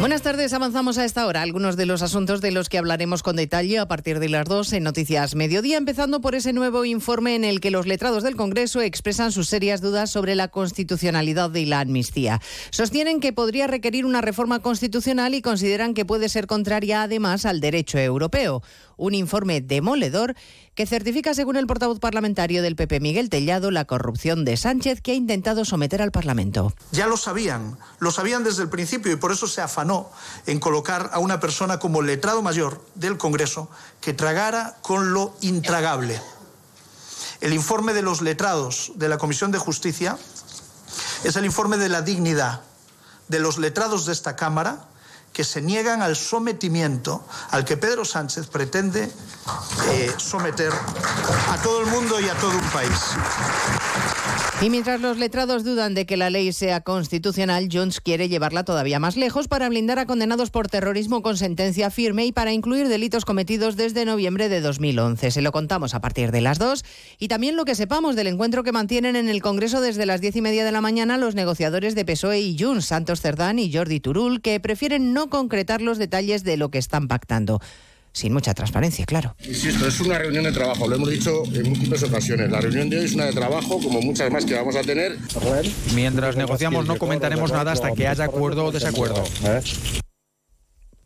Buenas 0.00 0.20
tardes, 0.22 0.52
avanzamos 0.52 0.98
a 0.98 1.04
esta 1.04 1.26
hora 1.26 1.40
algunos 1.40 1.76
de 1.76 1.86
los 1.86 2.02
asuntos 2.02 2.42
de 2.42 2.50
los 2.50 2.68
que 2.68 2.76
hablaremos 2.76 3.22
con 3.22 3.36
detalle 3.36 3.78
a 3.78 3.88
partir 3.88 4.18
de 4.18 4.28
las 4.28 4.44
dos 4.44 4.72
en 4.74 4.82
Noticias 4.82 5.34
Mediodía, 5.34 5.78
empezando 5.78 6.20
por 6.20 6.34
ese 6.34 6.52
nuevo 6.52 6.84
informe 6.84 7.36
en 7.36 7.44
el 7.44 7.60
que 7.60 7.70
los 7.70 7.86
letrados 7.86 8.22
del 8.22 8.36
Congreso 8.36 8.82
expresan 8.82 9.32
sus 9.32 9.48
serias 9.48 9.80
dudas 9.80 10.10
sobre 10.10 10.34
la 10.34 10.48
constitucionalidad 10.48 11.48
de 11.48 11.64
la 11.64 11.80
amnistía. 11.80 12.42
Sostienen 12.70 13.20
que 13.20 13.32
podría 13.32 13.66
requerir 13.66 14.04
una 14.04 14.20
reforma 14.20 14.60
constitucional 14.60 15.34
y 15.34 15.40
consideran 15.40 15.94
que 15.94 16.04
puede 16.04 16.28
ser 16.28 16.46
contraria 16.46 17.04
además 17.04 17.46
al 17.46 17.60
derecho 17.60 17.98
europeo. 17.98 18.62
Un 18.96 19.14
informe 19.14 19.60
demoledor 19.60 20.34
que 20.74 20.86
certifica, 20.86 21.34
según 21.34 21.56
el 21.56 21.66
portavoz 21.66 22.00
parlamentario 22.00 22.62
del 22.62 22.76
PP 22.76 23.00
Miguel 23.00 23.30
Tellado, 23.30 23.70
la 23.70 23.84
corrupción 23.84 24.44
de 24.44 24.56
Sánchez 24.56 25.00
que 25.00 25.12
ha 25.12 25.14
intentado 25.14 25.64
someter 25.64 26.02
al 26.02 26.12
Parlamento. 26.12 26.72
Ya 26.92 27.06
lo 27.06 27.16
sabían, 27.16 27.78
lo 27.98 28.10
sabían 28.10 28.44
desde 28.44 28.62
el 28.62 28.68
principio 28.68 29.12
y 29.12 29.16
por 29.16 29.32
eso 29.32 29.46
se 29.46 29.60
afanó 29.60 30.10
en 30.46 30.60
colocar 30.60 31.10
a 31.12 31.18
una 31.18 31.40
persona 31.40 31.78
como 31.78 32.02
letrado 32.02 32.42
mayor 32.42 32.84
del 32.94 33.18
Congreso 33.18 33.70
que 34.00 34.12
tragara 34.12 34.76
con 34.82 35.12
lo 35.12 35.34
intragable. 35.40 36.20
El 37.40 37.52
informe 37.52 37.92
de 37.92 38.02
los 38.02 38.22
letrados 38.22 38.92
de 38.96 39.08
la 39.08 39.18
Comisión 39.18 39.50
de 39.50 39.58
Justicia 39.58 40.18
es 41.24 41.36
el 41.36 41.44
informe 41.44 41.76
de 41.76 41.88
la 41.88 42.02
dignidad 42.02 42.62
de 43.28 43.38
los 43.38 43.58
letrados 43.58 44.06
de 44.06 44.12
esta 44.12 44.36
Cámara 44.36 44.86
que 45.34 45.44
se 45.44 45.60
niegan 45.60 46.00
al 46.00 46.14
sometimiento 46.16 47.22
al 47.50 47.64
que 47.64 47.76
Pedro 47.76 48.04
Sánchez 48.04 48.46
pretende 48.46 49.12
eh, 49.90 50.14
someter 50.16 50.72
a 51.50 51.60
todo 51.60 51.80
el 51.80 51.86
mundo 51.86 52.20
y 52.20 52.28
a 52.28 52.34
todo 52.36 52.52
un 52.52 52.70
país. 52.70 52.98
Y 54.62 54.70
mientras 54.70 55.00
los 55.00 55.18
letrados 55.18 55.62
dudan 55.62 55.94
de 55.94 56.06
que 56.06 56.16
la 56.16 56.30
ley 56.30 56.52
sea 56.52 56.80
constitucional, 56.80 57.68
Jones 57.70 58.00
quiere 58.00 58.28
llevarla 58.28 58.64
todavía 58.64 58.98
más 58.98 59.16
lejos 59.16 59.46
para 59.46 59.68
blindar 59.68 59.98
a 59.98 60.06
condenados 60.06 60.50
por 60.50 60.68
terrorismo 60.68 61.22
con 61.22 61.36
sentencia 61.36 61.90
firme 61.90 62.24
y 62.24 62.32
para 62.32 62.52
incluir 62.52 62.88
delitos 62.88 63.26
cometidos 63.26 63.76
desde 63.76 64.06
noviembre 64.06 64.48
de 64.48 64.62
2011. 64.62 65.32
Se 65.32 65.42
lo 65.42 65.52
contamos 65.52 65.92
a 65.94 66.00
partir 66.00 66.30
de 66.30 66.40
las 66.40 66.58
dos 66.58 66.84
y 67.18 67.28
también 67.28 67.56
lo 67.56 67.66
que 67.66 67.74
sepamos 67.74 68.16
del 68.16 68.28
encuentro 68.28 68.62
que 68.62 68.72
mantienen 68.72 69.16
en 69.16 69.28
el 69.28 69.42
Congreso 69.42 69.82
desde 69.82 70.06
las 70.06 70.22
diez 70.22 70.36
y 70.36 70.40
media 70.40 70.64
de 70.64 70.72
la 70.72 70.80
mañana 70.80 71.18
los 71.18 71.34
negociadores 71.34 71.94
de 71.94 72.04
PSOE 72.06 72.40
y 72.40 72.56
Junts, 72.58 72.86
Santos 72.86 73.20
Cerdán 73.20 73.58
y 73.58 73.70
Jordi 73.70 74.00
Turul, 74.00 74.40
que 74.40 74.60
prefieren 74.60 75.12
no 75.12 75.28
concretar 75.28 75.82
los 75.82 75.98
detalles 75.98 76.42
de 76.42 76.56
lo 76.56 76.70
que 76.70 76.78
están 76.78 77.08
pactando 77.08 77.60
sin 78.14 78.32
mucha 78.32 78.54
transparencia, 78.54 79.04
claro. 79.04 79.34
Insisto, 79.44 79.86
es 79.86 80.00
una 80.00 80.18
reunión 80.18 80.44
de 80.44 80.52
trabajo, 80.52 80.88
lo 80.88 80.94
hemos 80.94 81.10
dicho 81.10 81.42
en 81.52 81.68
múltiples 81.68 82.02
ocasiones. 82.04 82.50
La 82.50 82.60
reunión 82.60 82.88
de 82.88 83.00
hoy 83.00 83.04
es 83.04 83.14
una 83.14 83.26
de 83.26 83.32
trabajo, 83.32 83.80
como 83.80 84.00
muchas 84.00 84.30
más 84.30 84.44
que 84.46 84.54
vamos 84.54 84.76
a 84.76 84.82
tener. 84.82 85.18
Mientras 85.94 86.36
negociamos 86.36 86.86
no 86.86 86.96
comentaremos 86.96 87.52
nada 87.52 87.72
hasta 87.72 87.90
que 87.92 88.06
haya 88.06 88.24
acuerdo 88.24 88.66
o 88.66 88.72
desacuerdo 88.72 89.24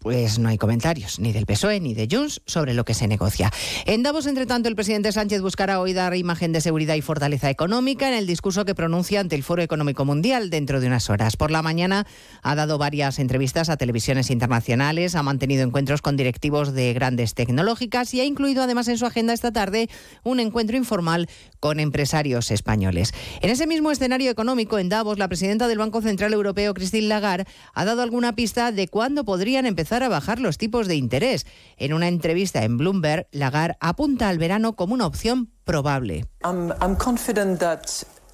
pues 0.09 0.39
no 0.39 0.49
hay 0.49 0.57
comentarios 0.57 1.19
ni 1.19 1.35
del 1.35 1.45
PSOE 1.45 1.81
ni 1.81 1.93
de 1.93 2.09
Junts 2.11 2.41
sobre 2.47 2.73
lo 2.73 2.87
que 2.87 2.95
se 2.95 3.07
negocia. 3.07 3.53
En 3.85 4.03
Davos, 4.03 4.25
entre 4.25 4.47
tanto, 4.47 4.71
el 4.71 4.75
presidente 4.75 5.13
Sánchez 5.13 5.43
buscará 5.43 5.81
hoy 5.81 5.93
dar 5.93 6.17
imagen 6.17 6.51
de 6.51 6.63
seguridad 6.63 6.95
y 6.95 7.03
fortaleza 7.03 7.51
económica 7.51 8.09
en 8.09 8.15
el 8.15 8.27
discurso 8.27 8.65
que 8.65 8.75
pronuncia 8.75 9.21
ante 9.21 9.37
el 9.37 9.43
Foro 9.43 9.61
Económico 9.61 10.07
Mundial 10.07 10.49
dentro 10.49 10.81
de 10.81 10.87
unas 10.87 11.11
horas. 11.11 11.37
Por 11.37 11.51
la 11.51 11.61
mañana 11.61 12.07
ha 12.43 12.55
dado 12.55 12.79
varias 12.79 13.19
entrevistas 13.19 13.69
a 13.69 13.77
televisiones 13.77 14.31
internacionales, 14.31 15.15
ha 15.15 15.23
mantenido 15.23 15.63
encuentros 15.63 16.01
con 16.01 16.17
directivos 16.17 16.73
de 16.73 16.95
grandes 16.95 17.35
tecnológicas 17.35 18.15
y 18.15 18.23
ha 18.23 18.25
incluido 18.25 18.63
además 18.63 18.89
en 18.89 18.97
su 18.97 19.05
agenda 19.05 19.35
esta 19.35 19.53
tarde 19.53 19.91
un 20.25 20.41
encuentro 20.41 20.79
informal 20.79 21.29
con 21.61 21.81
empresarios 21.81 22.51
españoles. 22.51 23.13
En 23.43 23.51
ese 23.51 23.67
mismo 23.67 23.91
escenario 23.91 24.31
económico, 24.31 24.79
en 24.79 24.89
Davos, 24.89 25.19
la 25.19 25.29
presidenta 25.29 25.69
del 25.69 25.77
Banco 25.77 26.01
Central 26.01 26.33
Europeo, 26.33 26.73
Christine 26.73 27.09
Lagarde, 27.09 27.45
ha 27.75 27.85
dado 27.85 28.01
alguna 28.01 28.35
pista 28.35 28.73
de 28.73 28.89
cuándo 28.89 29.27
podrían 29.27 29.67
empezar 29.67 29.98
a 30.03 30.09
bajar 30.09 30.39
los 30.41 30.59
tipos 30.59 30.89
de 30.89 30.97
interés. 30.97 31.47
En 31.77 31.93
una 31.93 32.09
entrevista 32.09 32.65
en 32.65 32.77
Bloomberg, 32.79 33.27
Lagarde 33.33 33.77
apunta 33.81 34.29
al 34.29 34.39
verano 34.39 34.77
como 34.77 34.95
una 34.95 35.07
opción 35.07 35.51
probable. 35.65 36.27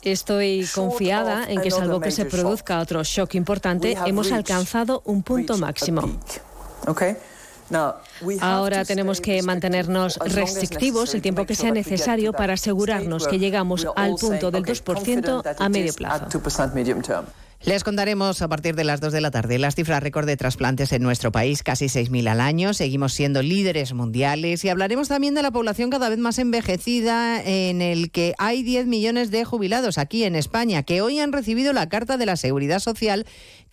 Estoy 0.02 0.66
confiada 0.74 1.44
en 1.48 1.62
que, 1.62 1.70
salvo 1.70 2.00
que 2.00 2.10
se 2.10 2.26
produzca 2.26 2.80
otro 2.80 3.02
shock 3.02 3.34
importante, 3.34 3.96
hemos 4.04 4.32
alcanzado 4.32 5.02
un 5.06 5.22
punto 5.22 5.56
máximo. 5.56 6.02
Ahora 8.40 8.84
tenemos 8.84 9.20
que 9.20 9.42
mantenernos 9.42 10.18
restrictivos 10.18 11.14
el 11.14 11.22
tiempo 11.22 11.46
que 11.46 11.54
sea 11.54 11.72
necesario 11.72 12.32
para 12.32 12.54
asegurarnos 12.54 13.26
que 13.26 13.38
llegamos 13.38 13.86
al 13.96 14.14
punto 14.16 14.50
del 14.50 14.64
2% 14.64 15.56
a 15.58 15.68
medio 15.68 15.94
plazo. 15.94 16.26
Les 17.66 17.82
contaremos 17.82 18.42
a 18.42 18.48
partir 18.48 18.74
de 18.74 18.84
las 18.84 19.00
2 19.00 19.10
de 19.10 19.22
la 19.22 19.30
tarde 19.30 19.58
las 19.58 19.74
cifras 19.74 20.02
récord 20.02 20.26
de 20.26 20.36
trasplantes 20.36 20.92
en 20.92 21.02
nuestro 21.02 21.32
país, 21.32 21.62
casi 21.62 21.86
6.000 21.86 22.28
al 22.28 22.42
año. 22.42 22.74
Seguimos 22.74 23.14
siendo 23.14 23.40
líderes 23.40 23.94
mundiales 23.94 24.62
y 24.66 24.68
hablaremos 24.68 25.08
también 25.08 25.32
de 25.32 25.40
la 25.40 25.50
población 25.50 25.88
cada 25.88 26.10
vez 26.10 26.18
más 26.18 26.38
envejecida 26.38 27.42
en 27.42 27.80
el 27.80 28.10
que 28.10 28.34
hay 28.36 28.62
10 28.62 28.86
millones 28.86 29.30
de 29.30 29.46
jubilados 29.46 29.96
aquí 29.96 30.24
en 30.24 30.36
España 30.36 30.82
que 30.82 31.00
hoy 31.00 31.20
han 31.20 31.32
recibido 31.32 31.72
la 31.72 31.88
Carta 31.88 32.18
de 32.18 32.26
la 32.26 32.36
Seguridad 32.36 32.80
Social 32.80 33.24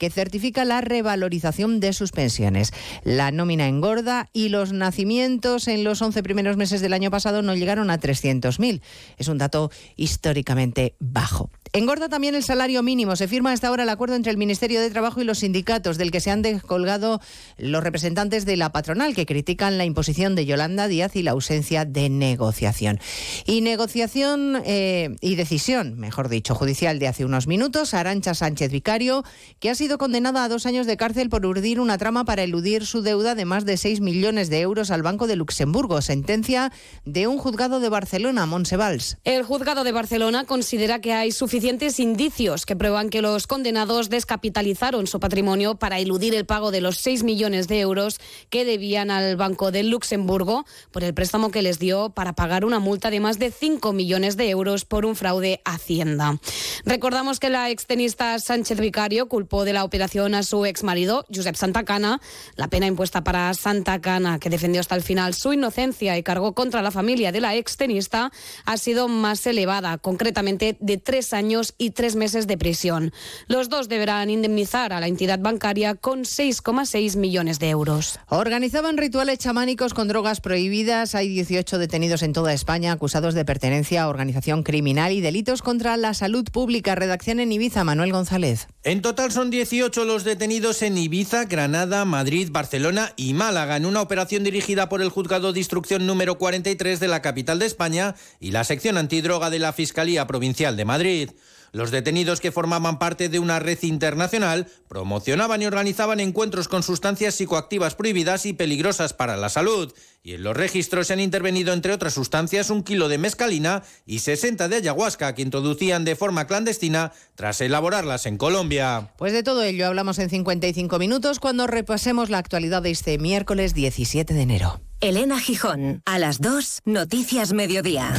que 0.01 0.09
certifica 0.09 0.65
la 0.65 0.81
revalorización 0.81 1.79
de 1.79 1.93
sus 1.93 2.11
pensiones. 2.11 2.73
La 3.03 3.29
nómina 3.29 3.67
engorda 3.67 4.31
y 4.33 4.49
los 4.49 4.73
nacimientos 4.73 5.67
en 5.67 5.83
los 5.83 6.01
11 6.01 6.23
primeros 6.23 6.57
meses 6.57 6.81
del 6.81 6.93
año 6.93 7.11
pasado 7.11 7.43
no 7.43 7.53
llegaron 7.53 7.91
a 7.91 7.99
300.000. 7.99 8.81
Es 9.19 9.27
un 9.27 9.37
dato 9.37 9.69
históricamente 9.97 10.95
bajo. 10.99 11.51
Engorda 11.73 12.09
también 12.09 12.35
el 12.35 12.43
salario 12.43 12.83
mínimo. 12.83 13.15
Se 13.15 13.29
firma 13.29 13.53
hasta 13.53 13.69
ahora 13.69 13.83
el 13.83 13.89
acuerdo 13.89 14.15
entre 14.15 14.31
el 14.31 14.37
Ministerio 14.37 14.81
de 14.81 14.89
Trabajo 14.89 15.21
y 15.21 15.23
los 15.23 15.39
sindicatos, 15.39 15.97
del 15.97 16.11
que 16.11 16.19
se 16.19 16.29
han 16.29 16.41
descolgado 16.41 17.21
los 17.57 17.81
representantes 17.81 18.45
de 18.45 18.57
la 18.57 18.73
patronal, 18.73 19.15
que 19.15 19.25
critican 19.25 19.77
la 19.77 19.85
imposición 19.85 20.35
de 20.35 20.45
Yolanda 20.45 20.89
Díaz 20.89 21.15
y 21.15 21.23
la 21.23 21.31
ausencia 21.31 21.85
de 21.85 22.09
negociación. 22.09 22.99
Y 23.45 23.61
negociación 23.61 24.61
eh, 24.65 25.15
y 25.21 25.35
decisión, 25.35 25.97
mejor 25.97 26.27
dicho, 26.27 26.55
judicial 26.55 26.99
de 26.99 27.07
hace 27.07 27.23
unos 27.23 27.47
minutos, 27.47 27.93
Arancha 27.93 28.33
Sánchez 28.33 28.69
Vicario, 28.69 29.23
que 29.61 29.69
ha 29.69 29.75
sido 29.75 29.90
condenada 29.97 30.43
a 30.43 30.49
dos 30.49 30.65
años 30.65 30.87
de 30.87 30.97
cárcel 30.97 31.29
por 31.29 31.45
urdir 31.45 31.79
una 31.79 31.97
trama 31.97 32.25
para 32.25 32.43
eludir 32.43 32.85
su 32.85 33.01
deuda 33.01 33.35
de 33.35 33.45
más 33.45 33.65
de 33.65 33.77
6 33.77 34.01
millones 34.01 34.49
de 34.49 34.61
euros 34.61 34.91
al 34.91 35.03
Banco 35.03 35.27
de 35.27 35.35
Luxemburgo. 35.35 36.01
Sentencia 36.01 36.71
de 37.05 37.27
un 37.27 37.37
juzgado 37.37 37.79
de 37.79 37.89
Barcelona, 37.89 38.45
Monsevals. 38.45 39.17
El 39.23 39.43
juzgado 39.43 39.83
de 39.83 39.91
Barcelona 39.91 40.45
considera 40.45 41.01
que 41.01 41.13
hay 41.13 41.31
suficiente 41.31 41.51
suficientes 41.61 41.99
indicios 41.99 42.65
que 42.65 42.75
prueban 42.75 43.09
que 43.09 43.21
los 43.21 43.45
condenados 43.45 44.09
descapitalizaron 44.09 45.05
su 45.05 45.19
patrimonio 45.19 45.75
para 45.75 45.99
eludir 45.99 46.33
el 46.33 46.47
pago 46.47 46.71
de 46.71 46.81
los 46.81 46.97
6 46.97 47.21
millones 47.21 47.67
de 47.67 47.81
euros 47.81 48.19
que 48.49 48.65
debían 48.65 49.11
al 49.11 49.35
Banco 49.35 49.69
de 49.69 49.83
Luxemburgo 49.83 50.65
por 50.91 51.03
el 51.03 51.13
préstamo 51.13 51.51
que 51.51 51.61
les 51.61 51.77
dio 51.77 52.09
para 52.09 52.33
pagar 52.33 52.65
una 52.65 52.79
multa 52.79 53.11
de 53.11 53.19
más 53.19 53.37
de 53.37 53.51
5 53.51 53.93
millones 53.93 54.37
de 54.37 54.49
euros 54.49 54.85
por 54.85 55.05
un 55.05 55.15
fraude 55.15 55.61
a 55.65 55.75
Hacienda. 55.75 56.39
Recordamos 56.83 57.39
que 57.39 57.49
la 57.49 57.69
extenista 57.69 58.39
Sánchez 58.39 58.79
Vicario 58.79 59.27
culpó 59.27 59.63
de 59.63 59.70
la 59.73 59.83
operación 59.83 60.35
a 60.35 60.43
su 60.43 60.65
exmarido, 60.65 61.25
Josep 61.33 61.55
Santacana. 61.55 62.19
La 62.55 62.67
pena 62.67 62.87
impuesta 62.87 63.23
para 63.23 63.53
Santacana, 63.53 64.39
que 64.39 64.49
defendió 64.49 64.81
hasta 64.81 64.95
el 64.95 65.01
final 65.01 65.33
su 65.33 65.53
inocencia 65.53 66.17
y 66.17 66.23
cargó 66.23 66.53
contra 66.53 66.81
la 66.81 66.91
familia 66.91 67.31
de 67.31 67.41
la 67.41 67.55
extenista, 67.55 68.31
ha 68.65 68.77
sido 68.77 69.07
más 69.07 69.45
elevada, 69.47 69.97
concretamente 69.97 70.77
de 70.79 70.97
tres 70.97 71.33
años 71.33 71.73
y 71.77 71.91
tres 71.91 72.15
meses 72.15 72.47
de 72.47 72.57
prisión. 72.57 73.13
Los 73.47 73.69
dos 73.69 73.89
deberán 73.89 74.29
indemnizar 74.29 74.93
a 74.93 74.99
la 74.99 75.07
entidad 75.07 75.39
bancaria 75.39 75.95
con 75.95 76.21
6,6 76.21 77.17
millones 77.17 77.59
de 77.59 77.69
euros. 77.69 78.19
Organizaban 78.27 78.97
rituales 78.97 79.39
chamánicos 79.39 79.93
con 79.93 80.07
drogas 80.07 80.41
prohibidas. 80.41 81.15
Hay 81.15 81.29
18 81.29 81.77
detenidos 81.77 82.23
en 82.23 82.33
toda 82.33 82.53
España 82.53 82.91
acusados 82.91 83.33
de 83.33 83.45
pertenencia 83.45 84.03
a 84.03 84.09
organización 84.09 84.63
criminal 84.63 85.11
y 85.11 85.21
delitos 85.21 85.61
contra 85.61 85.97
la 85.97 86.13
salud 86.13 86.45
pública. 86.51 86.95
Redacción 86.95 87.39
en 87.39 87.51
Ibiza, 87.51 87.83
Manuel 87.83 88.11
González. 88.11 88.67
En 88.83 89.01
total 89.01 89.31
son 89.31 89.49
18 89.61 90.05
los 90.05 90.23
detenidos 90.23 90.81
en 90.81 90.97
Ibiza, 90.97 91.45
Granada, 91.45 92.03
Madrid, 92.03 92.49
Barcelona 92.51 93.13
y 93.15 93.35
Málaga 93.35 93.77
en 93.77 93.85
una 93.85 94.01
operación 94.01 94.43
dirigida 94.43 94.89
por 94.89 95.03
el 95.03 95.09
Juzgado 95.09 95.53
de 95.53 95.59
Instrucción 95.59 96.07
número 96.07 96.39
43 96.39 96.99
de 96.99 97.07
la 97.07 97.21
capital 97.21 97.59
de 97.59 97.67
España 97.67 98.15
y 98.39 98.49
la 98.49 98.63
sección 98.63 98.97
antidroga 98.97 99.51
de 99.51 99.59
la 99.59 99.71
Fiscalía 99.71 100.25
Provincial 100.25 100.75
de 100.77 100.85
Madrid. 100.85 101.29
Los 101.73 101.89
detenidos 101.89 102.41
que 102.41 102.51
formaban 102.51 102.99
parte 102.99 103.29
de 103.29 103.39
una 103.39 103.59
red 103.59 103.79
internacional 103.83 104.67
promocionaban 104.89 105.61
y 105.61 105.65
organizaban 105.65 106.19
encuentros 106.19 106.67
con 106.67 106.83
sustancias 106.83 107.35
psicoactivas 107.35 107.95
prohibidas 107.95 108.45
y 108.45 108.53
peligrosas 108.53 109.13
para 109.13 109.37
la 109.37 109.47
salud. 109.47 109.93
Y 110.21 110.33
en 110.33 110.43
los 110.43 110.55
registros 110.55 111.07
se 111.07 111.13
han 111.13 111.21
intervenido, 111.21 111.71
entre 111.73 111.93
otras 111.93 112.13
sustancias, 112.13 112.69
un 112.69 112.83
kilo 112.83 113.07
de 113.07 113.17
mescalina 113.17 113.83
y 114.05 114.19
60 114.19 114.67
de 114.67 114.75
ayahuasca 114.75 115.33
que 115.33 115.41
introducían 115.41 116.03
de 116.03 116.17
forma 116.17 116.45
clandestina 116.45 117.13
tras 117.35 117.61
elaborarlas 117.61 118.25
en 118.25 118.37
Colombia. 118.37 119.13
Pues 119.17 119.31
de 119.31 119.41
todo 119.41 119.63
ello 119.63 119.87
hablamos 119.87 120.19
en 120.19 120.29
55 120.29 120.99
minutos 120.99 121.39
cuando 121.39 121.67
repasemos 121.67 122.29
la 122.29 122.37
actualidad 122.37 122.81
de 122.81 122.91
este 122.91 123.17
miércoles 123.17 123.73
17 123.73 124.33
de 124.33 124.41
enero. 124.41 124.81
Elena 124.99 125.39
Gijón, 125.39 126.03
a 126.05 126.19
las 126.19 126.41
2, 126.41 126.81
Noticias 126.85 127.53
Mediodía. 127.53 128.13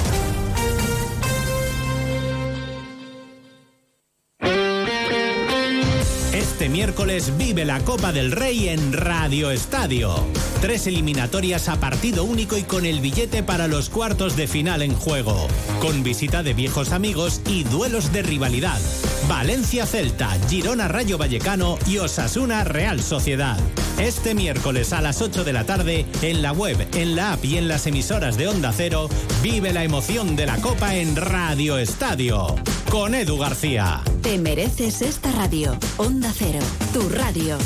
Este 6.63 6.71
miércoles 6.71 7.37
vive 7.37 7.65
la 7.65 7.81
Copa 7.81 8.13
del 8.13 8.31
Rey 8.31 8.69
en 8.69 8.93
Radio 8.93 9.51
Estadio. 9.51 10.15
Tres 10.61 10.87
eliminatorias 10.87 11.69
a 11.69 11.81
partido 11.81 12.23
único 12.23 12.57
y 12.57 12.63
con 12.63 12.87
el 12.87 13.01
billete 13.01 13.43
para 13.43 13.67
los 13.67 13.89
cuartos 13.89 14.37
de 14.37 14.47
final 14.47 14.83
en 14.83 14.95
juego. 14.95 15.49
Con 15.81 16.05
visita 16.05 16.45
de 16.45 16.55
viejos 16.55 16.93
amigos 16.93 17.41
y 17.49 17.65
duelos 17.65 18.13
de 18.13 18.23
rivalidad. 18.23 18.81
Valencia 19.29 19.87
Celta, 19.87 20.31
Girona 20.49 20.87
Rayo 20.87 21.19
Vallecano 21.19 21.79
y 21.89 21.99
Osasuna 21.99 22.63
Real 22.63 23.03
Sociedad. 23.03 23.59
Este 23.99 24.33
miércoles 24.33 24.93
a 24.93 25.03
las 25.03 25.21
8 25.21 25.43
de 25.43 25.53
la 25.53 25.65
tarde, 25.65 26.07
en 26.23 26.43
la 26.43 26.53
web, 26.53 26.77
en 26.95 27.17
la 27.17 27.33
app 27.33 27.45
y 27.45 27.57
en 27.57 27.67
las 27.67 27.89
emisoras 27.89 28.37
de 28.37 28.47
Onda 28.47 28.73
Cero, 28.73 29.09
vive 29.43 29.73
la 29.73 29.83
emoción 29.83 30.37
de 30.37 30.47
la 30.47 30.59
Copa 30.59 30.95
en 30.95 31.17
Radio 31.17 31.77
Estadio. 31.77 32.55
Con 32.89 33.15
Edu 33.15 33.39
García. 33.39 34.03
Te 34.23 34.37
mereces 34.37 35.01
esta 35.01 35.33
radio. 35.33 35.79
Onda 35.97 36.31
Cero, 36.37 36.52
tu 36.93 37.09
radio. 37.09 37.59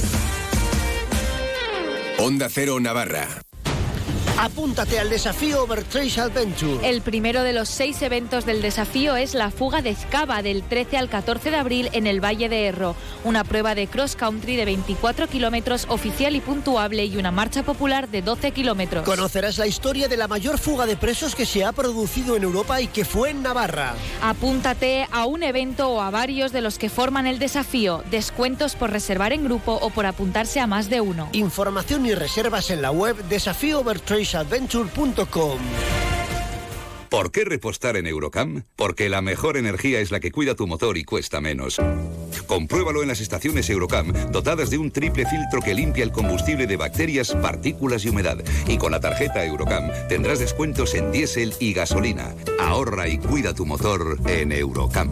Onda 2.18 2.48
Cero 2.48 2.78
Navarra. 2.80 3.45
Apúntate 4.38 4.98
al 4.98 5.08
desafío 5.08 5.62
Overtrace 5.62 6.20
Adventure. 6.20 6.88
El 6.88 7.00
primero 7.00 7.42
de 7.42 7.54
los 7.54 7.68
seis 7.68 8.02
eventos 8.02 8.44
del 8.44 8.60
desafío 8.60 9.16
es 9.16 9.32
la 9.32 9.50
fuga 9.50 9.80
de 9.80 9.90
Escava 9.90 10.42
del 10.42 10.62
13 10.62 10.98
al 10.98 11.08
14 11.08 11.50
de 11.50 11.56
abril 11.56 11.88
en 11.92 12.06
el 12.06 12.22
Valle 12.22 12.48
de 12.48 12.66
Erro, 12.66 12.94
una 13.24 13.44
prueba 13.44 13.74
de 13.74 13.86
cross 13.86 14.14
country 14.14 14.56
de 14.56 14.66
24 14.66 15.28
kilómetros 15.28 15.86
oficial 15.88 16.36
y 16.36 16.40
puntuable 16.40 17.06
y 17.06 17.16
una 17.16 17.30
marcha 17.30 17.62
popular 17.62 18.08
de 18.08 18.20
12 18.20 18.52
kilómetros. 18.52 19.04
Conocerás 19.04 19.56
la 19.56 19.66
historia 19.66 20.06
de 20.06 20.18
la 20.18 20.28
mayor 20.28 20.58
fuga 20.58 20.84
de 20.84 20.96
presos 20.96 21.34
que 21.34 21.46
se 21.46 21.64
ha 21.64 21.72
producido 21.72 22.36
en 22.36 22.42
Europa 22.42 22.80
y 22.80 22.88
que 22.88 23.04
fue 23.04 23.30
en 23.30 23.42
Navarra. 23.42 23.94
Apúntate 24.22 25.08
a 25.12 25.24
un 25.24 25.42
evento 25.42 25.88
o 25.88 26.00
a 26.02 26.10
varios 26.10 26.52
de 26.52 26.60
los 26.60 26.78
que 26.78 26.90
forman 26.90 27.26
el 27.26 27.38
desafío, 27.38 28.04
descuentos 28.10 28.76
por 28.76 28.90
reservar 28.90 29.32
en 29.32 29.44
grupo 29.44 29.78
o 29.80 29.88
por 29.88 30.04
apuntarse 30.04 30.60
a 30.60 30.66
más 30.66 30.90
de 30.90 31.00
uno. 31.00 31.30
Información 31.32 32.04
y 32.04 32.14
reservas 32.14 32.70
en 32.70 32.82
la 32.82 32.90
web 32.90 33.16
¿Por 37.10 37.30
qué 37.30 37.44
repostar 37.44 37.96
en 37.96 38.06
Eurocam? 38.06 38.64
Porque 38.74 39.08
la 39.08 39.22
mejor 39.22 39.56
energía 39.56 40.00
es 40.00 40.10
la 40.10 40.20
que 40.20 40.30
cuida 40.30 40.54
tu 40.54 40.66
motor 40.66 40.98
y 40.98 41.04
cuesta 41.04 41.40
menos. 41.40 41.80
Compruébalo 42.46 43.02
en 43.02 43.08
las 43.08 43.20
estaciones 43.20 43.70
Eurocam, 43.70 44.12
dotadas 44.32 44.70
de 44.70 44.78
un 44.78 44.90
triple 44.90 45.24
filtro 45.26 45.60
que 45.60 45.74
limpia 45.74 46.04
el 46.04 46.12
combustible 46.12 46.66
de 46.66 46.76
bacterias, 46.76 47.34
partículas 47.34 48.04
y 48.04 48.08
humedad. 48.08 48.38
Y 48.66 48.76
con 48.78 48.92
la 48.92 49.00
tarjeta 49.00 49.44
Eurocam 49.44 49.90
tendrás 50.08 50.38
descuentos 50.38 50.94
en 50.94 51.12
diésel 51.12 51.54
y 51.60 51.72
gasolina. 51.72 52.34
Ahorra 52.60 53.08
y 53.08 53.18
cuida 53.18 53.54
tu 53.54 53.66
motor 53.66 54.18
en 54.26 54.52
Eurocam. 54.52 55.10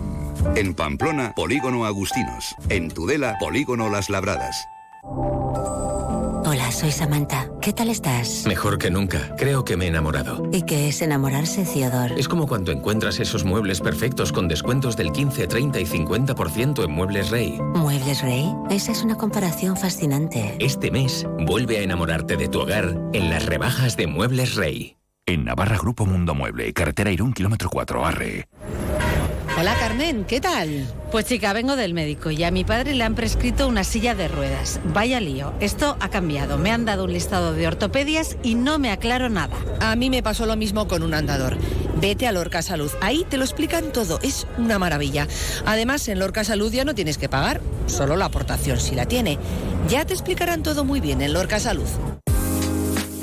En 0.56 0.74
Pamplona, 0.74 1.32
Polígono 1.34 1.86
Agustinos. 1.86 2.54
En 2.68 2.90
Tudela, 2.90 3.36
Polígono 3.38 3.88
Las 3.88 4.10
Labradas. 4.10 4.66
Hola, 5.06 6.72
soy 6.72 6.90
Samantha. 6.90 7.48
¿Qué 7.60 7.72
tal 7.72 7.90
estás? 7.90 8.44
Mejor 8.46 8.78
que 8.78 8.90
nunca. 8.90 9.34
Creo 9.36 9.64
que 9.64 9.76
me 9.76 9.84
he 9.84 9.88
enamorado. 9.88 10.48
¿Y 10.50 10.62
qué 10.62 10.88
es 10.88 11.02
enamorarse, 11.02 11.64
Theodore? 11.64 12.14
Es 12.18 12.26
como 12.26 12.46
cuando 12.46 12.72
encuentras 12.72 13.20
esos 13.20 13.44
muebles 13.44 13.80
perfectos 13.80 14.32
con 14.32 14.48
descuentos 14.48 14.96
del 14.96 15.12
15, 15.12 15.46
30 15.46 15.80
y 15.80 15.84
50% 15.84 16.84
en 16.84 16.90
Muebles 16.90 17.30
Rey. 17.30 17.58
¿Muebles 17.74 18.22
Rey? 18.22 18.50
Esa 18.70 18.92
es 18.92 19.02
una 19.02 19.16
comparación 19.16 19.76
fascinante. 19.76 20.56
Este 20.58 20.90
mes, 20.90 21.26
vuelve 21.46 21.78
a 21.78 21.82
enamorarte 21.82 22.36
de 22.36 22.48
tu 22.48 22.60
hogar 22.60 22.96
en 23.12 23.30
las 23.30 23.44
rebajas 23.44 23.96
de 23.96 24.06
Muebles 24.06 24.54
Rey. 24.54 24.96
En 25.26 25.44
Navarra 25.44 25.76
Grupo 25.78 26.06
Mundo 26.06 26.34
Mueble, 26.34 26.72
carretera 26.72 27.10
Irún, 27.10 27.32
kilómetro 27.32 27.68
4, 27.70 28.04
Arre. 28.06 28.48
Hola 29.56 29.76
Carmen, 29.78 30.24
¿qué 30.24 30.40
tal? 30.40 30.84
Pues 31.12 31.26
chica, 31.26 31.52
vengo 31.52 31.76
del 31.76 31.94
médico 31.94 32.32
y 32.32 32.42
a 32.42 32.50
mi 32.50 32.64
padre 32.64 32.92
le 32.94 33.04
han 33.04 33.14
prescrito 33.14 33.68
una 33.68 33.84
silla 33.84 34.16
de 34.16 34.26
ruedas. 34.26 34.80
Vaya 34.86 35.20
lío, 35.20 35.52
esto 35.60 35.96
ha 36.00 36.08
cambiado. 36.08 36.58
Me 36.58 36.72
han 36.72 36.84
dado 36.84 37.04
un 37.04 37.12
listado 37.12 37.52
de 37.52 37.68
ortopedias 37.68 38.36
y 38.42 38.56
no 38.56 38.80
me 38.80 38.90
aclaro 38.90 39.30
nada. 39.30 39.56
A 39.78 39.94
mí 39.94 40.10
me 40.10 40.24
pasó 40.24 40.44
lo 40.46 40.56
mismo 40.56 40.88
con 40.88 41.04
un 41.04 41.14
andador. 41.14 41.56
Vete 42.00 42.26
a 42.26 42.32
Lorca 42.32 42.62
Salud, 42.62 42.90
ahí 43.00 43.24
te 43.30 43.36
lo 43.36 43.44
explican 43.44 43.92
todo, 43.92 44.18
es 44.22 44.48
una 44.58 44.80
maravilla. 44.80 45.28
Además, 45.64 46.08
en 46.08 46.18
Lorca 46.18 46.42
Salud 46.42 46.72
ya 46.72 46.84
no 46.84 46.96
tienes 46.96 47.16
que 47.16 47.28
pagar, 47.28 47.60
solo 47.86 48.16
la 48.16 48.24
aportación 48.24 48.80
si 48.80 48.96
la 48.96 49.06
tiene. 49.06 49.38
Ya 49.88 50.04
te 50.04 50.14
explicarán 50.14 50.64
todo 50.64 50.84
muy 50.84 50.98
bien 50.98 51.22
en 51.22 51.32
Lorca 51.32 51.60
Salud. 51.60 51.86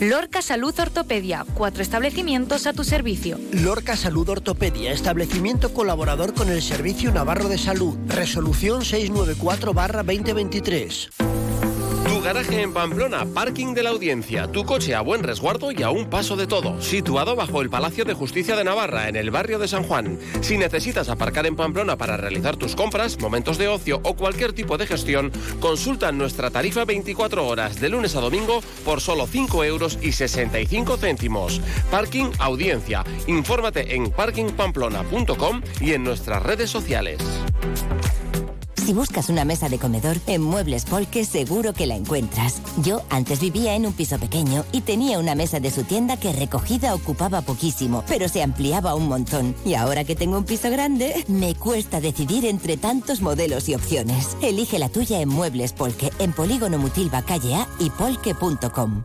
Lorca 0.02 0.42
Salud 0.42 0.78
Ortopedia, 0.80 1.46
cuatro 1.54 1.84
establecimientos 1.84 2.66
a 2.66 2.74
tu 2.74 2.84
servicio. 2.84 3.38
Lorca 3.54 3.96
Salud 3.96 4.28
Ortopedia, 4.30 4.94
establecimiento 4.94 5.76
colaborador 5.76 6.34
con 6.34 6.50
el 6.50 6.64
Servicio 6.64 7.12
Navarro 7.12 7.50
de 7.50 7.60
Salud. 7.60 7.96
Resolución 8.08 8.82
694-2023. 8.82 11.41
Garaje 12.24 12.62
en 12.62 12.72
Pamplona, 12.72 13.26
parking 13.26 13.74
de 13.74 13.82
la 13.82 13.90
audiencia, 13.90 14.48
tu 14.48 14.64
coche 14.64 14.94
a 14.94 15.02
buen 15.02 15.24
resguardo 15.24 15.72
y 15.72 15.82
a 15.82 15.90
un 15.90 16.08
paso 16.08 16.36
de 16.36 16.46
todo, 16.46 16.80
situado 16.80 17.36
bajo 17.36 17.62
el 17.62 17.70
Palacio 17.72 18.06
de 18.06 18.14
Justicia 18.14 18.56
de 18.56 18.64
Navarra, 18.64 19.10
en 19.10 19.16
el 19.16 19.32
barrio 19.32 19.58
de 19.58 19.68
San 19.68 19.84
Juan. 19.84 20.20
Si 20.42 20.58
necesitas 20.58 21.10
aparcar 21.10 21.48
en 21.48 21.56
Pamplona 21.56 21.98
para 21.98 22.18
realizar 22.18 22.58
tus 22.58 22.76
compras, 22.76 23.20
momentos 23.20 23.58
de 23.58 23.68
ocio 23.68 24.02
o 24.04 24.16
cualquier 24.16 24.54
tipo 24.54 24.78
de 24.78 24.86
gestión, 24.86 25.32
consulta 25.60 26.12
nuestra 26.12 26.52
tarifa 26.52 26.86
24 26.86 27.48
horas 27.48 27.82
de 27.82 27.90
lunes 27.90 28.16
a 28.16 28.22
domingo 28.22 28.62
por 28.86 29.02
solo 29.02 29.26
5 29.26 29.64
euros 29.64 29.98
y 30.02 30.12
65 30.12 30.98
céntimos. 30.98 31.60
Parking 31.90 32.32
Audiencia. 32.38 33.04
Infórmate 33.26 33.96
en 33.96 34.12
parkingpamplona.com 34.12 35.62
y 35.80 35.94
en 35.94 36.04
nuestras 36.04 36.44
redes 36.44 36.70
sociales. 36.70 37.18
Si 38.86 38.94
buscas 38.94 39.30
una 39.30 39.46
mesa 39.46 39.70
de 39.70 39.78
comedor, 39.78 40.18
en 40.26 40.42
Muebles 40.42 40.86
Polque 40.86 41.24
seguro 41.24 41.72
que 41.74 41.86
la 41.86 41.96
encuentras. 41.96 42.62
Yo 42.82 43.04
antes 43.12 43.40
vivía 43.40 43.76
en 43.76 43.86
un 43.86 43.94
piso 43.94 44.18
pequeño 44.18 44.66
y 44.72 44.82
tenía 44.82 45.20
una 45.20 45.36
mesa 45.36 45.60
de 45.60 45.70
su 45.70 45.84
tienda 45.84 46.18
que 46.18 46.34
recogida 46.34 46.96
ocupaba 46.96 47.42
poquísimo, 47.42 48.04
pero 48.08 48.28
se 48.28 48.42
ampliaba 48.42 48.96
un 48.96 49.08
montón. 49.08 49.56
Y 49.66 49.76
ahora 49.76 50.04
que 50.04 50.16
tengo 50.16 50.38
un 50.38 50.46
piso 50.46 50.72
grande, 50.72 51.24
me 51.28 51.54
cuesta 51.54 52.02
decidir 52.02 52.46
entre 52.46 52.76
tantos 52.76 53.22
modelos 53.22 53.70
y 53.70 53.76
opciones. 53.76 54.36
Elige 54.42 54.80
la 54.80 54.90
tuya 54.90 55.22
en 55.22 55.30
Muebles 55.30 55.74
Polque, 55.74 56.12
en 56.18 56.34
Polígono 56.34 56.80
Mutilva 56.80 57.22
Calle 57.22 57.54
A 57.54 57.68
y 57.80 57.92
polque.com. 57.92 59.04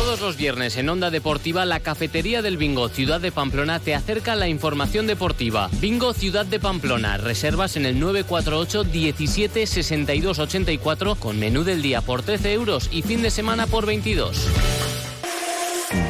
Todos 0.00 0.22
los 0.22 0.38
viernes 0.38 0.78
en 0.78 0.88
Onda 0.88 1.10
Deportiva, 1.10 1.66
la 1.66 1.80
cafetería 1.80 2.40
del 2.40 2.56
Bingo 2.56 2.88
Ciudad 2.88 3.20
de 3.20 3.32
Pamplona 3.32 3.80
te 3.80 3.94
acerca 3.94 4.34
la 4.34 4.48
información 4.48 5.06
deportiva. 5.06 5.68
Bingo 5.72 6.14
Ciudad 6.14 6.46
de 6.46 6.58
Pamplona, 6.58 7.18
reservas 7.18 7.76
en 7.76 7.84
el 7.84 8.00
948 8.00 8.84
17 8.84 9.66
62 9.66 10.38
84 10.38 11.16
con 11.16 11.38
menú 11.38 11.64
del 11.64 11.82
día 11.82 12.00
por 12.00 12.22
13 12.22 12.54
euros 12.54 12.88
y 12.90 13.02
fin 13.02 13.20
de 13.20 13.30
semana 13.30 13.66
por 13.66 13.84
22. 13.84 14.99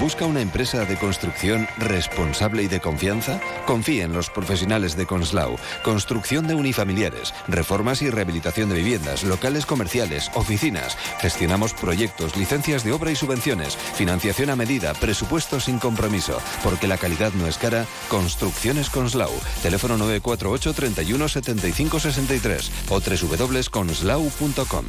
¿Busca 0.00 0.26
una 0.26 0.42
empresa 0.42 0.84
de 0.84 0.96
construcción 0.96 1.66
responsable 1.78 2.62
y 2.62 2.68
de 2.68 2.80
confianza? 2.80 3.40
Confíe 3.66 4.02
en 4.02 4.12
los 4.12 4.28
profesionales 4.28 4.96
de 4.96 5.06
Conslau. 5.06 5.56
Construcción 5.82 6.46
de 6.46 6.54
unifamiliares, 6.54 7.32
reformas 7.48 8.02
y 8.02 8.10
rehabilitación 8.10 8.68
de 8.68 8.74
viviendas, 8.76 9.24
locales 9.24 9.64
comerciales, 9.64 10.30
oficinas. 10.34 10.98
Gestionamos 11.20 11.72
proyectos, 11.72 12.36
licencias 12.36 12.84
de 12.84 12.92
obra 12.92 13.10
y 13.10 13.16
subvenciones, 13.16 13.76
financiación 13.76 14.50
a 14.50 14.56
medida, 14.56 14.92
presupuestos 14.94 15.64
sin 15.64 15.78
compromiso. 15.78 16.38
Porque 16.62 16.86
la 16.86 16.98
calidad 16.98 17.32
no 17.32 17.46
es 17.46 17.56
cara, 17.56 17.86
Construcciones 18.08 18.90
Conslau. 18.90 19.32
Teléfono 19.62 19.96
948 19.96 20.74
31 20.74 21.28
75 21.28 22.00
63 22.00 22.70
o 22.90 23.00
www.conslau.com. 23.00 24.84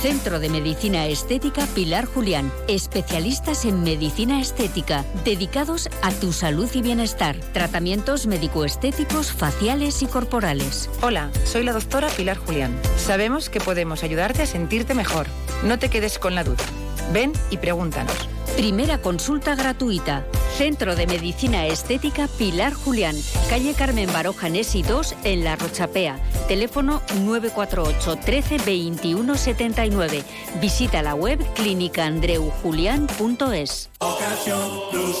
Centro 0.00 0.40
de 0.40 0.48
Medicina 0.48 1.06
Estética 1.08 1.66
Pilar 1.74 2.06
Julián. 2.06 2.50
Especialistas 2.68 3.66
en 3.66 3.82
medicina 3.82 4.40
estética, 4.40 5.04
dedicados 5.26 5.90
a 6.00 6.10
tu 6.10 6.32
salud 6.32 6.70
y 6.72 6.80
bienestar. 6.80 7.36
Tratamientos 7.52 8.26
médico-estéticos, 8.26 9.30
faciales 9.30 10.00
y 10.00 10.06
corporales. 10.06 10.88
Hola, 11.02 11.30
soy 11.44 11.64
la 11.64 11.74
doctora 11.74 12.08
Pilar 12.08 12.38
Julián. 12.38 12.74
Sabemos 12.96 13.50
que 13.50 13.60
podemos 13.60 14.02
ayudarte 14.02 14.40
a 14.40 14.46
sentirte 14.46 14.94
mejor. 14.94 15.26
No 15.64 15.78
te 15.78 15.90
quedes 15.90 16.18
con 16.18 16.34
la 16.34 16.44
duda. 16.44 16.64
Ven 17.12 17.34
y 17.50 17.58
pregúntanos. 17.58 18.16
Primera 18.60 19.00
consulta 19.00 19.54
gratuita. 19.54 20.26
Centro 20.58 20.94
de 20.94 21.06
Medicina 21.06 21.66
Estética 21.66 22.28
Pilar 22.28 22.74
Julián. 22.74 23.16
Calle 23.48 23.72
Carmen 23.72 24.12
Baroja 24.12 24.50
Nesi 24.50 24.82
2 24.82 25.14
en 25.24 25.44
La 25.44 25.56
Rochapea. 25.56 26.18
Teléfono 26.46 27.00
948 27.24 28.16
13 28.16 28.58
21 28.58 29.34
79. 29.34 30.22
Visita 30.60 31.00
la 31.00 31.14
web 31.14 31.42
clínicaandreujulián.es. 31.54 33.88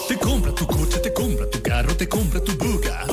Te 0.06 0.18
compra 0.18 0.54
tu 0.54 0.66
coche, 0.66 0.98
te 0.98 1.14
compra 1.14 1.48
tu 1.48 1.62
carro, 1.62 1.96
te 1.96 2.06
compra 2.06 2.44
tu 2.44 2.58
buga. 2.58 3.06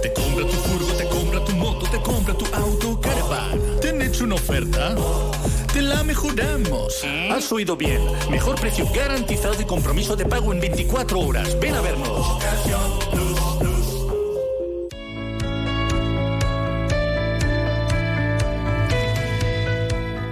Te 0.00 0.14
compra 0.14 0.46
tu 0.46 0.56
furgo, 0.56 0.94
te 0.94 1.06
compra 1.08 1.44
tu 1.44 1.52
moto, 1.52 1.86
te 1.90 2.00
compra 2.00 2.32
tu 2.32 2.46
auto, 2.54 2.98
caravan. 3.02 3.60
¿Te 3.82 3.90
han 3.90 4.00
hecho 4.00 4.24
una 4.24 4.36
oferta? 4.36 4.96
Te 5.72 5.80
la 5.80 6.02
mejoramos. 6.02 7.02
Has 7.30 7.50
oído 7.50 7.76
bien. 7.76 8.02
Mejor 8.30 8.60
precio 8.60 8.86
garantizado 8.94 9.56
y 9.58 9.64
compromiso 9.64 10.16
de 10.16 10.26
pago 10.26 10.52
en 10.52 10.60
24 10.60 11.18
horas. 11.18 11.58
Ven 11.58 11.74
a 11.74 11.80
vernos. 11.80 12.38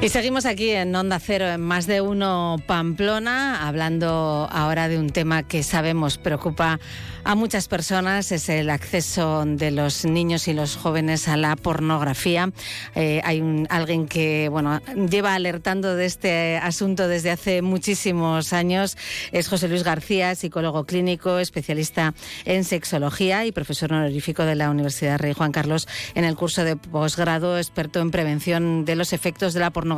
Y 0.02 0.08
seguimos 0.08 0.46
aquí 0.46 0.70
en 0.70 0.96
Onda 0.96 1.18
Cero, 1.18 1.46
en 1.46 1.60
Más 1.60 1.86
de 1.86 2.00
Uno 2.00 2.56
Pamplona, 2.66 3.68
hablando 3.68 4.48
ahora 4.50 4.88
de 4.88 4.98
un 4.98 5.10
tema 5.10 5.42
que 5.42 5.62
sabemos 5.62 6.16
preocupa 6.16 6.80
a 7.22 7.34
muchas 7.34 7.68
personas, 7.68 8.32
es 8.32 8.48
el 8.48 8.70
acceso 8.70 9.44
de 9.44 9.70
los 9.70 10.06
niños 10.06 10.48
y 10.48 10.54
los 10.54 10.76
jóvenes 10.76 11.28
a 11.28 11.36
la 11.36 11.54
pornografía. 11.54 12.50
Eh, 12.94 13.20
hay 13.24 13.66
alguien 13.68 14.08
que 14.08 14.48
bueno, 14.48 14.80
lleva 15.10 15.34
alertando 15.34 15.94
de 15.94 16.06
este 16.06 16.56
asunto 16.56 17.06
desde 17.06 17.30
hace 17.30 17.60
muchísimos 17.60 18.54
años, 18.54 18.96
es 19.32 19.48
José 19.48 19.68
Luis 19.68 19.84
García, 19.84 20.34
psicólogo 20.34 20.84
clínico, 20.84 21.38
especialista 21.38 22.14
en 22.46 22.64
sexología 22.64 23.44
y 23.44 23.52
profesor 23.52 23.92
honorífico 23.92 24.44
de 24.44 24.54
la 24.54 24.70
Universidad 24.70 25.18
Rey 25.18 25.34
Juan 25.34 25.52
Carlos 25.52 25.86
en 26.14 26.24
el 26.24 26.36
curso 26.36 26.64
de 26.64 26.76
posgrado, 26.76 27.58
experto 27.58 28.00
en 28.00 28.10
prevención 28.10 28.86
de 28.86 28.96
los 28.96 29.12
efectos 29.12 29.52
de 29.52 29.60
la 29.60 29.70
pornografía 29.70 29.89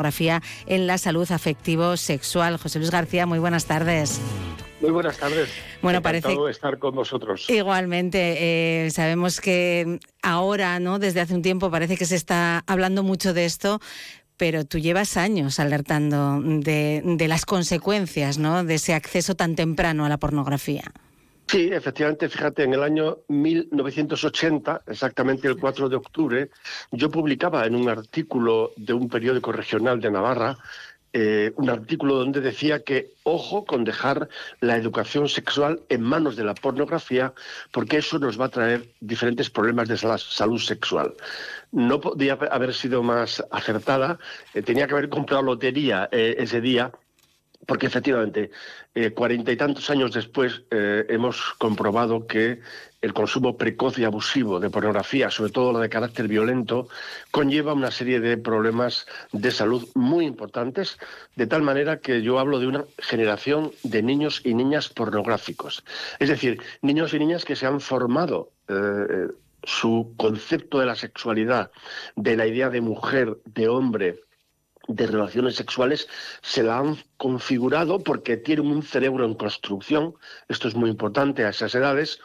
en 0.66 0.86
la 0.86 0.98
salud 0.98 1.30
afectivo-sexual. 1.30 2.56
José 2.58 2.78
Luis 2.78 2.90
García, 2.90 3.26
muy 3.26 3.38
buenas 3.38 3.66
tardes. 3.66 4.20
Muy 4.80 4.90
buenas 4.90 5.16
tardes. 5.16 5.48
Bueno, 5.80 6.02
parece 6.02 6.36
estar 6.50 6.78
con 6.78 6.94
vosotros. 6.94 7.48
Igualmente, 7.48 8.86
eh, 8.86 8.90
sabemos 8.90 9.40
que 9.40 10.00
ahora, 10.22 10.80
¿no? 10.80 10.98
Desde 10.98 11.20
hace 11.20 11.34
un 11.34 11.42
tiempo 11.42 11.70
parece 11.70 11.96
que 11.96 12.04
se 12.04 12.16
está 12.16 12.64
hablando 12.66 13.04
mucho 13.04 13.32
de 13.32 13.44
esto, 13.44 13.80
pero 14.36 14.64
tú 14.64 14.78
llevas 14.78 15.16
años 15.16 15.60
alertando 15.60 16.40
de, 16.42 17.00
de 17.04 17.28
las 17.28 17.46
consecuencias, 17.46 18.38
¿no? 18.38 18.64
De 18.64 18.74
ese 18.74 18.94
acceso 18.94 19.36
tan 19.36 19.54
temprano 19.54 20.04
a 20.04 20.08
la 20.08 20.18
pornografía. 20.18 20.92
Sí, 21.46 21.68
efectivamente, 21.70 22.28
fíjate, 22.28 22.62
en 22.62 22.74
el 22.74 22.82
año 22.82 23.18
1980, 23.28 24.82
exactamente 24.86 25.48
el 25.48 25.58
4 25.58 25.88
de 25.88 25.96
octubre, 25.96 26.50
yo 26.92 27.10
publicaba 27.10 27.66
en 27.66 27.74
un 27.74 27.88
artículo 27.88 28.72
de 28.76 28.94
un 28.94 29.08
periódico 29.08 29.52
regional 29.52 30.00
de 30.00 30.10
Navarra 30.10 30.56
eh, 31.14 31.52
un 31.56 31.68
artículo 31.68 32.14
donde 32.14 32.40
decía 32.40 32.84
que 32.84 33.12
ojo 33.24 33.66
con 33.66 33.84
dejar 33.84 34.30
la 34.60 34.76
educación 34.76 35.28
sexual 35.28 35.82
en 35.90 36.00
manos 36.00 36.36
de 36.36 36.44
la 36.44 36.54
pornografía, 36.54 37.34
porque 37.70 37.98
eso 37.98 38.18
nos 38.18 38.40
va 38.40 38.46
a 38.46 38.48
traer 38.48 38.88
diferentes 39.00 39.50
problemas 39.50 39.88
de 39.88 39.98
salud 39.98 40.58
sexual. 40.58 41.12
No 41.70 42.00
podía 42.00 42.38
haber 42.50 42.72
sido 42.72 43.02
más 43.02 43.44
acertada, 43.50 44.18
eh, 44.54 44.62
tenía 44.62 44.86
que 44.86 44.94
haber 44.94 45.10
comprado 45.10 45.42
lotería 45.42 46.08
eh, 46.12 46.36
ese 46.38 46.62
día 46.62 46.90
porque 47.66 47.86
efectivamente, 47.86 48.50
eh, 48.94 49.10
cuarenta 49.10 49.52
y 49.52 49.56
tantos 49.56 49.88
años 49.90 50.12
después 50.12 50.62
eh, 50.70 51.06
hemos 51.08 51.54
comprobado 51.58 52.26
que 52.26 52.60
el 53.00 53.12
consumo 53.12 53.56
precoz 53.56 53.98
y 53.98 54.04
abusivo 54.04 54.60
de 54.60 54.70
pornografía, 54.70 55.30
sobre 55.30 55.50
todo 55.50 55.72
la 55.72 55.80
de 55.80 55.88
carácter 55.88 56.28
violento, 56.28 56.88
conlleva 57.30 57.72
una 57.72 57.90
serie 57.90 58.20
de 58.20 58.36
problemas 58.36 59.06
de 59.32 59.50
salud 59.50 59.88
muy 59.94 60.24
importantes, 60.24 60.98
de 61.36 61.46
tal 61.46 61.62
manera 61.62 61.98
que 61.98 62.22
yo 62.22 62.38
hablo 62.38 62.60
de 62.60 62.68
una 62.68 62.84
generación 62.98 63.72
de 63.82 64.02
niños 64.02 64.40
y 64.44 64.54
niñas 64.54 64.88
pornográficos. 64.88 65.84
Es 66.18 66.28
decir, 66.28 66.60
niños 66.80 67.12
y 67.14 67.18
niñas 67.18 67.44
que 67.44 67.56
se 67.56 67.66
han 67.66 67.80
formado 67.80 68.50
eh, 68.68 69.28
su 69.64 70.14
concepto 70.16 70.78
de 70.78 70.86
la 70.86 70.96
sexualidad, 70.96 71.70
de 72.16 72.36
la 72.36 72.46
idea 72.46 72.70
de 72.70 72.80
mujer, 72.80 73.38
de 73.46 73.68
hombre, 73.68 74.20
de 74.94 75.06
relaciones 75.06 75.56
sexuales 75.56 76.08
se 76.42 76.62
la 76.62 76.78
han 76.78 76.96
configurado 77.16 77.98
porque 77.98 78.36
tienen 78.36 78.66
un 78.66 78.82
cerebro 78.82 79.24
en 79.24 79.34
construcción, 79.34 80.14
esto 80.48 80.68
es 80.68 80.74
muy 80.74 80.90
importante 80.90 81.44
a 81.44 81.50
esas 81.50 81.74
edades, 81.74 82.20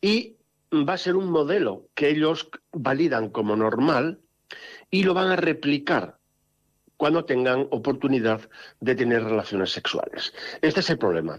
y 0.00 0.36
va 0.72 0.94
a 0.94 0.98
ser 0.98 1.16
un 1.16 1.30
modelo 1.30 1.88
que 1.94 2.08
ellos 2.08 2.48
validan 2.72 3.30
como 3.30 3.56
normal 3.56 4.20
y 4.90 5.04
lo 5.04 5.14
van 5.14 5.30
a 5.30 5.36
replicar 5.36 6.18
cuando 6.96 7.24
tengan 7.24 7.66
oportunidad 7.70 8.48
de 8.80 8.94
tener 8.94 9.24
relaciones 9.24 9.72
sexuales. 9.72 10.32
Este 10.62 10.80
es 10.80 10.90
el 10.90 10.98
problema 10.98 11.38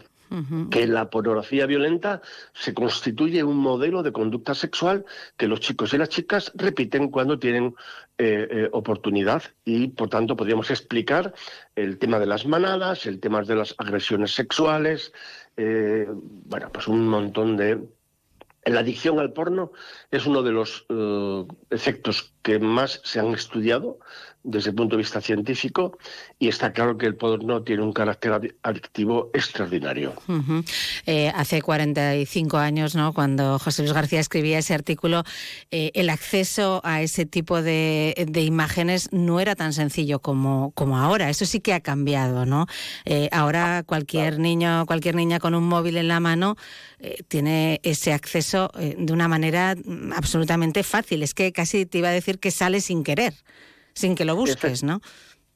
que 0.72 0.88
la 0.88 1.10
pornografía 1.10 1.66
violenta 1.66 2.22
se 2.54 2.74
constituye 2.74 3.44
un 3.44 3.58
modelo 3.58 4.04
de 4.04 4.12
conducta 4.12 4.54
sexual 4.54 5.06
que 5.38 5.48
los 5.48 5.60
chicos 5.60 5.94
y 5.94 5.98
las 5.98 6.10
chicas 6.10 6.52
repiten 6.56 7.10
cuando 7.10 7.40
tienen 7.40 7.76
eh, 8.18 8.48
eh, 8.50 8.70
oportunidad. 8.72 9.44
Y, 9.66 9.90
por 9.90 10.10
tanto, 10.10 10.36
podríamos 10.36 10.72
explicar 10.72 11.34
el 11.76 11.98
tema 11.98 12.20
de 12.20 12.26
las 12.26 12.46
manadas, 12.46 13.06
el 13.06 13.20
tema 13.20 13.42
de 13.42 13.56
las 13.56 13.76
agresiones 13.78 14.32
sexuales, 14.34 15.14
eh, 15.58 16.08
bueno, 16.10 16.70
pues 16.72 16.88
un 16.88 17.08
montón 17.08 17.58
de... 17.58 17.80
La 18.64 18.80
adicción 18.80 19.20
al 19.20 19.32
porno 19.32 19.74
es 20.10 20.26
uno 20.26 20.42
de 20.42 20.52
los 20.52 20.88
efectos 21.70 22.34
que 22.42 22.58
más 22.58 23.00
se 23.04 23.20
han 23.20 23.28
estudiado 23.28 24.00
desde 24.46 24.70
el 24.70 24.76
punto 24.76 24.96
de 24.96 25.02
vista 25.02 25.20
científico 25.20 25.98
y 26.40 26.48
está 26.48 26.72
claro 26.72 26.98
que 26.98 27.08
el 27.08 27.16
porno 27.16 27.64
tiene 27.64 27.82
un 27.82 27.92
carácter 27.92 28.56
adictivo 28.62 29.32
extraordinario. 29.34 30.14
Eh, 31.06 31.32
hace 31.36 31.62
45 31.62 32.58
años, 32.58 32.96
¿no? 32.96 33.14
cuando 33.14 33.58
José 33.60 33.82
Luis 33.82 33.94
García 33.94 34.20
escribía 34.20 34.60
ese 34.60 34.74
artículo, 34.74 35.24
eh, 35.72 35.92
el 35.96 36.10
acceso 36.10 36.80
a 36.84 37.02
ese 37.02 37.26
tipo 37.26 37.62
de, 37.62 38.14
imágenes 38.36 39.10
no 39.12 39.40
era 39.40 39.56
tan 39.56 39.74
sencillo 39.74 40.20
como, 40.20 40.72
como 40.72 41.00
ahora. 41.00 41.30
Eso 41.30 41.46
sí 41.46 41.60
que 41.60 41.74
ha 41.74 41.80
cambiado. 41.80 42.46
¿no? 42.46 42.68
Eh, 43.06 43.30
ahora 43.32 43.84
cualquier 43.86 44.40
niño, 44.40 44.86
cualquier 44.86 45.16
niña 45.16 45.40
con 45.40 45.56
un 45.56 45.68
móvil 45.68 45.98
en 45.98 46.08
la 46.08 46.20
mano 46.20 46.56
tiene 47.28 47.80
ese 47.84 48.14
acceso 48.14 48.72
de 48.76 49.14
una 49.14 49.28
manera 49.28 49.76
mm, 49.76 50.14
absolutamente 50.14 50.84
fácil. 50.84 51.24
Es 51.24 51.34
que 51.34 51.52
casi 51.52 51.86
te 51.86 52.00
iba 52.00 52.10
a 52.10 52.12
decir 52.12 52.40
que 52.40 52.52
sale 52.52 52.82
sin 52.82 53.04
querer 53.04 53.34
sin 53.96 54.14
que 54.14 54.26
lo 54.26 54.36
busques, 54.36 54.84
¿no? 54.84 55.02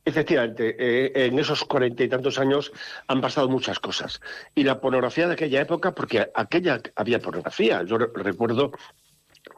Efectivamente, 0.06 0.76
eh, 0.80 1.28
en 1.28 1.38
esos 1.38 1.64
cuarenta 1.66 2.04
y 2.04 2.10
tantos 2.10 2.40
años 2.40 2.72
han 3.08 3.22
pasado 3.22 3.48
muchas 3.50 3.80
cosas. 3.80 4.22
Y 4.56 4.64
la 4.64 4.80
pornografía 4.80 5.28
de 5.28 5.34
aquella 5.34 5.62
época, 5.62 5.94
porque 5.94 6.32
aquella 6.34 6.82
había 6.96 7.20
pornografía, 7.20 7.84
yo 7.84 7.98
recuerdo 7.98 8.72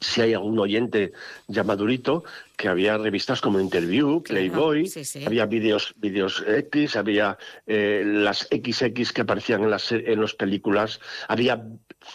si 0.02 0.22
hay 0.22 0.34
algún 0.34 0.58
oyente 0.60 1.14
ya 1.48 1.64
madurito, 1.64 2.24
que 2.58 2.68
había 2.68 2.98
revistas 2.98 3.40
como 3.40 3.60
Interview, 3.60 4.24
Playboy, 4.24 4.92
había 5.26 5.46
vídeos 5.46 5.94
vídeos 5.98 6.44
X, 6.48 6.96
había 6.96 7.38
eh, 7.68 8.04
las 8.06 8.48
XX 8.52 9.12
que 9.14 9.22
aparecían 9.22 9.64
en 9.64 9.70
las 9.70 9.92
en 9.92 10.20
las 10.22 10.34
películas, 10.34 11.00
había 11.28 11.64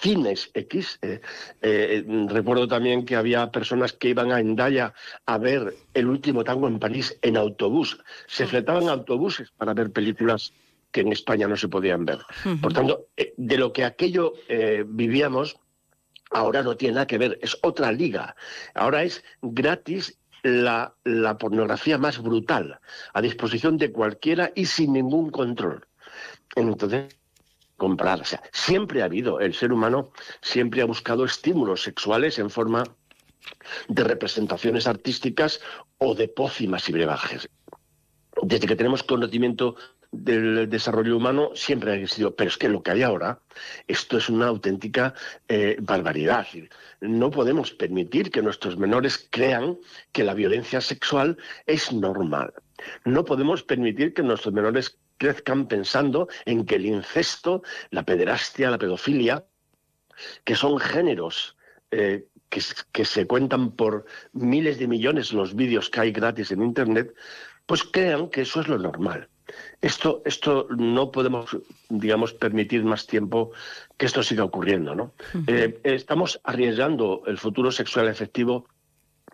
cines 0.00 0.50
X. 0.54 0.98
Eh, 1.02 1.20
eh, 1.62 2.04
recuerdo 2.28 2.66
también 2.66 3.04
que 3.04 3.16
había 3.16 3.50
personas 3.50 3.92
que 3.92 4.08
iban 4.08 4.32
a 4.32 4.40
Endaya 4.40 4.92
a 5.24 5.38
ver 5.38 5.74
El 5.94 6.06
último 6.06 6.44
tango 6.44 6.68
en 6.68 6.78
París 6.78 7.16
en 7.22 7.36
autobús. 7.36 7.98
Se 8.26 8.46
fletaban 8.46 8.88
autobuses 8.88 9.52
para 9.56 9.74
ver 9.74 9.92
películas 9.92 10.52
que 10.90 11.00
en 11.02 11.12
España 11.12 11.46
no 11.46 11.56
se 11.56 11.68
podían 11.68 12.04
ver. 12.04 12.18
Por 12.62 12.72
tanto, 12.72 13.06
de 13.36 13.58
lo 13.58 13.72
que 13.72 13.84
aquello 13.84 14.32
vivíamos, 14.86 15.58
ahora 16.30 16.62
no 16.62 16.76
tiene 16.76 16.94
nada 16.94 17.06
que 17.06 17.18
ver, 17.18 17.38
es 17.42 17.56
otra 17.62 17.92
liga. 17.92 18.36
Ahora 18.74 19.02
es 19.02 19.24
gratis 19.42 20.18
la, 20.42 20.94
la 21.04 21.38
pornografía 21.38 21.98
más 21.98 22.22
brutal, 22.22 22.78
a 23.12 23.20
disposición 23.20 23.78
de 23.78 23.92
cualquiera 23.92 24.52
y 24.54 24.66
sin 24.66 24.92
ningún 24.92 25.30
control. 25.30 25.86
Entonces, 26.54 27.16
comprar. 27.76 28.20
O 28.20 28.24
sea, 28.24 28.42
siempre 28.52 29.02
ha 29.02 29.06
habido, 29.06 29.40
el 29.40 29.54
ser 29.54 29.72
humano 29.72 30.12
siempre 30.40 30.82
ha 30.82 30.86
buscado 30.86 31.24
estímulos 31.24 31.82
sexuales 31.82 32.38
en 32.38 32.50
forma 32.50 32.84
de 33.88 34.04
representaciones 34.04 34.86
artísticas 34.86 35.60
o 35.98 36.14
de 36.14 36.28
pócimas 36.28 36.88
y 36.88 36.92
brebajes. 36.92 37.48
Desde 38.42 38.66
que 38.66 38.76
tenemos 38.76 39.02
conocimiento 39.02 39.76
del 40.12 40.68
desarrollo 40.68 41.16
humano 41.16 41.50
siempre 41.54 41.92
ha 41.92 41.94
existido, 41.94 42.34
pero 42.34 42.48
es 42.48 42.56
que 42.56 42.68
lo 42.68 42.82
que 42.82 42.92
hay 42.92 43.02
ahora, 43.02 43.40
esto 43.86 44.18
es 44.18 44.28
una 44.28 44.46
auténtica 44.46 45.14
eh, 45.48 45.76
barbaridad. 45.80 46.46
No 47.00 47.30
podemos 47.30 47.72
permitir 47.72 48.30
que 48.30 48.42
nuestros 48.42 48.76
menores 48.76 49.28
crean 49.30 49.78
que 50.12 50.24
la 50.24 50.34
violencia 50.34 50.80
sexual 50.80 51.36
es 51.66 51.92
normal. 51.92 52.52
No 53.04 53.24
podemos 53.24 53.62
permitir 53.62 54.14
que 54.14 54.22
nuestros 54.22 54.54
menores 54.54 54.98
crezcan 55.18 55.66
pensando 55.66 56.28
en 56.44 56.66
que 56.66 56.76
el 56.76 56.86
incesto, 56.86 57.62
la 57.90 58.04
pederastia, 58.04 58.70
la 58.70 58.78
pedofilia, 58.78 59.44
que 60.44 60.54
son 60.54 60.78
géneros 60.78 61.56
eh, 61.90 62.26
que, 62.48 62.60
que, 62.92 63.04
se 63.04 63.26
cuentan 63.26 63.72
por 63.72 64.06
miles 64.32 64.78
de 64.78 64.88
millones 64.88 65.32
los 65.32 65.54
vídeos 65.54 65.90
que 65.90 66.00
hay 66.00 66.12
gratis 66.12 66.50
en 66.52 66.62
Internet, 66.62 67.14
pues 67.66 67.82
crean 67.84 68.28
que 68.28 68.42
eso 68.42 68.60
es 68.60 68.68
lo 68.68 68.78
normal. 68.78 69.28
Esto, 69.80 70.22
esto 70.24 70.66
no 70.76 71.10
podemos, 71.10 71.56
digamos, 71.88 72.32
permitir 72.32 72.84
más 72.84 73.06
tiempo 73.06 73.52
que 73.96 74.06
esto 74.06 74.22
siga 74.22 74.44
ocurriendo. 74.44 74.94
¿no? 74.94 75.12
Eh, 75.46 75.80
estamos 75.84 76.40
arriesgando 76.44 77.22
el 77.26 77.38
futuro 77.38 77.70
sexual 77.70 78.08
efectivo 78.08 78.66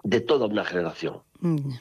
de 0.03 0.21
toda 0.21 0.47
una 0.47 0.65
generación. 0.65 1.23
Mm. 1.41 1.73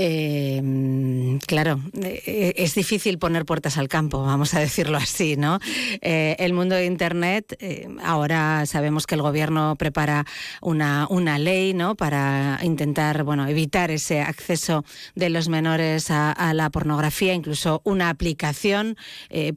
Eh, 0.00 1.38
claro, 1.48 1.80
eh, 2.00 2.54
es 2.56 2.76
difícil 2.76 3.18
poner 3.18 3.44
puertas 3.44 3.78
al 3.78 3.88
campo, 3.88 4.22
vamos 4.22 4.54
a 4.54 4.60
decirlo 4.60 4.96
así, 4.96 5.36
¿no? 5.36 5.58
Eh, 6.00 6.36
el 6.38 6.52
mundo 6.52 6.76
de 6.76 6.86
Internet, 6.86 7.56
eh, 7.58 7.88
ahora 8.04 8.64
sabemos 8.66 9.08
que 9.08 9.16
el 9.16 9.22
gobierno 9.22 9.74
prepara 9.74 10.24
una, 10.62 11.08
una 11.10 11.40
ley, 11.40 11.74
¿no? 11.74 11.96
Para 11.96 12.60
intentar, 12.62 13.24
bueno, 13.24 13.48
evitar 13.48 13.90
ese 13.90 14.20
acceso 14.20 14.84
de 15.16 15.30
los 15.30 15.48
menores 15.48 16.12
a, 16.12 16.30
a 16.30 16.54
la 16.54 16.70
pornografía, 16.70 17.34
incluso 17.34 17.80
una 17.82 18.08
aplicación 18.08 18.96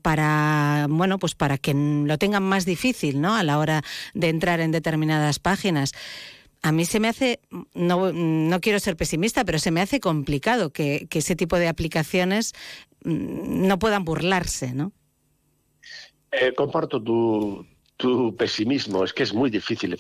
para, 0.02 0.88
bueno, 0.90 1.20
pues 1.20 1.36
para 1.36 1.60
que 1.60 1.76
lo 1.76 2.18
tengan 2.18 2.44
más 2.44 2.66
difícil, 2.66 3.22
¿no? 3.22 3.36
A 3.36 3.44
la 3.44 3.60
hora 3.60 3.84
de 4.16 4.30
entrar 4.30 4.60
en 4.60 4.72
determinadas 4.72 5.38
páginas 5.38 5.94
a 6.62 6.72
mí 6.72 6.86
se 6.86 7.00
me 7.00 7.08
hace, 7.08 7.40
no, 7.74 8.12
no 8.14 8.62
quiero 8.62 8.80
ser 8.80 8.96
pesimista, 8.96 9.44
pero 9.44 9.60
se 9.60 9.72
me 9.72 9.82
hace 9.82 10.00
complicado 10.00 10.72
que, 10.72 11.08
que 11.10 11.20
ese 11.20 11.36
tipo 11.36 11.58
de 11.58 11.68
aplicaciones 11.68 12.54
mm, 13.04 13.68
no 13.68 13.80
puedan 13.80 14.06
burlarse, 14.06 14.74
¿no? 14.74 14.92
Eh, 16.32 16.54
comparto 16.54 17.02
tu, 17.02 17.66
tu, 17.98 18.36
pesimismo, 18.38 19.04
es 19.04 19.12
que 19.12 19.24
es 19.24 19.34
muy 19.34 19.50
difícil 19.50 19.98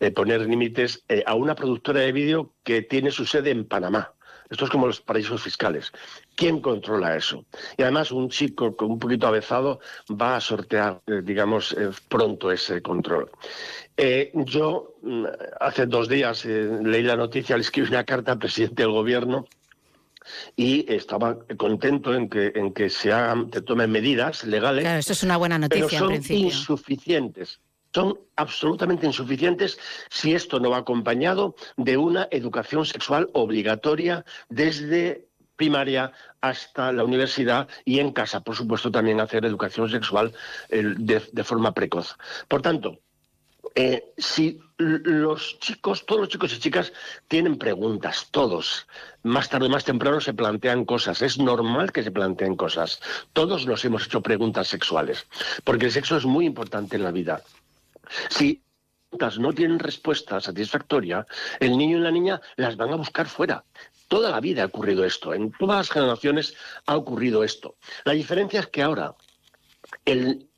eh, 0.00 0.10
poner 0.12 0.42
límites 0.42 1.02
eh, 1.08 1.24
a 1.26 1.34
una 1.34 1.56
productora 1.56 2.00
de 2.00 2.12
vídeo 2.12 2.54
que 2.62 2.82
tiene 2.82 3.10
su 3.10 3.26
sede 3.26 3.50
en 3.50 3.66
Panamá. 3.66 4.12
Esto 4.48 4.64
es 4.64 4.70
como 4.70 4.86
los 4.86 5.00
paraísos 5.00 5.42
fiscales. 5.42 5.92
¿Quién 6.38 6.60
controla 6.60 7.16
eso? 7.16 7.44
Y 7.76 7.82
además 7.82 8.12
un 8.12 8.28
chico 8.28 8.76
con 8.76 8.92
un 8.92 8.98
poquito 9.00 9.26
avezado 9.26 9.80
va 10.08 10.36
a 10.36 10.40
sortear, 10.40 11.00
eh, 11.08 11.20
digamos, 11.24 11.72
eh, 11.72 11.90
pronto 12.08 12.52
ese 12.52 12.80
control. 12.80 13.28
Eh, 13.96 14.30
yo 14.32 14.94
mm, 15.02 15.24
hace 15.58 15.86
dos 15.86 16.08
días 16.08 16.44
eh, 16.44 16.78
leí 16.80 17.02
la 17.02 17.16
noticia, 17.16 17.56
le 17.56 17.62
escribí 17.62 17.88
una 17.88 18.04
carta 18.04 18.30
al 18.30 18.38
presidente 18.38 18.84
del 18.84 18.92
gobierno 18.92 19.46
y 20.54 20.86
estaba 20.92 21.36
contento 21.56 22.14
en 22.14 22.28
que, 22.28 22.52
en 22.54 22.72
que 22.72 22.88
se, 22.88 23.12
hagan, 23.12 23.50
se 23.52 23.60
tomen 23.62 23.90
medidas 23.90 24.44
legales. 24.44 24.84
Claro, 24.84 25.00
esto 25.00 25.14
es 25.14 25.24
una 25.24 25.38
buena 25.38 25.58
noticia 25.58 25.86
pero 25.88 25.98
son 25.98 26.12
en 26.12 26.22
principio. 26.22 26.44
insuficientes. 26.44 27.58
Son 27.92 28.16
absolutamente 28.36 29.06
insuficientes 29.06 29.76
si 30.08 30.34
esto 30.34 30.60
no 30.60 30.70
va 30.70 30.76
acompañado 30.76 31.56
de 31.76 31.96
una 31.96 32.28
educación 32.30 32.86
sexual 32.86 33.28
obligatoria 33.32 34.24
desde 34.48 35.27
primaria 35.58 36.12
hasta 36.40 36.90
la 36.92 37.04
universidad 37.04 37.68
y 37.84 37.98
en 37.98 38.12
casa, 38.12 38.40
por 38.40 38.56
supuesto, 38.56 38.90
también 38.90 39.20
hacer 39.20 39.44
educación 39.44 39.90
sexual 39.90 40.32
eh, 40.70 40.94
de, 40.96 41.44
forma 41.44 41.74
precoz. 41.74 42.16
Por 42.46 42.62
tanto, 42.62 43.00
eh, 43.74 44.14
si 44.16 44.58
los 44.78 45.58
chicos, 45.58 46.06
todos 46.06 46.22
los 46.22 46.28
chicos 46.30 46.54
y 46.54 46.60
chicas 46.60 46.92
tienen 47.26 47.58
preguntas, 47.58 48.28
todos, 48.30 48.86
más 49.24 49.50
tarde, 49.50 49.68
más 49.68 49.84
temprano 49.84 50.20
se 50.20 50.32
plantean 50.32 50.84
cosas, 50.84 51.20
es 51.20 51.38
normal 51.38 51.92
que 51.92 52.04
se 52.04 52.12
planteen 52.12 52.56
cosas. 52.56 53.00
Todos 53.34 53.66
nos 53.66 53.84
hemos 53.84 54.06
hecho 54.06 54.22
preguntas 54.22 54.68
sexuales, 54.68 55.26
porque 55.64 55.86
el 55.86 55.92
sexo 55.92 56.16
es 56.16 56.24
muy 56.24 56.46
importante 56.46 56.96
en 56.96 57.02
la 57.02 57.10
vida. 57.10 57.42
Si 58.30 58.62
no 59.38 59.52
tienen 59.52 59.78
respuesta 59.78 60.40
satisfactoria, 60.40 61.26
el 61.58 61.76
niño 61.76 61.98
y 61.98 62.00
la 62.00 62.10
niña 62.10 62.40
las 62.56 62.76
van 62.76 62.92
a 62.92 62.96
buscar 62.96 63.26
fuera. 63.26 63.64
Toda 64.08 64.30
la 64.30 64.40
vida 64.40 64.62
ha 64.62 64.66
ocurrido 64.66 65.04
esto, 65.04 65.34
en 65.34 65.52
todas 65.52 65.76
las 65.76 65.90
generaciones 65.90 66.54
ha 66.86 66.96
ocurrido 66.96 67.44
esto. 67.44 67.76
La 68.04 68.12
diferencia 68.12 68.60
es 68.60 68.66
que 68.66 68.82
ahora 68.82 69.14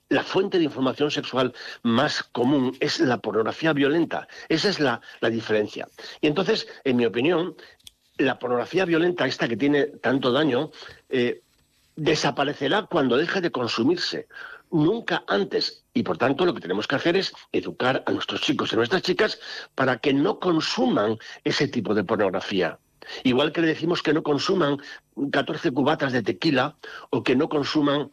la 0.09 0.23
fuente 0.25 0.59
de 0.59 0.65
información 0.65 1.11
sexual 1.11 1.53
más 1.83 2.23
común 2.23 2.77
es 2.81 3.01
la 3.01 3.19
pornografía 3.19 3.73
violenta. 3.73 4.29
Esa 4.49 4.69
es 4.69 4.81
la, 4.81 5.01
la, 5.21 5.31
diferencia. 5.31 5.89
Y 6.21 6.27
entonces, 6.27 6.69
en 6.85 6.97
mi 6.97 7.07
opinión, 7.07 7.55
la 8.19 8.39
pornografía 8.39 8.85
violenta, 8.85 9.27
esta 9.27 9.49
que 9.49 9.57
tiene 9.57 9.87
tanto 9.87 10.33
daño, 10.33 10.71
eh, 11.09 11.43
desaparecerá 11.97 12.87
cuando 12.87 13.17
deje 13.17 13.41
de 13.41 13.51
consumirse. 13.51 14.29
Nunca 14.71 15.25
antes. 15.27 15.85
Y 15.95 16.03
por 16.03 16.19
tanto, 16.19 16.45
lo 16.45 16.55
que 16.55 16.61
tenemos 16.61 16.87
que 16.87 16.97
hacer 16.97 17.17
es 17.17 17.33
educar 17.53 18.03
a 18.07 18.13
nuestros 18.13 18.41
chicos 18.41 18.71
y 18.71 18.75
a 18.75 18.79
nuestras 18.79 19.03
chicas 19.03 19.41
para 19.75 19.99
que 19.99 20.13
no 20.13 20.39
consuman 20.39 21.19
ese 21.45 21.69
tipo 21.69 21.95
de 21.95 22.05
pornografía. 22.05 22.79
Igual 23.25 23.53
que 23.53 23.61
le 23.61 23.69
decimos 23.69 24.03
que 24.03 24.13
no 24.13 24.23
consuman 24.23 24.79
14 25.31 25.71
cubatas 25.73 26.13
de 26.13 26.23
tequila 26.23 26.77
o 27.11 27.23
que 27.23 27.37
no 27.37 27.49
consuman 27.49 28.11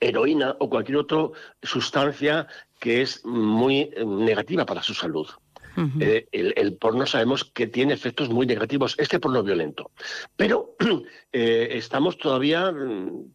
heroína 0.00 0.56
o 0.58 0.68
cualquier 0.68 0.98
otra 0.98 1.28
sustancia 1.62 2.46
que 2.78 3.02
es 3.02 3.24
muy 3.24 3.90
negativa 4.04 4.66
para 4.66 4.82
su 4.82 4.94
salud. 4.94 5.28
Uh 5.76 5.80
-huh. 5.80 6.02
eh, 6.02 6.28
el, 6.32 6.54
el, 6.56 6.76
porno 6.76 7.04
sabemos 7.04 7.44
que 7.44 7.66
tiene 7.66 7.92
efectos 7.92 8.30
muy 8.30 8.46
negativos, 8.46 8.94
este 8.96 9.20
porno 9.20 9.42
violento. 9.42 9.90
Pero 10.34 10.74
eh, 11.32 11.68
estamos 11.72 12.16
todavía, 12.16 12.72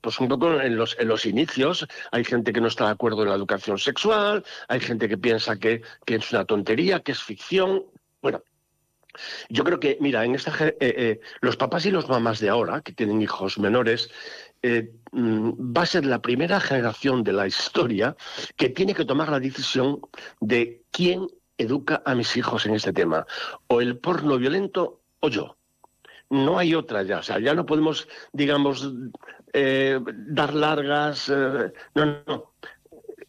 pues 0.01 0.19
un 0.19 0.27
poco 0.27 0.59
en 0.59 0.75
los, 0.75 0.97
en 0.99 1.07
los, 1.07 1.27
inicios. 1.27 1.85
Hay 2.11 2.23
gente 2.23 2.51
que 2.51 2.61
no 2.61 2.67
está 2.67 2.85
de 2.85 2.91
acuerdo 2.91 3.21
en 3.21 3.29
la 3.29 3.35
educación 3.35 3.77
sexual, 3.77 4.43
hay 4.67 4.79
gente 4.79 5.07
que 5.07 5.19
piensa 5.19 5.57
que, 5.57 5.83
que 6.03 6.15
es 6.15 6.31
una 6.31 6.45
tontería, 6.45 7.01
que 7.01 7.11
es 7.11 7.21
ficción. 7.21 7.83
Bueno, 8.23 8.41
yo 9.49 9.63
creo 9.63 9.79
que, 9.79 9.97
mira, 9.99 10.23
en 10.25 10.35
esta, 10.35 10.51
eh, 10.67 10.75
eh, 10.79 11.19
los 11.41 11.57
papás 11.57 11.85
y 11.85 11.91
los 11.91 12.07
mamás 12.07 12.39
de 12.39 12.49
ahora, 12.49 12.81
que 12.81 12.93
tienen 12.93 13.21
hijos 13.21 13.57
menores, 13.59 14.09
eh, 14.63 14.91
va 15.13 15.81
a 15.81 15.85
ser 15.85 16.05
la 16.05 16.21
primera 16.21 16.59
generación 16.59 17.23
de 17.23 17.33
la 17.33 17.47
historia 17.47 18.15
que 18.55 18.69
tiene 18.69 18.93
que 18.93 19.05
tomar 19.05 19.29
la 19.29 19.39
decisión 19.39 20.01
de 20.39 20.83
quién 20.91 21.27
educa 21.57 22.01
a 22.05 22.15
mis 22.15 22.35
hijos 22.37 22.65
en 22.65 22.75
este 22.75 22.93
tema, 22.93 23.25
o 23.67 23.81
el 23.81 23.97
porno 23.97 24.37
violento 24.37 25.01
o 25.19 25.29
yo. 25.29 25.57
No 26.29 26.57
hay 26.57 26.75
otra 26.75 27.03
ya, 27.03 27.19
o 27.19 27.23
sea, 27.23 27.39
ya 27.39 27.53
no 27.53 27.65
podemos, 27.65 28.07
digamos, 28.31 28.89
eh, 29.51 29.99
dar 30.05 30.53
largas, 30.53 31.29
no, 31.29 32.23
no. 32.25 32.50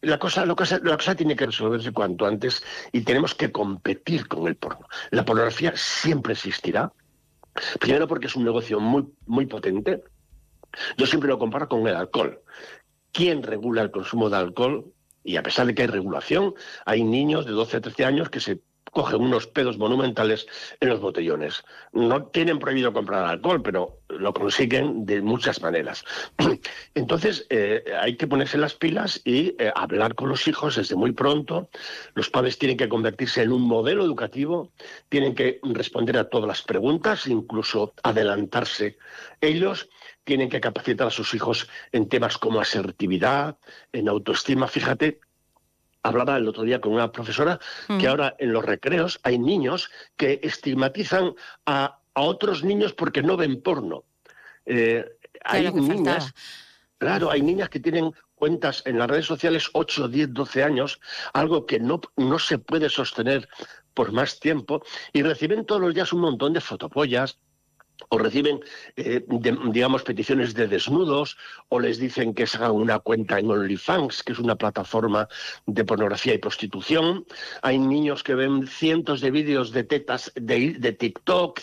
La 0.03 0.19
cosa, 0.19 0.45
la, 0.45 0.53
cosa, 0.53 0.79
la 0.83 0.97
cosa 0.97 1.15
tiene 1.15 1.35
que 1.35 1.45
resolverse 1.45 1.93
cuanto 1.93 2.25
antes 2.25 2.61
y 2.91 3.01
tenemos 3.01 3.33
que 3.33 3.53
competir 3.53 4.27
con 4.27 4.47
el 4.47 4.57
porno. 4.57 4.85
La 5.11 5.23
pornografía 5.23 5.71
siempre 5.75 6.33
existirá, 6.33 6.91
primero 7.79 8.05
porque 8.05 8.27
es 8.27 8.35
un 8.35 8.43
negocio 8.43 8.81
muy, 8.81 9.07
muy 9.25 9.45
potente, 9.45 10.03
yo 10.97 11.05
siempre 11.05 11.29
lo 11.29 11.39
comparo 11.39 11.69
con 11.69 11.87
el 11.87 11.95
alcohol. 11.95 12.41
¿Quién 13.13 13.43
regula 13.43 13.81
el 13.81 13.91
consumo 13.91 14.29
de 14.29 14.37
alcohol? 14.37 14.91
Y 15.23 15.37
a 15.37 15.43
pesar 15.43 15.67
de 15.67 15.73
que 15.73 15.83
hay 15.83 15.87
regulación, 15.87 16.53
hay 16.85 17.03
niños 17.03 17.45
de 17.45 17.53
12 17.53 17.77
a 17.77 17.81
13 17.81 18.05
años 18.05 18.29
que 18.29 18.41
se 18.41 18.59
cogen 18.93 19.21
unos 19.21 19.47
pedos 19.47 19.77
monumentales 19.77 20.47
en 20.79 20.89
los 20.89 21.01
botellones. 21.01 21.63
No 21.91 22.27
tienen 22.27 22.59
prohibido 22.59 22.93
comprar 22.93 23.25
alcohol, 23.25 23.61
pero 23.61 23.99
lo 24.09 24.33
consiguen 24.33 25.05
de 25.05 25.21
muchas 25.21 25.61
maneras. 25.61 26.05
Entonces, 26.95 27.45
eh, 27.49 27.83
hay 27.99 28.15
que 28.15 28.27
ponerse 28.27 28.57
las 28.57 28.75
pilas 28.75 29.21
y 29.25 29.55
eh, 29.59 29.71
hablar 29.75 30.15
con 30.15 30.29
los 30.29 30.47
hijos 30.47 30.75
desde 30.75 30.95
muy 30.95 31.11
pronto. 31.11 31.69
Los 32.13 32.29
padres 32.29 32.57
tienen 32.57 32.77
que 32.77 32.87
convertirse 32.87 33.41
en 33.41 33.51
un 33.51 33.63
modelo 33.63 34.05
educativo, 34.05 34.71
tienen 35.09 35.35
que 35.35 35.59
responder 35.63 36.17
a 36.17 36.29
todas 36.29 36.47
las 36.47 36.61
preguntas, 36.61 37.27
incluso 37.27 37.93
adelantarse 38.03 38.97
ellos 39.41 39.89
tienen 40.23 40.49
que 40.49 40.61
capacitar 40.61 41.07
a 41.07 41.11
sus 41.11 41.33
hijos 41.33 41.69
en 41.91 42.07
temas 42.07 42.37
como 42.37 42.61
asertividad, 42.61 43.57
en 43.91 44.07
autoestima. 44.07 44.67
Fíjate, 44.67 45.19
hablaba 46.03 46.37
el 46.37 46.47
otro 46.47 46.63
día 46.63 46.79
con 46.79 46.93
una 46.93 47.11
profesora 47.11 47.59
que 47.99 48.07
ahora 48.07 48.35
en 48.37 48.53
los 48.53 48.63
recreos 48.63 49.19
hay 49.23 49.39
niños 49.39 49.89
que 50.17 50.39
estigmatizan 50.43 51.33
a, 51.65 51.99
a 52.13 52.21
otros 52.21 52.63
niños 52.63 52.93
porque 52.93 53.23
no 53.23 53.37
ven 53.37 53.61
porno. 53.61 54.03
Eh, 54.65 55.05
hay 55.43 55.71
niñas, 55.71 56.25
faltaba. 56.25 56.33
claro, 56.97 57.31
hay 57.31 57.41
niñas 57.41 57.69
que 57.69 57.79
tienen 57.79 58.13
cuentas 58.35 58.83
en 58.85 58.99
las 58.99 59.09
redes 59.09 59.25
sociales 59.25 59.69
8, 59.73 60.09
10, 60.09 60.33
12 60.33 60.63
años, 60.63 60.99
algo 61.33 61.65
que 61.65 61.79
no, 61.79 62.01
no 62.17 62.39
se 62.39 62.57
puede 62.57 62.89
sostener 62.89 63.47
por 63.93 64.11
más 64.11 64.39
tiempo, 64.39 64.83
y 65.13 65.21
reciben 65.21 65.65
todos 65.65 65.81
los 65.81 65.93
días 65.93 66.11
un 66.13 66.21
montón 66.21 66.53
de 66.53 66.61
fotopollas, 66.61 67.39
o 68.09 68.17
reciben, 68.17 68.59
eh, 68.95 69.23
digamos, 69.71 70.03
peticiones 70.03 70.53
de 70.53 70.67
desnudos, 70.67 71.37
o 71.69 71.79
les 71.79 71.97
dicen 71.99 72.33
que 72.33 72.47
se 72.47 72.57
hagan 72.57 72.71
una 72.71 72.99
cuenta 72.99 73.39
en 73.39 73.49
OnlyFans, 73.49 74.23
que 74.23 74.33
es 74.33 74.39
una 74.39 74.55
plataforma 74.55 75.27
de 75.65 75.83
pornografía 75.85 76.33
y 76.33 76.37
prostitución. 76.37 77.25
Hay 77.61 77.79
niños 77.79 78.23
que 78.23 78.35
ven 78.35 78.67
cientos 78.67 79.21
de 79.21 79.31
vídeos 79.31 79.71
de 79.71 79.83
tetas 79.83 80.31
de, 80.35 80.73
TikTok. 80.93 81.59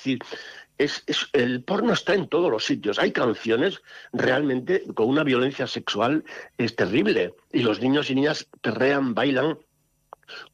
es- 0.79 1.03
es- 1.07 1.29
el 1.35 1.63
porno 1.63 1.93
está 1.93 2.15
en 2.15 2.27
todos 2.27 2.51
los 2.51 2.65
sitios. 2.65 2.99
Hay 2.99 3.13
canciones 3.13 3.83
realmente 4.15 4.83
con 4.95 5.09
una 5.11 5.23
violencia 5.25 5.67
sexual 5.67 6.25
es 6.57 6.75
terrible. 6.75 7.35
Y 7.53 7.61
los 7.61 7.81
niños 7.81 8.09
y 8.09 8.15
niñas 8.15 8.47
perrean, 8.63 9.13
bailan 9.15 9.59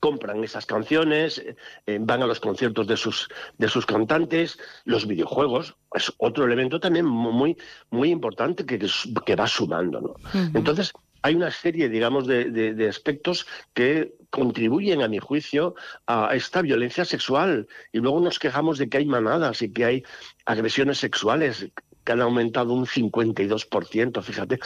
compran 0.00 0.42
esas 0.44 0.66
canciones, 0.66 1.38
eh, 1.38 1.56
eh, 1.86 1.98
van 2.00 2.22
a 2.22 2.26
los 2.26 2.40
conciertos 2.40 2.86
de 2.86 2.96
sus, 2.96 3.28
de 3.58 3.68
sus 3.68 3.86
cantantes, 3.86 4.58
los 4.84 5.06
videojuegos, 5.06 5.76
es 5.94 6.12
otro 6.18 6.44
elemento 6.44 6.80
también 6.80 7.06
muy, 7.06 7.56
muy 7.90 8.10
importante 8.10 8.64
que, 8.66 8.78
que 9.24 9.36
va 9.36 9.46
sumando. 9.46 10.00
¿no? 10.00 10.14
Entonces, 10.54 10.92
hay 11.22 11.34
una 11.34 11.50
serie, 11.50 11.88
digamos, 11.88 12.26
de, 12.26 12.50
de- 12.50 12.74
de 12.74 12.88
aspectos 12.88 13.46
que 13.74 14.12
contribuyen, 14.30 15.02
a 15.02 15.08
mi 15.08 15.18
juicio, 15.18 15.74
a 16.06 16.30
esta 16.34 16.62
violencia 16.62 17.04
sexual. 17.04 17.66
Y 17.92 17.98
luego 17.98 18.20
nos 18.20 18.38
quejamos 18.38 18.78
de 18.78 18.88
que 18.88 18.98
hay 18.98 19.06
manadas 19.06 19.62
y 19.62 19.72
que 19.72 19.84
hay 19.84 20.02
agresiones 20.44 20.98
sexuales 20.98 21.66
que 22.04 22.12
han 22.12 22.20
aumentado 22.20 22.72
un 22.72 22.86
52%, 22.86 24.22
fíjate. 24.22 24.60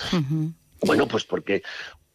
Bueno, 0.83 1.07
pues 1.09 1.25
porque 1.25 1.63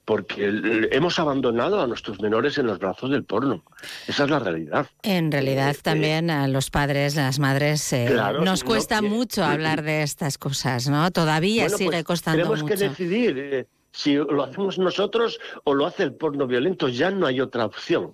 porque 0.06 0.88
hemos 0.91 1.18
abandonado 1.18 1.82
a 1.82 1.88
nuestros 1.88 2.22
menores 2.22 2.58
en 2.60 2.68
los 2.68 2.78
brazos 2.78 3.10
del 3.10 3.24
porno. 3.24 3.64
Esa 4.08 4.26
es 4.26 4.30
la 4.30 4.38
realidad. 4.39 4.88
En 5.01 5.32
realidad 5.32 5.76
también 5.82 6.30
a 6.30 6.47
los 6.47 6.70
padres, 6.70 7.16
las 7.16 7.39
madres, 7.39 7.91
eh, 7.91 8.06
Claro, 8.12 8.43
nos 8.45 8.62
no 8.64 8.68
cuesta 8.68 9.01
mucho 9.01 9.43
hablar 9.43 9.82
de 9.82 10.03
estas 10.03 10.38
cosas, 10.38 10.88
¿no? 10.88 11.10
Todavía 11.12 11.64
Bueno, 11.64 11.78
sigue 11.78 11.89
pues, 11.89 12.03
costando 12.03 12.43
Tenemos 12.43 12.60
que 12.64 12.76
mucho. 12.76 12.89
decidir 12.89 13.38
eh, 13.38 13.68
si 13.91 14.14
lo 14.16 14.43
hacemos 14.43 14.78
nosotros 14.78 15.39
o 15.64 15.74
lo 15.74 15.88
hace 15.88 16.03
el 16.03 16.14
porno 16.14 16.45
violento. 16.45 16.88
Ya 16.88 17.10
no 17.10 17.26
hay 17.26 17.41
otra 17.41 17.66
opción. 17.66 18.14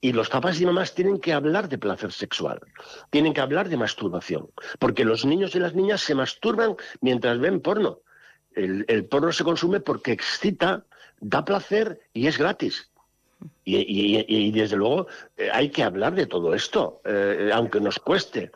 Y 0.00 0.12
los 0.12 0.28
papás 0.28 0.60
y 0.60 0.66
mamás 0.66 0.94
tienen 0.94 1.18
que 1.20 1.32
hablar 1.32 1.68
de 1.68 1.78
placer 1.78 2.12
sexual, 2.12 2.60
tienen 3.10 3.32
que 3.32 3.40
hablar 3.40 3.68
de 3.68 3.76
masturbación, 3.76 4.48
porque 4.78 5.04
los 5.04 5.24
niños 5.24 5.54
y 5.54 5.58
las 5.58 5.74
niñas 5.74 6.00
se 6.02 6.14
masturban 6.14 6.76
mientras 7.00 7.38
ven 7.38 7.60
porno. 7.60 8.00
El, 8.54 8.84
el 8.88 9.04
porno 9.06 9.32
se 9.32 9.42
consume 9.42 9.80
porque 9.80 10.12
excita, 10.12 10.84
da 11.20 11.44
placer 11.44 12.00
y 12.12 12.26
es 12.26 12.38
gratis. 12.38 12.90
Y, 13.64 13.76
y- 13.76 14.24
y- 14.28 14.50
desde 14.52 14.76
luego 14.76 15.06
eh, 15.36 15.50
hay 15.52 15.68
que 15.70 15.82
hablar 15.82 16.14
de 16.14 16.26
todo 16.26 16.54
esto, 16.54 17.00
eh, 17.04 17.50
aunque 17.52 17.80
nos 17.80 17.98
cueste. 17.98 18.50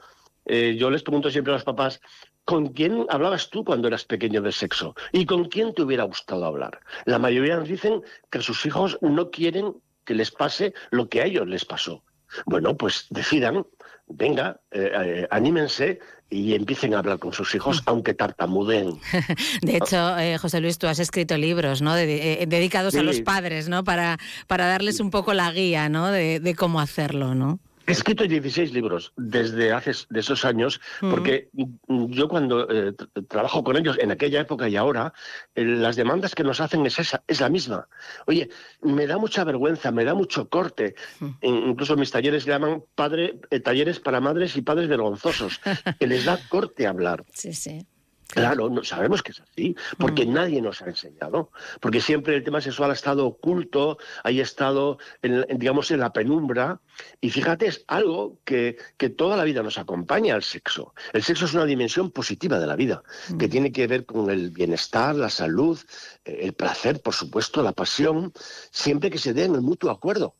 Eh, 0.46 0.76
yo 0.78 0.90
les 0.90 1.02
pregunto 1.02 1.30
siempre 1.30 1.52
a 1.52 1.56
los 1.56 1.64
papás, 1.64 2.00
¿con 2.44 2.68
quién 2.68 3.06
hablabas 3.10 3.50
tú 3.50 3.62
cuando 3.64 3.88
eras 3.88 4.04
pequeño 4.04 4.40
de 4.40 4.52
sexo? 4.52 4.94
¿Y 5.12 5.26
con 5.26 5.44
quién 5.46 5.74
te 5.74 5.82
hubiera 5.82 6.04
gustado 6.04 6.44
hablar? 6.46 6.80
La 7.04 7.18
mayoría 7.18 7.56
nos 7.56 7.68
dicen 7.68 8.02
que 8.30 8.40
sus 8.40 8.64
hijos 8.66 8.98
no 9.02 9.30
quieren 9.30 9.74
que 10.04 10.14
les 10.14 10.30
pase 10.30 10.72
lo 10.90 11.08
que 11.08 11.20
a 11.20 11.26
ellos 11.26 11.46
les 11.46 11.64
pasó. 11.64 12.02
Bueno, 12.46 12.76
pues 12.76 13.06
decidan, 13.10 13.66
venga, 14.10 14.60
eh, 14.70 14.90
eh, 14.94 15.28
anímense 15.30 15.98
y 16.28 16.54
empiecen 16.54 16.94
a 16.94 16.98
hablar 16.98 17.18
con 17.18 17.32
sus 17.32 17.54
hijos, 17.54 17.82
aunque 17.86 18.14
tartamudeen. 18.14 19.00
De 19.62 19.76
hecho, 19.76 20.16
eh, 20.18 20.36
José 20.38 20.60
Luis, 20.60 20.78
tú 20.78 20.86
has 20.86 20.98
escrito 20.98 21.36
libros, 21.36 21.80
¿no? 21.82 21.94
De- 21.94 22.42
eh, 22.42 22.46
dedicados 22.46 22.94
a 22.94 23.02
los 23.02 23.20
padres, 23.24 23.68
¿no? 23.68 23.82
Para, 23.84 24.18
para 24.46 24.66
darles 24.66 25.00
un 25.00 25.10
poco 25.10 25.32
la 25.34 25.50
guía, 25.52 25.88
¿no? 25.88 26.08
De, 26.10 26.38
de 26.40 26.54
cómo 26.54 26.80
hacerlo, 26.80 27.34
¿no? 27.34 27.58
He 27.90 27.92
escrito 27.92 28.24
16 28.24 28.72
libros 28.72 29.12
desde 29.16 29.72
hace 29.72 29.92
de 30.08 30.20
esos 30.20 30.44
años, 30.44 30.80
Mm. 31.00 31.10
porque 31.10 31.48
mm, 31.52 32.06
yo 32.12 32.28
cuando 32.28 32.68
eh, 32.70 32.92
tra- 32.94 33.26
trabajo 33.28 33.62
con 33.64 33.76
ellos 33.76 33.96
en 34.00 34.10
aquella 34.10 34.40
época 34.40 34.68
y 34.68 34.76
ahora, 34.76 35.12
eh, 35.54 35.64
las 35.64 35.96
demandas 35.96 36.34
que 36.34 36.44
nos 36.44 36.60
hacen 36.60 36.84
es 36.86 36.98
esa, 36.98 37.22
es 37.26 37.40
la 37.40 37.48
misma. 37.48 37.88
Oye, 38.26 38.48
me 38.82 39.06
da 39.06 39.18
mucha 39.18 39.44
vergüenza, 39.44 39.90
me 39.90 40.04
da 40.04 40.14
mucho 40.14 40.48
corte. 40.48 40.94
In- 41.42 41.68
Incluso 41.70 41.96
mis 41.96 42.10
talleres 42.10 42.46
le 42.46 42.52
llaman 42.52 42.82
padre, 42.94 43.40
eh, 43.50 43.60
talleres 43.60 44.00
para 44.00 44.20
madres 44.20 44.56
y 44.56 44.62
padres 44.62 44.88
vergonzosos, 44.88 45.60
que 45.98 46.06
les 46.06 46.24
da 46.24 46.38
corte 46.48 46.86
hablar. 46.86 47.24
Sí, 47.32 47.52
sí. 47.52 47.86
Claro, 48.30 48.68
no, 48.70 48.84
sabemos 48.84 49.22
que 49.22 49.32
es 49.32 49.40
así, 49.40 49.76
porque 49.98 50.24
nadie 50.24 50.62
nos 50.62 50.82
ha 50.82 50.86
enseñado, 50.86 51.50
porque 51.80 52.00
siempre 52.00 52.36
el 52.36 52.44
tema 52.44 52.60
sexual 52.60 52.90
ha 52.90 52.94
estado 52.94 53.26
oculto, 53.26 53.98
ha 54.22 54.30
estado, 54.30 54.98
en, 55.22 55.44
en, 55.48 55.58
digamos, 55.58 55.90
en 55.90 56.00
la 56.00 56.12
penumbra, 56.12 56.80
y 57.20 57.30
fíjate, 57.30 57.66
es 57.66 57.84
algo 57.88 58.38
que, 58.44 58.76
que 58.96 59.10
toda 59.10 59.36
la 59.36 59.44
vida 59.44 59.62
nos 59.62 59.78
acompaña 59.78 60.34
al 60.34 60.42
sexo. 60.42 60.94
El 61.12 61.22
sexo 61.22 61.46
es 61.46 61.54
una 61.54 61.64
dimensión 61.64 62.10
positiva 62.10 62.58
de 62.58 62.66
la 62.66 62.76
vida, 62.76 63.02
que 63.38 63.48
tiene 63.48 63.72
que 63.72 63.86
ver 63.86 64.06
con 64.06 64.30
el 64.30 64.50
bienestar, 64.50 65.16
la 65.16 65.30
salud, 65.30 65.78
eh, 66.24 66.38
el 66.42 66.52
placer, 66.52 67.02
por 67.02 67.14
supuesto, 67.14 67.62
la 67.62 67.72
pasión, 67.72 68.32
siempre 68.70 69.10
que 69.10 69.18
se 69.18 69.34
dé 69.34 69.44
en 69.44 69.54
el 69.54 69.62
mutuo 69.62 69.90
acuerdo. 69.90 70.34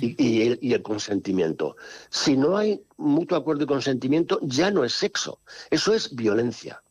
Y, 0.00 0.20
y 0.20 0.42
el, 0.42 0.58
y 0.60 0.72
el 0.72 0.82
consentimiento. 0.82 1.76
Si 2.08 2.36
no 2.36 2.56
hay 2.56 2.82
mutuo 2.96 3.38
acuerdo 3.38 3.62
y 3.62 3.66
consentimiento, 3.66 4.40
ya 4.42 4.72
no 4.72 4.82
es 4.82 4.94
sexo, 4.94 5.40
eso 5.70 5.94
es 5.94 6.16
violencia. 6.16 6.82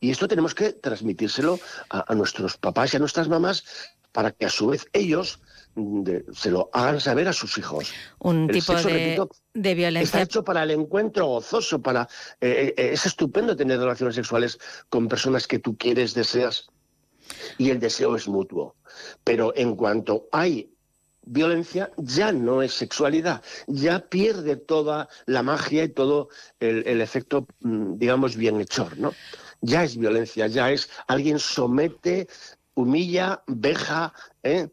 Y 0.00 0.10
esto 0.10 0.26
tenemos 0.28 0.54
que 0.54 0.72
transmitírselo 0.72 1.58
a, 1.90 2.10
a 2.10 2.14
nuestros 2.14 2.56
papás 2.56 2.92
y 2.92 2.96
a 2.96 3.00
nuestras 3.00 3.28
mamás 3.28 3.64
para 4.12 4.32
que 4.32 4.46
a 4.46 4.50
su 4.50 4.68
vez 4.68 4.86
ellos 4.92 5.40
mm, 5.74 6.02
de- 6.02 6.24
se 6.34 6.50
lo 6.50 6.70
hagan 6.72 7.00
saber 7.00 7.28
a 7.28 7.32
sus 7.32 7.58
hijos. 7.58 7.92
Un 8.18 8.44
El 8.48 8.54
tipo 8.56 8.72
sexo, 8.72 8.88
de, 8.88 8.94
repito, 8.94 9.30
de 9.54 9.70
Está 9.70 9.74
violencia. 9.76 10.22
hecho 10.22 10.42
para 10.44 10.62
el 10.62 10.70
encuentro 10.72 11.26
gozoso, 11.26 11.80
para 11.80 12.08
eh, 12.40 12.74
eh, 12.76 12.90
es 12.94 13.06
estupendo 13.06 13.54
tener 13.54 13.78
relaciones 13.78 14.14
sexuales 14.16 14.58
con 14.88 15.06
personas 15.06 15.46
que 15.46 15.58
tú 15.58 15.76
quieres, 15.76 16.14
deseas, 16.14 16.68
y 17.58 17.70
el 17.70 17.78
deseo 17.78 18.16
es 18.16 18.26
mutuo. 18.26 18.74
Pero 19.22 19.52
en 19.54 19.76
cuanto 19.76 20.26
hay 20.32 20.72
violencia, 21.22 21.90
ya 21.98 22.32
no 22.32 22.62
es 22.62 22.72
sexualidad, 22.74 23.42
ya 23.68 24.00
pierde 24.08 24.56
toda 24.56 25.08
la 25.26 25.42
magia 25.44 25.84
y 25.84 25.88
todo 25.90 26.30
el, 26.58 26.82
el 26.88 27.00
efecto, 27.00 27.46
mm, 27.60 27.98
digamos, 27.98 28.34
bienhechor, 28.34 28.98
¿no? 28.98 29.14
Ya 29.60 29.84
es 29.84 29.96
violencia, 29.96 30.46
ya 30.46 30.70
es 30.70 30.88
alguien 31.06 31.38
somete, 31.38 32.28
humilla, 32.74 33.42
veja, 33.46 34.12
¿eh? 34.42 34.68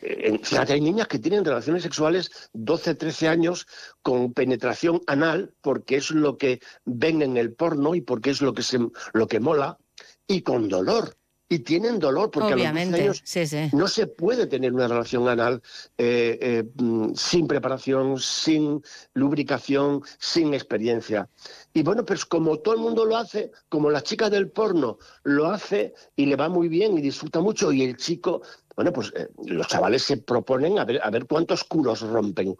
Eh, 0.00 0.38
Fíjate, 0.42 0.72
hay 0.72 0.80
niñas 0.80 1.08
que 1.08 1.18
tienen 1.18 1.44
relaciones 1.44 1.82
sexuales 1.82 2.50
12, 2.54 2.94
13 2.94 3.28
años 3.28 3.66
con 4.02 4.32
penetración 4.32 5.02
anal 5.06 5.52
porque 5.60 5.96
es 5.96 6.10
lo 6.10 6.38
que 6.38 6.60
ven 6.84 7.20
en 7.22 7.36
el 7.36 7.52
porno 7.52 7.94
y 7.94 8.00
porque 8.00 8.30
es 8.30 8.40
lo 8.40 8.54
que, 8.54 8.62
se, 8.62 8.78
lo 9.12 9.26
que 9.26 9.40
mola 9.40 9.78
y 10.26 10.42
con 10.42 10.68
dolor. 10.68 11.16
Y 11.50 11.60
tienen 11.60 11.98
dolor 11.98 12.30
porque 12.30 12.52
a 12.52 12.56
los 12.56 12.58
12 12.58 12.70
Obviamente, 12.70 13.02
años 13.02 13.22
sí, 13.24 13.46
sí. 13.46 13.70
no 13.72 13.88
se 13.88 14.06
puede 14.06 14.46
tener 14.46 14.74
una 14.74 14.86
relación 14.86 15.26
anal 15.28 15.62
eh, 15.96 16.38
eh, 16.42 16.64
mm, 16.76 17.14
sin 17.14 17.46
preparación, 17.46 18.18
sin 18.18 18.82
lubricación, 19.14 20.02
sin 20.18 20.52
experiencia. 20.52 21.26
Y 21.72 21.82
bueno, 21.82 22.04
pues 22.04 22.26
como 22.26 22.58
todo 22.58 22.74
el 22.74 22.80
mundo 22.80 23.06
lo 23.06 23.16
hace, 23.16 23.50
como 23.70 23.88
la 23.88 24.02
chica 24.02 24.28
del 24.28 24.50
porno 24.50 24.98
lo 25.22 25.46
hace 25.46 25.94
y 26.16 26.26
le 26.26 26.36
va 26.36 26.50
muy 26.50 26.68
bien 26.68 26.98
y 26.98 27.00
disfruta 27.00 27.40
mucho, 27.40 27.72
y 27.72 27.82
el 27.82 27.96
chico, 27.96 28.42
bueno, 28.76 28.92
pues 28.92 29.10
eh, 29.16 29.28
los 29.46 29.68
chavales 29.68 30.02
se 30.02 30.18
proponen 30.18 30.78
a 30.78 30.84
ver, 30.84 31.00
a 31.02 31.08
ver 31.10 31.24
cuántos 31.24 31.64
culos 31.64 32.02
rompen. 32.02 32.56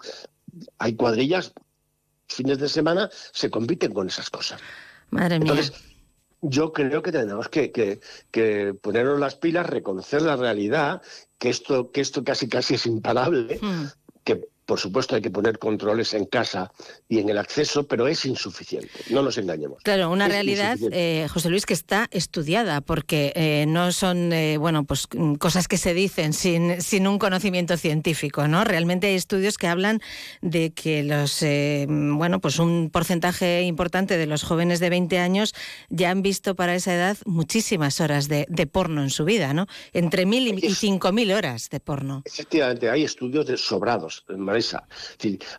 Hay 0.79 0.95
cuadrillas, 0.97 1.53
fines 2.27 2.59
de 2.59 2.71
semana, 2.71 3.11
se 3.13 3.51
compiten 3.51 3.93
con 3.93 4.09
esas 4.09 4.31
cosas. 4.31 4.61
Madre 5.11 5.39
mía. 5.39 5.51
Entonces, 5.51 5.88
yo 6.41 6.73
creo 6.73 7.03
que 7.03 7.13
tenemos 7.13 7.49
que, 7.49 7.73
que- 7.73 8.01
que 8.31 8.75
ponernos 8.81 9.19
las 9.19 9.35
pilas, 9.37 9.67
reconocer 9.67 10.23
la 10.23 10.37
realidad, 10.37 11.03
que 11.39 11.49
esto, 11.51 11.91
que 11.91 12.01
esto 12.01 12.23
casi 12.25 12.49
casi 12.49 12.75
es 12.75 12.87
imparable, 12.87 13.59
Hmm. 13.61 13.85
que 14.25 14.49
Por 14.69 14.79
supuesto 14.79 15.17
hay 15.17 15.23
que 15.23 15.31
poner 15.31 15.59
controles 15.59 16.13
en 16.13 16.27
casa 16.27 16.71
y 17.09 17.21
en 17.21 17.31
el 17.31 17.39
acceso, 17.39 17.87
pero 17.87 18.07
es 18.07 18.27
insuficiente, 18.27 18.91
no 19.09 19.23
nos 19.23 19.39
engañemos. 19.39 19.83
Claro, 19.83 20.11
una 20.11 20.29
realidad, 20.29 20.77
eh, 20.93 21.27
José 21.33 21.49
Luis, 21.49 21.65
que 21.65 21.73
está 21.73 22.07
estudiada, 22.11 22.83
porque 22.83 23.33
eh, 23.35 23.65
no 23.67 23.93
son, 23.93 24.31
eh, 24.31 24.59
bueno, 24.59 24.85
pues 24.85 25.09
mm, 25.11 25.37
cosas 25.37 25.69
que 25.69 25.79
se 25.79 25.95
dicen 25.95 26.35
sin, 26.35 26.83
sin 26.83 27.07
un 27.07 27.19
conocimiento 27.19 27.79
científico, 27.79 28.47
¿no? 28.47 28.63
Realmente 28.63 29.07
hay 29.07 29.15
estudios 29.15 29.57
que 29.57 29.69
hablan 29.69 30.03
de 30.43 30.71
que 30.75 31.03
los, 31.03 31.43
bueno, 31.89 32.39
pues 32.41 32.59
un 32.59 32.91
porcentaje 32.91 33.63
importante 33.63 34.19
de 34.19 34.27
los 34.27 34.43
jóvenes 34.43 34.81
de 34.81 34.91
20 34.91 35.19
años 35.19 35.55
ya 35.89 36.11
han 36.11 36.21
visto 36.21 36.57
para 36.57 36.75
esa 36.75 36.95
edad 36.95 37.17
muchísimas 37.25 38.03
horas 38.03 38.29
de, 38.29 38.47
porno 38.71 39.03
en 39.03 39.09
su 39.09 39.25
vida, 39.25 39.55
¿no? 39.55 39.67
Entre 39.95 40.27
mil 40.27 40.63
y 40.63 40.75
cinco 40.75 41.11
mil 41.11 41.33
horas 41.33 41.71
de 41.71 41.81
porno. 41.81 42.21
Efectivamente, 42.27 42.91
hay 42.91 43.05
estudios 43.05 43.47
de 43.47 43.57
sobrados, 43.57 44.27
Marisa. 44.59 44.89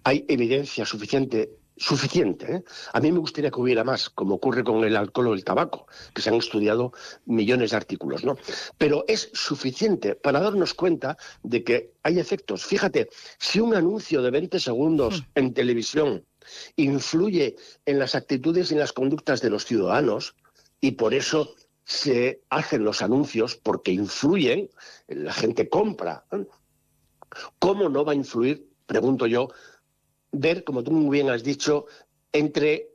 hay 0.04 0.26
evidencia 0.28 0.86
suficiente 0.86 1.50
suficiente. 1.80 2.56
¿eh? 2.56 2.64
A 2.92 3.00
mí 3.00 3.10
me 3.10 3.20
gustaría 3.20 3.50
que 3.50 3.60
hubiera 3.62 3.86
más, 3.86 4.10
como 4.10 4.36
ocurre 4.36 4.66
con 4.66 4.84
el 4.84 4.98
alcohol 4.98 5.28
o 5.28 5.34
el 5.34 5.46
tabaco, 5.46 5.88
que 6.14 6.22
se 6.22 6.30
han 6.30 6.36
estudiado 6.36 6.92
millones 7.26 7.72
de 7.72 7.78
artículos, 7.78 8.26
¿no? 8.26 8.38
Pero 8.78 9.06
es 9.08 9.32
suficiente 9.34 10.16
para 10.16 10.42
darnos 10.42 10.74
cuenta 10.74 11.18
de 11.42 11.64
que 11.64 11.94
hay 12.04 12.20
efectos. 12.20 12.66
Fíjate, 12.66 13.08
si 13.38 13.62
un 13.62 13.74
anuncio 13.74 14.22
de 14.22 14.30
20 14.30 14.60
segundos 14.60 15.22
hmm. 15.22 15.26
en 15.36 15.54
televisión 15.54 16.26
influye 16.76 17.56
en 17.86 17.98
las 17.98 18.14
actitudes 18.14 18.72
y 18.72 18.74
en 18.74 18.82
las 18.82 18.92
conductas 18.92 19.40
de 19.40 19.50
los 19.50 19.64
ciudadanos, 19.64 20.36
y 20.82 20.92
por 20.92 21.14
eso 21.14 21.56
se 21.86 22.44
hacen 22.50 22.84
los 22.84 23.02
anuncios 23.02 23.56
porque 23.56 23.92
influyen, 23.92 24.70
la 25.08 25.34
gente 25.34 25.70
compra. 25.70 26.26
¿Cómo 27.58 27.90
no 27.90 28.06
va 28.06 28.14
a 28.14 28.16
influir, 28.16 28.69
pregunto 28.90 29.28
yo, 29.28 29.50
ver, 30.32 30.64
como 30.64 30.84
tú 30.84 30.92
muy 30.92 31.20
bien 31.20 31.30
has 31.30 31.44
dicho, 31.44 31.86
entre 32.34 32.90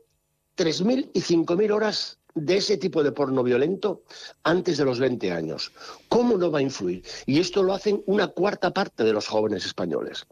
3.000 0.57 1.11
y 1.15 1.21
5.000 1.21 1.73
horas 1.73 2.19
de 2.35 2.57
ese 2.57 2.77
tipo 2.77 3.05
de 3.05 3.13
porno 3.13 3.45
violento 3.45 4.03
antes 4.43 4.77
de 4.77 4.85
los 4.85 4.99
20 4.99 5.31
años? 5.31 5.73
¿Cómo 6.09 6.37
no 6.37 6.51
va 6.51 6.59
a 6.59 6.63
influir? 6.63 7.05
Y 7.27 7.39
esto 7.39 7.63
lo 7.63 7.73
hacen 7.73 8.03
una 8.07 8.27
cuarta 8.27 8.73
parte 8.73 9.05
de 9.05 9.13
los 9.13 9.29
jóvenes 9.29 9.65
españoles, 9.65 10.27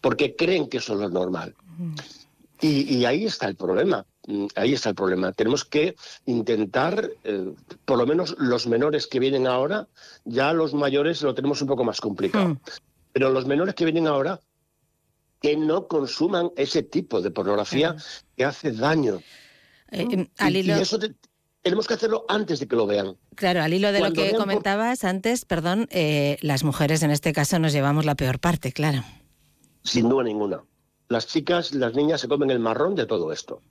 porque 0.00 0.36
creen 0.36 0.68
que 0.68 0.78
eso 0.78 0.94
es 0.94 1.00
lo 1.00 1.10
normal. 1.10 1.54
Y, 2.60 3.04
ahí 3.04 3.26
está 3.26 3.48
el 3.48 3.56
problema. 3.56 4.06
Mm, 4.26 4.46
ahí 4.54 4.72
está 4.72 4.88
el 4.90 4.94
problema. 4.94 5.32
Tenemos 5.32 5.66
que 5.66 5.96
intentar, 6.24 7.10
eh, 7.24 7.52
por 7.84 7.98
lo 7.98 8.06
menos 8.06 8.36
los 8.38 8.66
menores 8.66 9.06
que 9.06 9.18
vienen 9.18 9.46
ahora, 9.46 9.88
ya 10.24 10.54
los 10.54 10.72
mayores 10.72 11.20
lo 11.20 11.34
tenemos 11.34 11.60
un 11.60 11.68
poco 11.68 11.84
más 11.84 12.00
complicado. 12.00 12.56
Pero 13.12 13.30
los 13.30 13.44
menores 13.44 13.74
que 13.74 13.84
vienen 13.84 14.06
ahora, 14.06 14.40
que 15.44 15.58
no 15.58 15.88
consuman 15.88 16.52
ese 16.56 16.82
tipo 16.82 17.20
de 17.20 17.30
pornografía 17.30 17.96
que 18.34 18.46
hace 18.46 18.72
daño. 18.72 19.20
Eh, 19.90 20.06
em, 20.10 20.28
y, 20.50 20.70
eso 20.70 20.98
tenemos 21.60 21.86
que 21.86 21.92
hacerlo 21.92 22.24
antes 22.28 22.60
de 22.60 22.66
que 22.66 22.76
lo 22.76 22.86
vean. 22.86 23.18
Claro, 23.34 23.62
al 23.62 23.74
hilo 23.74 23.92
de 23.92 24.00
lo 24.00 24.14
que 24.14 24.32
comentabas 24.32 25.04
antes, 25.04 25.44
perdón, 25.44 25.86
eh, 25.90 26.38
las 26.40 26.64
mujeres 26.64 27.02
en 27.02 27.10
este 27.10 27.34
caso 27.34 27.58
nos 27.58 27.74
llevamos 27.74 28.06
la 28.06 28.14
peor 28.14 28.38
parte, 28.38 28.72
claro. 28.72 29.04
Sin 29.82 30.08
duda 30.08 30.24
ninguna 30.24 30.64
las 31.08 31.26
chicas, 31.26 31.74
las 31.74 31.94
niñas 31.94 32.20
se 32.20 32.28
comen 32.28 32.50
el 32.50 32.58
marrón 32.58 32.94
de 32.94 33.06
todo 33.06 33.32
esto. 33.32 33.62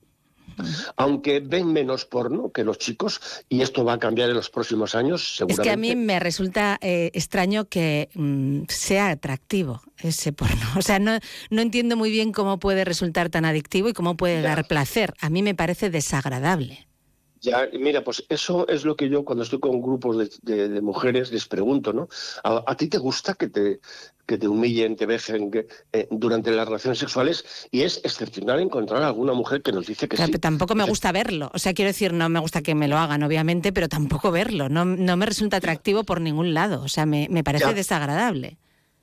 Aunque 0.96 1.40
ven 1.40 1.72
menos 1.72 2.04
porno 2.04 2.50
que 2.52 2.64
los 2.64 2.78
chicos, 2.78 3.20
y 3.48 3.62
esto 3.62 3.84
va 3.84 3.94
a 3.94 3.98
cambiar 3.98 4.30
en 4.30 4.36
los 4.36 4.50
próximos 4.50 4.94
años, 4.94 5.36
seguramente. 5.36 5.62
Es 5.62 5.66
que 5.66 5.72
a 5.72 5.76
mí 5.76 5.96
me 5.96 6.20
resulta 6.20 6.78
eh, 6.80 7.10
extraño 7.14 7.66
que 7.66 8.08
mm, 8.14 8.62
sea 8.68 9.10
atractivo 9.10 9.82
ese 9.98 10.32
porno. 10.32 10.54
O 10.76 10.82
sea, 10.82 10.98
no, 10.98 11.18
no 11.50 11.62
entiendo 11.62 11.96
muy 11.96 12.10
bien 12.10 12.32
cómo 12.32 12.58
puede 12.58 12.84
resultar 12.84 13.30
tan 13.30 13.44
adictivo 13.44 13.88
y 13.88 13.92
cómo 13.92 14.16
puede 14.16 14.42
dar 14.42 14.66
placer. 14.66 15.14
A 15.20 15.30
mí 15.30 15.42
me 15.42 15.54
parece 15.54 15.88
desagradable. 15.88 16.86
Ya, 17.44 17.68
mira, 17.78 18.02
pues 18.02 18.24
eso 18.30 18.66
es 18.68 18.86
lo 18.86 18.96
que 18.96 19.10
yo 19.10 19.22
cuando 19.22 19.44
estoy 19.44 19.60
con 19.60 19.82
grupos 19.82 20.40
de, 20.40 20.80
mujeres 20.80 21.30
les 21.30 21.46
pregunto, 21.46 21.92
¿no? 21.92 22.08
¿A, 22.42 22.74
ti 22.74 22.88
te 22.88 22.96
gusta 22.96 23.34
que 23.34 23.48
te, 23.48 23.80
que 24.24 24.38
te 24.38 24.48
humillen, 24.48 24.96
te 24.96 25.04
vejen 25.04 25.50
eh, 25.92 26.08
durante 26.10 26.50
las 26.52 26.66
relaciones 26.66 26.98
sexuales? 26.98 27.68
Y 27.70 27.82
es 27.82 28.00
excepcional 28.02 28.60
encontrar 28.60 29.02
a 29.02 29.08
alguna 29.08 29.34
mujer 29.34 29.60
que 29.60 29.72
nos 29.72 29.86
dice 29.86 30.08
que 30.08 30.16
sí. 30.16 30.32
tampoco 30.38 30.74
me 30.74 30.84
gusta 30.84 31.12
verlo. 31.12 31.50
O 31.52 31.58
sea, 31.58 31.74
quiero 31.74 31.90
decir, 31.90 32.14
no 32.14 32.30
me 32.30 32.40
gusta 32.40 32.62
que 32.62 32.74
me 32.74 32.88
lo 32.88 32.96
hagan, 32.96 33.22
obviamente, 33.22 33.74
pero 33.74 33.90
tampoco 33.90 34.30
verlo. 34.30 34.70
No, 34.70 34.86
no 34.86 35.16
me 35.18 35.26
resulta 35.26 35.58
atractivo 35.58 36.02
por 36.04 36.22
ningún 36.22 36.54
lado. 36.54 36.82
O 36.82 36.88
sea, 36.88 37.04
me, 37.04 37.28
parece 37.44 37.74
desagradable. 37.74 38.56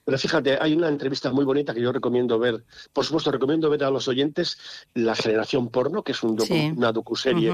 Pero 0.04 0.18
fíjate, 0.18 0.58
hay 0.60 0.74
una 0.74 0.88
entrevista 0.88 1.32
muy 1.32 1.46
bonita 1.46 1.76
que 1.76 1.82
yo 1.82 1.92
recomiendo 1.92 2.40
ver. 2.40 2.64
Por 2.92 3.06
supuesto, 3.06 3.32
recomiendo 3.32 3.70
ver 3.70 3.84
a 3.84 3.92
los 3.92 4.08
oyentes 4.08 4.58
La 4.96 5.14
Generación 5.14 5.70
Porno, 5.70 6.02
que 6.02 6.14
es 6.14 6.24
un 6.24 6.42
una 6.76 6.92
docuserie 6.92 7.54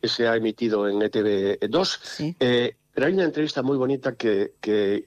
que 0.00 0.08
se 0.08 0.28
ha 0.28 0.36
emitido 0.36 0.88
en 0.88 1.00
ETV2. 1.00 2.36
Eh, 2.40 2.76
pero 2.96 3.08
hay 3.08 3.12
una 3.12 3.24
entrevista 3.24 3.62
muy 3.62 3.76
bonita 3.76 4.14
que, 4.14 4.54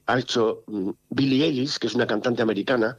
ha 0.06 0.18
hecho 0.18 0.62
mm, 0.66 0.90
Billie 1.10 1.46
Ellis, 1.46 1.78
que 1.78 1.88
es 1.88 1.94
una 1.94 2.06
cantante 2.06 2.40
americana, 2.40 2.96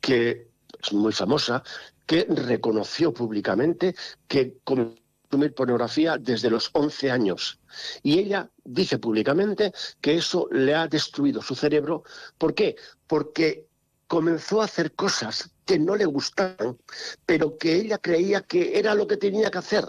que 0.00 0.50
es 0.80 0.92
muy 0.92 1.12
famosa, 1.12 1.62
que 2.06 2.26
reconoció 2.28 3.12
públicamente 3.12 3.94
que 4.28 4.58
consumir 4.64 5.54
pornografía 5.54 6.16
desde 6.16 6.48
los 6.48 6.70
11 6.72 7.10
años. 7.10 7.58
Y 8.02 8.18
ella 8.18 8.48
dice 8.64 8.98
públicamente 8.98 9.72
que 10.00 10.16
eso 10.16 10.48
le 10.50 10.74
ha 10.74 10.86
destruido 10.86 11.42
su 11.42 11.54
cerebro. 11.54 12.04
¿Por 12.38 12.54
qué? 12.54 12.76
Porque 13.06 13.66
comenzó 14.06 14.60
a 14.60 14.64
hacer 14.64 14.92
cosas 14.92 15.50
que 15.64 15.78
no 15.78 15.94
le 15.94 16.04
gustaban, 16.04 16.78
pero 17.26 17.56
que 17.56 17.76
ella 17.76 17.98
creía 17.98 18.42
que 18.42 18.78
era 18.78 18.94
lo 18.94 19.06
que 19.06 19.16
tenía 19.16 19.50
que 19.50 19.58
hacer 19.58 19.84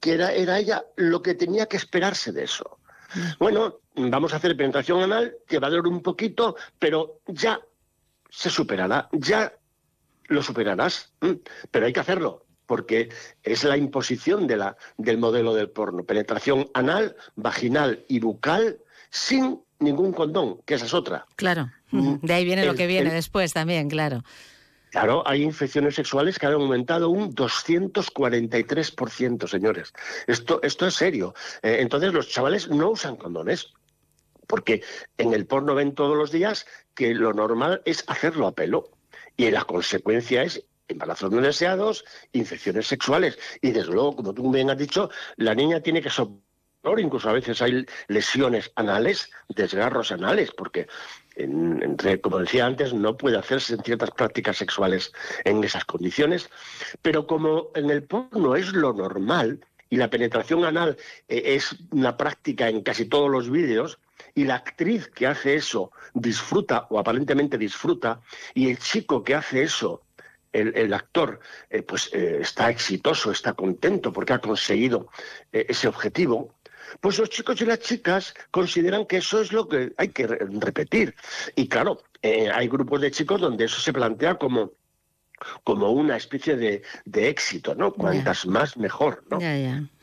que 0.00 0.14
era, 0.14 0.32
era 0.32 0.58
ella 0.58 0.84
lo 0.96 1.22
que 1.22 1.34
tenía 1.34 1.66
que 1.66 1.76
esperarse 1.76 2.32
de 2.32 2.44
eso. 2.44 2.78
Bueno, 3.38 3.80
vamos 3.94 4.32
a 4.32 4.36
hacer 4.36 4.56
penetración 4.56 5.02
anal, 5.02 5.36
que 5.46 5.58
va 5.58 5.68
a 5.68 5.70
durar 5.70 5.86
un 5.86 6.02
poquito, 6.02 6.56
pero 6.78 7.20
ya 7.26 7.60
se 8.30 8.50
superará, 8.50 9.08
ya 9.12 9.52
lo 10.26 10.42
superarás, 10.42 11.12
pero 11.70 11.86
hay 11.86 11.92
que 11.92 12.00
hacerlo, 12.00 12.44
porque 12.66 13.08
es 13.42 13.64
la 13.64 13.76
imposición 13.76 14.46
de 14.46 14.58
la, 14.58 14.76
del 14.98 15.18
modelo 15.18 15.54
del 15.54 15.70
porno. 15.70 16.04
Penetración 16.04 16.68
anal, 16.74 17.16
vaginal 17.34 18.04
y 18.08 18.20
bucal 18.20 18.78
sin 19.10 19.62
ningún 19.78 20.12
condón, 20.12 20.60
que 20.66 20.74
esa 20.74 20.84
es 20.84 20.92
otra. 20.92 21.26
Claro, 21.36 21.70
mm. 21.90 22.16
de 22.20 22.34
ahí 22.34 22.44
viene 22.44 22.66
lo 22.66 22.74
que 22.74 22.86
viene 22.86 23.12
después 23.12 23.54
también, 23.54 23.88
claro. 23.88 24.22
Claro, 24.90 25.22
hay 25.26 25.42
infecciones 25.42 25.94
sexuales 25.94 26.38
que 26.38 26.46
han 26.46 26.54
aumentado 26.54 27.10
un 27.10 27.34
243%, 27.34 29.46
señores. 29.46 29.92
Esto, 30.26 30.60
esto 30.62 30.86
es 30.86 30.94
serio. 30.94 31.34
Eh, 31.62 31.78
entonces 31.80 32.12
los 32.12 32.28
chavales 32.28 32.68
no 32.68 32.90
usan 32.90 33.16
condones, 33.16 33.72
porque 34.46 34.82
en 35.18 35.34
el 35.34 35.46
porno 35.46 35.74
ven 35.74 35.94
todos 35.94 36.16
los 36.16 36.32
días 36.32 36.66
que 36.94 37.14
lo 37.14 37.32
normal 37.32 37.82
es 37.84 38.04
hacerlo 38.06 38.46
a 38.46 38.54
pelo. 38.54 38.90
Y 39.36 39.50
la 39.50 39.64
consecuencia 39.64 40.42
es 40.42 40.64
embarazos 40.88 41.30
no 41.30 41.40
deseados, 41.40 42.04
infecciones 42.32 42.86
sexuales. 42.86 43.38
Y 43.60 43.72
desde 43.72 43.92
luego, 43.92 44.16
como 44.16 44.34
tú 44.34 44.50
bien 44.50 44.70
has 44.70 44.78
dicho, 44.78 45.10
la 45.36 45.54
niña 45.54 45.80
tiene 45.80 46.02
que 46.02 46.10
soportar, 46.10 46.47
incluso 46.98 47.28
a 47.28 47.32
veces 47.32 47.60
hay 47.62 47.84
lesiones 48.08 48.72
anales, 48.76 49.30
desgarros 49.48 50.12
anales, 50.12 50.50
porque 50.52 50.86
como 52.22 52.38
decía 52.38 52.66
antes, 52.66 52.92
no 52.92 53.16
puede 53.16 53.38
hacerse 53.38 53.76
ciertas 53.84 54.10
prácticas 54.10 54.56
sexuales 54.56 55.12
en 55.44 55.62
esas 55.62 55.84
condiciones, 55.84 56.50
pero 57.02 57.26
como 57.26 57.70
en 57.74 57.90
el 57.90 58.02
porno 58.02 58.56
es 58.56 58.72
lo 58.72 58.92
normal 58.92 59.60
y 59.90 59.96
la 59.96 60.10
penetración 60.10 60.64
anal 60.64 60.96
eh, 61.28 61.42
es 61.46 61.76
una 61.90 62.16
práctica 62.16 62.68
en 62.68 62.82
casi 62.82 63.06
todos 63.06 63.30
los 63.30 63.50
vídeos, 63.50 63.98
y 64.34 64.44
la 64.44 64.56
actriz 64.56 65.08
que 65.08 65.26
hace 65.26 65.54
eso 65.54 65.90
disfruta 66.14 66.86
o 66.90 66.98
aparentemente 66.98 67.58
disfruta, 67.58 68.20
y 68.54 68.70
el 68.70 68.78
chico 68.78 69.24
que 69.24 69.34
hace 69.34 69.62
eso 69.62 70.02
el, 70.52 70.92
actor 70.92 71.40
eh, 71.70 71.82
pues 71.82 72.10
eh, 72.12 72.38
está 72.40 72.70
exitoso, 72.70 73.30
está 73.30 73.52
contento 73.52 74.12
porque 74.12 74.32
ha 74.32 74.40
conseguido 74.40 75.08
ese 75.52 75.86
objetivo, 75.86 76.54
pues 77.00 77.18
los 77.18 77.30
chicos 77.30 77.60
y 77.60 77.66
las 77.66 77.80
chicas 77.80 78.34
consideran 78.50 79.06
que 79.06 79.18
eso 79.18 79.40
es 79.40 79.52
lo 79.52 79.68
que 79.68 79.92
hay 79.96 80.08
que 80.08 80.26
repetir. 80.26 81.14
Y 81.54 81.68
claro, 81.68 82.02
eh, 82.22 82.50
hay 82.52 82.68
grupos 82.68 83.00
de 83.00 83.10
chicos 83.10 83.40
donde 83.40 83.64
eso 83.64 83.80
se 83.80 83.92
plantea 83.92 84.36
como 84.36 84.72
como 85.62 85.92
una 85.92 86.16
especie 86.16 86.56
de, 86.56 86.82
éxito, 87.28 87.74
¿no? 87.76 87.92
Cuantas 87.92 88.44
más, 88.44 88.76
mejor, 88.76 89.22
¿no? 89.30 89.38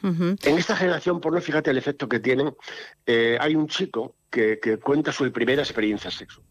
En 0.08 0.58
esta 0.58 0.78
generación 0.78 1.20
porno, 1.20 1.42
fíjate 1.42 1.72
el 1.72 1.78
efecto 1.78 2.08
que 2.08 2.22
tienen. 2.22 2.56
Eh, 3.06 3.38
hay 3.42 3.56
un 3.56 3.68
chico 3.68 4.16
que, 4.30 4.60
que 4.62 4.78
cuenta 4.78 5.12
su 5.12 5.30
primera 5.34 5.62
experiencia 5.62 6.10
sexual. 6.10 6.46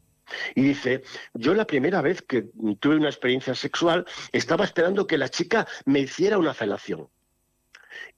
Y 0.55 0.63
dice, 0.63 1.03
yo 1.35 1.55
la 1.55 1.67
primera 1.67 2.01
vez 2.03 2.23
que 2.23 2.47
tuve 2.81 2.97
una 2.97 3.09
experiencia 3.09 3.55
sexual 3.55 4.07
estaba 4.33 4.65
esperando 4.65 5.07
que 5.07 5.19
la 5.19 5.29
chica 5.29 5.67
me 5.85 6.01
hiciera 6.01 6.39
una 6.39 6.55
felación. 6.55 7.09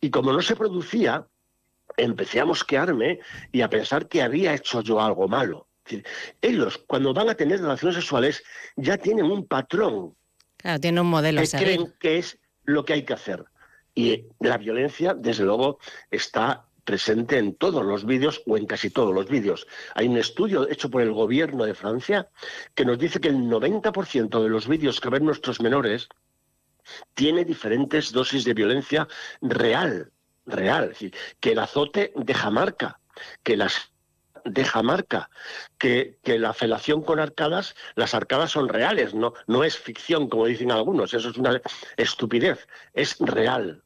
Y 0.01 0.11
como 0.11 0.33
no 0.33 0.43
se 0.43 0.57
producía, 0.57 1.27
empecé 1.97 2.41
a 2.41 2.45
mosquearme 2.45 3.21
y 3.53 3.61
a 3.61 3.71
pensar 3.71 4.09
que 4.09 4.23
había 4.23 4.55
hecho 4.55 4.81
yo 4.83 5.01
algo 5.01 5.29
malo. 5.29 5.69
ellos, 6.43 6.79
cuando 6.87 7.15
van 7.15 7.29
a 7.29 7.35
tener 7.35 7.61
relaciones 7.61 7.97
sexuales, 7.97 8.43
ya 8.77 8.97
tienen 8.97 9.27
un 9.27 9.47
patrón 9.47 10.15
Claro, 10.57 10.81
tiene 10.81 11.01
un 11.01 11.07
modelo. 11.09 11.41
Que 11.43 11.49
creen 11.49 11.95
que 12.01 12.19
es 12.19 12.39
lo 12.65 12.85
que 12.85 12.95
hay 12.95 13.05
que 13.05 13.15
hacer. 13.15 13.45
Y 13.95 14.25
la 14.41 14.59
violencia, 14.59 15.15
desde 15.15 15.45
luego, 15.45 15.79
está 16.11 16.67
presente 16.85 17.39
en 17.39 17.55
todos 17.55 17.85
los 17.85 18.05
vídeos 18.05 18.43
o 18.47 18.57
en 18.57 18.67
casi 18.67 18.91
todos 18.91 19.15
los 19.15 19.29
vídeos. 19.29 19.67
Hay 19.95 20.07
un 20.09 20.17
estudio 20.17 20.69
hecho 20.69 20.91
por 20.91 21.03
el 21.03 21.13
gobierno 21.13 21.65
de 21.65 21.75
Francia 21.75 22.29
que 22.75 22.85
nos 22.85 22.99
dice 22.99 23.21
que 23.21 23.29
el 23.29 23.37
90% 23.37 24.43
de 24.43 24.49
los 24.49 24.69
vídeos 24.69 25.01
que 25.01 25.09
ven 25.09 25.25
nuestros 25.25 25.61
menores 25.61 26.09
tiene 27.15 27.45
diferentes 27.45 28.13
dosis 28.13 28.45
de 28.45 28.55
violencia 28.55 29.09
real, 29.41 30.13
real. 30.47 30.85
Es 30.85 30.91
decir, 30.91 31.15
que 31.41 31.53
el 31.53 31.59
azote 31.59 32.13
deja 32.17 32.51
marca, 32.51 33.01
que 33.43 33.57
las 33.57 33.93
deja 34.45 34.83
marca, 34.83 35.29
que, 35.79 36.19
que, 36.23 36.39
la 36.39 36.53
felación 36.53 37.03
con 37.03 37.19
arcadas, 37.19 37.75
las 37.97 38.15
arcadas 38.15 38.53
son 38.53 38.69
reales, 38.69 39.13
no, 39.13 39.35
no 39.49 39.65
es 39.65 39.77
ficción, 39.77 40.29
como 40.29 40.47
dicen 40.47 40.71
algunos, 40.71 41.15
eso 41.15 41.31
es 41.31 41.37
una 41.37 41.61
estupidez, 41.97 42.69
es 42.95 43.17
real. 43.19 43.83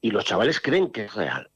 Y 0.00 0.10
los 0.10 0.24
chavales 0.24 0.60
creen 0.60 0.90
que 0.90 1.04
es 1.04 1.14
real. 1.14 1.50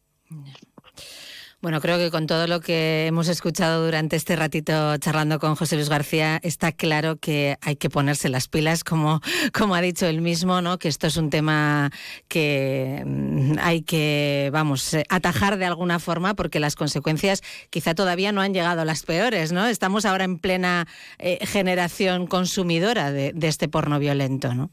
Bueno, 1.62 1.80
creo 1.80 1.96
que 1.96 2.10
con 2.10 2.26
todo 2.26 2.46
lo 2.46 2.60
que 2.60 3.06
hemos 3.06 3.28
escuchado 3.28 3.82
durante 3.82 4.14
este 4.14 4.36
ratito 4.36 4.98
charlando 4.98 5.38
con 5.40 5.56
José 5.56 5.76
Luis 5.76 5.88
García, 5.88 6.38
está 6.42 6.70
claro 6.70 7.16
que 7.16 7.56
hay 7.62 7.76
que 7.76 7.88
ponerse 7.88 8.28
las 8.28 8.46
pilas, 8.46 8.84
como, 8.84 9.22
como 9.54 9.74
ha 9.74 9.80
dicho 9.80 10.06
él 10.06 10.20
mismo, 10.20 10.60
¿no? 10.60 10.78
Que 10.78 10.88
esto 10.88 11.06
es 11.06 11.16
un 11.16 11.30
tema 11.30 11.90
que 12.28 13.02
mm, 13.06 13.54
hay 13.58 13.82
que, 13.82 14.50
vamos, 14.52 14.92
eh, 14.92 15.04
atajar 15.08 15.56
de 15.56 15.64
alguna 15.64 15.98
forma, 15.98 16.34
porque 16.34 16.60
las 16.60 16.76
consecuencias 16.76 17.42
quizá 17.70 17.94
todavía 17.94 18.32
no 18.32 18.42
han 18.42 18.52
llegado 18.52 18.82
a 18.82 18.84
las 18.84 19.02
peores, 19.02 19.50
¿no? 19.52 19.66
Estamos 19.66 20.04
ahora 20.04 20.24
en 20.24 20.38
plena 20.38 20.86
eh, 21.18 21.38
generación 21.46 22.26
consumidora 22.26 23.12
de, 23.12 23.32
de 23.32 23.48
este 23.48 23.66
porno 23.66 23.98
violento, 23.98 24.54
¿no? 24.54 24.70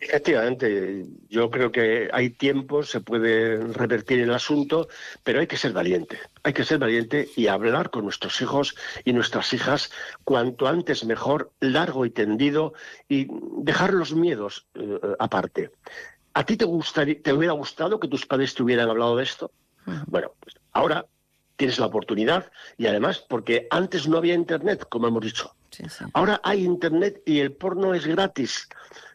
Efectivamente, 0.00 1.04
yo 1.28 1.50
creo 1.50 1.70
que 1.70 2.08
hay 2.10 2.30
tiempo, 2.30 2.82
se 2.82 3.00
puede 3.00 3.58
revertir 3.58 4.20
el 4.20 4.32
asunto, 4.32 4.88
pero 5.22 5.40
hay 5.40 5.46
que 5.46 5.58
ser 5.58 5.74
valiente. 5.74 6.18
Hay 6.42 6.54
que 6.54 6.64
ser 6.64 6.78
valiente 6.78 7.28
y 7.36 7.48
hablar 7.48 7.90
con 7.90 8.04
nuestros 8.04 8.40
hijos 8.40 8.74
y 9.04 9.12
nuestras 9.12 9.52
hijas 9.52 9.92
cuanto 10.24 10.66
antes 10.66 11.04
mejor, 11.04 11.52
largo 11.60 12.06
y 12.06 12.10
tendido, 12.10 12.72
y 13.08 13.28
dejar 13.58 13.92
los 13.92 14.14
miedos 14.14 14.66
eh, 14.74 14.98
aparte. 15.18 15.70
¿A 16.32 16.44
ti 16.44 16.56
te, 16.56 16.64
gustaría, 16.64 17.20
te 17.20 17.34
hubiera 17.34 17.52
gustado 17.52 18.00
que 18.00 18.08
tus 18.08 18.24
padres 18.24 18.54
te 18.54 18.62
hubieran 18.62 18.88
hablado 18.88 19.16
de 19.16 19.24
esto? 19.24 19.52
Bueno, 20.06 20.32
pues 20.40 20.54
ahora 20.72 21.04
tienes 21.56 21.78
la 21.78 21.86
oportunidad 21.86 22.50
y 22.78 22.86
además 22.86 23.18
porque 23.28 23.66
antes 23.70 24.08
no 24.08 24.16
había 24.16 24.32
Internet, 24.32 24.86
como 24.88 25.08
hemos 25.08 25.22
dicho. 25.22 25.54
Ahora 26.14 26.40
hay 26.42 26.64
Internet 26.64 27.22
y 27.26 27.40
el 27.40 27.52
porno 27.52 27.92
es 27.92 28.06
gratis 28.06 28.66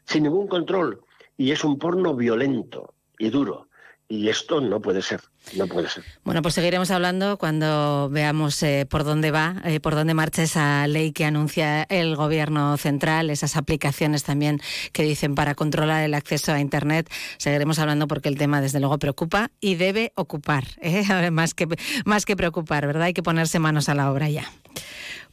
sin 0.06 0.24
ningún 0.24 0.48
control. 0.48 1.02
Y 1.38 1.52
es 1.52 1.64
un 1.64 1.78
porno 1.78 2.16
violento 2.16 2.94
y 3.18 3.30
duro. 3.30 3.68
Y 4.08 4.30
esto 4.30 4.62
no 4.62 4.80
puede 4.82 5.02
ser, 5.02 5.22
no 5.58 5.66
puede 5.66 5.90
ser. 5.90 6.04
Bueno, 6.24 6.44
pues 6.44 6.54
seguiremos 6.54 6.92
hablando 6.92 7.40
cuando 7.40 8.08
veamos 8.12 8.62
eh, 8.62 8.86
por 8.88 9.04
dónde 9.04 9.32
va, 9.32 9.56
eh, 9.66 9.80
por 9.80 9.96
dónde 9.96 10.14
marcha 10.14 10.44
esa 10.44 10.86
ley 10.86 11.12
que 11.12 11.26
anuncia 11.26 11.82
el 11.90 12.16
Gobierno 12.16 12.78
central, 12.78 13.32
esas 13.32 13.58
aplicaciones 13.58 14.24
también 14.24 14.60
que 14.94 15.02
dicen 15.02 15.34
para 15.34 15.56
controlar 15.56 16.04
el 16.04 16.14
acceso 16.14 16.52
a 16.52 16.60
Internet. 16.60 17.12
Seguiremos 17.40 17.80
hablando 17.80 18.08
porque 18.08 18.30
el 18.30 18.38
tema, 18.38 18.62
desde 18.62 18.80
luego, 18.80 19.00
preocupa 19.00 19.50
y 19.60 19.74
debe 19.74 20.14
ocupar, 20.16 20.66
¿eh? 20.82 21.32
más, 21.32 21.56
que, 21.56 21.68
más 22.06 22.26
que 22.26 22.36
preocupar, 22.36 22.86
¿verdad? 22.86 23.04
Hay 23.04 23.14
que 23.14 23.24
ponerse 23.24 23.58
manos 23.58 23.90
a 23.90 23.96
la 23.96 24.12
obra 24.12 24.30
ya. 24.30 24.46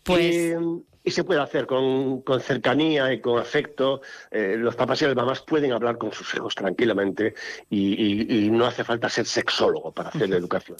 Pues 0.02 0.56
y 1.04 1.10
se 1.10 1.24
puede 1.24 1.40
hacer 1.40 1.66
con, 1.66 2.22
cercanía 2.40 3.12
y 3.12 3.20
con 3.20 3.38
afecto. 3.38 4.02
Eh, 4.30 4.56
los 4.58 4.76
papás 4.76 5.02
y 5.02 5.06
las 5.06 5.16
mamás 5.16 5.40
pueden 5.40 5.72
hablar 5.72 5.98
con 5.98 6.12
sus 6.12 6.34
hijos 6.34 6.54
tranquilamente 6.54 7.34
y, 7.70 8.48
no 8.50 8.66
hace 8.66 8.84
falta 8.84 9.08
ser 9.08 9.26
sexólogo 9.26 9.92
para 9.92 10.10
hacer 10.10 10.28
la 10.28 10.36
educación. 10.36 10.76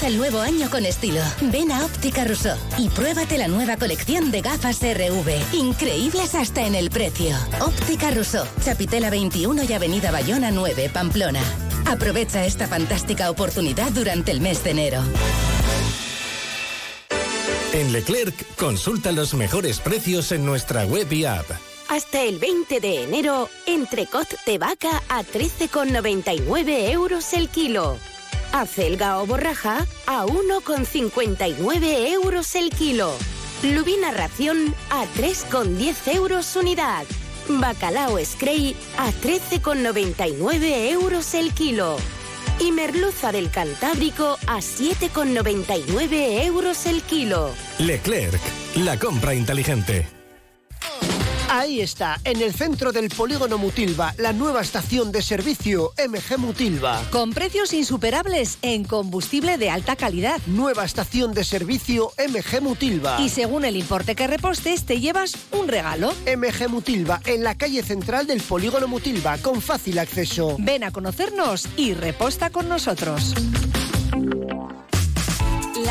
el 0.06 0.18
nuevo 0.18 0.40
año 0.40 0.70
con 0.70 0.86
estilo. 0.86 1.22
Ven 1.42 1.72
a 1.72 1.84
Óptica 1.84 2.24
Rousseau 2.26 2.58
y 2.78 2.90
pruébate 2.90 3.40
la 3.40 3.48
nueva 3.48 3.76
colección 3.78 4.30
de 4.30 4.42
gafas 4.42 4.80
RV. 4.82 5.54
Increíbles 5.54 6.36
hasta 6.36 6.66
en 6.68 6.76
el 6.76 6.92
precio. 6.92 7.36
Óptica 7.60 8.12
Rousseau, 8.12 8.46
Chapitela 8.64 9.10
21 9.10 9.64
y 9.64 9.74
Avenida 9.74 10.12
Bayona 10.12 10.52
9, 10.52 10.92
Pamplona. 10.94 11.42
Aprovecha 11.88 12.46
esta 12.46 12.68
fantástica 12.68 13.32
oportunidad 13.32 13.92
durante 13.92 14.32
el 14.32 14.42
mes 14.42 14.64
de 14.64 14.72
enero. 14.72 15.02
En 17.74 17.92
Leclerc, 17.92 18.56
consulta 18.58 19.12
los 19.12 19.34
mejores 19.34 19.80
precios 19.80 20.32
en 20.32 20.46
nuestra 20.46 20.86
web 20.86 21.12
y 21.12 21.26
app. 21.26 21.50
Hasta 21.90 22.22
el 22.22 22.38
20 22.38 22.80
de 22.80 23.04
enero, 23.04 23.50
entrecot 23.66 24.28
de 24.46 24.58
vaca 24.60 25.02
a 25.10 25.24
13,99 25.24 26.90
euros 26.92 27.34
el 27.34 27.50
kilo 27.50 27.98
Acelga 28.56 29.20
o 29.20 29.26
borraja 29.26 29.86
a 30.08 30.26
1,59 30.26 32.14
euros 32.14 32.56
el 32.56 32.70
kilo. 32.70 33.12
Lubina 33.64 34.12
ración 34.12 34.74
a 34.90 35.04
3,10 35.04 36.16
euros 36.16 36.56
unidad. 36.56 37.04
Bacalao 37.50 38.18
Scray 38.24 38.74
a 38.98 39.12
13,99 39.12 40.90
euros 40.90 41.34
el 41.34 41.52
kilo. 41.52 41.98
Y 42.62 42.72
merluza 42.72 43.34
del 43.34 43.52
Cantábrico 43.52 44.38
a 44.48 44.60
7,99 44.60 46.46
euros 46.46 46.86
el 46.86 47.02
kilo. 47.02 47.52
Leclerc, 47.80 48.40
la 48.78 48.98
compra 48.98 49.34
inteligente. 49.34 50.15
Ahí 51.58 51.80
está, 51.80 52.20
en 52.26 52.42
el 52.42 52.54
centro 52.54 52.92
del 52.92 53.08
polígono 53.08 53.58
Mutilva, 53.58 54.14
la 54.18 54.34
nueva 54.34 54.60
estación 54.60 55.14
de 55.14 55.22
servicio 55.22 55.94
MG 55.98 56.38
Mutilva. 56.38 57.02
Con 57.12 57.32
precios 57.32 57.72
insuperables 57.72 58.58
en 58.62 58.84
combustible 58.84 59.58
de 59.58 59.70
alta 59.70 59.96
calidad. 59.96 60.42
Nueva 60.48 60.84
estación 60.84 61.34
de 61.34 61.46
servicio 61.46 62.12
MG 62.18 62.62
Mutilva. 62.62 63.22
Y 63.22 63.30
según 63.30 63.64
el 63.64 63.78
importe 63.78 64.16
que 64.16 64.28
repostes, 64.28 64.86
te 64.86 65.00
llevas 65.00 65.38
un 65.54 65.70
regalo. 65.70 66.14
MG 66.26 66.68
Mutilva, 66.68 67.22
en 67.26 67.46
la 67.46 67.56
calle 67.56 67.84
central 67.84 68.28
del 68.28 68.42
polígono 68.42 68.90
Mutilva, 68.90 69.38
con 69.38 69.62
fácil 69.62 69.98
acceso. 70.00 70.58
Ven 70.60 70.84
a 70.84 70.92
conocernos 70.92 71.70
y 71.78 71.94
reposta 71.94 72.50
con 72.50 72.68
nosotros. 72.68 73.34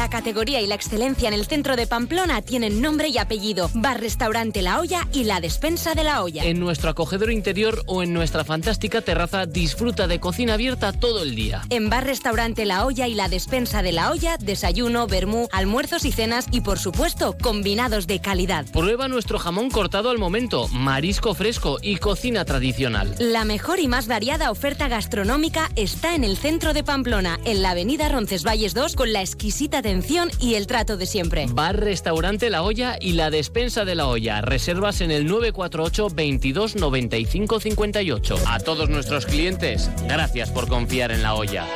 La 0.04 0.10
categoría 0.10 0.60
y 0.60 0.66
la 0.66 0.74
excelencia 0.74 1.28
en 1.28 1.32
el 1.32 1.46
centro 1.46 1.76
de 1.76 1.86
Pamplona 1.86 2.42
tienen 2.42 2.82
nombre 2.82 3.08
y 3.08 3.16
apellido. 3.16 3.70
Bar 3.72 4.02
Restaurante 4.02 4.60
La 4.60 4.78
Olla 4.80 5.08
y 5.14 5.24
la 5.24 5.40
Despensa 5.40 5.94
de 5.94 6.04
la 6.04 6.22
Olla. 6.22 6.44
En 6.44 6.60
nuestro 6.60 6.90
acogedor 6.90 7.32
interior 7.32 7.82
o 7.86 8.02
en 8.02 8.12
nuestra 8.12 8.44
fantástica 8.44 9.00
terraza 9.00 9.46
disfruta 9.46 10.06
de 10.06 10.20
cocina 10.20 10.54
abierta 10.54 10.92
todo 10.92 11.22
el 11.22 11.34
día. 11.34 11.62
En 11.70 11.88
Bar 11.88 12.04
Restaurante 12.04 12.66
La 12.66 12.84
Olla 12.84 13.08
y 13.08 13.14
la 13.14 13.30
Despensa 13.30 13.80
de 13.80 13.92
la 13.92 14.10
Olla, 14.10 14.36
desayuno, 14.36 15.06
vermú, 15.06 15.48
almuerzos 15.52 16.04
y 16.04 16.12
cenas 16.12 16.48
y 16.50 16.60
por 16.60 16.78
supuesto 16.78 17.34
combinados 17.40 18.06
de 18.06 18.20
calidad. 18.20 18.66
Prueba 18.72 19.08
nuestro 19.08 19.38
jamón 19.38 19.70
cortado 19.70 20.10
al 20.10 20.18
momento, 20.18 20.68
marisco 20.68 21.32
fresco 21.32 21.78
y 21.80 21.96
cocina 21.96 22.44
tradicional. 22.44 23.14
La 23.18 23.46
mejor 23.46 23.78
y 23.78 23.88
más 23.88 24.06
variada 24.06 24.50
oferta 24.50 24.88
gastronómica 24.88 25.70
está 25.76 26.14
en 26.14 26.24
el 26.24 26.36
centro 26.36 26.74
de 26.74 26.84
Pamplona, 26.84 27.40
en 27.46 27.62
la 27.62 27.70
avenida 27.70 28.10
Roncesvalles 28.10 28.74
2 28.74 28.96
con 28.96 29.10
la 29.14 29.22
exquisita 29.22 29.80
atención 29.94 30.28
y 30.40 30.54
el 30.54 30.66
trato 30.66 30.96
de 30.96 31.06
siempre. 31.06 31.46
Bar 31.48 31.78
Restaurante 31.78 32.50
La 32.50 32.64
Olla 32.64 32.96
y 33.00 33.12
la 33.12 33.30
Despensa 33.30 33.84
de 33.84 33.94
la 33.94 34.08
Olla. 34.08 34.40
Reservas 34.40 35.00
en 35.00 35.12
el 35.12 35.24
948 35.26 36.08
22 36.12 36.74
95 36.74 37.60
58. 37.60 38.34
A 38.48 38.58
todos 38.58 38.88
nuestros 38.90 39.24
clientes, 39.24 39.88
gracias 40.08 40.50
por 40.50 40.66
confiar 40.66 41.12
en 41.12 41.22
La 41.22 41.34
Olla. 41.34 41.68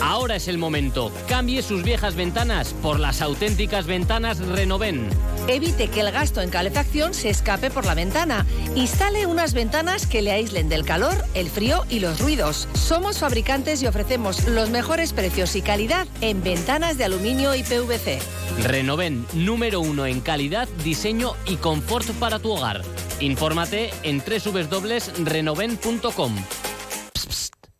Ahora 0.00 0.36
es 0.36 0.48
el 0.48 0.58
momento. 0.58 1.12
Cambie 1.28 1.62
sus 1.62 1.82
viejas 1.82 2.14
ventanas 2.14 2.74
por 2.82 3.00
las 3.00 3.20
auténticas 3.20 3.86
ventanas 3.86 4.38
Renoven. 4.38 5.08
Evite 5.48 5.88
que 5.88 6.00
el 6.00 6.12
gasto 6.12 6.40
en 6.40 6.50
calefacción 6.50 7.14
se 7.14 7.30
escape 7.30 7.70
por 7.70 7.84
la 7.84 7.94
ventana. 7.94 8.46
Instale 8.76 9.26
unas 9.26 9.54
ventanas 9.54 10.06
que 10.06 10.22
le 10.22 10.30
aíslen 10.30 10.68
del 10.68 10.84
calor, 10.84 11.16
el 11.34 11.48
frío 11.48 11.84
y 11.88 12.00
los 12.00 12.20
ruidos. 12.20 12.68
Somos 12.74 13.18
fabricantes 13.18 13.82
y 13.82 13.86
ofrecemos 13.86 14.46
los 14.46 14.70
mejores 14.70 15.12
precios 15.12 15.56
y 15.56 15.62
calidad 15.62 16.06
en 16.20 16.42
ventanas 16.42 16.98
de 16.98 17.04
aluminio 17.04 17.54
y 17.54 17.62
PVC. 17.62 18.18
Renoven, 18.62 19.26
número 19.34 19.80
uno 19.80 20.06
en 20.06 20.20
calidad, 20.20 20.68
diseño 20.84 21.32
y 21.46 21.56
confort 21.56 22.06
para 22.18 22.38
tu 22.38 22.52
hogar. 22.52 22.82
Infórmate 23.20 23.90
en 24.02 24.20
www.renoven.com. 24.20 26.36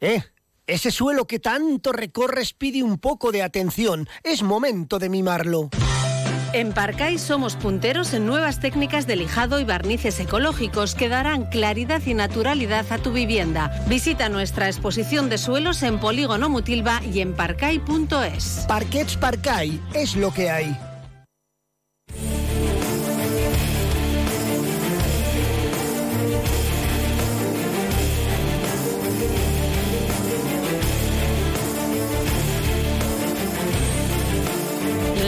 ¿Eh? 0.00 0.22
Ese 0.68 0.90
suelo 0.90 1.26
que 1.26 1.38
tanto 1.38 1.92
recorres 1.92 2.52
pide 2.52 2.82
un 2.82 2.98
poco 2.98 3.32
de 3.32 3.42
atención. 3.42 4.06
Es 4.22 4.42
momento 4.42 4.98
de 4.98 5.08
mimarlo. 5.08 5.70
En 6.52 6.72
Parcay 6.72 7.16
somos 7.18 7.56
punteros 7.56 8.12
en 8.12 8.26
nuevas 8.26 8.60
técnicas 8.60 9.06
de 9.06 9.16
lijado 9.16 9.60
y 9.60 9.64
barnices 9.64 10.20
ecológicos 10.20 10.94
que 10.94 11.08
darán 11.08 11.46
claridad 11.46 12.02
y 12.04 12.12
naturalidad 12.12 12.84
a 12.90 12.98
tu 12.98 13.12
vivienda. 13.12 13.82
Visita 13.88 14.28
nuestra 14.28 14.66
exposición 14.66 15.30
de 15.30 15.38
suelos 15.38 15.82
en 15.82 15.98
Polígono 16.00 16.50
Mutilva 16.50 17.00
y 17.02 17.20
en 17.20 17.34
parcay.es. 17.34 18.66
Parquets 18.68 19.16
Parcay 19.16 19.80
es 19.94 20.16
lo 20.16 20.32
que 20.34 20.50
hay. 20.50 20.87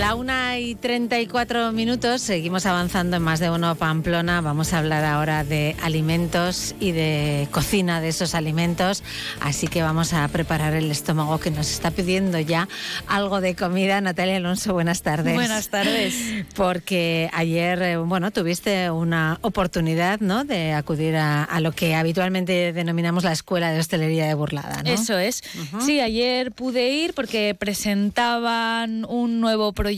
La 0.00 0.14
una 0.14 0.58
y 0.58 0.76
34 0.76 1.72
minutos, 1.72 2.22
seguimos 2.22 2.64
avanzando 2.64 3.18
en 3.18 3.22
más 3.22 3.38
de 3.38 3.50
uno 3.50 3.74
Pamplona. 3.74 4.40
Vamos 4.40 4.72
a 4.72 4.78
hablar 4.78 5.04
ahora 5.04 5.44
de 5.44 5.76
alimentos 5.82 6.74
y 6.80 6.92
de 6.92 7.46
cocina 7.50 8.00
de 8.00 8.08
esos 8.08 8.34
alimentos. 8.34 9.02
Así 9.40 9.68
que 9.68 9.82
vamos 9.82 10.14
a 10.14 10.26
preparar 10.28 10.72
el 10.72 10.90
estómago 10.90 11.38
que 11.38 11.50
nos 11.50 11.70
está 11.70 11.90
pidiendo 11.90 12.40
ya 12.40 12.66
algo 13.08 13.42
de 13.42 13.54
comida. 13.54 14.00
Natalia 14.00 14.38
Alonso, 14.38 14.72
buenas 14.72 15.02
tardes. 15.02 15.34
Buenas 15.34 15.68
tardes. 15.68 16.14
Porque 16.56 17.28
ayer, 17.34 17.82
eh, 17.82 17.96
bueno, 17.98 18.30
tuviste 18.30 18.90
una 18.90 19.38
oportunidad, 19.42 20.20
¿no? 20.20 20.44
De 20.44 20.72
acudir 20.72 21.16
a, 21.16 21.44
a 21.44 21.60
lo 21.60 21.72
que 21.72 21.94
habitualmente 21.94 22.72
denominamos 22.72 23.22
la 23.22 23.32
Escuela 23.32 23.70
de 23.70 23.78
Hostelería 23.78 24.26
de 24.26 24.32
Burlada, 24.32 24.82
¿no? 24.82 24.90
Eso 24.90 25.18
es. 25.18 25.42
Sí, 25.84 26.00
ayer 26.00 26.52
pude 26.52 26.88
ir 26.88 27.12
porque 27.12 27.54
presentaban 27.54 29.04
un 29.06 29.40
nuevo 29.40 29.74
proyecto, 29.74 29.89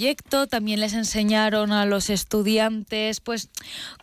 también 0.49 0.81
les 0.81 0.95
enseñaron 0.95 1.73
a 1.73 1.87
los 1.87 2.11
estudiantes 2.11 3.21
pues 3.21 3.51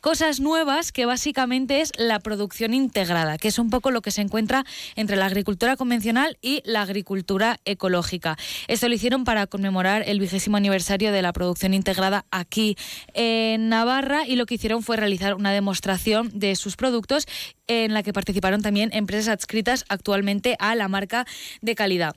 cosas 0.02 0.40
nuevas 0.40 0.92
que 0.92 1.06
básicamente 1.06 1.82
es 1.82 1.92
la 1.98 2.20
producción 2.20 2.74
integrada, 2.74 3.38
que 3.38 3.48
es 3.48 3.60
un 3.60 3.70
poco 3.70 3.92
lo 3.92 4.02
que 4.02 4.12
se 4.12 4.22
encuentra 4.22 4.66
entre 4.96 5.16
la 5.16 5.26
agricultura 5.26 5.76
convencional 5.78 6.38
y 6.42 6.62
la 6.64 6.82
agricultura 6.82 7.60
ecológica. 7.66 8.38
Esto 8.68 8.88
lo 8.88 8.96
hicieron 8.96 9.24
para 9.24 9.48
conmemorar 9.48 10.04
el 10.06 10.20
vigésimo 10.20 10.58
aniversario 10.58 11.12
de 11.12 11.22
la 11.22 11.34
producción 11.34 11.74
integrada 11.74 12.26
aquí 12.32 12.76
en 13.14 13.70
Navarra 13.70 14.28
y 14.28 14.36
lo 14.36 14.46
que 14.46 14.56
hicieron 14.56 14.84
fue 14.84 14.98
realizar 14.98 15.34
una 15.34 15.52
demostración 15.52 16.30
de 16.34 16.56
sus 16.56 16.76
productos 16.76 17.26
en 17.68 17.94
la 17.94 18.04
que 18.04 18.14
participaron 18.14 18.62
también 18.62 18.90
empresas 18.94 19.30
adscritas 19.30 19.86
actualmente 19.90 20.56
a 20.60 20.76
la 20.76 20.88
marca 20.88 21.26
de 21.62 21.76
calidad. 21.76 22.16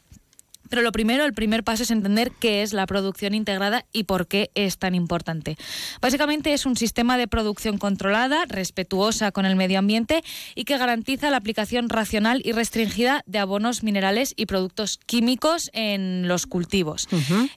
Pero 0.73 0.81
lo 0.81 0.91
primero, 0.91 1.27
el 1.27 1.35
primer 1.35 1.65
paso 1.65 1.83
es 1.83 1.91
entender 1.91 2.33
qué 2.41 2.63
es 2.63 2.73
la 2.73 2.87
producción 2.87 3.35
integrada 3.35 3.85
y 3.93 4.05
por 4.05 4.27
qué 4.27 4.51
es 4.55 4.79
tan 4.79 4.95
importante. 4.95 5.59
Básicamente 6.01 6.55
es 6.55 6.65
un 6.65 6.79
sistema 6.79 7.19
de 7.19 7.29
producción 7.29 7.77
controlada, 7.77 8.47
respetuosa 8.49 9.33
con 9.33 9.45
el 9.45 9.55
medio 9.55 9.79
ambiente 9.79 10.25
y 10.55 10.65
que 10.65 10.79
garantiza 10.79 11.29
la 11.29 11.37
aplicación 11.37 11.91
racional 11.91 12.41
y 12.43 12.53
restringida 12.53 13.23
de 13.27 13.39
abonos 13.39 13.83
minerales 13.83 14.33
y 14.35 14.47
productos 14.47 14.99
químicos 15.05 15.69
en 15.75 16.27
los 16.27 16.47
cultivos. 16.47 17.07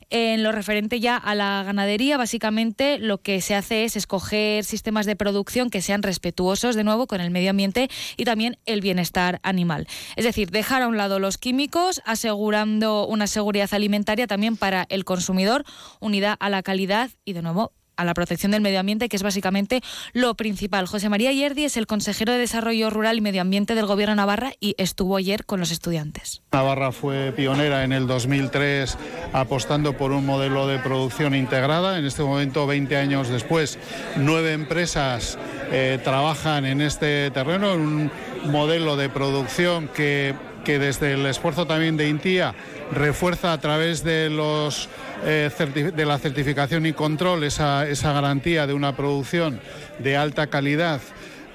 En 0.10 0.44
lo 0.44 0.52
referente 0.52 1.00
ya 1.00 1.16
a 1.16 1.36
la 1.36 1.64
ganadería, 1.66 2.18
básicamente 2.18 3.00
lo 3.00 3.20
que 3.20 3.40
se 3.40 3.56
hace 3.56 3.86
es 3.86 3.96
escoger 3.96 4.66
sistemas 4.66 5.06
de 5.06 5.16
producción 5.16 5.70
que 5.70 5.82
sean 5.82 6.04
respetuosos 6.04 6.76
de 6.76 6.84
nuevo 6.84 7.08
con 7.08 7.22
el 7.22 7.32
medio 7.32 7.52
ambiente 7.52 7.90
y 8.18 8.26
también 8.26 8.58
el 8.66 8.82
bienestar 8.82 9.40
animal. 9.42 9.88
Es 10.18 10.26
decir, 10.26 10.52
dejar 10.52 10.82
a 10.82 10.90
un 10.90 10.98
lado 10.98 11.20
los 11.20 11.38
químicos, 11.38 12.02
asegurando 12.04 13.05
una 13.08 13.28
seguridad 13.28 13.74
alimentaria 13.74 14.28
también 14.28 14.58
para 14.58 14.86
el 14.90 15.06
consumidor, 15.06 15.64
unida 16.00 16.34
a 16.34 16.50
la 16.50 16.64
calidad 16.64 17.10
y 17.24 17.34
de 17.34 17.42
nuevo 17.42 17.72
a 17.98 18.06
la 18.06 18.14
protección 18.14 18.52
del 18.52 18.62
medio 18.62 18.80
ambiente, 18.80 19.10
que 19.10 19.16
es 19.16 19.24
básicamente 19.24 19.82
lo 20.14 20.36
principal. 20.36 20.88
José 20.88 21.10
María 21.10 21.32
Yerdi 21.32 21.66
es 21.66 21.78
el 21.78 21.88
consejero 21.88 22.34
de 22.34 22.40
Desarrollo 22.40 22.90
Rural 22.90 23.18
y 23.18 23.22
Medio 23.22 23.42
Ambiente 23.42 23.76
del 23.76 23.86
Gobierno 23.86 24.14
de 24.14 24.18
Navarra 24.18 24.54
y 24.60 24.76
estuvo 24.78 25.18
ayer 25.18 25.46
con 25.46 25.60
los 25.60 25.72
estudiantes. 25.72 26.42
Navarra 26.52 26.92
fue 26.92 27.32
pionera 27.32 27.84
en 27.84 27.94
el 27.94 28.08
2003 28.08 28.98
apostando 29.34 29.98
por 29.98 30.12
un 30.12 30.26
modelo 30.26 30.68
de 30.68 30.80
producción 30.80 31.36
integrada. 31.36 31.98
En 31.98 32.06
este 32.06 32.24
momento, 32.24 32.68
20 32.68 32.96
años 32.98 33.30
después, 33.30 33.80
nueve 34.18 34.54
empresas 34.54 35.38
eh, 35.72 36.00
trabajan 36.04 36.66
en 36.66 36.82
este 36.82 37.32
terreno, 37.32 37.74
en 37.74 37.82
un 37.82 38.12
modelo 38.46 38.96
de 38.96 39.10
producción 39.10 39.88
que, 39.88 40.36
que 40.66 40.80
desde 40.80 41.14
el 41.14 41.26
esfuerzo 41.28 41.66
también 41.66 41.96
de 41.96 42.10
INTIA 42.10 42.54
refuerza 42.92 43.54
a 43.54 43.60
través 43.60 44.04
de 44.04 44.30
los 44.30 44.90
eh, 45.24 45.50
de 45.96 46.06
la 46.06 46.18
certificación 46.18 46.86
y 46.86 46.92
control 46.92 47.46
esa, 47.46 47.88
esa, 47.88 48.12
garantía 48.12 48.68
de 48.68 48.74
una 48.74 48.96
producción 48.96 49.62
de 50.00 50.18
alta 50.18 50.48
calidad 50.48 51.00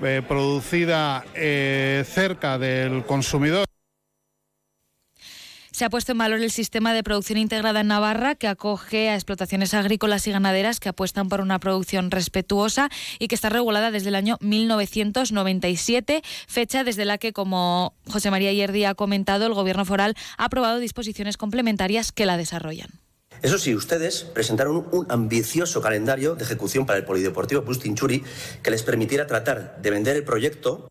eh, 0.03 0.23
producida 0.27 1.24
eh, 1.35 2.05
cerca 2.07 2.59
del 2.59 3.05
consumidor. 3.05 3.69
Se 5.81 5.86
ha 5.86 5.89
puesto 5.89 6.12
en 6.12 6.19
valor 6.19 6.43
el 6.43 6.51
sistema 6.51 6.93
de 6.93 7.02
producción 7.02 7.39
integrada 7.39 7.81
en 7.81 7.86
Navarra 7.86 8.35
que 8.35 8.48
acoge 8.48 9.09
a 9.09 9.15
explotaciones 9.15 9.73
agrícolas 9.73 10.27
y 10.27 10.31
ganaderas 10.31 10.78
que 10.78 10.90
apuestan 10.90 11.31
por 11.31 11.40
una 11.40 11.59
producción 11.59 12.11
respetuosa 12.11 12.90
y 13.19 13.28
que 13.28 13.35
está 13.35 13.48
regulada 13.48 13.90
desde 13.90 14.11
el 14.11 14.15
año 14.15 14.36
1997, 14.43 16.20
fecha 16.47 16.85
desde 16.85 17.07
la 17.07 17.16
que, 17.16 17.32
como 17.32 17.94
José 18.07 18.31
María 18.31 18.52
Yerdi 18.52 18.85
ha 18.85 18.94
comentado, 18.94 19.47
el 19.47 19.55
Gobierno 19.55 19.86
foral 19.86 20.16
ha 20.36 20.44
aprobado 20.44 20.81
disposiciones 20.81 21.39
complementarias 21.39 22.12
que 22.12 22.27
la 22.27 22.36
desarrollan. 22.36 22.90
Eso 23.40 23.57
sí, 23.57 23.74
ustedes 23.74 24.24
presentaron 24.24 24.86
un 24.93 25.07
ambicioso 25.09 25.81
calendario 25.81 26.35
de 26.35 26.44
ejecución 26.44 26.85
para 26.85 26.98
el 26.98 27.07
Polideportivo 27.07 27.62
Bustinchuri 27.62 28.23
que 28.62 28.70
les 28.70 28.82
permitiera 28.82 29.27
tratar 29.27 29.81
de 29.81 29.90
vender 29.90 30.16
el 30.16 30.24
proyecto 30.24 30.90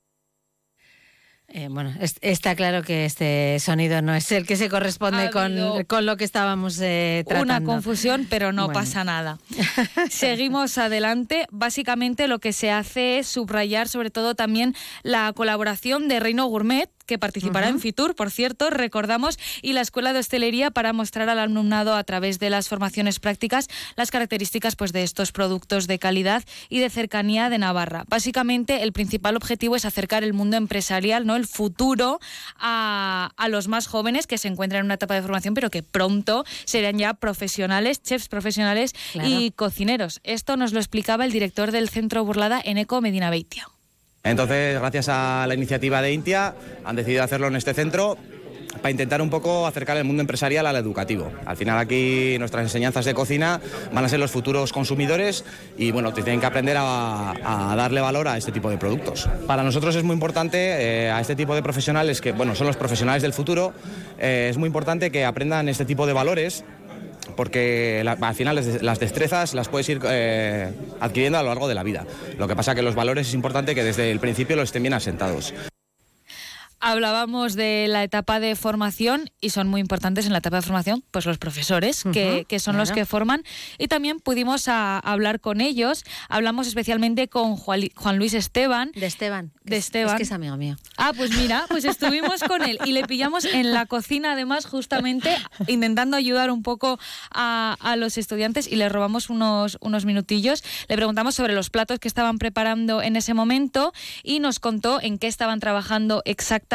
eh, 1.51 1.67
bueno, 1.69 1.93
es, 1.99 2.15
está 2.21 2.55
claro 2.55 2.83
que 2.83 3.05
este 3.05 3.57
sonido 3.59 4.01
no 4.01 4.13
es 4.13 4.31
el 4.31 4.45
que 4.45 4.55
se 4.55 4.69
corresponde 4.69 5.31
con, 5.31 5.83
con, 5.85 6.05
lo 6.05 6.15
que 6.15 6.23
estábamos 6.23 6.79
eh, 6.79 7.23
tratando. 7.27 7.53
Una 7.53 7.63
confusión, 7.63 8.27
pero 8.29 8.51
no 8.51 8.65
bueno. 8.65 8.79
pasa 8.79 9.03
nada. 9.03 9.39
Seguimos 10.09 10.77
adelante. 10.77 11.47
Básicamente 11.51 12.27
lo 12.27 12.39
que 12.39 12.53
se 12.53 12.71
hace 12.71 13.19
es 13.19 13.27
subrayar 13.27 13.87
sobre 13.87 14.11
todo 14.11 14.35
también 14.35 14.75
la 15.03 15.33
colaboración 15.33 16.07
de 16.07 16.19
Reino 16.19 16.45
Gourmet 16.45 16.89
que 17.09 17.17
participará 17.17 17.65
uh 17.65 17.71
-huh. 17.71 17.73
en 17.73 17.79
Fitur, 17.79 18.13
por 18.13 18.29
cierto, 18.29 18.69
recordamos, 18.69 19.39
y 19.63 19.73
la 19.73 19.81
Escuela 19.81 20.13
de 20.13 20.19
Hostelería 20.19 20.69
para 20.69 20.93
mostrar 20.93 21.27
al 21.27 21.39
alumnado 21.39 21.95
a 21.95 22.03
través 22.03 22.37
de 22.37 22.51
las 22.51 22.69
formaciones 22.69 23.19
prácticas 23.19 23.67
las 23.95 24.11
características 24.11 24.75
pues, 24.75 24.93
de 24.93 25.01
estos 25.01 25.31
productos 25.31 25.87
de 25.87 25.97
calidad 25.97 26.43
y 26.69 26.77
de 26.79 26.89
cercanía 26.91 27.49
de 27.49 27.57
Navarra. 27.57 28.05
Básicamente, 28.07 28.83
el 28.83 28.93
principal 28.93 29.35
objetivo 29.35 29.75
es 29.75 29.85
acercar 29.85 30.23
el 30.23 30.33
mundo 30.33 30.55
empresarial, 30.57 31.25
¿no? 31.25 31.35
el 31.35 31.47
futuro, 31.47 32.19
a, 32.59 33.31
a 33.35 33.47
los 33.47 33.67
más 33.67 33.87
jóvenes 33.87 34.27
que 34.27 34.37
se 34.37 34.47
encuentran 34.47 34.81
en 34.81 34.85
una 34.85 34.93
etapa 34.93 35.15
de 35.15 35.23
formación, 35.23 35.55
pero 35.55 35.71
que 35.71 35.81
pronto 35.81 36.45
serán 36.65 36.99
ya 36.99 37.15
profesionales, 37.15 38.03
chefs 38.03 38.27
profesionales 38.27 38.93
claro. 39.13 39.27
y 39.27 39.49
cocineros. 39.49 40.21
Esto 40.23 40.57
nos 40.57 40.73
lo 40.73 40.79
explicaba 40.79 41.25
el 41.25 41.31
director 41.31 41.71
del 41.71 41.89
Centro 41.89 42.23
Burlada, 42.23 42.61
Eneco 42.63 43.01
Medina 43.01 43.31
Beitia. 43.31 43.67
Entonces, 44.23 44.79
gracias 44.79 45.09
a 45.09 45.45
la 45.47 45.53
iniciativa 45.53 46.01
de 46.01 46.13
Intia, 46.13 46.55
han 46.83 46.95
decidido 46.95 47.23
hacerlo 47.23 47.47
en 47.47 47.55
este 47.55 47.73
centro 47.73 48.17
para 48.81 48.91
intentar 48.91 49.21
un 49.21 49.29
poco 49.29 49.65
acercar 49.67 49.97
el 49.97 50.03
mundo 50.03 50.21
empresarial 50.21 50.65
al 50.65 50.75
educativo. 50.75 51.31
Al 51.45 51.57
final 51.57 51.77
aquí 51.77 52.37
nuestras 52.39 52.63
enseñanzas 52.63 53.05
de 53.05 53.13
cocina 53.13 53.59
van 53.91 54.05
a 54.05 54.09
ser 54.09 54.19
los 54.19 54.31
futuros 54.31 54.71
consumidores 54.71 55.43
y 55.77 55.91
bueno, 55.91 56.13
tienen 56.13 56.39
que 56.39 56.45
aprender 56.45 56.77
a, 56.79 57.33
darle 57.75 58.01
valor 58.01 58.27
a 58.27 58.37
este 58.37 58.51
tipo 58.51 58.69
de 58.69 58.77
productos. 58.77 59.29
Para 59.47 59.63
nosotros 59.63 59.95
es 59.95 60.03
muy 60.03 60.13
importante, 60.13 60.57
eh, 60.57 61.11
a 61.11 61.19
este 61.19 61.35
tipo 61.35 61.55
de 61.55 61.63
profesionales 61.63 62.21
que 62.21 62.31
bueno, 62.31 62.55
son 62.55 62.67
los 62.67 62.77
profesionales 62.77 63.21
del 63.21 63.33
futuro, 63.33 63.73
eh, 64.17 64.47
es 64.49 64.57
muy 64.57 64.67
importante 64.67 65.11
que 65.11 65.25
aprendan 65.25 65.69
este 65.69 65.85
tipo 65.85 66.05
de 66.05 66.13
valores 66.13 66.63
porque 67.39 68.01
la, 68.03 68.17
al 68.19 68.35
final 68.35 68.53
las 68.81 68.99
destrezas 68.99 69.53
las 69.53 69.69
puedes 69.69 69.87
ir 69.87 70.01
eh, 70.03 70.73
adquiriendo 70.99 71.37
a 71.37 71.41
lo 71.41 71.47
largo 71.47 71.69
de 71.69 71.73
la 71.73 71.83
vida. 71.83 72.05
Lo 72.37 72.49
que 72.49 72.55
pasa 72.57 72.75
que 72.75 72.81
los 72.81 72.95
valores 72.95 73.29
es 73.29 73.33
importante 73.33 73.73
que 73.75 73.81
desde 73.81 74.11
el 74.11 74.19
principio 74.19 74.57
los 74.57 74.65
estén 74.65 74.83
bien 74.83 74.93
asentados. 74.93 75.53
Hablábamos 76.79 77.55
de 77.55 77.87
la 77.89 78.03
etapa 78.03 78.39
de 78.39 78.55
formación 78.55 79.29
y 79.41 79.49
son 79.49 79.67
muy 79.67 79.81
importantes 79.81 80.25
en 80.25 80.31
la 80.31 80.37
etapa 80.39 80.57
de 80.57 80.61
formación 80.61 81.03
pues 81.11 81.25
los 81.25 81.37
profesores, 81.37 82.03
que, 82.13 82.37
Ujú, 82.39 82.45
que 82.47 82.59
son 82.59 82.77
los 82.77 82.89
claro. 82.89 83.01
que 83.01 83.05
forman. 83.05 83.43
Y 83.77 83.87
también 83.87 84.19
pudimos 84.19 84.67
a- 84.67 84.99
hablar 84.99 85.39
con 85.41 85.59
ellos. 85.61 86.03
Hablamos 86.29 86.67
especialmente 86.67 87.27
con 87.27 87.55
Juan, 87.57 87.89
Juan 87.95 88.17
Luis 88.17 88.33
Esteban. 88.33 88.91
De 88.93 89.05
Esteban. 89.05 89.51
De 89.63 89.77
Es- 89.77 89.85
Esteban. 89.85 90.13
Es 90.13 90.17
que 90.17 90.23
es 90.23 90.31
amigo 90.31 90.55
mío. 90.57 90.77
Ah, 90.97 91.11
pues 91.15 91.31
mira, 91.35 91.65
pues 91.69 91.83
estuvimos 91.85 92.43
con 92.43 92.61
él 92.63 92.79
y 92.85 92.91
le 92.93 93.03
pillamos 93.03 93.45
en 93.45 93.73
la 93.73 93.85
cocina, 93.85 94.33
además, 94.33 94.65
justamente 94.65 95.35
intentando 95.67 96.15
ayudar 96.15 96.51
un 96.51 96.63
poco 96.63 96.99
a, 97.31 97.75
a 97.81 97.95
los 97.95 98.17
estudiantes 98.17 98.67
y 98.71 98.75
le 98.77 98.87
robamos 98.89 99.29
unos, 99.29 99.77
unos 99.81 100.05
minutillos. 100.05 100.63
Le 100.87 100.95
preguntamos 100.95 101.35
sobre 101.35 101.53
los 101.53 101.69
platos 101.69 101.99
que 101.99 102.07
estaban 102.07 102.37
preparando 102.37 103.01
en 103.01 103.15
ese 103.15 103.33
momento 103.33 103.91
y 104.23 104.39
nos 104.39 104.59
contó 104.59 105.01
en 105.01 105.17
qué 105.17 105.27
estaban 105.27 105.59
trabajando 105.59 106.21
exactamente 106.25 106.68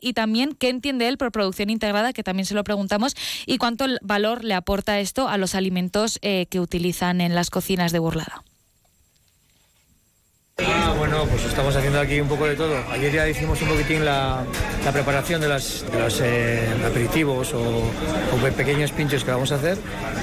y 0.00 0.12
también 0.12 0.54
qué 0.54 0.68
entiende 0.68 1.08
él 1.08 1.18
por 1.18 1.32
producción 1.32 1.68
integrada, 1.68 2.12
que 2.12 2.22
también 2.22 2.46
se 2.46 2.54
lo 2.54 2.64
preguntamos, 2.64 3.16
y 3.44 3.58
cuánto 3.58 3.86
valor 4.00 4.44
le 4.44 4.54
aporta 4.54 5.00
esto 5.00 5.28
a 5.28 5.36
los 5.36 5.54
alimentos 5.54 6.18
eh, 6.22 6.46
que 6.48 6.60
utilizan 6.60 7.20
en 7.20 7.34
las 7.34 7.50
cocinas 7.50 7.92
de 7.92 7.98
Burlada. 7.98 8.42
Ah, 10.58 10.94
bueno, 10.96 11.26
pues 11.26 11.44
estamos 11.46 11.74
haciendo 11.74 11.98
aquí 11.98 12.20
un 12.20 12.28
poco 12.28 12.46
de 12.46 12.54
todo. 12.54 12.76
Ayer 12.92 13.12
ya 13.12 13.28
hicimos 13.28 13.60
un 13.62 13.70
poquitín 13.70 14.04
la, 14.04 14.44
la 14.84 14.92
preparación 14.92 15.40
de, 15.40 15.48
de 15.48 15.98
los 15.98 16.20
eh, 16.22 16.68
aperitivos 16.86 17.52
o, 17.54 17.58
o 17.60 18.36
pe- 18.40 18.52
pequeños 18.52 18.92
pinchos 18.92 19.24
que 19.24 19.32
vamos 19.32 19.50
a 19.50 19.56
hacer 19.56 19.76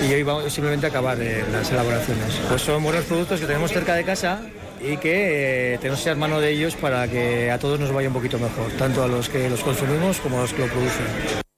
y 0.08 0.14
hoy 0.14 0.24
vamos 0.24 0.54
simplemente 0.54 0.86
a 0.86 0.90
acabar 0.90 1.20
eh, 1.20 1.44
las 1.52 1.70
elaboraciones. 1.70 2.34
Pues 2.48 2.62
son 2.62 2.82
buenos 2.82 3.04
productos 3.04 3.42
que 3.42 3.46
tenemos 3.46 3.72
cerca 3.72 3.94
de 3.94 4.06
casa 4.06 4.40
y 4.84 4.98
que 4.98 5.74
eh, 5.74 5.78
tenemos 5.78 6.00
que 6.00 6.10
echar 6.10 6.18
mano 6.18 6.40
de 6.40 6.52
ellos 6.52 6.76
para 6.76 7.08
que 7.08 7.52
a 7.52 7.60
todos 7.60 7.80
nos 7.80 7.92
vaya 7.92 8.08
un 8.08 8.14
poquito 8.14 8.40
mejor, 8.40 8.72
tanto 8.78 9.04
a 9.04 9.08
los 9.08 9.30
que 9.30 9.50
los 9.50 9.62
consumimos 9.62 10.20
como 10.20 10.40
a 10.40 10.42
los 10.42 10.54
que 10.54 10.62
lo 10.62 10.68
producen. 10.68 11.51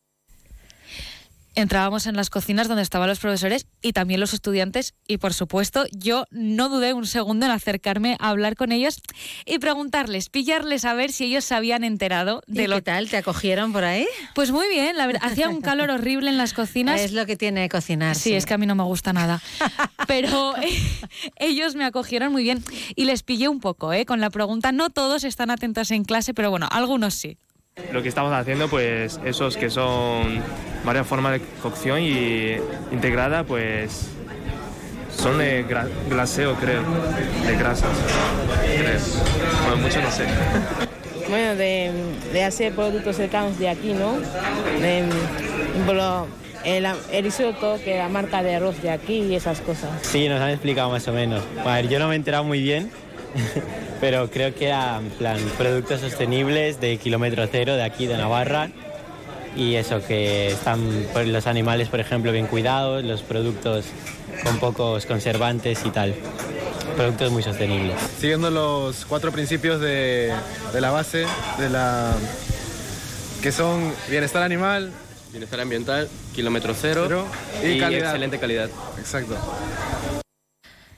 Entrábamos 1.56 2.08
en 2.08 2.16
las 2.16 2.30
cocinas 2.30 2.68
donde 2.68 2.84
estaban 2.84 3.08
los 3.08 3.20
profesores 3.20 3.68
y 3.82 3.94
también 3.94 4.20
los 4.20 4.34
estudiantes 4.34 4.94
y 5.08 5.18
por 5.18 5.34
supuesto 5.34 5.86
yo 5.92 6.26
no 6.32 6.70
dudé 6.70 6.94
un 6.94 7.06
segundo 7.06 7.46
en 7.46 7.52
acercarme 7.52 8.18
a 8.20 8.30
hablar 8.30 8.56
con 8.56 8.72
ellos 8.72 9.02
y 9.46 9.60
preguntarles, 9.60 10.30
pillarles 10.30 10.86
a 10.86 10.94
ver 10.94 11.12
si 11.12 11.26
ellos 11.26 11.44
se 11.44 11.56
habían 11.56 11.84
enterado 11.84 12.42
de 12.48 12.64
¿Y 12.64 12.68
lo 12.68 12.78
qué 12.78 12.82
tal? 12.82 13.10
¿Te 13.10 13.18
acogieron 13.18 13.74
por 13.74 13.84
ahí? 13.84 14.08
Pues 14.36 14.52
muy 14.52 14.68
bien, 14.68 14.98
la 14.98 15.08
verdad, 15.08 15.22
hacía 15.26 15.50
un 15.50 15.62
calor 15.62 15.90
horrible 15.90 16.30
en 16.30 16.38
las 16.38 16.54
cocinas. 16.54 17.00
Es 17.02 17.12
lo 17.14 17.26
que 17.26 17.36
tiene 17.36 17.70
cocinar. 17.70 18.16
Sí, 18.16 18.34
es 18.34 18.46
que 18.46 18.54
a 18.54 18.58
mí 18.58 18.66
no 18.66 18.76
me 18.76 18.84
gusta 18.84 19.14
nada. 19.14 19.42
Pero 20.08 20.56
eh, 20.58 20.80
ellos 21.38 21.76
me 21.76 21.86
acogieron 21.86 22.32
muy 22.32 22.44
bien 22.44 22.64
y 22.96 23.06
les 23.06 23.24
pillé 23.24 23.48
un 23.48 23.60
poco, 23.60 23.94
¿eh? 23.94 24.06
Con 24.06 24.20
la 24.20 24.30
pregunta, 24.30 24.72
no 24.72 24.90
todos 24.90 25.24
están 25.24 25.50
atentos 25.50 25.92
en 25.92 26.04
clase, 26.04 26.34
pero 26.34 26.50
bueno, 26.50 26.68
algunos 26.72 27.14
sí. 27.14 27.38
Lo 27.92 28.04
que 28.04 28.10
estamos 28.10 28.32
haciendo, 28.34 28.68
pues 28.68 29.20
esos 29.26 29.58
que 29.58 29.70
son 29.72 30.42
varias 30.86 31.08
formas 31.08 31.34
de 31.34 31.42
cocción 31.62 32.00
y 32.02 32.56
integrada, 32.92 33.44
pues 33.46 34.08
son 35.18 35.40
de 35.40 35.66
gra- 35.68 35.88
glaseo, 36.08 36.54
creo, 36.56 36.84
de 37.48 37.56
grasas. 37.58 37.90
Creo. 38.78 39.00
Bueno, 39.68 39.82
mucho 39.82 40.02
no 40.02 40.12
sé. 40.12 40.26
Bueno, 41.30 41.56
de, 41.56 41.90
de 42.32 42.44
hacer 42.44 42.74
productos 42.74 43.16
cercanos 43.16 43.58
de 43.58 43.68
aquí, 43.70 43.94
¿no? 43.94 44.18
De, 44.80 45.04
por 45.86 45.96
lo- 45.96 46.28
el, 46.64 46.86
el 47.12 47.24
risotto, 47.24 47.80
que 47.84 47.98
la 47.98 48.08
marca 48.10 48.44
de 48.44 48.56
arroz 48.56 48.80
de 48.84 48.92
aquí 48.92 49.20
y 49.22 49.36
esas 49.36 49.62
cosas. 49.62 49.90
Sí, 50.04 50.28
nos 50.30 50.40
han 50.42 50.50
explicado 50.50 50.92
más 50.92 51.08
o 51.08 51.14
menos. 51.14 51.42
A 51.66 51.76
ver, 51.76 51.88
yo 51.90 51.98
no 51.98 52.08
me 52.08 52.14
he 52.14 52.18
enterado 52.18 52.44
muy 52.44 52.62
bien, 52.62 52.92
pero 54.02 54.30
creo 54.30 54.54
que 54.56 54.68
era 54.68 54.98
en 54.98 55.10
plan 55.12 55.40
productos 55.58 56.02
sostenibles 56.02 56.80
de 56.80 56.98
kilómetro 56.98 57.48
cero 57.52 57.76
de 57.76 57.84
aquí 57.84 58.06
de 58.08 58.18
Navarra 58.18 58.70
y 59.56 59.76
eso 59.76 60.02
que 60.06 60.48
están 60.52 60.80
pues, 61.14 61.28
los 61.28 61.46
animales, 61.48 61.88
por 61.90 62.00
ejemplo, 62.00 62.32
bien 62.32 62.48
cuidados, 62.48 63.04
los 63.04 63.22
productos 63.22 63.86
con 64.44 64.58
pocos 64.60 65.06
conservantes 65.06 65.86
y 65.86 65.90
tal. 65.92 66.16
Productos 66.98 67.32
muy 67.32 67.42
sostenibles. 67.44 67.96
siguiendo 68.20 68.50
los 68.52 69.06
cuatro 69.06 69.32
principios 69.32 69.80
de, 69.80 70.32
de 70.74 70.82
la 70.82 70.92
base, 70.92 71.26
de 71.60 71.70
la 71.70 72.14
que 73.42 73.52
son 73.52 73.92
bienestar 74.10 74.44
animal, 74.44 74.92
Bienestar 75.32 75.60
ambiental, 75.62 76.08
kilómetro 76.36 76.76
cero, 76.80 77.26
y 77.64 77.70
y, 77.70 77.80
calidad. 77.80 78.06
excelente 78.10 78.38
calidad. 78.38 78.70
Exacto. 79.00 79.36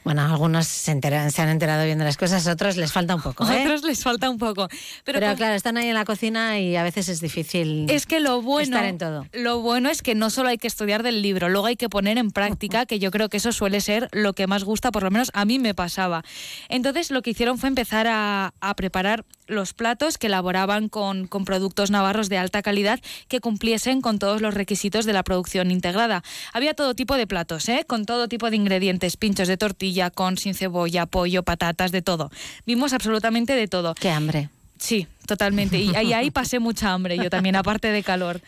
Bueno, 0.06 0.22
algunos 0.22 0.68
se, 0.68 0.92
enteran- 0.92 1.32
se 1.32 1.42
han 1.42 1.50
enterado 1.50 1.84
bien 1.84 1.98
de 1.98 2.06
las 2.06 2.16
cosas, 2.16 2.46
otros 2.48 2.78
les 2.78 2.94
falta 2.94 3.16
un 3.16 3.22
poco. 3.24 3.44
A 3.44 3.58
¿eh? 3.58 3.64
otros 3.64 3.84
les 3.84 4.02
falta 4.04 4.30
un 4.30 4.38
poco. 4.38 4.68
Pero, 5.04 5.20
Pero, 5.20 5.28
con- 5.28 5.36
claro, 5.36 5.56
están 5.56 5.78
ahí 5.78 5.88
en 5.88 5.96
la 5.96 6.06
cocina 6.06 6.60
y 6.60 6.76
a 6.76 6.84
veces 6.84 7.10
es 7.10 7.20
difícil 7.22 7.88
Es 7.90 8.06
que 8.06 8.20
lo 8.20 8.42
bueno, 8.44 8.78
estar 8.78 8.86
en 8.86 8.98
todo. 9.00 9.26
lo 9.34 9.62
bueno 9.62 9.90
es 9.90 10.02
que 10.04 10.14
no 10.16 10.30
solo 10.30 10.50
hay 10.50 10.60
que 10.60 10.68
estudiar 10.68 11.02
del 11.02 11.22
libro, 11.24 11.50
luego 11.50 11.66
hay 11.66 11.76
que 11.76 11.90
poner 11.90 12.18
en 12.20 12.30
práctica, 12.30 12.86
que 12.86 13.00
yo 13.00 13.10
creo 13.10 13.30
que 13.30 13.38
eso 13.38 13.52
suele 13.52 13.82
ser 13.82 14.08
lo 14.12 14.34
que 14.34 14.46
más 14.46 14.64
gusta, 14.64 14.92
por 14.92 15.02
lo 15.02 15.10
menos 15.10 15.32
a 15.34 15.44
mí 15.44 15.58
me 15.58 15.74
pasaba. 15.74 16.24
Entonces 16.70 17.10
lo 17.10 17.24
que 17.24 17.32
hicieron 17.32 17.58
fue 17.58 17.68
empezar 17.70 18.06
a, 18.08 18.54
a 18.62 18.76
preparar 18.76 19.26
los 19.48 19.74
platos 19.74 20.18
que 20.18 20.28
elaboraban 20.28 20.90
con, 20.90 21.28
con 21.28 21.46
productos 21.46 21.92
navarros 21.92 22.30
de 22.30 22.38
alta 22.38 22.62
calidad 22.62 23.00
que 23.28 23.40
cumpliesen 23.40 24.02
con 24.02 24.20
todos 24.20 24.42
los 24.42 24.54
requisitos 24.54 25.06
de 25.06 25.14
la 25.14 25.24
producción 25.24 25.72
integrada. 25.72 26.24
Había 26.54 26.74
todo 26.74 26.96
tipo 26.96 27.16
de 27.16 27.28
platos, 27.28 27.68
¿eh? 27.70 27.86
con 27.88 28.06
todo 28.06 28.28
tipo 28.28 28.50
de 28.50 28.56
ingredientes, 28.56 29.18
pinchos 29.18 29.48
de 29.48 29.58
tortilla, 29.58 30.10
con 30.10 30.38
sin 30.38 30.56
cebolla, 30.56 31.06
pollo, 31.06 31.44
patatas, 31.44 31.92
de 31.92 32.02
todo. 32.02 32.32
Vimos 32.66 32.94
absolutamente 32.94 33.54
de 33.54 33.68
todo. 33.68 33.96
Qué 33.96 34.10
hambre. 34.10 34.50
Sí, 34.78 35.08
totalmente. 35.26 35.80
Y 35.80 35.96
ahí, 35.96 36.12
ahí 36.14 36.32
pasé 36.32 36.60
mucha 36.60 36.92
hambre, 36.92 37.18
yo 37.18 37.30
también, 37.30 37.56
aparte 37.56 37.92
de 37.92 38.04
calor. 38.04 38.42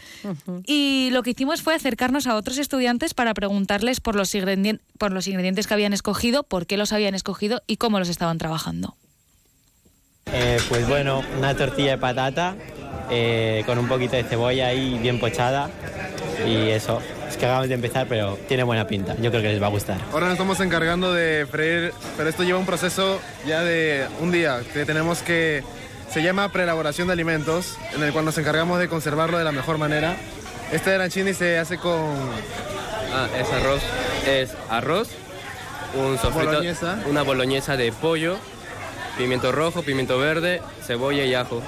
Y 0.66 1.10
lo 1.12 1.24
que 1.24 1.32
hicimos 1.32 1.62
fue 1.62 1.74
acercarnos 1.74 2.28
a 2.28 2.36
otros 2.36 2.58
estudiantes 2.58 3.14
para 3.14 3.34
preguntarles 3.34 4.02
por 4.02 4.16
los, 4.16 4.34
por 4.98 5.12
los 5.14 5.28
ingredientes 5.28 5.68
que 5.68 5.74
habían 5.74 5.94
escogido, 5.94 6.44
por 6.44 6.66
qué 6.68 6.76
los 6.76 6.92
habían 6.92 7.16
escogido 7.16 7.64
y 7.66 7.78
cómo 7.78 8.00
los 8.00 8.10
estaban 8.10 8.38
trabajando. 8.38 8.96
Eh, 10.34 10.60
pues 10.70 10.88
bueno, 10.88 11.24
una 11.38 11.56
tortilla 11.56 11.92
de 11.92 11.98
patata 11.98 12.56
eh, 13.10 13.64
con 13.66 13.78
un 13.78 13.88
poquito 13.88 14.16
de 14.16 14.24
cebolla 14.24 14.68
ahí 14.68 14.98
bien 15.02 15.20
pochada 15.20 15.70
y 16.46 16.70
eso. 16.70 17.02
Es 17.30 17.38
que 17.38 17.46
acabamos 17.46 17.68
de 17.70 17.76
empezar, 17.76 18.08
pero 18.08 18.38
tiene 18.48 18.64
buena 18.64 18.88
pinta. 18.88 19.16
Yo 19.22 19.30
creo 19.32 19.42
que 19.42 19.50
les 19.50 19.62
va 19.62 19.68
a 19.68 19.70
gustar. 19.70 19.98
Ahora 20.12 20.26
nos 20.26 20.34
estamos 20.34 20.60
encargando 20.60 21.14
de 21.14 21.46
freír, 21.50 21.94
pero 22.16 22.30
esto 22.30 22.44
lleva 22.44 22.60
un 22.60 22.66
proceso 22.66 23.20
ya 23.46 23.64
de 23.64 24.06
un 24.22 24.32
día, 24.32 24.62
que 24.74 24.86
tenemos 24.86 25.22
que, 25.22 25.64
se 26.10 26.22
llama 26.24 26.50
preelaboración 26.50 27.08
de 27.08 27.14
alimentos, 27.14 27.78
en 27.96 28.04
el 28.04 28.14
cual 28.14 28.26
nos 28.26 28.38
encargamos 28.38 28.80
de 28.80 28.88
conservarlo 28.88 29.38
de 29.38 29.44
la 29.44 29.52
mejor 29.52 29.78
manera. 29.78 30.16
Este 30.72 30.94
arancini 30.94 31.34
se 31.34 31.58
hace 31.60 31.78
con 31.78 32.16
Ah, 33.14 33.28
es 33.40 33.50
arroz. 33.52 33.82
Es 34.28 34.50
arroz, 34.70 35.08
un 35.96 36.18
sofrito, 36.18 36.48
Boloñesa. 36.52 37.00
una 37.10 37.22
boloñesa 37.24 37.78
de 37.78 37.92
pollo, 37.92 38.38
pimiento 39.18 39.52
rojo, 39.52 39.82
pimiento 39.82 40.18
verde, 40.18 40.62
cebolla 40.84 41.26
y 41.26 41.34
ajo. 41.34 41.62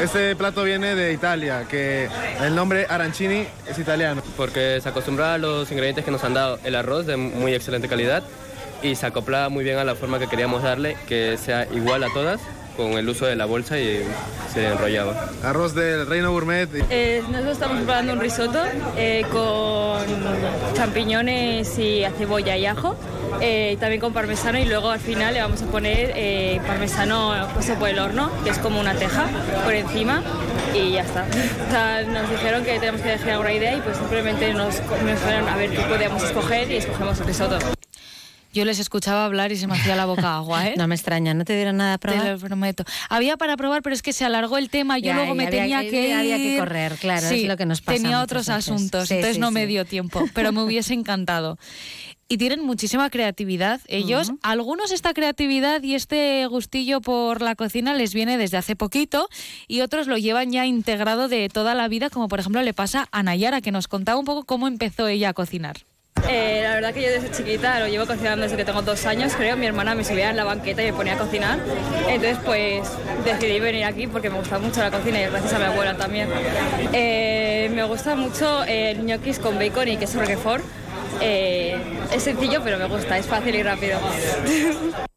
Este 0.00 0.34
plato 0.34 0.62
viene 0.62 0.94
de 0.94 1.12
Italia, 1.12 1.66
que 1.68 2.08
el 2.40 2.54
nombre 2.54 2.86
arancini 2.88 3.46
es 3.68 3.78
italiano. 3.78 4.22
Porque 4.36 4.80
se 4.80 4.88
acostumbra 4.88 5.34
a 5.34 5.38
los 5.38 5.70
ingredientes 5.70 6.04
que 6.04 6.10
nos 6.10 6.24
han 6.24 6.34
dado. 6.34 6.58
El 6.64 6.74
arroz 6.74 7.06
de 7.06 7.16
muy 7.16 7.54
excelente 7.54 7.88
calidad 7.88 8.22
y 8.82 8.94
se 8.94 9.06
acopla 9.06 9.48
muy 9.48 9.64
bien 9.64 9.78
a 9.78 9.84
la 9.84 9.94
forma 9.94 10.18
que 10.18 10.26
queríamos 10.26 10.62
darle, 10.62 10.96
que 11.06 11.36
sea 11.36 11.66
igual 11.72 12.02
a 12.04 12.08
todas, 12.12 12.40
con 12.80 12.92
el 12.92 13.06
uso 13.06 13.26
de 13.26 13.36
la 13.36 13.44
bolsa 13.44 13.78
y 13.78 14.02
se 14.54 14.66
enrollaba. 14.66 15.28
Arroz 15.44 15.74
del 15.74 16.06
Reino 16.06 16.32
Gourmet. 16.32 16.68
Eh, 16.88 17.22
nosotros 17.28 17.52
estamos 17.52 17.76
preparando 17.76 18.14
un 18.14 18.20
risotto 18.20 18.58
eh, 18.96 19.26
con 19.30 20.00
champiñones 20.74 21.78
y 21.78 22.04
a 22.04 22.10
cebolla 22.10 22.56
y 22.56 22.64
ajo, 22.64 22.96
eh, 23.42 23.76
también 23.80 24.00
con 24.00 24.14
parmesano 24.14 24.58
y 24.58 24.64
luego 24.64 24.88
al 24.88 24.98
final 24.98 25.34
le 25.34 25.42
vamos 25.42 25.60
a 25.60 25.66
poner 25.66 26.12
eh, 26.16 26.58
parmesano 26.66 27.34
puesto 27.52 27.74
por 27.74 27.90
el 27.90 27.98
horno, 27.98 28.30
que 28.44 28.50
es 28.50 28.58
como 28.58 28.80
una 28.80 28.94
teja 28.94 29.26
por 29.62 29.74
encima 29.74 30.22
y 30.74 30.92
ya 30.92 31.02
está. 31.02 31.26
O 31.68 31.70
sea, 31.70 32.02
nos 32.02 32.30
dijeron 32.30 32.64
que 32.64 32.78
tenemos 32.78 33.02
que 33.02 33.10
dejar 33.10 33.30
alguna 33.30 33.52
idea 33.52 33.76
y 33.76 33.80
pues 33.82 33.98
simplemente 33.98 34.54
nos, 34.54 34.80
nos 34.80 35.20
dijeron 35.20 35.48
a 35.48 35.56
ver 35.56 35.70
qué 35.70 35.82
podíamos 35.82 36.22
escoger 36.22 36.70
y 36.70 36.76
escogemos 36.76 37.20
el 37.20 37.26
risotto. 37.26 37.58
Yo 38.52 38.64
les 38.64 38.80
escuchaba 38.80 39.24
hablar 39.26 39.52
y 39.52 39.56
se 39.56 39.66
me 39.68 39.74
hacía 39.74 39.94
la 39.94 40.06
boca 40.06 40.36
agua, 40.36 40.66
¿eh? 40.66 40.74
No 40.76 40.88
me 40.88 40.94
extraña, 40.96 41.34
¿no 41.34 41.44
te 41.44 41.54
dieron 41.54 41.76
nada 41.76 41.94
a 41.94 41.98
Te 41.98 42.08
probar? 42.08 42.26
lo 42.32 42.38
prometo. 42.38 42.84
Había 43.08 43.36
para 43.36 43.56
probar, 43.56 43.82
pero 43.82 43.94
es 43.94 44.02
que 44.02 44.12
se 44.12 44.24
alargó 44.24 44.58
el 44.58 44.70
tema. 44.70 44.98
Yo 44.98 45.06
Ya, 45.06 45.14
luego 45.14 45.34
me 45.36 45.46
había 45.46 45.62
tenía 45.62 45.80
que- 45.88 46.08
ir. 46.08 46.14
había 46.14 46.36
que 46.36 46.56
correr, 46.58 46.94
claro, 46.96 47.28
Sí, 47.28 47.42
es 47.42 47.48
lo 47.48 47.56
que 47.56 47.66
nos 47.66 47.80
pasa 47.80 47.96
Tenía 47.98 48.20
otros 48.22 48.46
veces. 48.48 48.66
asuntos, 48.68 49.08
Sí, 49.08 49.14
entonces 49.14 49.34
sí, 49.36 49.40
no 49.40 49.50
me 49.52 49.66
dio 49.66 49.84
tiempo, 49.84 50.24
pero 50.34 50.50
me 50.52 50.62
hubiese 50.62 50.94
encantado. 50.94 51.58
Y 52.32 52.38
tienen 52.38 52.64
muchísima 52.64 53.10
creatividad 53.10 53.80
ellos. 53.88 54.30
Algunos 54.42 54.92
esta 54.92 55.12
creatividad 55.14 55.82
y 55.82 55.96
este 55.96 56.46
gustillo 56.46 57.00
por 57.00 57.42
la 57.42 57.56
cocina 57.56 57.92
les 57.94 58.14
viene 58.14 58.38
desde 58.38 58.56
hace 58.56 58.76
poquito 58.76 59.28
y 59.66 59.80
otros 59.80 60.06
lo 60.06 60.16
llevan 60.16 60.52
ya 60.52 60.64
integrado 60.64 61.26
de 61.26 61.48
toda 61.48 61.74
la 61.74 61.88
vida, 61.88 62.08
como 62.08 62.28
por 62.28 62.38
ejemplo 62.38 62.62
le 62.62 62.72
pasa 62.72 63.08
a 63.10 63.22
Nayara, 63.24 63.60
que 63.60 63.72
nos 63.72 63.88
contaba 63.88 64.18
un 64.18 64.24
poco 64.26 64.44
cómo 64.44 64.68
empezó 64.68 65.08
ella 65.08 65.30
a 65.30 65.34
cocinar. 65.34 65.78
Eh, 66.32 66.60
la 66.62 66.74
verdad 66.74 66.94
que 66.94 67.02
yo 67.02 67.10
desde 67.10 67.30
chiquita 67.32 67.80
lo 67.80 67.88
llevo 67.88 68.06
cocinando 68.06 68.42
desde 68.42 68.56
que 68.56 68.64
tengo 68.64 68.82
dos 68.82 69.04
años, 69.04 69.34
creo. 69.36 69.56
Mi 69.56 69.66
hermana 69.66 69.96
me 69.96 70.04
subía 70.04 70.30
en 70.30 70.36
la 70.36 70.44
banqueta 70.44 70.80
y 70.80 70.86
me 70.86 70.92
ponía 70.92 71.14
a 71.14 71.18
cocinar. 71.18 71.58
Entonces, 72.08 72.38
pues 72.44 72.88
decidí 73.24 73.58
venir 73.58 73.84
aquí 73.84 74.06
porque 74.06 74.30
me 74.30 74.38
gusta 74.38 74.60
mucho 74.60 74.80
la 74.80 74.92
cocina 74.92 75.20
y 75.20 75.26
gracias 75.26 75.52
a 75.54 75.58
mi 75.58 75.64
abuela 75.64 75.96
también. 75.96 76.28
Eh, 76.92 77.68
me 77.74 77.82
gusta 77.82 78.14
mucho 78.14 78.62
el 78.64 79.04
ñoquis 79.04 79.40
con 79.40 79.58
bacon 79.58 79.88
y 79.88 79.96
queso 79.96 80.20
roquefort. 80.20 80.64
Eh, 81.20 81.76
es 82.12 82.22
sencillo, 82.22 82.60
pero 82.62 82.78
me 82.78 82.86
gusta, 82.86 83.18
es 83.18 83.26
fácil 83.26 83.54
y 83.56 83.62
rápido. 83.64 83.98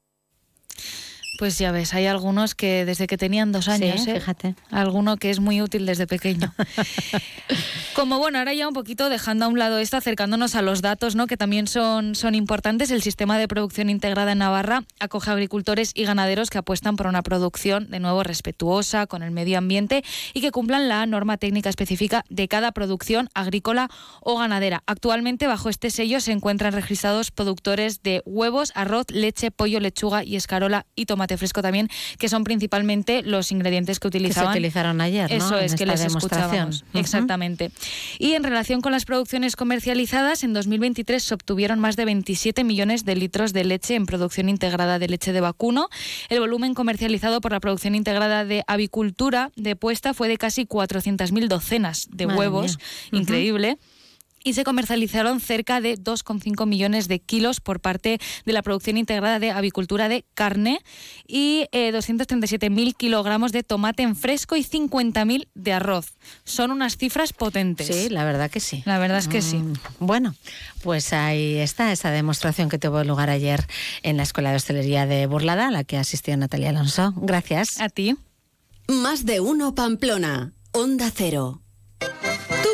Pues 1.43 1.59
ya 1.59 1.73
ves, 1.73 1.93
hay 1.93 2.05
algunos 2.05 2.55
que 2.55 2.85
desde 2.85 3.05
que 3.05 3.17
tenían 3.17 3.51
dos 3.51 3.67
años, 3.67 4.01
Sí, 4.01 4.11
¿eh? 4.11 4.13
fíjate. 4.13 4.55
Alguno 4.71 5.17
que 5.17 5.29
es 5.29 5.41
muy 5.41 5.61
útil 5.61 5.85
desde 5.85 6.07
pequeño. 6.07 6.53
Como 7.95 8.17
bueno, 8.17 8.39
ahora 8.39 8.53
ya 8.53 8.65
un 8.65 8.73
poquito 8.73 9.09
dejando 9.09 9.43
a 9.43 9.47
un 9.49 9.59
lado 9.59 9.77
esto, 9.77 9.97
acercándonos 9.97 10.55
a 10.55 10.61
los 10.61 10.81
datos, 10.81 11.15
¿no? 11.15 11.27
Que 11.27 11.35
también 11.35 11.67
son, 11.67 12.15
son 12.15 12.33
importantes. 12.33 12.91
El 12.91 13.01
sistema 13.01 13.37
de 13.37 13.49
producción 13.49 13.89
integrada 13.89 14.31
en 14.31 14.37
Navarra 14.37 14.85
acoge 15.01 15.29
a 15.29 15.33
agricultores 15.33 15.91
y 15.93 16.05
ganaderos 16.05 16.49
que 16.49 16.59
apuestan 16.59 16.95
por 16.95 17.07
una 17.07 17.21
producción, 17.23 17.91
de 17.91 17.99
nuevo, 17.99 18.23
respetuosa 18.23 19.05
con 19.05 19.21
el 19.21 19.31
medio 19.31 19.57
ambiente 19.57 20.01
y 20.33 20.39
que 20.39 20.51
cumplan 20.51 20.87
la 20.87 21.05
norma 21.05 21.37
técnica 21.37 21.69
específica 21.69 22.23
de 22.29 22.47
cada 22.47 22.71
producción 22.71 23.29
agrícola 23.33 23.89
o 24.21 24.37
ganadera. 24.39 24.81
Actualmente, 24.87 25.45
bajo 25.47 25.67
este 25.67 25.91
sello 25.91 26.21
se 26.21 26.31
encuentran 26.31 26.71
registrados 26.71 27.31
productores 27.31 28.01
de 28.01 28.23
huevos, 28.25 28.71
arroz, 28.75 29.07
leche, 29.11 29.51
pollo, 29.51 29.81
lechuga 29.81 30.23
y 30.23 30.37
escarola 30.37 30.85
y 30.95 31.05
tomate 31.05 31.32
fresco 31.37 31.61
también, 31.61 31.89
que 32.17 32.29
son 32.29 32.43
principalmente 32.43 33.21
los 33.23 33.51
ingredientes 33.51 33.99
que 33.99 34.09
Que 34.09 34.13
se 34.13 34.17
utilizaban. 34.17 34.51
utilizaron 34.51 35.01
ayer, 35.01 35.29
¿no? 35.29 35.37
Eso 35.37 35.57
en 35.59 35.65
es, 35.65 35.75
que 35.75 35.85
les 35.85 36.01
escuchábamos. 36.05 36.83
Ujú. 36.89 36.99
Exactamente. 36.99 37.71
Y 38.19 38.33
en 38.33 38.43
relación 38.43 38.81
con 38.81 38.91
las 38.91 39.05
producciones 39.05 39.55
comercializadas, 39.55 40.43
en 40.43 40.53
2023 40.53 41.23
se 41.23 41.33
obtuvieron 41.33 41.79
más 41.79 41.95
de 41.95 42.05
27 42.05 42.63
millones 42.63 43.05
de 43.05 43.15
litros 43.15 43.53
de 43.53 43.63
leche 43.63 43.95
en 43.95 44.05
producción 44.05 44.49
integrada 44.49 44.99
de 44.99 45.07
leche 45.07 45.33
de 45.33 45.41
vacuno. 45.41 45.89
El 46.29 46.39
volumen 46.39 46.73
comercializado 46.73 47.41
por 47.41 47.51
la 47.51 47.59
producción 47.59 47.95
integrada 47.95 48.45
de 48.45 48.63
avicultura 48.67 49.51
de 49.55 49.75
puesta 49.75 50.13
fue 50.13 50.27
de 50.27 50.37
casi 50.37 50.65
400.000 50.65 51.47
docenas 51.47 52.07
de 52.11 52.27
Madre 52.27 52.39
huevos. 52.39 52.77
mía. 53.11 53.21
Increíble 53.21 53.77
y 54.43 54.53
se 54.53 54.63
comercializaron 54.63 55.39
cerca 55.39 55.81
de 55.81 55.97
2,5 55.97 56.65
millones 56.65 57.07
de 57.07 57.19
kilos 57.19 57.59
por 57.59 57.79
parte 57.79 58.19
de 58.45 58.53
la 58.53 58.61
producción 58.61 58.97
integrada 58.97 59.39
de 59.39 59.51
avicultura 59.51 60.09
de 60.09 60.25
carne 60.33 60.79
y 61.27 61.67
eh, 61.71 61.91
237.000 61.91 62.95
kilogramos 62.95 63.51
de 63.51 63.63
tomate 63.63 64.03
en 64.03 64.15
fresco 64.15 64.55
y 64.55 64.63
50.000 64.63 65.47
de 65.53 65.73
arroz. 65.73 66.13
Son 66.43 66.71
unas 66.71 66.97
cifras 66.97 67.33
potentes. 67.33 67.87
Sí, 67.87 68.09
la 68.09 68.25
verdad 68.25 68.49
que 68.51 68.59
sí. 68.59 68.83
La 68.85 68.99
verdad 68.99 69.19
es 69.19 69.27
que 69.27 69.41
sí. 69.41 69.57
Mm, 69.57 69.73
Bueno, 69.99 70.35
pues 70.81 71.13
ahí 71.13 71.57
está 71.57 71.91
esa 71.91 72.11
demostración 72.11 72.69
que 72.69 72.79
tuvo 72.79 73.03
lugar 73.03 73.29
ayer 73.29 73.65
en 74.03 74.17
la 74.17 74.23
Escuela 74.23 74.49
de 74.51 74.57
Hostelería 74.57 75.05
de 75.05 75.25
Burlada, 75.27 75.67
a 75.67 75.71
la 75.71 75.83
que 75.83 75.97
asistió 75.97 76.35
Natalia 76.37 76.69
Alonso. 76.69 77.13
Gracias. 77.15 77.79
A 77.79 77.89
ti. 77.89 78.15
Más 78.87 79.25
de 79.25 79.39
uno 79.39 79.75
Pamplona. 79.75 80.53
Onda 80.71 81.11
Cero. 81.13 81.61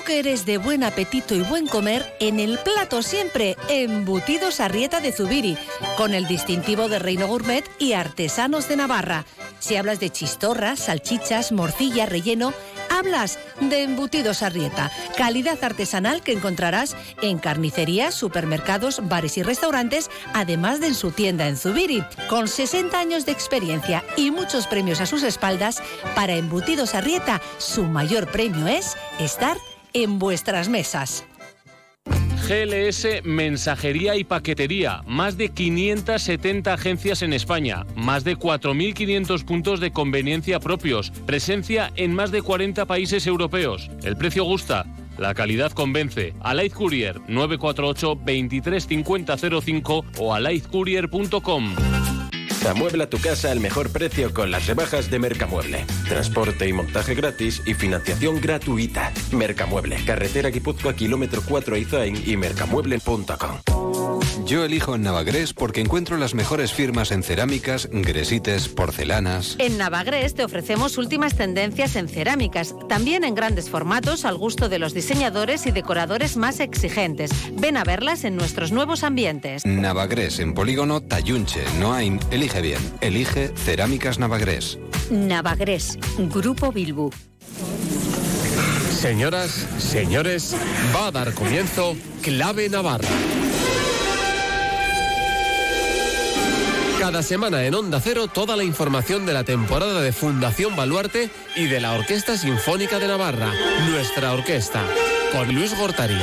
Eres 0.10 0.45
de 0.48 0.57
buen 0.57 0.84
apetito 0.84 1.36
y 1.36 1.41
buen 1.41 1.68
comer, 1.68 2.03
en 2.19 2.40
el 2.40 2.57
plato 2.57 3.03
siempre 3.03 3.56
embutidos 3.69 4.60
Arrieta 4.60 5.02
de 5.02 5.11
Zubiri, 5.11 5.56
con 5.98 6.15
el 6.15 6.27
distintivo 6.27 6.90
de 6.90 6.98
Reino 6.98 7.27
Gourmet 7.27 7.64
y 7.77 7.94
Artesanos 7.94 8.68
de 8.68 8.76
Navarra. 8.76 9.26
Si 9.60 9.76
hablas 9.76 9.99
de 9.99 10.10
chistorras, 10.10 10.80
salchichas, 10.80 11.52
morcilla, 11.52 12.07
relleno, 12.07 12.53
hablas 12.90 13.38
de 13.61 13.84
embutidos 13.84 14.41
Arrieta, 14.41 14.91
calidad 15.15 15.64
artesanal 15.64 16.23
que 16.23 16.34
encontrarás 16.34 16.95
en 17.22 17.38
carnicerías, 17.38 18.15
supermercados, 18.15 19.07
bares 19.07 19.38
y 19.38 19.44
restaurantes, 19.44 20.10
además 20.34 20.80
de 20.80 20.88
en 20.88 20.95
su 20.95 21.11
tienda 21.11 21.48
en 21.48 21.56
Zubiri. 21.56 22.03
Con 22.30 22.48
60 22.48 22.99
años 22.99 23.27
de 23.27 23.31
experiencia 23.31 24.03
y 24.18 24.31
muchos 24.31 24.65
premios 24.65 25.02
a 25.02 25.06
sus 25.06 25.22
espaldas, 25.22 25.84
para 26.15 26.36
Embutidos 26.36 26.95
Arrieta, 26.95 27.41
su 27.60 27.84
mayor 27.84 28.31
premio 28.31 28.68
es 28.68 28.98
estar 29.19 29.56
en 29.93 30.19
vuestras 30.19 30.69
mesas. 30.69 31.25
GLS 32.49 33.23
Mensajería 33.23 34.15
y 34.15 34.23
Paquetería. 34.23 35.03
Más 35.05 35.37
de 35.37 35.49
570 35.49 36.73
agencias 36.73 37.21
en 37.21 37.33
España. 37.33 37.85
Más 37.95 38.23
de 38.23 38.37
4.500 38.37 39.45
puntos 39.45 39.79
de 39.79 39.91
conveniencia 39.91 40.59
propios. 40.59 41.11
Presencia 41.27 41.91
en 41.95 42.15
más 42.15 42.31
de 42.31 42.41
40 42.41 42.85
países 42.87 43.27
europeos. 43.27 43.91
El 44.03 44.17
precio 44.17 44.45
gusta. 44.45 44.87
La 45.19 45.35
calidad 45.35 45.71
convence. 45.73 46.33
Alight 46.39 46.73
Courier 46.73 47.21
948 47.27 48.15
235005 48.25 50.05
o 50.17 50.33
alaidcourier.com. 50.33 52.18
Amuebla 52.68 53.10
tu 53.10 53.19
casa 53.19 53.52
al 53.52 53.60
mejor 53.60 53.90
precio 53.90 54.34
con 54.34 54.52
las 54.52 54.68
rebajas 54.68 55.10
de 55.10 55.19
Mercamueble. 55.19 55.86
Transporte 56.07 56.68
y 56.68 56.73
montaje 56.73 57.15
gratis 57.15 57.61
y 57.65 57.73
financiación 57.73 58.41
gratuita. 58.41 59.11
Mercamueble, 59.31 59.98
carretera 60.06 60.49
Guipúzcoa, 60.49 60.94
kilómetro 60.94 61.41
4 61.48 61.77
Izain 61.77 62.22
y 62.26 62.38
mercamueble.com. 62.38 63.60
Yo 64.45 64.64
elijo 64.65 64.95
en 64.95 65.03
Navagrés 65.03 65.53
porque 65.53 65.80
encuentro 65.80 66.18
las 66.18 66.34
mejores 66.34 66.73
firmas 66.73 67.11
en 67.11 67.22
cerámicas, 67.22 67.88
gresites, 67.91 68.68
porcelanas. 68.68 69.56
En 69.60 69.77
Navagres 69.77 70.34
te 70.34 70.44
ofrecemos 70.44 70.98
últimas 70.98 71.36
tendencias 71.36 71.95
en 71.95 72.07
cerámicas, 72.07 72.73
también 72.88 73.23
en 73.23 73.36
grandes 73.36 73.69
formatos 73.69 74.26
al 74.26 74.38
gusto 74.38 74.68
de 74.68 74.80
los 74.80 74.95
diseñadores 74.95 75.68
y 75.68 75.72
decoradores 75.72 76.36
más 76.36 76.60
exigentes. 76.61 77.30
Ven 77.53 77.77
a 77.77 77.84
verlas 77.84 78.23
en 78.23 78.36
nuestros 78.36 78.72
nuevos 78.72 79.03
ambientes. 79.03 79.68
Navagrés 79.68 80.40
en 80.40 80.56
polígono 80.56 81.02
Tayunche, 81.02 81.64
Noain. 81.80 82.19
Elige 82.31 82.48
bien. 82.57 82.80
Elige 83.01 83.51
Cerámicas 83.55 84.19
Navagrés. 84.19 84.80
Navagres, 85.11 85.97
Grupo 86.17 86.71
Bilbu. 86.71 87.11
Señoras, 88.99 89.65
señores, 89.77 90.55
va 90.93 91.07
a 91.07 91.11
dar 91.11 91.34
comienzo 91.34 91.95
Clave 92.21 92.67
Navarra. 92.69 93.07
Cada 96.99 97.23
semana 97.23 97.63
en 97.63 97.76
Onda 97.76 98.01
Cero 98.01 98.27
toda 98.27 98.57
la 98.57 98.63
información 98.63 99.26
de 99.26 99.34
la 99.34 99.45
temporada 99.45 100.01
de 100.01 100.11
Fundación 100.11 100.76
Baluarte 100.76 101.30
y 101.55 101.67
de 101.67 101.80
la 101.80 101.93
Orquesta 101.93 102.38
Sinfónica 102.38 102.99
de 102.99 103.07
Navarra, 103.07 103.53
nuestra 103.89 104.34
orquesta, 104.34 104.84
con 105.31 105.53
Luis 105.55 105.77
Gortari. 105.77 106.19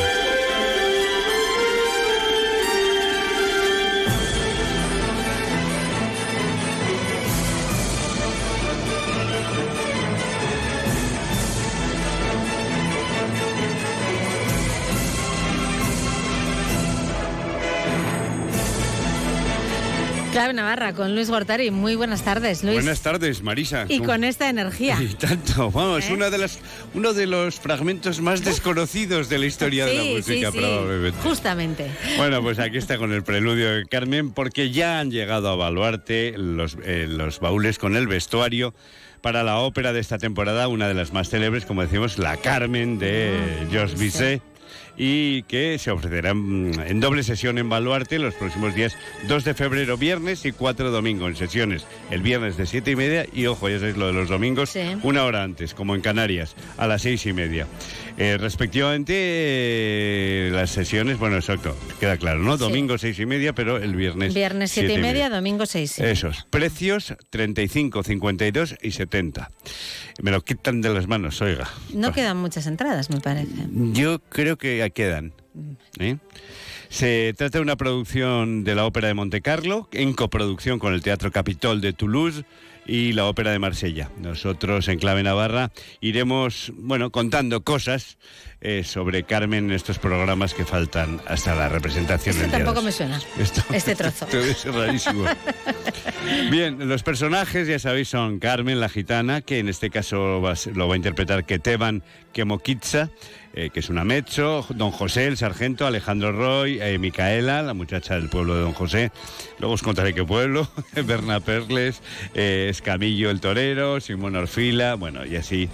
Clave 20.36 20.52
Navarra 20.52 20.92
con 20.92 21.14
Luis 21.14 21.30
Gortari. 21.30 21.70
Muy 21.70 21.94
buenas 21.94 22.22
tardes, 22.22 22.62
Luis. 22.62 22.74
Buenas 22.74 23.00
tardes, 23.00 23.42
Marisa. 23.42 23.86
Y 23.88 24.00
¿Cómo- 24.00 24.10
con 24.10 24.22
esta 24.22 24.50
energía. 24.50 24.98
Y 25.00 25.14
tanto, 25.14 25.70
vamos, 25.70 26.10
¿Eh? 26.10 26.12
una 26.12 26.28
de 26.28 26.36
las, 26.36 26.58
uno 26.92 27.14
de 27.14 27.26
los 27.26 27.58
fragmentos 27.58 28.20
más 28.20 28.44
desconocidos 28.44 29.30
de 29.30 29.38
la 29.38 29.46
historia 29.46 29.86
de 29.86 29.94
la 29.94 30.04
música, 30.04 30.50
sí, 30.50 30.58
sí. 30.58 30.58
probablemente. 30.58 31.18
Justamente. 31.22 31.90
Bueno, 32.18 32.42
pues 32.42 32.58
aquí 32.58 32.76
está 32.76 32.98
con 32.98 33.14
el 33.14 33.22
preludio 33.22 33.76
de 33.76 33.86
Carmen, 33.86 34.30
porque 34.32 34.70
ya 34.70 35.00
han 35.00 35.10
llegado 35.10 35.48
a 35.48 35.56
Baluarte 35.56 36.34
los, 36.36 36.76
eh, 36.84 37.06
los 37.08 37.40
baúles 37.40 37.78
con 37.78 37.96
el 37.96 38.06
vestuario 38.06 38.74
para 39.22 39.42
la 39.42 39.60
ópera 39.60 39.94
de 39.94 40.00
esta 40.00 40.18
temporada, 40.18 40.68
una 40.68 40.86
de 40.86 40.92
las 40.92 41.14
más 41.14 41.30
célebres, 41.30 41.64
como 41.64 41.80
decimos, 41.80 42.18
La 42.18 42.36
Carmen 42.36 42.98
de 42.98 43.32
Georges 43.70 43.98
Bizet. 43.98 44.42
Y 44.96 45.42
que 45.42 45.78
se 45.78 45.90
ofrecerá 45.90 46.32
mm, 46.32 46.80
en 46.86 47.00
doble 47.00 47.22
sesión 47.22 47.58
en 47.58 47.68
Baluarte 47.68 48.18
los 48.18 48.34
próximos 48.34 48.74
días 48.74 48.96
2 49.28 49.44
de 49.44 49.54
febrero, 49.54 49.96
viernes 49.96 50.44
y 50.44 50.52
4 50.52 50.90
domingo 50.90 51.28
en 51.28 51.36
sesiones. 51.36 51.86
El 52.10 52.22
viernes 52.22 52.56
de 52.56 52.66
7 52.66 52.90
y 52.90 52.96
media 52.96 53.26
y, 53.32 53.46
ojo, 53.46 53.68
ya 53.68 53.78
sabéis 53.78 53.96
lo 53.96 54.06
de 54.06 54.12
los 54.12 54.28
domingos, 54.28 54.74
una 55.02 55.24
hora 55.24 55.42
antes, 55.42 55.74
como 55.74 55.94
en 55.94 56.00
Canarias, 56.00 56.56
a 56.78 56.86
las 56.86 57.02
6 57.02 57.26
y 57.26 57.32
media. 57.32 57.66
Eh, 58.18 58.38
respectivamente, 58.38 59.12
eh, 59.14 60.50
las 60.50 60.70
sesiones, 60.70 61.18
bueno, 61.18 61.36
exacto, 61.36 61.76
queda 62.00 62.16
claro, 62.16 62.40
¿no? 62.40 62.56
Sí. 62.56 62.64
Domingo 62.64 62.96
6 62.96 63.18
y 63.18 63.26
media, 63.26 63.54
pero 63.54 63.76
el 63.76 63.94
viernes. 63.94 64.32
Viernes 64.32 64.70
siete 64.70 64.94
y 64.94 64.98
media, 64.98 65.28
domingo 65.28 65.66
seis. 65.66 65.98
y 65.98 66.00
media. 66.00 66.12
Esos. 66.14 66.46
Precios 66.48 67.14
35, 67.28 68.02
52 68.02 68.76
y 68.80 68.92
70. 68.92 69.50
Me 70.22 70.30
lo 70.30 70.40
quitan 70.42 70.80
de 70.80 70.94
las 70.94 71.06
manos, 71.06 71.42
oiga. 71.42 71.68
No 71.92 72.12
quedan 72.12 72.38
muchas 72.38 72.66
entradas, 72.66 73.10
me 73.10 73.20
parece. 73.20 73.52
Yo 73.92 74.20
creo 74.20 74.56
que 74.56 74.78
ya 74.78 74.88
quedan. 74.88 75.34
¿eh? 75.98 76.16
Se 76.88 77.34
trata 77.36 77.58
de 77.58 77.62
una 77.62 77.76
producción 77.76 78.64
de 78.64 78.74
la 78.74 78.86
Ópera 78.86 79.08
de 79.08 79.14
Monte 79.14 79.42
Carlo, 79.42 79.88
en 79.92 80.14
coproducción 80.14 80.78
con 80.78 80.94
el 80.94 81.02
Teatro 81.02 81.30
Capitol 81.32 81.82
de 81.82 81.92
Toulouse 81.92 82.44
y 82.86 83.12
la 83.12 83.26
Ópera 83.26 83.50
de 83.52 83.58
Marsella. 83.58 84.10
Nosotros 84.18 84.88
en 84.88 84.98
Clave 84.98 85.22
Navarra 85.22 85.70
iremos, 86.00 86.72
bueno, 86.76 87.10
contando 87.10 87.62
cosas 87.64 88.18
eh, 88.60 88.84
sobre 88.84 89.24
Carmen 89.24 89.66
en 89.66 89.72
estos 89.72 89.98
programas 89.98 90.54
que 90.54 90.64
faltan 90.64 91.20
hasta 91.26 91.54
la 91.54 91.68
representación 91.68 92.36
Esto 92.36 92.50
tampoco 92.50 92.82
me 92.82 92.92
suena. 92.92 93.20
Esto- 93.38 93.62
Este 93.72 93.94
trozo. 93.94 94.26
Esto 94.32 94.38
es 94.40 94.64
rarísimo. 94.74 95.24
Bien, 96.50 96.88
los 96.88 97.02
personajes, 97.02 97.68
ya 97.68 97.78
sabéis, 97.78 98.08
son 98.08 98.38
Carmen, 98.38 98.80
la 98.80 98.88
gitana, 98.88 99.40
que 99.42 99.58
en 99.58 99.68
este 99.68 99.90
caso 99.90 100.40
va 100.40 100.54
lo 100.74 100.88
va 100.88 100.94
a 100.94 100.96
interpretar 100.96 101.44
Keteban 101.44 102.02
Kemokitza, 102.32 103.10
eh, 103.58 103.70
que 103.70 103.80
es 103.80 103.88
una 103.88 104.04
mecho, 104.04 104.66
Don 104.68 104.90
José, 104.90 105.26
el 105.26 105.38
sargento, 105.38 105.86
Alejandro 105.86 106.30
Roy, 106.30 106.78
eh, 106.78 106.98
Micaela, 106.98 107.62
la 107.62 107.72
muchacha 107.72 108.14
del 108.14 108.28
pueblo 108.28 108.54
de 108.54 108.60
Don 108.60 108.74
José, 108.74 109.12
luego 109.58 109.72
os 109.72 109.82
contaré 109.82 110.12
qué 110.12 110.22
pueblo, 110.24 110.68
Berna 111.06 111.40
Perles, 111.40 112.02
eh, 112.34 112.66
Escamillo 112.68 113.30
el 113.30 113.40
torero, 113.40 113.98
Simón 114.00 114.36
Orfila, 114.36 114.96
bueno, 114.96 115.24
y 115.24 115.36
así, 115.36 115.70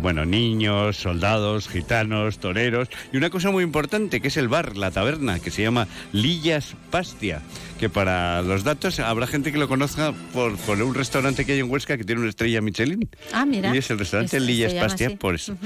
bueno, 0.00 0.24
niños, 0.24 0.96
soldados, 0.96 1.68
gitanos, 1.68 2.38
toreros, 2.38 2.88
y 3.12 3.18
una 3.18 3.28
cosa 3.28 3.50
muy 3.50 3.64
importante, 3.64 4.22
que 4.22 4.28
es 4.28 4.38
el 4.38 4.48
bar, 4.48 4.78
la 4.78 4.90
taberna, 4.90 5.40
que 5.40 5.50
se 5.50 5.60
llama 5.60 5.86
Lillas 6.12 6.74
Pastia, 6.90 7.42
que 7.78 7.88
para 7.88 8.40
los 8.42 8.64
datos 8.64 8.98
habrá 9.00 9.26
gente 9.26 9.52
que 9.52 9.58
lo 9.58 9.68
conozca 9.68 10.12
por, 10.32 10.56
por 10.58 10.80
un 10.80 10.94
restaurante 10.94 11.44
que 11.44 11.52
hay 11.52 11.58
en 11.60 11.70
Huesca 11.70 11.96
que 11.98 12.04
tiene 12.04 12.20
una 12.20 12.30
estrella 12.30 12.60
Michelin. 12.60 13.08
Ah, 13.32 13.44
mira. 13.44 13.74
Y 13.74 13.78
es 13.78 13.90
el 13.90 13.98
restaurante 13.98 14.36
Es- 14.36 14.42
se 14.42 14.46
Lillas 14.48 14.74
Pastia, 14.74 15.08
así. 15.08 15.16
por 15.16 15.34
eso. 15.34 15.56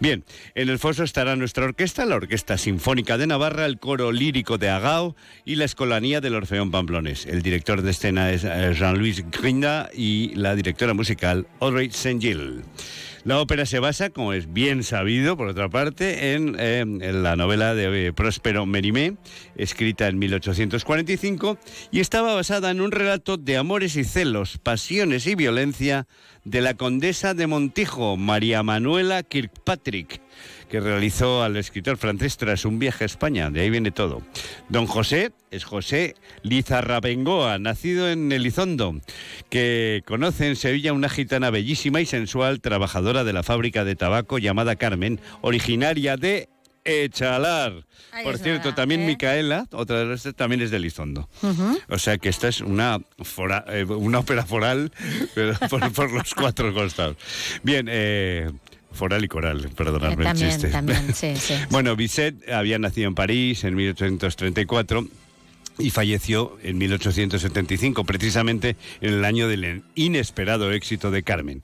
Bien, 0.00 0.24
en 0.54 0.68
el 0.68 0.78
foso 0.78 1.04
estará 1.04 1.36
nuestra 1.36 1.64
orquesta, 1.64 2.04
la 2.06 2.16
Orquesta 2.16 2.56
Sinfónica 2.58 3.18
de 3.18 3.26
Navarra, 3.26 3.66
el 3.66 3.78
Coro 3.78 4.12
Lírico 4.12 4.58
de 4.58 4.70
Agao 4.70 5.14
y 5.44 5.56
la 5.56 5.64
Escolanía 5.64 6.20
del 6.20 6.34
Orfeón 6.34 6.70
Pamplones. 6.70 7.26
El 7.26 7.42
director 7.42 7.82
de 7.82 7.90
escena 7.90 8.30
es 8.32 8.44
eh, 8.44 8.74
Jean-Louis 8.78 9.24
Grinda 9.30 9.90
y 9.94 10.34
la 10.34 10.54
directora 10.54 10.94
musical 10.94 11.46
Audrey 11.60 11.90
Saint-Gilles. 11.90 12.64
La 13.28 13.40
ópera 13.42 13.66
se 13.66 13.78
basa, 13.78 14.08
como 14.08 14.32
es 14.32 14.54
bien 14.54 14.82
sabido, 14.82 15.36
por 15.36 15.48
otra 15.48 15.68
parte, 15.68 16.32
en, 16.32 16.56
eh, 16.58 16.86
la 17.12 17.36
novela 17.36 17.74
de 17.74 18.06
eh, 18.06 18.12
Próspero 18.14 18.64
Mérimée, 18.64 19.18
escrita 19.54 20.08
en 20.08 20.18
1845, 20.18 21.58
y 21.90 22.00
estaba 22.00 22.34
basada 22.34 22.70
en 22.70 22.80
un 22.80 22.90
relato 22.90 23.36
de 23.36 23.58
amores 23.58 23.96
y 23.96 24.04
celos, 24.04 24.56
pasiones 24.56 25.26
y 25.26 25.34
violencia 25.34 26.06
de 26.44 26.62
la 26.62 26.72
condesa 26.72 27.34
de 27.34 27.46
Montijo, 27.46 28.16
María 28.16 28.62
Manuela 28.62 29.22
Kirkpatrick, 29.22 30.22
que 30.68 30.80
realizó 30.80 31.42
al 31.42 31.56
escritor 31.56 31.96
francés 31.96 32.36
tras 32.36 32.64
un 32.64 32.78
viaje 32.78 33.04
a 33.04 33.06
España. 33.06 33.50
De 33.50 33.60
ahí 33.60 33.70
viene 33.70 33.90
todo. 33.90 34.22
Don 34.68 34.86
José 34.86 35.32
es 35.50 35.64
José 35.64 36.14
Lizarrabengoa, 36.42 37.58
nacido 37.58 38.10
en 38.10 38.30
Elizondo, 38.32 39.00
que 39.50 40.02
conoce 40.06 40.46
en 40.48 40.56
Sevilla 40.56 40.92
una 40.92 41.08
gitana 41.08 41.50
bellísima 41.50 42.00
y 42.00 42.06
sensual, 42.06 42.60
trabajadora 42.60 43.24
de 43.24 43.32
la 43.32 43.42
fábrica 43.42 43.84
de 43.84 43.96
tabaco 43.96 44.38
llamada 44.38 44.76
Carmen, 44.76 45.20
originaria 45.40 46.16
de 46.16 46.48
Echalar. 46.84 47.84
Ahí 48.12 48.24
Por 48.24 48.38
cierto, 48.38 48.74
también 48.74 49.02
¿eh? 49.02 49.06
Micaela, 49.06 49.66
otra 49.72 49.98
de 50.00 50.06
las 50.06 50.22
también 50.36 50.62
es 50.62 50.70
de 50.70 50.78
Elizondo. 50.78 51.28
Ujú. 51.42 51.78
O 51.88 51.98
sea 51.98 52.16
que 52.18 52.28
esta 52.28 52.48
es 52.48 52.60
una, 52.60 52.98
fora- 53.18 53.64
eh, 53.68 53.84
una 53.84 54.20
ópera 54.20 54.44
foral 54.46 54.90
por, 55.70 55.92
por 55.92 56.12
los 56.12 56.34
cuatro 56.34 56.72
costados. 56.72 57.16
Bien, 57.62 57.86
eh, 57.90 58.50
foral 58.98 59.24
y 59.24 59.28
coral, 59.28 59.70
perdonadme 59.76 60.24
el 60.24 60.28
también, 60.28 60.50
chiste. 60.50 60.68
también, 60.68 61.02
sí, 61.14 61.34
sí. 61.36 61.54
Bueno, 61.70 61.96
Bizet 61.96 62.50
había 62.50 62.78
nacido 62.78 63.08
en 63.08 63.14
París 63.14 63.64
en 63.64 63.74
1834 63.76 65.06
y 65.78 65.90
falleció 65.90 66.58
en 66.62 66.76
1875, 66.78 68.04
precisamente 68.04 68.76
en 69.00 69.14
el 69.14 69.24
año 69.24 69.46
del 69.48 69.84
inesperado 69.94 70.72
éxito 70.72 71.10
de 71.10 71.22
Carmen. 71.22 71.62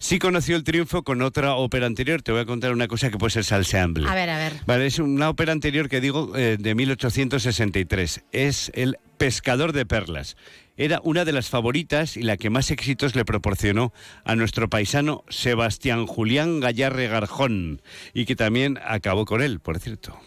Sí 0.00 0.18
conoció 0.18 0.56
el 0.56 0.64
triunfo 0.64 1.04
con 1.04 1.22
otra 1.22 1.54
ópera 1.54 1.86
anterior. 1.86 2.22
Te 2.22 2.32
voy 2.32 2.40
a 2.40 2.44
contar 2.44 2.72
una 2.72 2.88
cosa 2.88 3.10
que 3.10 3.18
puede 3.18 3.30
ser 3.30 3.44
salseable. 3.44 4.08
A 4.08 4.14
ver, 4.16 4.30
a 4.30 4.38
ver. 4.38 4.54
Vale, 4.66 4.86
es 4.86 4.98
una 4.98 5.30
ópera 5.30 5.52
anterior 5.52 5.88
que 5.88 6.00
digo 6.00 6.36
eh, 6.36 6.56
de 6.58 6.74
1863. 6.74 8.22
Es 8.32 8.72
El 8.74 8.98
Pescador 9.16 9.72
de 9.72 9.86
Perlas. 9.86 10.36
Era 10.76 11.00
una 11.04 11.24
de 11.24 11.32
las 11.32 11.50
favoritas 11.50 12.16
y 12.16 12.22
la 12.22 12.36
que 12.36 12.50
más 12.50 12.70
éxitos 12.70 13.14
le 13.14 13.24
proporcionó 13.24 13.92
a 14.24 14.36
nuestro 14.36 14.70
paisano 14.70 15.24
Sebastián 15.28 16.06
Julián 16.06 16.60
Gallarre 16.60 17.08
Garjón 17.08 17.82
y 18.14 18.24
que 18.24 18.36
también 18.36 18.78
acabó 18.84 19.26
con 19.26 19.42
él, 19.42 19.60
por 19.60 19.78
cierto. 19.78 20.18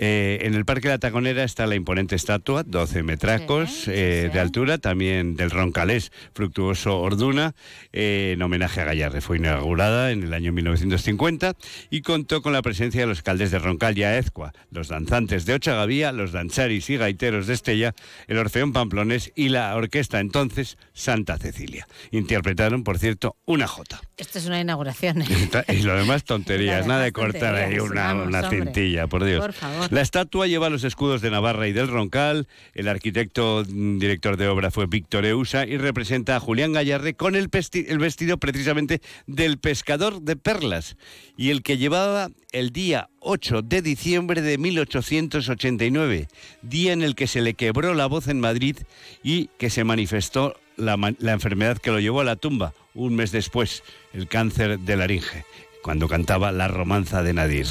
Eh, 0.00 0.38
en 0.42 0.54
el 0.54 0.64
Parque 0.64 0.86
de 0.88 0.94
la 0.94 0.98
Taconera 0.98 1.42
está 1.42 1.66
la 1.66 1.74
imponente 1.74 2.14
estatua, 2.14 2.62
12 2.62 3.02
metracos 3.02 3.88
eh, 3.88 4.30
de 4.32 4.40
altura, 4.40 4.78
también 4.78 5.34
del 5.34 5.50
Roncalés, 5.50 6.12
Fructuoso 6.34 7.00
Orduna, 7.00 7.54
eh, 7.92 8.30
en 8.34 8.42
homenaje 8.42 8.80
a 8.80 8.84
Gallarre. 8.84 9.20
Fue 9.20 9.38
inaugurada 9.38 10.12
en 10.12 10.22
el 10.22 10.32
año 10.34 10.52
1950 10.52 11.54
y 11.90 12.02
contó 12.02 12.42
con 12.42 12.52
la 12.52 12.62
presencia 12.62 13.00
de 13.00 13.08
los 13.08 13.18
alcaldes 13.18 13.50
de 13.50 13.58
Roncal 13.58 13.98
y 13.98 14.04
Aezcua, 14.04 14.52
los 14.70 14.86
danzantes 14.86 15.46
de 15.46 15.54
Ochagavía, 15.54 16.12
los 16.12 16.30
dancharis 16.30 16.88
y 16.90 16.96
gaiteros 16.96 17.48
de 17.48 17.54
Estella, 17.54 17.94
el 18.28 18.38
Orfeón 18.38 18.72
Pamplones 18.72 19.32
y 19.34 19.48
la 19.48 19.74
orquesta 19.74 20.20
entonces 20.20 20.78
Santa 20.92 21.38
Cecilia. 21.38 21.88
Interpretaron, 22.12 22.84
por 22.84 22.98
cierto, 22.98 23.36
una 23.46 23.66
jota. 23.66 24.00
Esto 24.16 24.38
es 24.38 24.46
una 24.46 24.60
inauguración. 24.60 25.24
Y 25.68 25.82
lo 25.82 25.96
demás 25.96 26.24
tonterías, 26.24 26.86
nada 26.88 27.02
de 27.02 27.12
cortar 27.12 27.54
ahí 27.54 27.78
una, 27.78 28.14
vamos, 28.14 28.28
una 28.28 28.48
cintilla, 28.48 29.06
por 29.06 29.24
Dios. 29.24 29.40
Por 29.40 29.52
favor. 29.52 29.87
La 29.90 30.02
estatua 30.02 30.46
lleva 30.46 30.68
los 30.68 30.84
escudos 30.84 31.22
de 31.22 31.30
Navarra 31.30 31.66
y 31.66 31.72
del 31.72 31.88
Roncal, 31.88 32.46
el 32.74 32.88
arquitecto 32.88 33.64
mm, 33.66 33.98
director 33.98 34.36
de 34.36 34.48
obra 34.48 34.70
fue 34.70 34.86
Víctor 34.86 35.24
Eusa 35.24 35.66
y 35.66 35.78
representa 35.78 36.36
a 36.36 36.40
Julián 36.40 36.72
Gallarre 36.74 37.14
con 37.14 37.34
el, 37.36 37.48
vestido 37.48 38.36
precisamente 38.38 39.00
del 39.26 39.58
pescador 39.58 40.20
de 40.20 40.36
perlas 40.36 40.96
y 41.36 41.50
el 41.50 41.62
que 41.62 41.78
llevaba 41.78 42.28
el 42.52 42.70
día 42.70 43.08
8 43.20 43.62
de 43.62 43.80
diciembre 43.82 44.42
de 44.42 44.58
1889, 44.58 46.28
día 46.62 46.92
en 46.92 47.02
el 47.02 47.14
que 47.14 47.26
se 47.26 47.40
le 47.40 47.54
quebró 47.54 47.94
la 47.94 48.06
voz 48.06 48.28
en 48.28 48.40
Madrid 48.40 48.76
y 49.22 49.48
que 49.58 49.70
se 49.70 49.84
manifestó 49.84 50.54
la, 50.76 50.96
ma- 50.96 51.14
la 51.18 51.32
enfermedad 51.32 51.78
que 51.78 51.90
lo 51.90 52.00
llevó 52.00 52.20
a 52.20 52.24
la 52.24 52.36
tumba 52.36 52.74
un 52.94 53.14
mes 53.14 53.30
después, 53.32 53.82
el 54.12 54.28
cáncer 54.28 54.80
de 54.80 54.96
laringe, 54.96 55.44
cuando 55.82 56.08
cantaba 56.08 56.52
la 56.52 56.68
romanza 56.68 57.22
de 57.22 57.32
Nadir. 57.32 57.66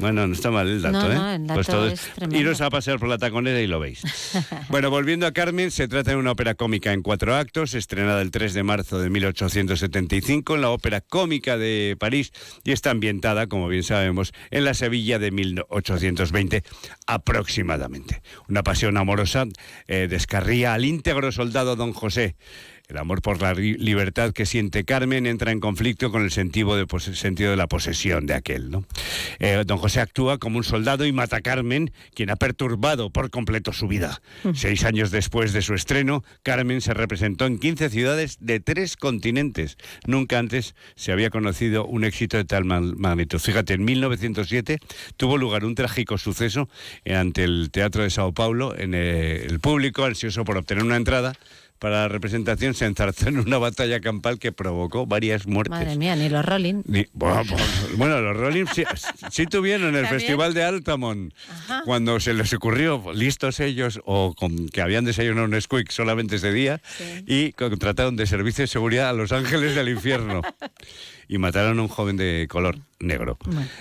Bueno, 0.00 0.26
no 0.26 0.32
está 0.32 0.50
mal 0.50 0.66
el 0.68 0.82
dato, 0.82 0.98
No, 0.98 1.12
¿eh? 1.12 1.14
no, 1.14 1.30
el 1.32 1.46
dato 1.46 1.54
pues 1.54 1.66
todo 1.66 1.86
es 1.88 2.00
tremendo. 2.14 2.40
iros 2.40 2.60
a 2.60 2.70
pasear 2.70 2.98
por 2.98 3.08
la 3.08 3.18
taconera 3.18 3.60
y 3.60 3.66
lo 3.66 3.78
veis. 3.80 4.02
Bueno, 4.68 4.90
volviendo 4.90 5.26
a 5.26 5.32
Carmen, 5.32 5.70
se 5.70 5.88
trata 5.88 6.12
de 6.12 6.16
una 6.16 6.30
ópera 6.32 6.54
cómica 6.54 6.92
en 6.92 7.02
cuatro 7.02 7.34
actos, 7.34 7.74
estrenada 7.74 8.22
el 8.22 8.30
3 8.30 8.54
de 8.54 8.62
marzo 8.62 8.98
de 9.00 9.10
1875 9.10 10.54
en 10.54 10.60
la 10.60 10.70
Ópera 10.70 11.00
Cómica 11.00 11.56
de 11.58 11.96
París 11.98 12.32
y 12.64 12.72
está 12.72 12.90
ambientada, 12.90 13.46
como 13.48 13.68
bien 13.68 13.82
sabemos, 13.82 14.32
en 14.50 14.64
la 14.64 14.74
Sevilla 14.74 15.18
de 15.18 15.30
1820 15.30 16.62
aproximadamente. 17.06 18.22
Una 18.48 18.62
pasión 18.62 18.96
amorosa 18.96 19.46
eh, 19.88 20.06
descarría 20.08 20.74
al 20.74 20.84
íntegro 20.84 21.32
soldado 21.32 21.76
don 21.76 21.92
José. 21.92 22.36
El 22.90 22.98
amor 22.98 23.22
por 23.22 23.40
la 23.40 23.54
libertad 23.54 24.32
que 24.32 24.46
siente 24.46 24.84
Carmen 24.84 25.24
entra 25.26 25.52
en 25.52 25.60
conflicto 25.60 26.10
con 26.10 26.22
el 26.24 26.32
sentido 26.32 26.74
de, 26.76 26.86
pose- 26.86 27.14
sentido 27.14 27.52
de 27.52 27.56
la 27.56 27.68
posesión 27.68 28.26
de 28.26 28.34
aquel. 28.34 28.70
¿no? 28.70 28.84
Eh, 29.38 29.62
don 29.64 29.78
José 29.78 30.00
actúa 30.00 30.38
como 30.38 30.58
un 30.58 30.64
soldado 30.64 31.06
y 31.06 31.12
mata 31.12 31.36
a 31.36 31.40
Carmen, 31.40 31.92
quien 32.14 32.30
ha 32.30 32.36
perturbado 32.36 33.10
por 33.10 33.30
completo 33.30 33.72
su 33.72 33.86
vida. 33.86 34.20
Seis 34.54 34.84
años 34.84 35.12
después 35.12 35.52
de 35.52 35.62
su 35.62 35.74
estreno, 35.74 36.24
Carmen 36.42 36.80
se 36.80 36.92
representó 36.92 37.46
en 37.46 37.58
15 37.60 37.90
ciudades 37.90 38.38
de 38.40 38.58
tres 38.58 38.96
continentes. 38.96 39.76
Nunca 40.06 40.38
antes 40.40 40.74
se 40.96 41.12
había 41.12 41.30
conocido 41.30 41.86
un 41.86 42.02
éxito 42.04 42.38
de 42.38 42.44
tal 42.44 42.64
ma- 42.64 42.80
magnitud. 42.80 43.38
Fíjate, 43.38 43.74
en 43.74 43.84
1907 43.84 44.78
tuvo 45.16 45.38
lugar 45.38 45.64
un 45.64 45.76
trágico 45.76 46.18
suceso 46.18 46.68
ante 47.06 47.44
el 47.44 47.70
Teatro 47.70 48.02
de 48.02 48.10
Sao 48.10 48.32
Paulo. 48.34 48.76
En 48.76 48.94
eh, 48.94 49.46
el 49.46 49.60
público, 49.60 50.04
ansioso 50.04 50.44
por 50.44 50.56
obtener 50.56 50.82
una 50.82 50.96
entrada, 50.96 51.34
para 51.80 52.02
la 52.02 52.08
representación 52.08 52.74
se 52.74 52.84
enzarzó 52.84 53.28
en 53.28 53.38
una 53.40 53.58
batalla 53.58 53.98
campal 54.00 54.38
que 54.38 54.52
provocó 54.52 55.06
varias 55.06 55.46
muertes. 55.46 55.70
Madre 55.70 55.96
mía, 55.96 56.14
ni 56.14 56.28
los 56.28 56.44
Rolling. 56.44 56.82
Ni- 56.84 57.06
bueno, 57.14 57.42
pues, 57.48 57.96
bueno, 57.96 58.20
los 58.20 58.36
Rolling 58.36 58.66
sí, 58.72 58.84
sí 59.30 59.46
tuvieron 59.46 59.88
el 59.96 60.02
¿También? 60.02 60.20
Festival 60.20 60.54
de 60.54 60.62
Altamont, 60.62 61.32
Ajá. 61.48 61.82
cuando 61.86 62.20
se 62.20 62.34
les 62.34 62.52
ocurrió, 62.52 63.02
listos 63.14 63.58
ellos, 63.60 64.00
o 64.04 64.34
con, 64.36 64.68
que 64.68 64.82
habían 64.82 65.04
desayunado 65.06 65.46
un 65.46 65.60
squeak 65.60 65.90
solamente 65.90 66.36
ese 66.36 66.52
día, 66.52 66.80
y 67.26 67.52
contrataron 67.52 68.14
de 68.16 68.26
servicio 68.26 68.62
de 68.62 68.68
seguridad 68.68 69.08
a 69.08 69.12
los 69.14 69.32
ángeles 69.32 69.74
del 69.74 69.88
infierno. 69.88 70.42
y 71.30 71.38
mataron 71.38 71.78
a 71.78 71.82
un 71.82 71.88
joven 71.88 72.16
de 72.16 72.48
color 72.50 72.80
negro. 72.98 73.38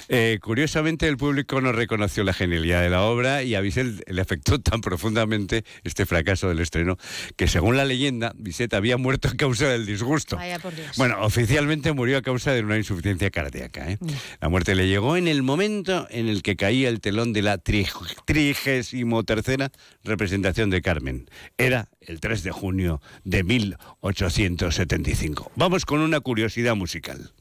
Eh, 0.08 0.38
curiosamente, 0.40 1.08
el 1.08 1.18
público 1.18 1.60
no 1.62 1.72
reconoció 1.72 2.24
la 2.24 2.32
genialidad 2.32 2.84
de 2.84 2.92
la 2.92 3.02
obra 3.02 3.42
y 3.42 3.56
a 3.56 3.62
Bizet 3.62 4.08
le 4.08 4.22
afectó 4.22 4.62
tan 4.62 4.82
profundamente 4.82 5.66
este 5.84 6.06
fracaso 6.06 6.48
del 6.48 6.60
estreno 6.60 6.98
que, 7.36 7.48
según 7.48 7.76
la 7.76 7.86
leyenda, 7.86 8.34
Bizet 8.36 8.72
había 8.76 8.98
muerto 8.98 9.30
a 9.30 9.36
causa 9.36 9.68
del 9.68 9.88
disgusto. 9.88 10.36
Vaya 10.36 10.60
por 10.60 10.76
Dios. 10.76 10.96
Bueno, 10.96 11.18
oficialmente 11.22 11.92
murió 11.92 12.20
a 12.20 12.22
causa 12.22 12.52
de 12.52 12.62
una 12.62 12.78
insuficiencia 12.78 13.32
cardíaca. 13.32 13.90
¿eh? 13.90 13.98
La 14.40 14.50
muerte 14.50 14.76
le 14.76 14.88
llegó 14.88 15.18
en 15.18 15.28
el 15.28 15.42
momento 15.42 16.06
en 16.12 16.28
el 16.28 16.44
que 16.44 16.56
caía 16.56 16.90
el 16.90 17.02
telón 17.02 17.34
de 17.34 17.42
la 17.42 17.58
trigésimo 17.58 19.24
tercera 19.24 19.72
representación 20.04 20.70
de 20.70 20.84
Carmen. 20.84 21.32
Era 21.58 21.90
el 22.02 22.20
3 22.20 22.44
de 22.44 22.52
junio 22.52 23.02
de 23.24 23.44
1875. 23.44 25.52
Vamos 25.56 25.86
con 25.86 26.02
una 26.02 26.20
curiosidad 26.20 26.76
musical. 26.76 27.32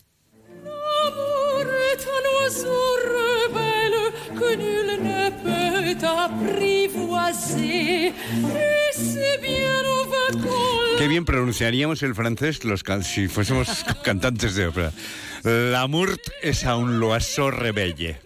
Que 4.39 4.57
nul 4.57 4.89
ne 5.03 5.31
peut 5.43 6.07
apprivoiser. 6.07 8.09
Et 8.09 8.13
c'est 8.93 9.39
bien 9.41 9.83
au 9.87 10.99
Qué 10.99 11.09
bien 11.09 11.25
pronunciaríamos 11.25 12.03
el 12.03 12.15
francés 12.15 12.65
los 12.65 12.83
can- 12.83 13.03
si 13.05 13.29
fuésemos 13.29 13.85
cantantes 14.05 14.55
de 14.55 14.67
ópera. 14.67 14.93
L'amour 15.45 16.17
es 16.43 16.65
a 16.65 16.77
un 16.77 16.99
loiseau 16.99 17.51
rebelle. 17.51 18.17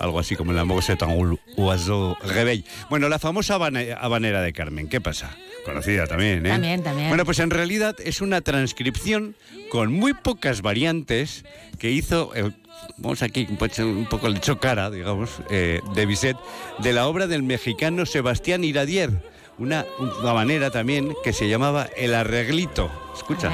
Algo 0.00 0.18
así 0.20 0.36
como 0.36 0.52
l'amour 0.52 0.82
c'est 0.82 1.02
un 1.02 1.36
oiseau 1.56 2.16
rebelle. 2.22 2.64
Bueno, 2.90 3.08
la 3.08 3.18
famosa 3.18 3.54
habane- 3.56 3.94
habanera 3.98 4.42
de 4.42 4.52
Carmen, 4.52 4.88
¿qué 4.88 5.00
pasa? 5.00 5.30
Conocida 5.64 6.06
también, 6.06 6.46
¿eh? 6.46 6.50
También, 6.50 6.82
también. 6.82 7.08
Bueno, 7.08 7.24
pues 7.24 7.38
en 7.40 7.50
realidad 7.50 7.96
es 8.04 8.20
una 8.20 8.40
transcripción 8.42 9.34
con 9.70 9.92
muy 9.92 10.14
pocas 10.14 10.62
variantes 10.62 11.44
que 11.78 11.90
hizo 11.90 12.32
el 12.34 12.54
Vamos 12.96 13.22
aquí 13.22 13.46
un 13.48 14.06
poco 14.06 14.28
le 14.28 14.38
echó 14.38 14.58
cara, 14.58 14.90
digamos, 14.90 15.30
eh, 15.50 15.80
de 15.94 16.06
Bizet, 16.06 16.36
de 16.78 16.92
la 16.92 17.06
obra 17.06 17.26
del 17.26 17.42
mexicano 17.44 18.06
Sebastián 18.06 18.64
Iradier, 18.64 19.10
una, 19.58 19.84
una 20.20 20.34
manera 20.34 20.70
también 20.70 21.14
que 21.22 21.32
se 21.32 21.48
llamaba 21.48 21.88
El 21.96 22.14
Arreglito. 22.14 22.90
Escucha. 23.14 23.50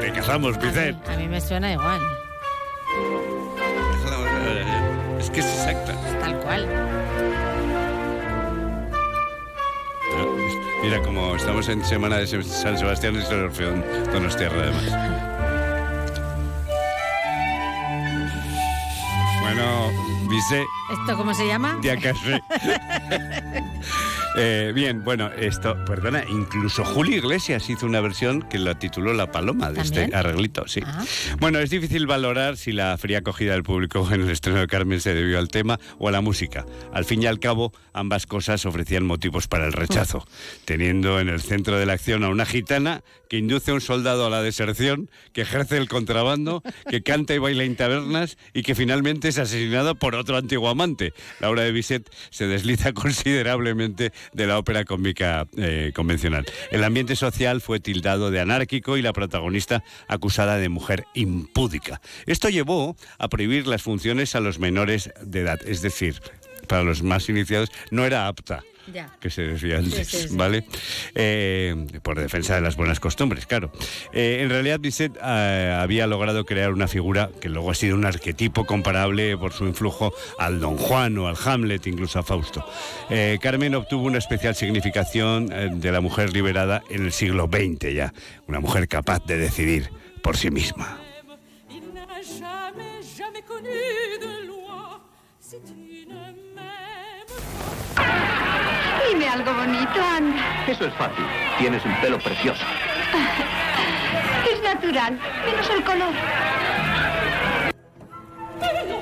Te 0.00 0.12
cazamos, 0.12 0.58
Bizet. 0.58 0.96
A 1.08 1.16
mí 1.16 1.28
me 1.28 1.40
suena 1.40 1.72
igual, 1.72 2.00
Es 5.18 5.30
que 5.30 5.40
es 5.40 5.46
exacta. 5.46 5.94
tal 6.20 6.40
cual. 6.40 6.89
Mira, 10.82 11.02
como 11.02 11.36
estamos 11.36 11.68
en 11.68 11.84
semana 11.84 12.16
de 12.18 12.26
San 12.26 12.78
Sebastián, 12.78 13.16
es 13.16 13.28
el 13.30 13.44
Orfeón 13.44 13.84
Donostiarra, 14.12 14.62
además. 14.62 14.84
Bueno, 19.42 19.90
Bizet, 20.28 20.66
¿Esto 21.00 21.16
cómo 21.16 21.34
se 21.34 21.46
llama? 21.46 21.78
de 21.82 21.90
Acasé. 21.92 22.42
Eh, 24.36 24.70
bien, 24.74 25.02
bueno, 25.02 25.30
esto, 25.32 25.76
perdona, 25.84 26.24
incluso 26.28 26.84
Julio 26.84 27.16
Iglesias 27.16 27.68
hizo 27.68 27.84
una 27.84 28.00
versión 28.00 28.42
que 28.42 28.58
la 28.58 28.78
tituló 28.78 29.12
La 29.12 29.32
Paloma 29.32 29.72
de 29.72 29.80
este 29.80 30.10
arreglito, 30.14 30.68
sí. 30.68 30.82
Bueno, 31.40 31.58
es 31.58 31.70
difícil 31.70 32.06
valorar 32.06 32.56
si 32.56 32.70
la 32.70 32.96
fría 32.96 33.18
acogida 33.18 33.52
del 33.52 33.64
público 33.64 34.08
en 34.12 34.22
el 34.22 34.30
estreno 34.30 34.60
de 34.60 34.68
Carmen 34.68 35.00
se 35.00 35.14
debió 35.14 35.38
al 35.38 35.48
tema 35.48 35.80
o 35.98 36.08
a 36.08 36.12
la 36.12 36.20
música. 36.20 36.64
Al 36.92 37.04
fin 37.04 37.22
y 37.22 37.26
al 37.26 37.40
cabo, 37.40 37.72
ambas 37.92 38.26
cosas 38.26 38.64
ofrecían 38.66 39.04
motivos 39.04 39.48
para 39.48 39.66
el 39.66 39.72
rechazo, 39.72 40.26
teniendo 40.64 41.18
en 41.18 41.28
el 41.28 41.40
centro 41.40 41.78
de 41.78 41.86
la 41.86 41.94
acción 41.94 42.22
a 42.22 42.28
una 42.28 42.46
gitana 42.46 43.02
que 43.28 43.38
induce 43.38 43.70
a 43.70 43.74
un 43.74 43.80
soldado 43.80 44.26
a 44.26 44.30
la 44.30 44.42
deserción, 44.42 45.08
que 45.32 45.42
ejerce 45.42 45.76
el 45.76 45.88
contrabando, 45.88 46.62
que 46.88 47.02
canta 47.02 47.32
y 47.32 47.38
baila 47.38 47.64
en 47.64 47.76
tabernas 47.76 48.38
y 48.54 48.62
que 48.62 48.74
finalmente 48.74 49.28
es 49.28 49.38
asesinado 49.38 49.94
por 49.94 50.16
otro 50.16 50.36
antiguo 50.36 50.68
amante. 50.68 51.14
La 51.38 51.48
obra 51.48 51.62
de 51.62 51.72
Bizet 51.72 52.10
se 52.30 52.48
desliza 52.48 52.92
considerablemente 52.94 54.12
de 54.32 54.46
la 54.46 54.58
ópera 54.58 54.84
cómica 54.84 55.46
eh, 55.56 55.92
convencional. 55.94 56.46
El 56.70 56.84
ambiente 56.84 57.16
social 57.16 57.60
fue 57.60 57.80
tildado 57.80 58.30
de 58.30 58.40
anárquico 58.40 58.96
y 58.96 59.02
la 59.02 59.12
protagonista 59.12 59.82
acusada 60.08 60.58
de 60.58 60.68
mujer 60.68 61.06
impúdica. 61.14 62.00
Esto 62.26 62.48
llevó 62.48 62.96
a 63.18 63.28
prohibir 63.28 63.66
las 63.66 63.82
funciones 63.82 64.34
a 64.34 64.40
los 64.40 64.58
menores 64.58 65.10
de 65.22 65.40
edad, 65.40 65.60
es 65.66 65.82
decir, 65.82 66.20
para 66.68 66.84
los 66.84 67.02
más 67.02 67.28
iniciados 67.28 67.70
no 67.90 68.04
era 68.04 68.28
apta 68.28 68.62
Ya. 68.92 69.10
que 69.20 69.30
se 69.30 69.42
decía 69.42 69.78
antes, 69.78 70.08
Sí, 70.08 70.16
sí, 70.22 70.28
sí. 70.28 70.36
¿vale? 70.36 70.64
Eh, 71.14 71.74
por 72.02 72.18
defensa 72.18 72.54
de 72.54 72.60
las 72.60 72.76
buenas 72.76 72.98
costumbres, 73.00 73.46
claro. 73.46 73.70
Eh, 74.12 74.40
en 74.42 74.50
realidad, 74.50 74.80
Bizet 74.80 75.16
eh, 75.22 75.76
había 75.80 76.06
logrado 76.06 76.44
crear 76.44 76.72
una 76.72 76.88
figura 76.88 77.30
que 77.40 77.48
luego 77.48 77.70
ha 77.70 77.74
sido 77.74 77.94
un 77.96 78.04
arquetipo 78.04 78.64
comparable 78.66 79.36
por 79.36 79.52
su 79.52 79.66
influjo 79.66 80.12
al 80.38 80.60
Don 80.60 80.76
Juan 80.76 81.16
o 81.18 81.28
al 81.28 81.36
Hamlet, 81.44 81.86
incluso 81.86 82.18
a 82.18 82.22
Fausto. 82.22 82.64
Eh, 83.10 83.38
Carmen 83.40 83.74
obtuvo 83.74 84.04
una 84.06 84.18
especial 84.18 84.54
significación 84.54 85.50
eh, 85.52 85.68
de 85.72 85.92
la 85.92 86.00
mujer 86.00 86.32
liberada 86.32 86.82
en 86.90 87.04
el 87.04 87.12
siglo 87.12 87.48
XX 87.52 87.94
ya, 87.94 88.12
una 88.46 88.60
mujer 88.60 88.88
capaz 88.88 89.24
de 89.26 89.38
decidir 89.38 89.90
por 90.22 90.36
sí 90.36 90.50
misma. 90.50 90.98
Algo 99.30 99.54
bonito, 99.54 100.02
anda. 100.16 100.64
Eso 100.66 100.86
es 100.86 100.94
fácil. 100.94 101.24
Tienes 101.58 101.84
un 101.84 101.94
pelo 102.00 102.18
precioso. 102.18 102.64
Es 104.50 104.60
natural, 104.62 105.18
menos 105.44 105.70
el 105.70 105.84
color. 105.84 106.12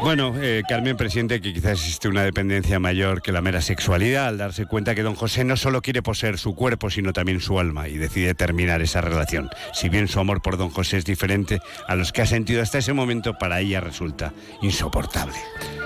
Bueno, 0.00 0.32
eh, 0.40 0.62
Carmen 0.66 0.96
presiente 0.96 1.40
que 1.40 1.52
quizás 1.52 1.72
existe 1.72 2.08
una 2.08 2.22
dependencia 2.22 2.78
mayor 2.78 3.20
que 3.20 3.32
la 3.32 3.42
mera 3.42 3.60
sexualidad 3.60 4.28
al 4.28 4.38
darse 4.38 4.64
cuenta 4.64 4.94
que 4.94 5.02
don 5.02 5.16
José 5.16 5.44
no 5.44 5.56
solo 5.56 5.82
quiere 5.82 6.02
poseer 6.02 6.38
su 6.38 6.54
cuerpo, 6.54 6.88
sino 6.88 7.12
también 7.12 7.40
su 7.40 7.58
alma 7.58 7.88
y 7.88 7.98
decide 7.98 8.34
terminar 8.34 8.80
esa 8.80 9.00
relación. 9.00 9.50
Si 9.74 9.88
bien 9.88 10.06
su 10.06 10.20
amor 10.20 10.40
por 10.40 10.56
don 10.56 10.70
José 10.70 10.98
es 10.98 11.04
diferente 11.04 11.60
a 11.86 11.96
los 11.96 12.12
que 12.12 12.22
ha 12.22 12.26
sentido 12.26 12.62
hasta 12.62 12.78
ese 12.78 12.92
momento, 12.92 13.34
para 13.38 13.60
ella 13.60 13.80
resulta 13.80 14.32
insoportable. 14.62 15.36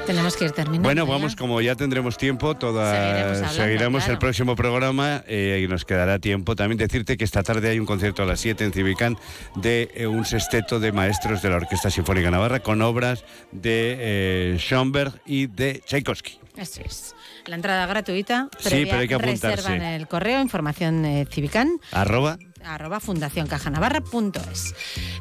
Tenemos 0.07 0.37
que 0.37 0.47
ir 0.47 0.51
terminando. 0.51 0.87
Bueno, 0.87 1.07
vamos, 1.07 1.37
como 1.37 1.61
ya 1.61 1.77
tendremos 1.77 2.17
tiempo, 2.17 2.57
toda, 2.57 2.93
Seguiremos 2.93 3.37
hablando, 3.37 3.55
seguiremos 3.55 4.03
claro. 4.03 4.13
el 4.13 4.19
próximo 4.19 4.57
programa 4.57 5.25
eh, 5.27 5.63
y 5.65 5.69
nos 5.69 5.85
quedará 5.85 6.19
tiempo. 6.19 6.57
También 6.57 6.79
decirte 6.79 7.17
que 7.17 7.25
esta 7.25 7.43
tarde 7.43 7.71
hay 7.71 7.79
un 7.79 7.87
concierto 7.87 8.23
a 8.23 8.27
las 8.27 8.41
7 8.41 8.65
en 8.65 8.73
Cibicán 8.73 9.17
de 9.55 9.91
eh, 9.95 10.07
un 10.07 10.25
sexteto 10.25 10.81
de 10.81 10.91
maestros 10.91 11.41
de 11.41 11.51
la 11.51 11.57
Orquesta 11.57 11.89
Sinfónica 11.91 12.31
Navarra 12.31 12.61
con 12.61 12.83
obras 12.83 13.25
de 13.53 13.62
eh, 13.65 14.57
Schoenberg 14.59 15.21
y 15.27 15.47
de 15.47 15.83
Tchaikovsky. 15.87 16.39
Eso 16.57 16.83
es. 16.85 17.15
La 17.47 17.57
entrada 17.57 17.87
gratuita. 17.87 18.49
Sí, 18.59 18.85
pero 18.87 18.99
hay 18.99 19.09
que 19.09 19.15
apuntarse. 19.15 19.57
Reserva 19.57 19.77
en 19.77 19.83
el 19.83 20.07
correo, 20.07 20.41
información 20.41 21.05
eh, 21.05 21.27
civicán, 21.31 21.81
Arroba. 21.91 22.39
arroba 22.65 23.01
fundacioncajanavarra.es. 23.01 24.75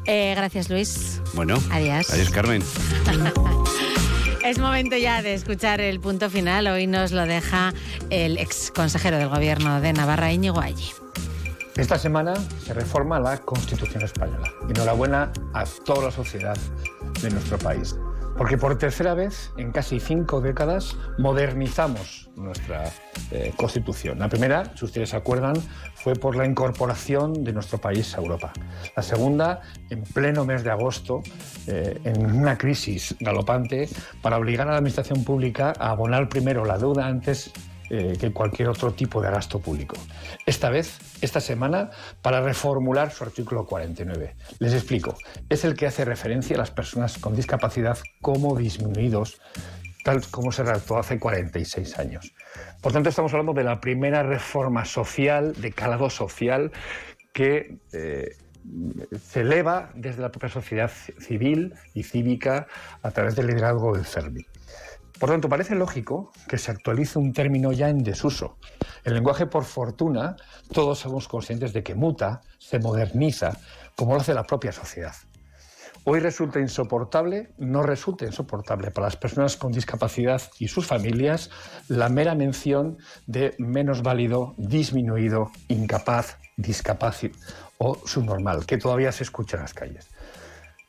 Eh, 0.06 0.34
gracias, 0.36 0.68
Luis. 0.70 1.20
Bueno. 1.34 1.58
Adiós. 1.70 2.10
Adiós, 2.10 2.30
Carmen. 2.30 2.62
Es 4.44 4.58
momento 4.58 4.96
ya 4.96 5.22
de 5.22 5.34
escuchar 5.34 5.80
el 5.80 6.00
punto 6.00 6.28
final. 6.28 6.66
Hoy 6.66 6.88
nos 6.88 7.12
lo 7.12 7.26
deja 7.26 7.72
el 8.10 8.38
ex 8.38 8.72
consejero 8.72 9.16
del 9.16 9.28
gobierno 9.28 9.80
de 9.80 9.92
Navarra, 9.92 10.32
Íñigo 10.32 10.60
Allí. 10.60 10.90
Esta 11.76 11.96
semana 11.96 12.34
se 12.64 12.74
reforma 12.74 13.20
la 13.20 13.38
Constitución 13.38 14.02
española. 14.02 14.52
Enhorabuena 14.68 15.32
a 15.54 15.64
toda 15.64 16.06
la 16.06 16.10
sociedad 16.10 16.56
de 17.22 17.30
nuestro 17.30 17.56
país. 17.56 17.94
Porque 18.42 18.58
por 18.58 18.76
tercera 18.76 19.14
vez 19.14 19.52
en 19.56 19.70
casi 19.70 20.00
cinco 20.00 20.40
décadas 20.40 20.96
modernizamos 21.16 22.28
nuestra 22.34 22.90
eh, 23.30 23.52
Constitución. 23.56 24.18
La 24.18 24.28
primera, 24.28 24.64
si 24.74 24.84
ustedes 24.84 25.10
se 25.10 25.16
acuerdan, 25.16 25.54
fue 25.94 26.14
por 26.14 26.34
la 26.34 26.44
incorporación 26.44 27.44
de 27.44 27.52
nuestro 27.52 27.78
país 27.78 28.18
a 28.18 28.20
Europa. 28.20 28.52
La 28.96 29.04
segunda, 29.04 29.60
en 29.90 30.02
pleno 30.02 30.44
mes 30.44 30.64
de 30.64 30.72
agosto, 30.72 31.22
eh, 31.68 32.00
en 32.02 32.34
una 32.34 32.58
crisis 32.58 33.14
galopante, 33.20 33.88
para 34.22 34.38
obligar 34.38 34.66
a 34.66 34.72
la 34.72 34.78
Administración 34.78 35.22
Pública 35.22 35.72
a 35.78 35.90
abonar 35.90 36.28
primero 36.28 36.64
la 36.64 36.78
deuda 36.78 37.06
antes 37.06 37.52
eh, 37.90 38.16
que 38.18 38.32
cualquier 38.32 38.68
otro 38.68 38.92
tipo 38.92 39.20
de 39.20 39.30
gasto 39.30 39.58
público. 39.60 39.96
Esta 40.46 40.70
vez, 40.70 40.98
esta 41.20 41.40
semana, 41.40 41.90
para 42.22 42.40
reformular 42.40 43.10
su 43.10 43.24
artículo 43.24 43.66
49. 43.66 44.34
Les 44.58 44.72
explico. 44.72 45.16
Es 45.48 45.64
el 45.64 45.74
que 45.74 45.86
hace 45.86 46.04
referencia 46.04 46.56
a 46.56 46.58
las 46.58 46.70
personas 46.70 47.18
con 47.18 47.36
discapacidad 47.36 47.98
como 48.20 48.56
disminuidos, 48.56 49.40
tal 50.04 50.22
como 50.30 50.52
se 50.52 50.62
redactó 50.62 50.98
hace 50.98 51.18
46 51.18 51.98
años. 51.98 52.32
Por 52.80 52.92
tanto, 52.92 53.08
estamos 53.08 53.32
hablando 53.32 53.52
de 53.52 53.64
la 53.64 53.80
primera 53.80 54.22
reforma 54.22 54.84
social, 54.84 55.54
de 55.60 55.72
calado 55.72 56.10
social, 56.10 56.72
que 57.32 57.78
eh, 57.92 58.36
se 59.20 59.40
eleva 59.40 59.90
desde 59.94 60.22
la 60.22 60.30
propia 60.30 60.48
sociedad 60.48 60.90
civil 61.18 61.74
y 61.94 62.04
cívica 62.04 62.66
a 63.02 63.10
través 63.10 63.36
del 63.36 63.48
liderazgo 63.48 63.94
del 63.94 64.04
CERMI. 64.04 64.46
Por 65.22 65.30
tanto, 65.30 65.48
parece 65.48 65.76
lógico 65.76 66.32
que 66.48 66.58
se 66.58 66.72
actualice 66.72 67.16
un 67.16 67.32
término 67.32 67.70
ya 67.70 67.88
en 67.88 68.02
desuso. 68.02 68.56
El 69.04 69.14
lenguaje, 69.14 69.46
por 69.46 69.62
fortuna, 69.62 70.34
todos 70.72 70.98
somos 70.98 71.28
conscientes 71.28 71.72
de 71.72 71.84
que 71.84 71.94
muta, 71.94 72.40
se 72.58 72.80
moderniza, 72.80 73.56
como 73.94 74.14
lo 74.14 74.20
hace 74.20 74.34
la 74.34 74.42
propia 74.42 74.72
sociedad. 74.72 75.14
Hoy 76.02 76.18
resulta 76.18 76.58
insoportable, 76.58 77.52
no 77.56 77.84
resulta 77.84 78.24
insoportable 78.24 78.90
para 78.90 79.06
las 79.06 79.16
personas 79.16 79.56
con 79.56 79.70
discapacidad 79.70 80.42
y 80.58 80.66
sus 80.66 80.88
familias 80.88 81.50
la 81.86 82.08
mera 82.08 82.34
mención 82.34 82.98
de 83.28 83.54
menos 83.60 84.02
válido, 84.02 84.54
disminuido, 84.56 85.52
incapaz, 85.68 86.36
discapacit 86.56 87.36
o 87.78 87.96
subnormal, 88.08 88.66
que 88.66 88.76
todavía 88.76 89.12
se 89.12 89.22
escucha 89.22 89.56
en 89.56 89.62
las 89.62 89.72
calles. 89.72 90.08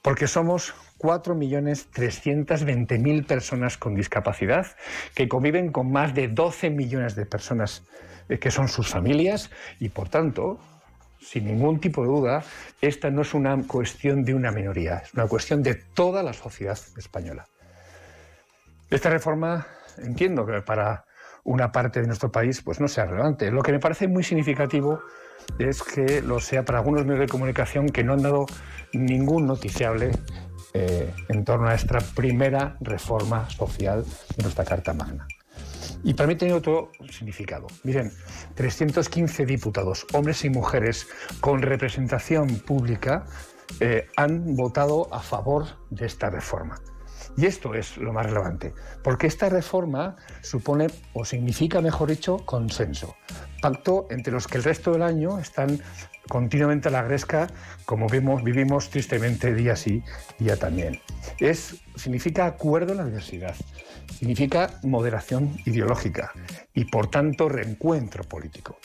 Porque 0.01 0.25
somos 0.25 0.73
4.320.000 1.03 3.25
personas 3.25 3.77
con 3.77 3.93
discapacidad 3.93 4.67
que 5.13 5.27
conviven 5.27 5.73
con 5.73 5.91
más 5.91 6.13
de 6.13 6.29
12 6.29 6.69
millones 6.69 7.15
de 7.15 7.25
personas 7.25 7.83
eh, 8.29 8.39
que 8.39 8.49
son 8.49 8.69
sus 8.69 8.87
familias 8.87 9.51
y, 9.81 9.89
por 9.89 10.07
tanto, 10.07 10.57
sin 11.19 11.45
ningún 11.45 11.81
tipo 11.81 12.03
de 12.03 12.07
duda, 12.07 12.45
esta 12.81 13.09
no 13.09 13.23
es 13.23 13.33
una 13.33 13.61
cuestión 13.67 14.23
de 14.23 14.33
una 14.33 14.53
minoría, 14.53 14.99
es 14.99 15.13
una 15.13 15.27
cuestión 15.27 15.61
de 15.61 15.75
toda 15.75 16.23
la 16.23 16.31
sociedad 16.31 16.79
española. 16.97 17.47
Esta 18.89 19.09
reforma, 19.09 19.67
entiendo 19.97 20.45
que 20.45 20.61
para 20.61 21.03
una 21.43 21.73
parte 21.73 21.99
de 21.99 22.07
nuestro 22.07 22.31
país 22.31 22.61
pues 22.61 22.79
no 22.79 22.87
sea 22.87 23.03
relevante. 23.05 23.51
Lo 23.51 23.61
que 23.61 23.73
me 23.73 23.79
parece 23.79 24.07
muy 24.07 24.23
significativo 24.23 25.01
es 25.59 25.83
que 25.83 26.21
lo 26.21 26.39
sea 26.39 26.63
para 26.63 26.79
algunos 26.79 27.03
medios 27.03 27.19
de 27.19 27.27
comunicación 27.27 27.89
que 27.89 28.05
no 28.05 28.13
han 28.13 28.21
dado 28.21 28.45
ningún 28.93 29.47
noticiable 29.47 30.11
eh, 30.73 31.13
en 31.29 31.45
torno 31.45 31.67
a 31.67 31.75
esta 31.75 31.99
primera 31.99 32.77
reforma 32.81 33.49
social 33.49 34.03
de 34.35 34.43
nuestra 34.43 34.65
Carta 34.65 34.93
Magna. 34.93 35.27
Y 36.03 36.13
para 36.13 36.27
mí 36.27 36.35
tiene 36.35 36.53
otro 36.53 36.91
significado. 37.09 37.67
Miren, 37.83 38.11
315 38.55 39.45
diputados, 39.45 40.05
hombres 40.13 40.43
y 40.43 40.49
mujeres 40.49 41.07
con 41.39 41.61
representación 41.61 42.47
pública, 42.59 43.25
eh, 43.79 44.07
han 44.17 44.55
votado 44.55 45.13
a 45.13 45.19
favor 45.19 45.65
de 45.89 46.05
esta 46.05 46.29
reforma. 46.29 46.75
Y 47.35 47.45
esto 47.47 47.73
es 47.73 47.97
lo 47.97 48.13
más 48.13 48.27
relevante, 48.27 48.73
porque 49.03 49.27
esta 49.27 49.49
reforma 49.49 50.15
supone, 50.41 50.87
o 51.13 51.25
significa, 51.25 51.81
mejor 51.81 52.09
dicho, 52.09 52.37
consenso. 52.45 53.15
Pacto 53.61 54.07
entre 54.11 54.33
los 54.33 54.47
que 54.47 54.57
el 54.57 54.63
resto 54.63 54.91
del 54.91 55.01
año 55.01 55.39
están 55.39 55.81
continuamente 56.29 56.89
a 56.89 56.91
la 56.91 57.03
gresca, 57.03 57.47
como 57.85 58.07
vemos, 58.07 58.43
vivimos 58.43 58.89
tristemente 58.89 59.53
día 59.53 59.75
sí, 59.75 60.03
día 60.39 60.57
también. 60.57 61.01
Es, 61.39 61.81
significa 61.95 62.45
acuerdo 62.45 62.91
en 62.91 62.97
la 62.99 63.05
diversidad, 63.05 63.55
significa 64.17 64.79
moderación 64.83 65.57
ideológica 65.65 66.31
y, 66.73 66.85
por 66.85 67.09
tanto, 67.09 67.49
reencuentro 67.49 68.23
político. 68.23 68.77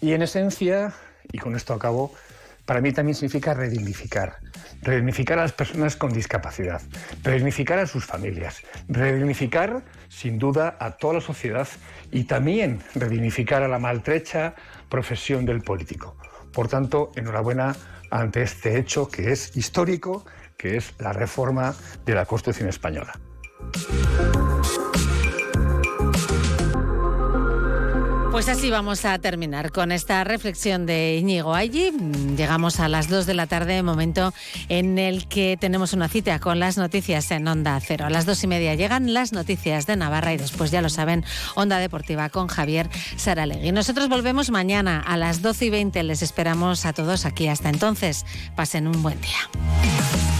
Y 0.00 0.12
en 0.12 0.22
esencia, 0.22 0.94
y 1.32 1.38
con 1.38 1.54
esto 1.54 1.74
acabo, 1.74 2.12
para 2.64 2.80
mí 2.80 2.92
también 2.92 3.14
significa 3.14 3.54
redignificar. 3.54 4.38
Redignificar 4.82 5.38
a 5.38 5.42
las 5.42 5.52
personas 5.52 5.96
con 5.96 6.12
discapacidad, 6.12 6.82
redignificar 7.22 7.78
a 7.78 7.86
sus 7.86 8.04
familias, 8.04 8.62
redignificar, 8.88 9.82
sin 10.08 10.38
duda, 10.38 10.76
a 10.78 10.92
toda 10.92 11.14
la 11.14 11.20
sociedad 11.20 11.68
y 12.10 12.24
también 12.24 12.80
redignificar 12.94 13.62
a 13.62 13.68
la 13.68 13.78
maltrecha 13.78 14.54
profesión 14.88 15.46
del 15.46 15.62
político. 15.62 16.16
Por 16.52 16.68
tanto, 16.68 17.12
enhorabuena 17.16 17.74
ante 18.10 18.42
este 18.42 18.78
hecho 18.78 19.08
que 19.08 19.32
es 19.32 19.56
histórico, 19.56 20.24
que 20.56 20.76
es 20.76 20.94
la 20.98 21.12
reforma 21.12 21.74
de 22.04 22.14
la 22.14 22.26
Constitución 22.26 22.68
española. 22.68 23.18
Pues 28.34 28.48
así 28.48 28.68
vamos 28.68 29.04
a 29.04 29.16
terminar 29.20 29.70
con 29.70 29.92
esta 29.92 30.24
reflexión 30.24 30.86
de 30.86 31.18
Íñigo 31.18 31.54
Allí. 31.54 31.92
Llegamos 32.36 32.80
a 32.80 32.88
las 32.88 33.08
2 33.08 33.26
de 33.26 33.34
la 33.34 33.46
tarde, 33.46 33.80
momento 33.84 34.34
en 34.68 34.98
el 34.98 35.28
que 35.28 35.56
tenemos 35.56 35.92
una 35.92 36.08
cita 36.08 36.40
con 36.40 36.58
las 36.58 36.76
noticias 36.76 37.30
en 37.30 37.46
Onda 37.46 37.78
Cero. 37.78 38.06
A 38.06 38.10
las 38.10 38.26
dos 38.26 38.42
y 38.42 38.48
media 38.48 38.74
llegan 38.74 39.14
las 39.14 39.32
noticias 39.32 39.86
de 39.86 39.94
Navarra 39.94 40.32
y 40.32 40.36
después, 40.36 40.72
ya 40.72 40.82
lo 40.82 40.88
saben, 40.88 41.24
Onda 41.54 41.78
Deportiva 41.78 42.28
con 42.28 42.48
Javier 42.48 42.90
Saralegui. 43.16 43.70
Nosotros 43.70 44.08
volvemos 44.08 44.50
mañana 44.50 44.98
a 44.98 45.16
las 45.16 45.40
12 45.40 45.66
y 45.66 45.70
20. 45.70 46.02
Les 46.02 46.20
esperamos 46.20 46.86
a 46.86 46.92
todos 46.92 47.26
aquí. 47.26 47.46
Hasta 47.46 47.68
entonces, 47.68 48.26
pasen 48.56 48.88
un 48.88 49.00
buen 49.00 49.20
día. 49.20 50.33